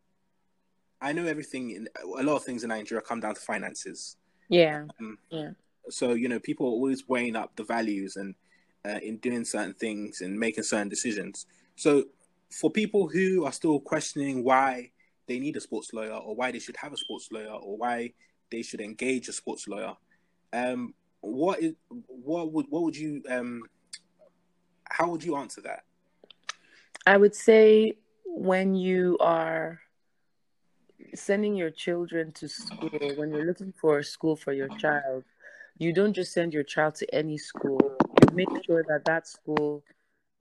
I 1.01 1.13
know 1.13 1.25
everything 1.25 1.71
in 1.71 1.87
a 2.17 2.23
lot 2.23 2.35
of 2.35 2.43
things 2.43 2.63
in 2.63 2.69
Nigeria 2.69 3.01
come 3.01 3.19
down 3.19 3.33
to 3.33 3.41
finances. 3.41 4.17
Yeah. 4.49 4.85
Um, 4.99 5.17
yeah. 5.29 5.51
So 5.89 6.13
you 6.13 6.29
know 6.29 6.39
people 6.39 6.67
are 6.67 6.71
always 6.71 7.07
weighing 7.07 7.35
up 7.35 7.55
the 7.55 7.63
values 7.63 8.15
and 8.17 8.35
uh, 8.85 8.99
in 9.01 9.17
doing 9.17 9.45
certain 9.45 9.73
things 9.73 10.21
and 10.21 10.39
making 10.39 10.63
certain 10.63 10.89
decisions. 10.89 11.45
So, 11.75 12.05
for 12.49 12.69
people 12.69 13.07
who 13.07 13.45
are 13.45 13.51
still 13.51 13.79
questioning 13.79 14.43
why 14.43 14.91
they 15.27 15.39
need 15.39 15.55
a 15.55 15.61
sports 15.61 15.93
lawyer 15.93 16.13
or 16.13 16.35
why 16.35 16.51
they 16.51 16.59
should 16.59 16.75
have 16.77 16.91
a 16.91 16.97
sports 16.97 17.29
lawyer 17.31 17.51
or 17.51 17.77
why 17.77 18.13
they 18.51 18.61
should 18.61 18.81
engage 18.81 19.29
a 19.29 19.33
sports 19.33 19.67
lawyer, 19.67 19.93
um, 20.51 20.93
what 21.21 21.59
is 21.59 21.73
what 22.07 22.51
would 22.51 22.65
what 22.69 22.83
would 22.83 22.97
you 22.97 23.23
um, 23.29 23.63
how 24.89 25.09
would 25.09 25.23
you 25.23 25.35
answer 25.35 25.61
that? 25.61 25.83
I 27.05 27.17
would 27.17 27.35
say 27.35 27.93
when 28.25 28.75
you 28.75 29.17
are 29.19 29.79
sending 31.15 31.55
your 31.55 31.71
children 31.71 32.31
to 32.33 32.47
school, 32.47 32.89
when 33.15 33.31
you're 33.31 33.45
looking 33.45 33.73
for 33.79 33.99
a 33.99 34.03
school 34.03 34.35
for 34.35 34.53
your 34.53 34.69
child, 34.77 35.23
you 35.77 35.93
don't 35.93 36.13
just 36.13 36.33
send 36.33 36.53
your 36.53 36.63
child 36.63 36.95
to 36.95 37.15
any 37.15 37.37
school. 37.37 37.79
You 38.21 38.35
make 38.35 38.49
sure 38.65 38.83
that 38.87 39.05
that 39.05 39.27
school 39.27 39.83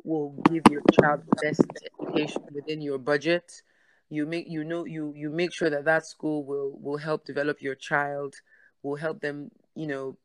will 0.05 0.31
give 0.51 0.62
your 0.70 0.82
child 1.01 1.23
the 1.27 1.36
best 1.43 1.62
education 2.05 2.43
within 2.52 2.81
your 2.81 2.98
budget. 2.98 3.62
You 4.09 4.27
make 4.27 4.48
you 4.48 4.65
know 4.65 4.85
you 4.85 5.12
you 5.16 5.31
make 5.31 5.52
sure 5.52 5.70
that 5.70 5.85
that 5.85 6.07
school 6.07 6.44
will 6.44 6.78
will 6.81 6.98
help 6.98 7.24
develop 7.24 7.62
your 7.62 7.74
child, 7.77 8.35
will 8.82 8.97
help 8.97 9.20
them 9.20 9.51
you 9.74 9.86
know 9.86 10.16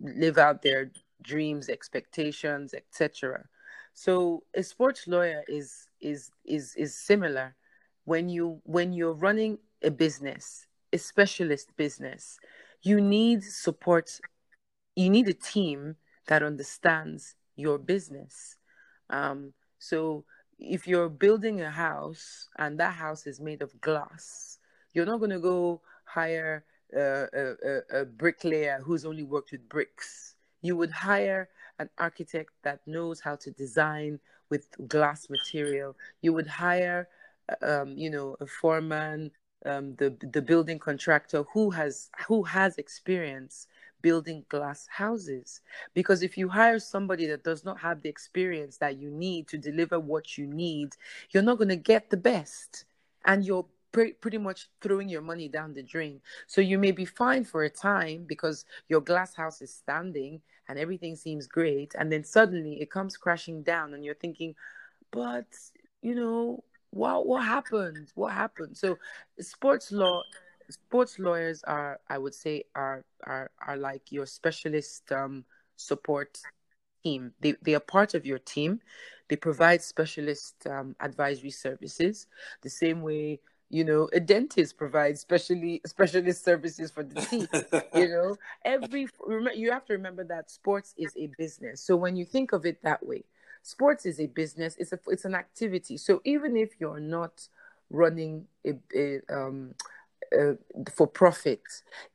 live 0.00 0.38
out 0.38 0.62
their 0.62 0.90
dreams, 1.22 1.68
expectations, 1.68 2.74
etc. 2.74 3.44
So 3.94 4.42
a 4.54 4.62
sports 4.62 5.06
lawyer 5.06 5.44
is 5.48 5.86
is 6.00 6.30
is 6.44 6.74
is 6.76 6.96
similar 6.96 7.54
when 8.04 8.28
you 8.28 8.60
when 8.64 8.92
you're 8.92 9.12
running 9.14 9.58
a 9.82 9.90
business, 9.90 10.66
a 10.92 10.98
specialist 10.98 11.76
business, 11.76 12.38
you 12.82 13.00
need 13.00 13.42
support. 13.42 14.20
You 14.96 15.10
need 15.10 15.28
a 15.28 15.34
team 15.34 15.96
that 16.26 16.42
understands 16.42 17.34
your 17.56 17.78
business. 17.78 18.56
Um, 19.10 19.52
so 19.78 20.24
if 20.58 20.86
you're 20.86 21.08
building 21.08 21.60
a 21.60 21.70
house 21.70 22.48
and 22.58 22.78
that 22.78 22.94
house 22.94 23.26
is 23.26 23.40
made 23.40 23.62
of 23.62 23.80
glass, 23.80 24.58
you're 24.92 25.06
not 25.06 25.18
going 25.18 25.30
to 25.30 25.40
go 25.40 25.80
hire 26.04 26.64
a, 26.94 28.04
bricklayer 28.16 28.80
who's 28.82 29.04
only 29.04 29.22
worked 29.22 29.52
with 29.52 29.68
bricks. 29.68 30.34
You 30.60 30.76
would 30.76 30.90
hire 30.90 31.48
an 31.78 31.88
architect 31.98 32.50
that 32.62 32.80
knows 32.86 33.20
how 33.20 33.36
to 33.36 33.50
design 33.50 34.20
with 34.50 34.66
glass 34.88 35.28
material. 35.30 35.96
You 36.20 36.32
would 36.34 36.46
hire, 36.46 37.08
um, 37.62 37.96
you 37.96 38.10
know, 38.10 38.36
a 38.40 38.46
foreman, 38.46 39.30
um, 39.64 39.94
the 39.96 40.16
the 40.32 40.42
building 40.42 40.78
contractor 40.78 41.44
who 41.52 41.70
has 41.70 42.10
who 42.28 42.42
has 42.42 42.78
experience 42.78 43.66
building 44.02 44.44
glass 44.48 44.88
houses. 44.90 45.60
Because 45.94 46.22
if 46.22 46.36
you 46.36 46.48
hire 46.48 46.78
somebody 46.78 47.26
that 47.26 47.44
does 47.44 47.64
not 47.64 47.78
have 47.80 48.02
the 48.02 48.08
experience 48.08 48.76
that 48.78 48.98
you 48.98 49.10
need 49.10 49.48
to 49.48 49.58
deliver 49.58 49.98
what 49.98 50.36
you 50.36 50.46
need, 50.46 50.96
you're 51.30 51.42
not 51.42 51.58
going 51.58 51.68
to 51.68 51.76
get 51.76 52.10
the 52.10 52.16
best, 52.16 52.84
and 53.24 53.44
you're 53.44 53.66
pre- 53.92 54.12
pretty 54.14 54.38
much 54.38 54.68
throwing 54.80 55.08
your 55.08 55.22
money 55.22 55.48
down 55.48 55.74
the 55.74 55.82
drain. 55.82 56.20
So 56.46 56.60
you 56.60 56.78
may 56.78 56.92
be 56.92 57.04
fine 57.04 57.44
for 57.44 57.64
a 57.64 57.70
time 57.70 58.24
because 58.26 58.64
your 58.88 59.00
glass 59.00 59.34
house 59.34 59.62
is 59.62 59.72
standing 59.72 60.40
and 60.68 60.78
everything 60.78 61.16
seems 61.16 61.46
great, 61.46 61.94
and 61.98 62.10
then 62.12 62.24
suddenly 62.24 62.80
it 62.80 62.90
comes 62.90 63.16
crashing 63.16 63.62
down, 63.62 63.94
and 63.94 64.04
you're 64.04 64.14
thinking, 64.14 64.54
but 65.10 65.46
you 66.02 66.14
know 66.14 66.62
what 66.90 67.26
what 67.26 67.44
happened? 67.44 68.12
What 68.14 68.32
happened? 68.32 68.76
So 68.76 68.98
sports 69.40 69.92
law 69.92 70.22
sports 70.70 71.18
lawyers 71.18 71.62
are 71.64 72.00
i 72.08 72.16
would 72.16 72.34
say 72.34 72.64
are 72.74 73.04
are 73.24 73.50
are 73.66 73.76
like 73.76 74.10
your 74.10 74.24
specialist 74.24 75.10
um 75.12 75.44
support 75.76 76.38
team. 77.02 77.32
They, 77.40 77.54
they 77.62 77.74
are 77.74 77.80
part 77.80 78.14
of 78.14 78.26
your 78.26 78.38
team. 78.38 78.80
They 79.28 79.36
provide 79.36 79.82
specialist 79.82 80.66
um, 80.66 80.94
advisory 81.00 81.50
services. 81.50 82.26
The 82.62 82.70
same 82.70 83.02
way 83.02 83.40
you 83.72 83.84
know 83.84 84.08
a 84.12 84.20
dentist 84.20 84.76
provides 84.76 85.20
specially 85.20 85.80
specialist 85.86 86.44
services 86.44 86.90
for 86.90 87.02
the 87.02 87.20
teeth 87.22 87.50
you 87.94 88.08
know? 88.08 88.36
Every 88.64 89.08
you 89.54 89.72
have 89.72 89.86
to 89.86 89.94
remember 89.94 90.24
that 90.24 90.50
sports 90.50 90.94
is 90.96 91.14
a 91.16 91.28
business. 91.38 91.80
So 91.80 91.96
when 91.96 92.14
you 92.14 92.24
think 92.24 92.52
of 92.52 92.66
it 92.66 92.82
that 92.82 93.04
way 93.04 93.24
sports 93.62 94.06
is 94.06 94.20
a 94.20 94.26
business 94.26 94.76
it's 94.78 94.92
a 94.92 94.98
it's 95.08 95.24
an 95.24 95.34
activity. 95.34 95.96
So 95.96 96.20
even 96.24 96.56
if 96.56 96.70
you're 96.78 97.00
not 97.00 97.48
running 97.90 98.46
a, 98.66 98.74
a 98.94 99.20
um 99.30 99.74
uh, 100.38 100.54
for 100.94 101.06
profit 101.06 101.62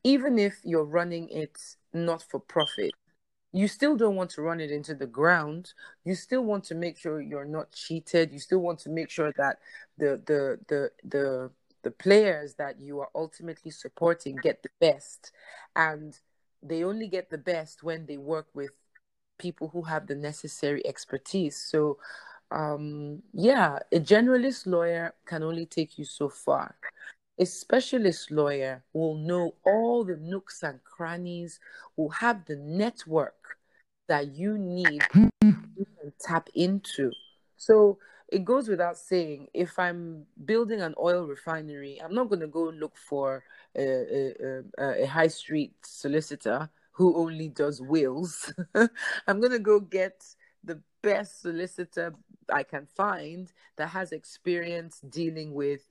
even 0.03 0.39
if 0.39 0.59
you're 0.63 0.83
running 0.83 1.29
it 1.29 1.57
not 1.93 2.23
for 2.23 2.39
profit 2.39 2.93
you 3.53 3.67
still 3.67 3.95
don't 3.95 4.15
want 4.15 4.29
to 4.29 4.41
run 4.41 4.59
it 4.59 4.71
into 4.71 4.93
the 4.93 5.07
ground 5.07 5.73
you 6.03 6.15
still 6.15 6.43
want 6.43 6.63
to 6.63 6.75
make 6.75 6.97
sure 6.97 7.21
you're 7.21 7.45
not 7.45 7.71
cheated 7.71 8.31
you 8.31 8.39
still 8.39 8.59
want 8.59 8.79
to 8.79 8.89
make 8.89 9.09
sure 9.09 9.31
that 9.37 9.57
the 9.97 10.21
the 10.25 10.59
the 10.67 10.91
the 11.03 11.51
the 11.83 11.91
players 11.91 12.55
that 12.55 12.79
you 12.79 12.99
are 12.99 13.09
ultimately 13.15 13.71
supporting 13.71 14.35
get 14.35 14.61
the 14.63 14.69
best 14.81 15.31
and 15.75 16.19
they 16.61 16.83
only 16.83 17.07
get 17.07 17.29
the 17.29 17.37
best 17.37 17.83
when 17.83 18.05
they 18.05 18.17
work 18.17 18.47
with 18.53 18.71
people 19.37 19.69
who 19.69 19.83
have 19.83 20.07
the 20.07 20.15
necessary 20.15 20.85
expertise. 20.85 21.55
So, 21.55 21.97
um, 22.51 23.21
yeah, 23.33 23.79
a 23.91 23.99
generalist 23.99 24.65
lawyer 24.65 25.13
can 25.25 25.43
only 25.43 25.65
take 25.65 25.97
you 25.97 26.05
so 26.05 26.29
far. 26.29 26.75
A 27.39 27.45
specialist 27.45 28.31
lawyer 28.31 28.83
will 28.93 29.15
know 29.15 29.53
all 29.65 30.03
the 30.03 30.17
nooks 30.17 30.63
and 30.63 30.83
crannies, 30.83 31.59
will 31.95 32.09
have 32.09 32.45
the 32.45 32.55
network 32.55 33.57
that 34.07 34.35
you 34.35 34.57
need 34.57 35.03
hmm. 35.11 35.29
you 35.41 35.85
can 35.99 36.13
tap 36.19 36.49
into. 36.55 37.11
So 37.57 37.99
it 38.29 38.43
goes 38.43 38.67
without 38.67 38.97
saying, 38.97 39.47
if 39.53 39.79
I'm 39.79 40.25
building 40.45 40.81
an 40.81 40.95
oil 40.99 41.25
refinery, 41.25 42.01
I'm 42.03 42.13
not 42.13 42.29
going 42.29 42.41
to 42.41 42.47
go 42.47 42.63
look 42.63 42.97
for 42.97 43.43
a, 43.75 43.81
a, 43.81 44.63
a, 44.77 45.03
a 45.03 45.05
high 45.05 45.27
street 45.27 45.73
solicitor 45.81 46.69
who 46.91 47.15
only 47.15 47.47
does 47.47 47.81
wills. 47.81 48.53
I'm 49.27 49.39
going 49.39 49.51
to 49.51 49.59
go 49.59 49.79
get 49.79 50.25
the 50.63 50.81
best 51.01 51.41
solicitor 51.41 52.13
I 52.51 52.63
can 52.63 52.85
find 52.85 53.51
that 53.77 53.89
has 53.89 54.11
experience 54.11 54.99
dealing 54.99 55.53
with, 55.53 55.81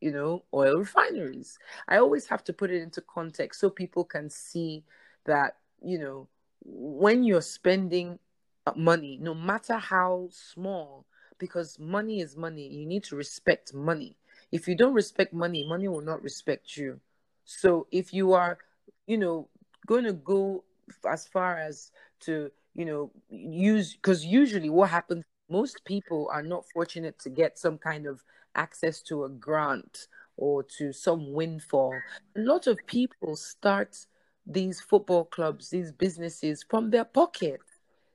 you 0.00 0.12
know, 0.12 0.44
oil 0.54 0.78
refineries. 0.78 1.58
I 1.88 1.98
always 1.98 2.26
have 2.28 2.44
to 2.44 2.52
put 2.52 2.70
it 2.70 2.82
into 2.82 3.00
context 3.02 3.60
so 3.60 3.70
people 3.70 4.04
can 4.04 4.30
see 4.30 4.84
that, 5.24 5.56
you 5.82 5.98
know, 5.98 6.28
when 6.64 7.24
you're 7.24 7.42
spending 7.42 8.18
uh, 8.66 8.72
money, 8.76 9.18
no 9.20 9.34
matter 9.34 9.76
how 9.76 10.28
small, 10.30 11.06
because 11.38 11.78
money 11.78 12.20
is 12.20 12.36
money, 12.36 12.66
you 12.68 12.86
need 12.86 13.04
to 13.04 13.16
respect 13.16 13.72
money. 13.74 14.16
If 14.52 14.68
you 14.68 14.74
don't 14.74 14.94
respect 14.94 15.32
money, 15.32 15.66
money 15.66 15.88
will 15.88 16.02
not 16.02 16.22
respect 16.22 16.76
you. 16.76 17.00
So 17.44 17.86
if 17.90 18.12
you 18.12 18.32
are, 18.32 18.58
you 19.06 19.18
know, 19.18 19.48
going 19.86 20.04
to 20.04 20.12
go 20.12 20.64
as 21.08 21.26
far 21.26 21.58
as 21.58 21.90
to 22.20 22.50
you 22.74 22.84
know 22.84 23.10
use 23.30 23.94
because 23.94 24.24
usually 24.24 24.70
what 24.70 24.90
happens 24.90 25.24
most 25.48 25.84
people 25.84 26.28
are 26.32 26.42
not 26.42 26.64
fortunate 26.72 27.18
to 27.18 27.28
get 27.28 27.58
some 27.58 27.76
kind 27.76 28.06
of 28.06 28.22
access 28.54 29.02
to 29.02 29.24
a 29.24 29.28
grant 29.28 30.06
or 30.36 30.62
to 30.62 30.92
some 30.92 31.32
windfall. 31.32 31.94
A 32.36 32.40
lot 32.40 32.66
of 32.66 32.78
people 32.86 33.36
start 33.36 34.06
these 34.46 34.80
football 34.80 35.24
clubs 35.26 35.70
these 35.70 35.92
businesses 35.92 36.64
from 36.68 36.90
their 36.90 37.04
pocket. 37.04 37.60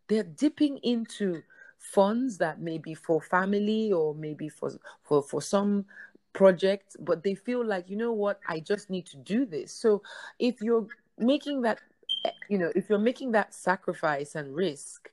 They're 0.07 0.23
dipping 0.23 0.77
into 0.79 1.41
funds 1.79 2.37
that 2.39 2.59
may 2.59 2.77
be 2.77 2.95
for 2.95 3.21
family 3.21 3.91
or 3.91 4.15
maybe 4.15 4.49
for 4.49 4.71
for 5.03 5.21
for 5.21 5.41
some 5.41 5.85
project 6.33 6.97
but 6.99 7.23
they 7.23 7.35
feel 7.35 7.63
like 7.63 7.89
you 7.89 7.95
know 7.95 8.11
what? 8.11 8.39
I 8.47 8.59
just 8.59 8.89
need 8.89 9.05
to 9.07 9.17
do 9.17 9.45
this. 9.45 9.71
So 9.71 10.01
if 10.39 10.61
you're 10.61 10.87
making 11.17 11.61
that 11.61 11.79
eh, 12.25 12.31
you 12.49 12.57
know 12.57 12.71
if 12.75 12.89
you're 12.89 12.99
making 12.99 13.31
that 13.33 13.53
sacrifice 13.53 14.35
and 14.35 14.55
risk 14.55 15.11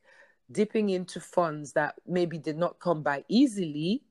dipping 0.50 0.90
into 0.90 1.20
funds 1.20 1.72
that 1.72 1.94
maybe 2.06 2.38
did 2.38 2.58
not 2.58 2.78
come 2.78 3.02
by 3.02 3.24
easily 3.28 4.02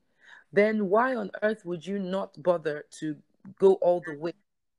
then 0.52 0.88
why 0.88 1.14
on 1.14 1.30
earth 1.42 1.64
would 1.64 1.86
you 1.86 1.98
not 1.98 2.40
bother 2.42 2.84
to 3.00 3.16
go 3.58 3.74
all 3.74 4.02
the 4.06 4.16
way 4.18 4.32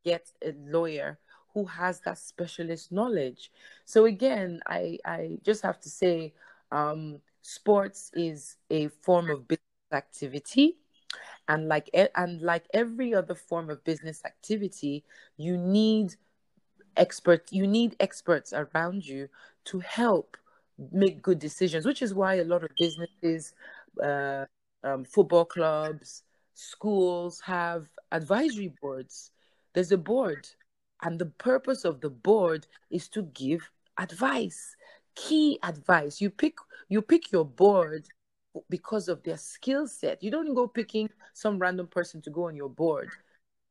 get 0.06 0.32
a 0.44 0.54
lawyer 0.66 1.18
who 1.54 1.66
has 1.66 2.00
that 2.02 2.18
specialist 2.18 2.92
knowledge? 2.92 3.52
So 3.86 4.06
again 4.06 4.60
i 4.68 4.98
i 5.06 5.38
just 5.44 5.62
have 5.64 5.80
to 5.82 5.90
say 5.90 6.34
um, 6.72 7.20
sports 7.44 8.10
is 8.16 8.58
a 8.72 8.88
form 8.88 9.30
of 9.30 9.48
business 9.48 9.64
activity. 9.92 10.78
And 11.48 11.68
like 11.68 11.90
and 12.16 12.42
like 12.42 12.66
every 12.74 13.14
other 13.14 13.36
form 13.36 13.70
of 13.70 13.84
business 13.84 14.24
activity 14.26 15.04
you 15.38 15.58
need 15.58 16.16
experts 16.96 17.52
you 17.52 17.68
need 17.68 17.96
experts 18.00 18.54
around 18.54 19.06
you 19.06 19.28
to 19.66 19.80
help 19.80 20.38
make 20.92 21.22
good 21.22 21.40
decisions 21.40 21.86
which 21.86 22.02
is 22.02 22.14
why 22.14 22.36
a 22.36 22.44
lot 22.44 22.64
of 22.64 22.70
businesses 22.80 23.54
uh, 24.02 24.46
um, 24.84 25.04
football 25.04 25.46
clubs 25.46 26.24
schools 26.54 27.40
have 27.42 27.88
advisory 28.12 28.74
boards 28.82 29.32
there's 29.74 29.92
a 29.92 29.98
board 29.98 30.48
and 31.04 31.20
the 31.20 31.26
purpose 31.26 31.84
of 31.84 32.02
the 32.02 32.10
board 32.10 32.68
is 32.92 33.08
to 33.08 33.24
give 33.34 33.70
advice 33.98 34.76
key 35.16 35.60
advice 35.64 36.22
you 36.22 36.30
pick 36.30 36.56
you 36.90 37.02
pick 37.02 37.32
your 37.32 37.46
board 37.46 38.08
because 38.70 39.08
of 39.08 39.24
their 39.24 39.38
skill 39.38 39.88
set 39.88 40.22
you 40.22 40.30
don't 40.30 40.54
go 40.54 40.68
picking 40.68 41.10
some 41.34 41.58
random 41.58 41.88
person 41.88 42.22
to 42.22 42.30
go 42.30 42.48
on 42.48 42.56
your 42.56 42.70
board 42.70 43.10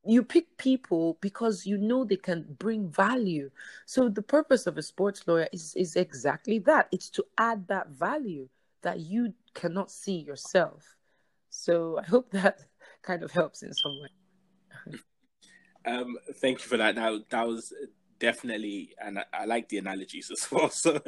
you 0.05 0.23
pick 0.23 0.57
people 0.57 1.17
because 1.21 1.65
you 1.65 1.77
know 1.77 2.03
they 2.03 2.17
can 2.17 2.45
bring 2.59 2.89
value. 2.89 3.49
So 3.85 4.09
the 4.09 4.21
purpose 4.21 4.67
of 4.67 4.77
a 4.77 4.81
sports 4.81 5.25
lawyer 5.27 5.47
is 5.53 5.73
is 5.75 5.95
exactly 5.95 6.59
that. 6.59 6.87
It's 6.91 7.09
to 7.11 7.25
add 7.37 7.67
that 7.67 7.89
value 7.89 8.49
that 8.81 8.99
you 8.99 9.33
cannot 9.53 9.91
see 9.91 10.17
yourself. 10.17 10.95
So 11.53 11.99
I 11.99 12.03
hope 12.03 12.31
that 12.31 12.59
kind 13.03 13.23
of 13.23 13.31
helps 13.31 13.61
in 13.63 13.73
some 13.73 13.99
way. 14.01 14.99
Um, 15.85 16.17
thank 16.35 16.59
you 16.59 16.65
for 16.65 16.77
that. 16.77 16.95
That 16.95 17.29
that 17.29 17.47
was 17.47 17.73
definitely, 18.19 18.95
and 18.99 19.19
I, 19.19 19.25
I 19.33 19.45
like 19.45 19.69
the 19.69 19.77
analogies 19.77 20.31
as 20.31 20.51
well. 20.51 20.69
So, 20.83 20.99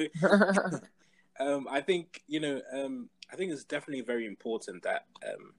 um, 1.39 1.67
I 1.69 1.81
think 1.81 2.21
you 2.27 2.39
know, 2.39 2.61
um, 2.73 3.09
I 3.31 3.35
think 3.35 3.51
it's 3.51 3.63
definitely 3.63 4.01
very 4.01 4.27
important 4.27 4.83
that 4.83 5.05
um, 5.27 5.53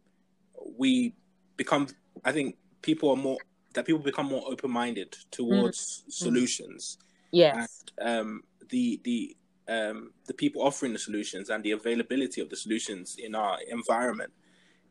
we 0.79 1.15
become. 1.57 1.89
I 2.25 2.33
think 2.33 2.57
people 2.83 3.11
are 3.11 3.17
more 3.17 3.39
that 3.75 3.87
people 3.87 4.01
become 4.01 4.27
more 4.27 4.45
open 4.47 4.71
minded 4.71 5.17
towards 5.31 6.05
mm. 6.07 6.13
solutions. 6.13 6.99
Yes. 7.33 7.85
And, 7.99 8.09
um, 8.09 8.43
the 8.69 9.01
the 9.05 9.37
um, 9.69 10.13
the 10.27 10.35
people 10.35 10.63
offering 10.63 10.93
the 10.93 10.99
solutions 10.99 11.51
and 11.51 11.65
the 11.65 11.73
availability 11.73 12.41
of 12.41 12.51
the 12.51 12.57
solutions 12.57 13.17
in 13.19 13.35
our 13.35 13.59
environment. 13.69 14.33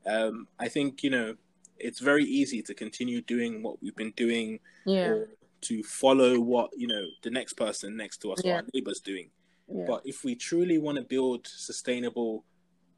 Um, 0.07 0.47
I 0.59 0.67
think 0.67 1.03
you 1.03 1.09
know 1.09 1.35
it's 1.77 1.99
very 1.99 2.23
easy 2.23 2.61
to 2.63 2.73
continue 2.73 3.21
doing 3.21 3.61
what 3.61 3.81
we've 3.81 3.95
been 3.95 4.13
doing, 4.15 4.59
yeah. 4.85 5.15
to 5.61 5.83
follow 5.83 6.39
what 6.39 6.69
you 6.75 6.87
know 6.87 7.03
the 7.23 7.29
next 7.29 7.53
person 7.53 7.95
next 7.95 8.17
to 8.19 8.31
us 8.31 8.41
Yeah. 8.43 8.53
or 8.53 8.55
our 8.57 8.63
neighbors 8.73 8.99
doing. 8.99 9.29
Yeah. 9.67 9.85
But 9.87 10.01
if 10.05 10.23
we 10.23 10.35
truly 10.35 10.77
want 10.77 10.97
to 10.97 11.03
build 11.03 11.47
sustainable 11.47 12.45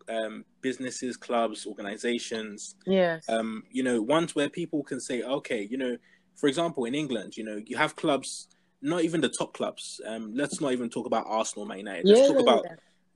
um, 0.10 0.46
businesses, 0.62 1.18
clubs, 1.18 1.66
organizations, 1.66 2.76
yes. 2.86 3.28
um, 3.30 3.64
you 3.72 3.84
know, 3.84 4.02
ones 4.02 4.36
where 4.36 4.50
people 4.50 4.84
can 4.84 5.00
say, 5.00 5.22
okay, 5.24 5.68
you 5.70 5.78
know, 5.78 5.98
for 6.36 6.48
example, 6.48 6.86
in 6.86 6.96
England, 6.96 7.36
you 7.36 7.44
know, 7.44 7.62
you 7.66 7.78
have 7.78 7.96
clubs, 7.96 8.48
not 8.82 9.04
even 9.04 9.22
the 9.22 9.30
top 9.30 9.54
clubs. 9.54 10.00
Um, 10.06 10.34
let's 10.36 10.62
not 10.62 10.72
even 10.72 10.90
talk 10.90 11.06
about 11.06 11.26
Arsenal, 11.28 11.66
Man 11.66 11.80
United. 11.80 12.06
Let's 12.06 12.22
yeah. 12.22 12.28
talk 12.28 12.40
about 12.40 12.66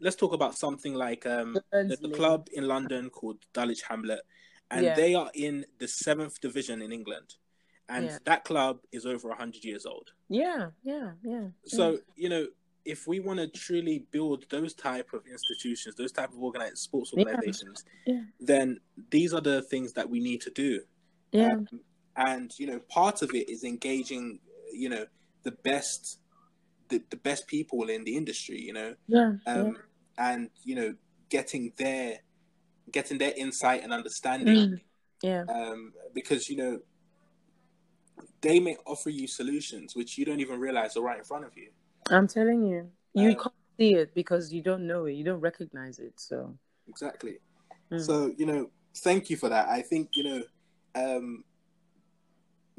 let's 0.02 0.15
talk 0.15 0.34
about 0.34 0.57
something 0.57 0.94
like 0.94 1.26
um, 1.26 1.57
there's 1.72 2.03
a 2.03 2.10
club 2.10 2.48
in 2.53 2.68
London 2.68 3.10
called 3.10 3.38
Dulwich 3.53 3.84
Hamlet, 3.84 4.22
and 4.69 4.86
Yeah. 4.86 4.95
they 4.95 5.14
are 5.15 5.32
in 5.34 5.65
the 5.80 5.88
seventh 5.88 6.41
division 6.41 6.82
in 6.82 6.91
England, 6.91 7.36
and 7.88 8.06
Yeah. 8.06 8.18
that 8.26 8.44
club 8.44 8.80
is 8.91 9.06
over 9.06 9.34
hundred 9.34 9.64
years 9.64 9.86
old. 9.86 10.07
Yeah. 10.30 10.72
Yeah. 10.84 11.11
Yeah. 11.23 11.48
So 11.65 11.99
you 12.15 12.30
know, 12.30 12.48
if 12.84 13.07
we 13.07 13.19
want 13.19 13.40
to 13.40 13.48
truly 13.48 14.07
build 14.11 14.45
those 14.49 14.73
type 14.73 15.14
of 15.14 15.22
institutions, 15.28 15.95
those 15.95 16.11
type 16.11 16.32
of 16.34 16.40
organized 16.41 16.80
sports 16.80 17.14
organizations, 17.14 17.86
Yeah. 18.07 18.23
then 18.40 18.80
these 19.11 19.34
are 19.36 19.41
the 19.41 19.61
things 19.64 19.94
that 19.94 20.10
we 20.10 20.19
need 20.19 20.41
to 20.41 20.49
do. 20.52 20.82
yeah. 21.32 21.53
Um, 21.53 21.68
and 22.18 22.52
you 22.60 22.65
know, 22.68 22.80
part 22.90 23.22
of 23.22 23.30
it 23.34 23.49
is 23.49 23.64
engaging, 23.64 24.40
you 24.73 24.90
know, 24.90 25.06
the 25.44 25.52
best, 25.52 26.19
the, 26.90 27.02
the 27.10 27.15
best 27.18 27.48
people 27.48 27.90
in 27.90 28.03
the 28.03 28.18
industry. 28.18 28.60
You 28.60 28.73
know, 28.73 28.95
yeah. 29.07 29.34
um, 29.48 29.78
and 30.17 30.49
you 30.63 30.75
know, 30.75 30.95
getting 31.29 31.73
their, 31.77 32.19
getting 32.91 33.17
their 33.17 33.33
insight 33.35 33.83
and 33.83 33.93
understanding, 33.93 34.79
yeah. 35.21 35.43
um, 35.49 35.93
because 36.13 36.49
you 36.49 36.57
know, 36.57 36.79
they 38.41 38.59
may 38.59 38.75
offer 38.85 39.09
you 39.09 39.27
solutions 39.27 39.95
which 39.95 40.17
you 40.17 40.25
don't 40.25 40.39
even 40.39 40.59
realize 40.59 40.97
are 40.97 41.01
right 41.01 41.19
in 41.19 41.23
front 41.23 41.45
of 41.45 41.55
you. 41.55 41.69
I'm 42.09 42.27
telling 42.27 42.65
you, 42.65 42.89
you 43.13 43.31
Uh, 43.31 43.43
can't 43.43 43.55
see 43.77 43.93
it 43.95 44.13
because 44.13 44.51
you 44.51 44.61
don't 44.61 44.85
know 44.88 45.05
it. 45.05 45.13
You 45.13 45.23
don't 45.23 45.39
recognize 45.39 45.99
it. 45.99 46.19
So. 46.19 46.57
Exactly. 46.88 47.39
Mm. 47.91 48.05
So 48.05 48.33
you 48.38 48.45
know, 48.45 48.69
thank 48.97 49.29
you 49.29 49.38
for 49.38 49.49
that. 49.49 49.69
I 49.69 49.81
think 49.81 50.15
you 50.15 50.23
know, 50.23 50.43
um, 50.95 51.43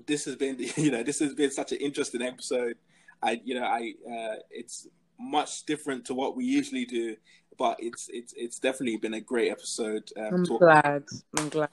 this 0.07 0.25
has 0.25 0.37
been 0.37 0.57
you 0.77 0.91
know 0.91 1.03
this 1.03 1.21
has 1.21 1.35
been 1.35 1.51
such 1.51 1.73
an 1.73 1.79
interesting 1.79 2.23
episode. 2.23 2.77
I 3.23 3.41
you 3.45 3.55
know 3.55 3.65
I 3.65 3.95
uh, 4.07 4.37
it's 4.51 4.89
much 5.19 5.65
different 5.67 6.05
to 6.07 6.15
what 6.15 6.37
we 6.37 6.45
usually 6.45 6.85
do, 6.85 7.17
but 7.59 7.77
it's 7.81 8.09
it's 8.13 8.33
it's 8.37 8.59
definitely 8.59 8.97
been 8.97 9.15
a 9.15 9.21
great 9.21 9.51
episode. 9.51 10.11
Um, 10.17 10.35
I'm 10.35 10.45
glad. 10.45 11.05
I'm 11.39 11.49
glad. 11.49 11.69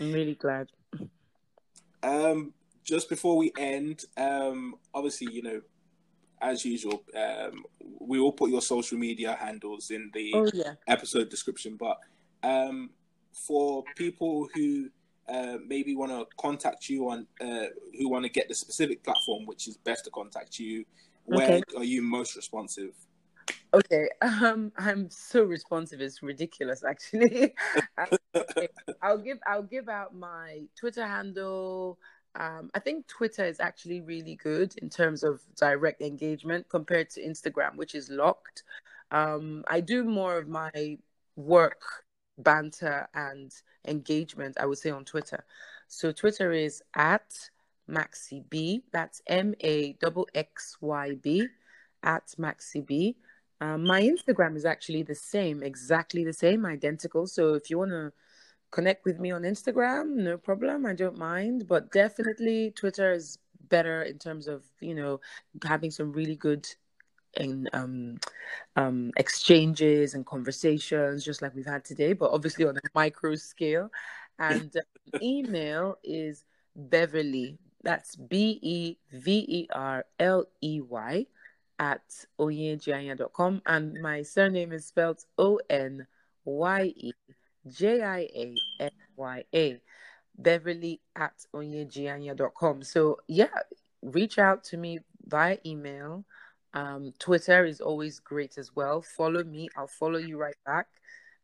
I'm 0.00 0.12
really 0.12 0.34
glad. 0.34 0.68
um, 2.02 2.52
just 2.84 3.08
before 3.08 3.36
we 3.36 3.52
end, 3.58 4.04
um, 4.16 4.74
obviously 4.94 5.32
you 5.32 5.42
know, 5.42 5.60
as 6.40 6.64
usual, 6.64 7.04
um, 7.16 7.64
we 8.00 8.18
will 8.18 8.32
put 8.32 8.50
your 8.50 8.62
social 8.62 8.98
media 8.98 9.36
handles 9.38 9.90
in 9.90 10.10
the 10.14 10.32
Oh 10.34 10.50
yeah. 10.52 10.74
episode 10.88 11.28
description. 11.28 11.76
But 11.78 11.98
um, 12.42 12.90
for 13.32 13.84
people 13.96 14.48
who 14.54 14.88
uh, 15.28 15.58
maybe 15.66 15.94
want 15.94 16.10
to 16.10 16.26
contact 16.36 16.88
you 16.88 17.08
on, 17.10 17.26
uh, 17.40 17.66
who 17.98 18.08
want 18.08 18.24
to 18.24 18.28
get 18.30 18.48
the 18.48 18.54
specific 18.54 19.04
platform, 19.04 19.46
which 19.46 19.68
is 19.68 19.76
best 19.76 20.04
to 20.06 20.10
contact 20.10 20.58
you, 20.58 20.84
where 21.24 21.44
Okay. 21.44 21.62
are 21.76 21.84
you 21.84 22.02
most 22.02 22.36
responsive? 22.36 22.94
Okay. 23.74 24.08
Um, 24.20 24.72
I'm 24.78 25.10
so 25.10 25.44
responsive. 25.44 26.00
It's 26.00 26.22
ridiculous, 26.22 26.84
actually. 26.84 27.54
Okay, 28.34 28.68
I'll 29.02 29.18
give 29.18 29.38
I'll 29.46 29.62
give 29.62 29.88
out 29.88 30.14
my 30.14 30.62
Twitter 30.78 31.06
handle. 31.06 31.98
Um, 32.34 32.70
I 32.74 32.78
think 32.78 33.06
Twitter 33.06 33.44
is 33.44 33.60
actually 33.60 34.00
really 34.00 34.36
good 34.36 34.74
in 34.78 34.88
terms 34.88 35.22
of 35.22 35.42
direct 35.56 36.00
engagement 36.00 36.68
compared 36.70 37.10
to 37.10 37.22
Instagram, 37.22 37.76
which 37.76 37.94
is 37.94 38.08
locked. 38.08 38.62
Um, 39.10 39.64
I 39.68 39.80
do 39.80 40.04
more 40.04 40.38
of 40.38 40.48
my 40.48 40.98
work 41.36 41.82
banter 42.38 43.06
and 43.14 43.52
engagement, 43.86 44.56
I 44.58 44.64
would 44.66 44.78
say, 44.78 44.90
on 44.90 45.04
Twitter. 45.04 45.44
So 45.88 46.10
Twitter 46.10 46.52
is 46.52 46.82
at 46.96 47.50
Maxxy 47.88 48.44
B. 48.48 48.84
That's 48.92 49.22
M 49.26 49.54
A 49.62 49.96
X 50.02 50.16
X 50.34 50.76
Y 50.80 51.14
B 51.22 51.46
at 52.02 52.26
Maxxy 52.38 52.84
B. 52.84 53.16
Um, 53.60 53.84
my 53.84 54.02
Instagram 54.02 54.56
is 54.56 54.64
actually 54.64 55.04
the 55.04 55.14
same, 55.14 55.62
exactly 55.62 56.24
the 56.24 56.32
same, 56.32 56.66
identical. 56.66 57.26
So 57.26 57.54
if 57.54 57.70
you 57.70 57.78
want 57.78 57.92
to 57.92 58.12
connect 58.72 59.04
with 59.04 59.20
me 59.20 59.30
on 59.30 59.42
Instagram, 59.42 60.16
no 60.16 60.36
problem. 60.36 60.84
I 60.84 60.94
don't 60.94 61.16
mind. 61.16 61.68
But 61.68 61.92
definitely 61.92 62.72
Twitter 62.72 63.12
is 63.12 63.38
better 63.68 64.02
in 64.02 64.18
terms 64.18 64.48
of, 64.48 64.64
you 64.80 64.94
know, 64.94 65.20
having 65.64 65.92
some 65.92 66.12
really 66.12 66.34
good 66.34 66.66
and 67.36 67.70
um, 67.72 68.18
um, 68.76 69.12
exchanges 69.16 70.14
and 70.14 70.26
conversations, 70.26 71.24
just 71.24 71.40
like 71.40 71.54
we've 71.54 71.64
had 71.64 71.84
today, 71.84 72.12
but 72.12 72.30
obviously 72.30 72.64
on 72.64 72.76
a 72.76 72.80
micro 72.94 73.34
scale. 73.34 73.90
And 74.38 74.74
um, 74.76 75.20
email 75.22 75.98
is 76.02 76.44
Beverley. 76.74 77.58
That's 77.82 78.16
B 78.16 78.58
E 78.62 78.96
V 79.12 79.44
E 79.48 79.68
R 79.72 80.04
L 80.18 80.46
E 80.60 80.80
Y 80.80 81.26
at 81.78 82.02
onyejianya.com. 82.38 83.62
And 83.66 84.00
my 84.00 84.22
surname 84.22 84.72
is 84.72 84.86
spelled 84.86 85.24
O 85.38 85.58
N 85.68 86.06
Y 86.44 86.92
E 86.96 87.12
J 87.68 88.02
I 88.02 88.18
A 88.20 88.54
N 88.80 88.90
Y 89.16 89.44
A. 89.54 89.80
Beverley 90.38 91.00
at 91.16 91.34
onyejianya.com. 91.54 92.82
So, 92.82 93.18
yeah, 93.28 93.48
reach 94.02 94.38
out 94.38 94.64
to 94.64 94.76
me 94.76 95.00
via 95.26 95.58
email. 95.66 96.24
Um, 96.74 97.12
Twitter 97.18 97.64
is 97.64 97.80
always 97.80 98.18
great 98.18 98.56
as 98.56 98.74
well. 98.74 99.02
Follow 99.02 99.44
me, 99.44 99.68
I'll 99.76 99.86
follow 99.86 100.18
you 100.18 100.38
right 100.38 100.56
back. 100.64 100.86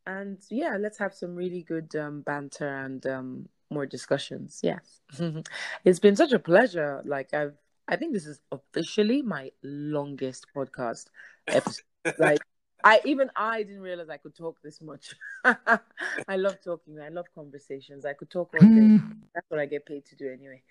And 0.06 0.39
yeah, 0.48 0.77
let's 0.78 0.98
have 0.98 1.12
some 1.12 1.35
really 1.35 1.62
good 1.62 1.94
um, 1.97 2.23
banter 2.23 2.66
and 2.66 3.05
um, 3.06 3.48
more 3.70 3.86
discussions. 3.86 4.61
Yes. 4.62 5.01
it's 5.85 5.99
been 5.99 6.16
such 6.16 6.32
a 6.32 6.39
pleasure. 6.39 7.03
Like, 7.05 7.35
I've, 7.35 7.55
I 7.86 7.97
think 7.97 8.12
this 8.12 8.27
is 8.27 8.40
officially 8.53 9.23
my 9.23 9.51
longest 9.62 10.47
podcast 10.55 11.07
episode. 11.47 11.85
like, 12.19 12.40
I 12.85 13.01
even 13.05 13.28
I 13.35 13.65
didn't 13.65 13.81
realize 13.81 14.09
I 14.09 14.19
could 14.19 14.36
talk 14.36 14.59
this 14.62 14.81
much. 14.81 15.15
I 15.45 16.36
love 16.36 16.59
talking. 16.62 17.01
I 17.01 17.09
love 17.09 17.27
conversations. 17.35 18.05
I 18.05 18.12
could 18.12 18.31
talk 18.31 18.55
all 18.55 18.61
day. 18.61 18.66
Hmm. 18.66 18.99
That's 19.35 19.47
what 19.49 19.59
I 19.59 19.66
get 19.66 19.85
paid 19.85 20.05
to 20.07 20.16
do 20.16 20.31
anyway. 20.31 20.62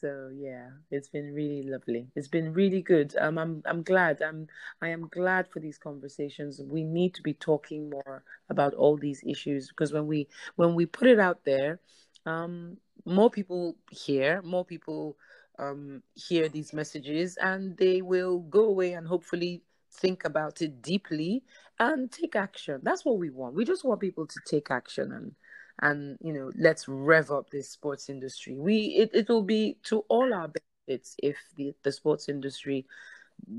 So 0.00 0.30
yeah, 0.34 0.70
it's 0.90 1.08
been 1.08 1.34
really 1.34 1.62
lovely. 1.68 2.08
It's 2.16 2.28
been 2.28 2.52
really 2.52 2.82
good. 2.82 3.14
Um, 3.18 3.38
I'm 3.38 3.62
I'm 3.66 3.82
glad. 3.82 4.22
I'm 4.22 4.48
I 4.80 4.88
am 4.88 5.08
glad 5.08 5.48
for 5.48 5.60
these 5.60 5.78
conversations. 5.78 6.60
We 6.62 6.84
need 6.84 7.14
to 7.14 7.22
be 7.22 7.34
talking 7.34 7.90
more 7.90 8.24
about 8.48 8.74
all 8.74 8.96
these 8.96 9.22
issues 9.26 9.68
because 9.68 9.92
when 9.92 10.06
we 10.06 10.28
when 10.56 10.74
we 10.74 10.86
put 10.86 11.08
it 11.08 11.20
out 11.20 11.44
there, 11.44 11.80
um, 12.26 12.78
more 13.04 13.30
people 13.30 13.76
hear, 13.90 14.42
more 14.42 14.64
people 14.64 15.16
um 15.58 16.02
hear 16.14 16.48
these 16.48 16.72
messages, 16.72 17.36
and 17.36 17.76
they 17.76 18.00
will 18.02 18.40
go 18.40 18.64
away 18.64 18.92
and 18.94 19.06
hopefully 19.06 19.62
think 19.92 20.24
about 20.24 20.62
it 20.62 20.80
deeply 20.82 21.42
and 21.78 22.10
take 22.10 22.36
action. 22.36 22.80
That's 22.82 23.04
what 23.04 23.18
we 23.18 23.30
want. 23.30 23.54
We 23.54 23.64
just 23.64 23.84
want 23.84 24.00
people 24.00 24.26
to 24.26 24.40
take 24.46 24.70
action 24.70 25.12
and 25.12 25.34
and 25.80 26.18
you 26.20 26.32
know 26.32 26.50
let's 26.56 26.88
rev 26.88 27.30
up 27.30 27.50
this 27.50 27.70
sports 27.70 28.08
industry. 28.08 28.54
We 28.54 28.78
it, 28.98 29.10
it 29.14 29.28
will 29.28 29.42
be 29.42 29.76
to 29.84 30.04
all 30.08 30.32
our 30.32 30.48
benefits 30.48 31.16
if 31.22 31.36
the, 31.56 31.74
the 31.82 31.92
sports 31.92 32.28
industry 32.28 32.86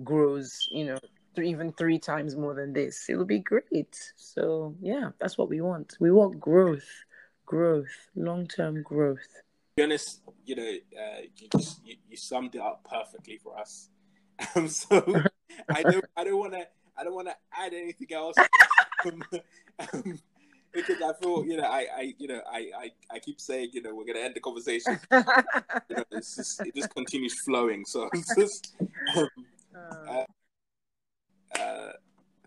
grows, 0.03 0.67
you 0.71 0.85
know, 0.85 0.99
three, 1.35 1.49
even 1.49 1.71
three 1.73 1.99
times 1.99 2.35
more 2.35 2.53
than 2.53 2.73
this. 2.73 3.05
It 3.09 3.15
will 3.15 3.25
be 3.25 3.39
great. 3.39 4.13
So 4.15 4.75
yeah, 4.81 5.09
that's 5.19 5.37
what 5.37 5.49
we 5.49 5.61
want. 5.61 5.97
We 5.99 6.11
want 6.11 6.39
growth, 6.39 6.87
growth, 7.45 8.09
long 8.15 8.47
term 8.47 8.83
growth. 8.83 9.17
To 9.17 9.75
be 9.77 9.83
honest, 9.83 10.21
you 10.45 10.55
know, 10.55 10.71
uh, 10.99 11.21
you 11.37 11.47
just 11.57 11.85
you, 11.85 11.95
you 12.09 12.17
summed 12.17 12.55
it 12.55 12.61
up 12.61 12.87
perfectly 12.89 13.39
for 13.43 13.57
us. 13.59 13.89
Um, 14.55 14.67
so 14.67 15.23
I 15.69 15.83
don't 15.83 16.05
I 16.17 16.23
don't 16.23 16.39
want 16.39 16.53
to 16.53 16.65
I 16.97 17.03
don't 17.03 17.13
want 17.13 17.27
to 17.27 17.35
add 17.55 17.75
anything 17.75 18.07
else. 18.11 18.35
um, 19.05 19.23
um, 19.93 20.19
because 20.73 21.01
I 21.01 21.13
feel, 21.21 21.45
you 21.45 21.57
know, 21.57 21.63
I, 21.63 21.87
I, 21.95 22.13
you 22.17 22.27
know, 22.27 22.41
I, 22.49 22.71
I, 22.77 22.91
I 23.11 23.19
keep 23.19 23.39
saying, 23.39 23.69
you 23.73 23.81
know, 23.81 23.93
we're 23.93 24.05
gonna 24.05 24.19
end 24.19 24.35
the 24.35 24.39
conversation. 24.39 24.99
you 25.11 25.95
know, 25.97 26.03
it's 26.11 26.35
just, 26.35 26.61
it 26.65 26.75
just 26.75 26.93
continues 26.93 27.39
flowing. 27.41 27.85
So 27.85 28.09
it's 28.13 28.35
just, 28.37 28.75
um, 29.15 29.27
uh, 29.75 30.23
uh, 31.59 31.91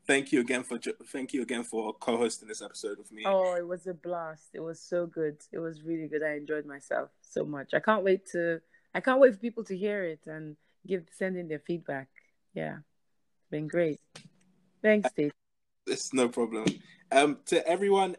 thank 0.06 0.32
you 0.32 0.40
again 0.40 0.62
for 0.62 0.78
thank 1.06 1.32
you 1.32 1.42
again 1.42 1.64
for 1.64 1.92
co-hosting 1.94 2.48
this 2.48 2.62
episode 2.62 2.98
with 2.98 3.12
me. 3.12 3.22
Oh, 3.26 3.54
it 3.54 3.66
was 3.66 3.86
a 3.86 3.94
blast. 3.94 4.50
It 4.54 4.60
was 4.60 4.80
so 4.80 5.06
good. 5.06 5.36
It 5.52 5.58
was 5.58 5.82
really 5.82 6.08
good. 6.08 6.22
I 6.22 6.36
enjoyed 6.36 6.66
myself 6.66 7.10
so 7.22 7.44
much. 7.44 7.74
I 7.74 7.80
can't 7.80 8.04
wait 8.04 8.26
to 8.32 8.60
I 8.94 9.00
can't 9.00 9.20
wait 9.20 9.34
for 9.34 9.40
people 9.40 9.64
to 9.64 9.76
hear 9.76 10.04
it 10.04 10.20
and 10.26 10.56
give 10.86 11.04
send 11.12 11.36
in 11.36 11.48
their 11.48 11.58
feedback. 11.58 12.08
Yeah. 12.54 12.76
It's 12.76 13.50
been 13.50 13.68
great. 13.68 14.00
Thanks, 14.82 15.10
Steve. 15.10 15.32
It's 15.86 16.12
no 16.12 16.28
problem. 16.28 16.66
Um 17.12 17.38
to 17.46 17.66
everyone 17.66 18.16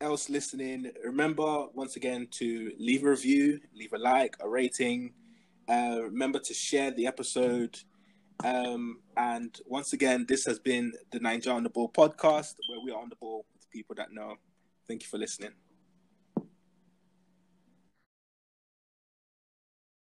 else 0.00 0.28
listening, 0.28 0.90
remember 1.04 1.66
once 1.72 1.96
again 1.96 2.28
to 2.32 2.72
leave 2.78 3.04
a 3.04 3.10
review, 3.10 3.60
leave 3.74 3.92
a 3.92 3.98
like, 3.98 4.36
a 4.40 4.48
rating. 4.48 5.14
Uh, 5.68 5.98
remember 6.02 6.38
to 6.38 6.54
share 6.54 6.92
the 6.92 7.06
episode 7.06 7.76
um, 8.44 9.00
and 9.16 9.58
once 9.66 9.92
again, 9.92 10.26
this 10.28 10.44
has 10.44 10.58
been 10.58 10.92
the 11.10 11.20
Ninja 11.20 11.54
on 11.54 11.62
the 11.62 11.70
Ball 11.70 11.90
podcast, 11.90 12.54
where 12.68 12.80
we 12.84 12.90
are 12.90 13.00
on 13.00 13.08
the 13.08 13.16
ball 13.16 13.46
with 13.54 13.70
people 13.70 13.94
that 13.96 14.12
know. 14.12 14.36
Thank 14.86 15.02
you 15.02 15.08
for 15.08 15.18
listening. 15.18 15.52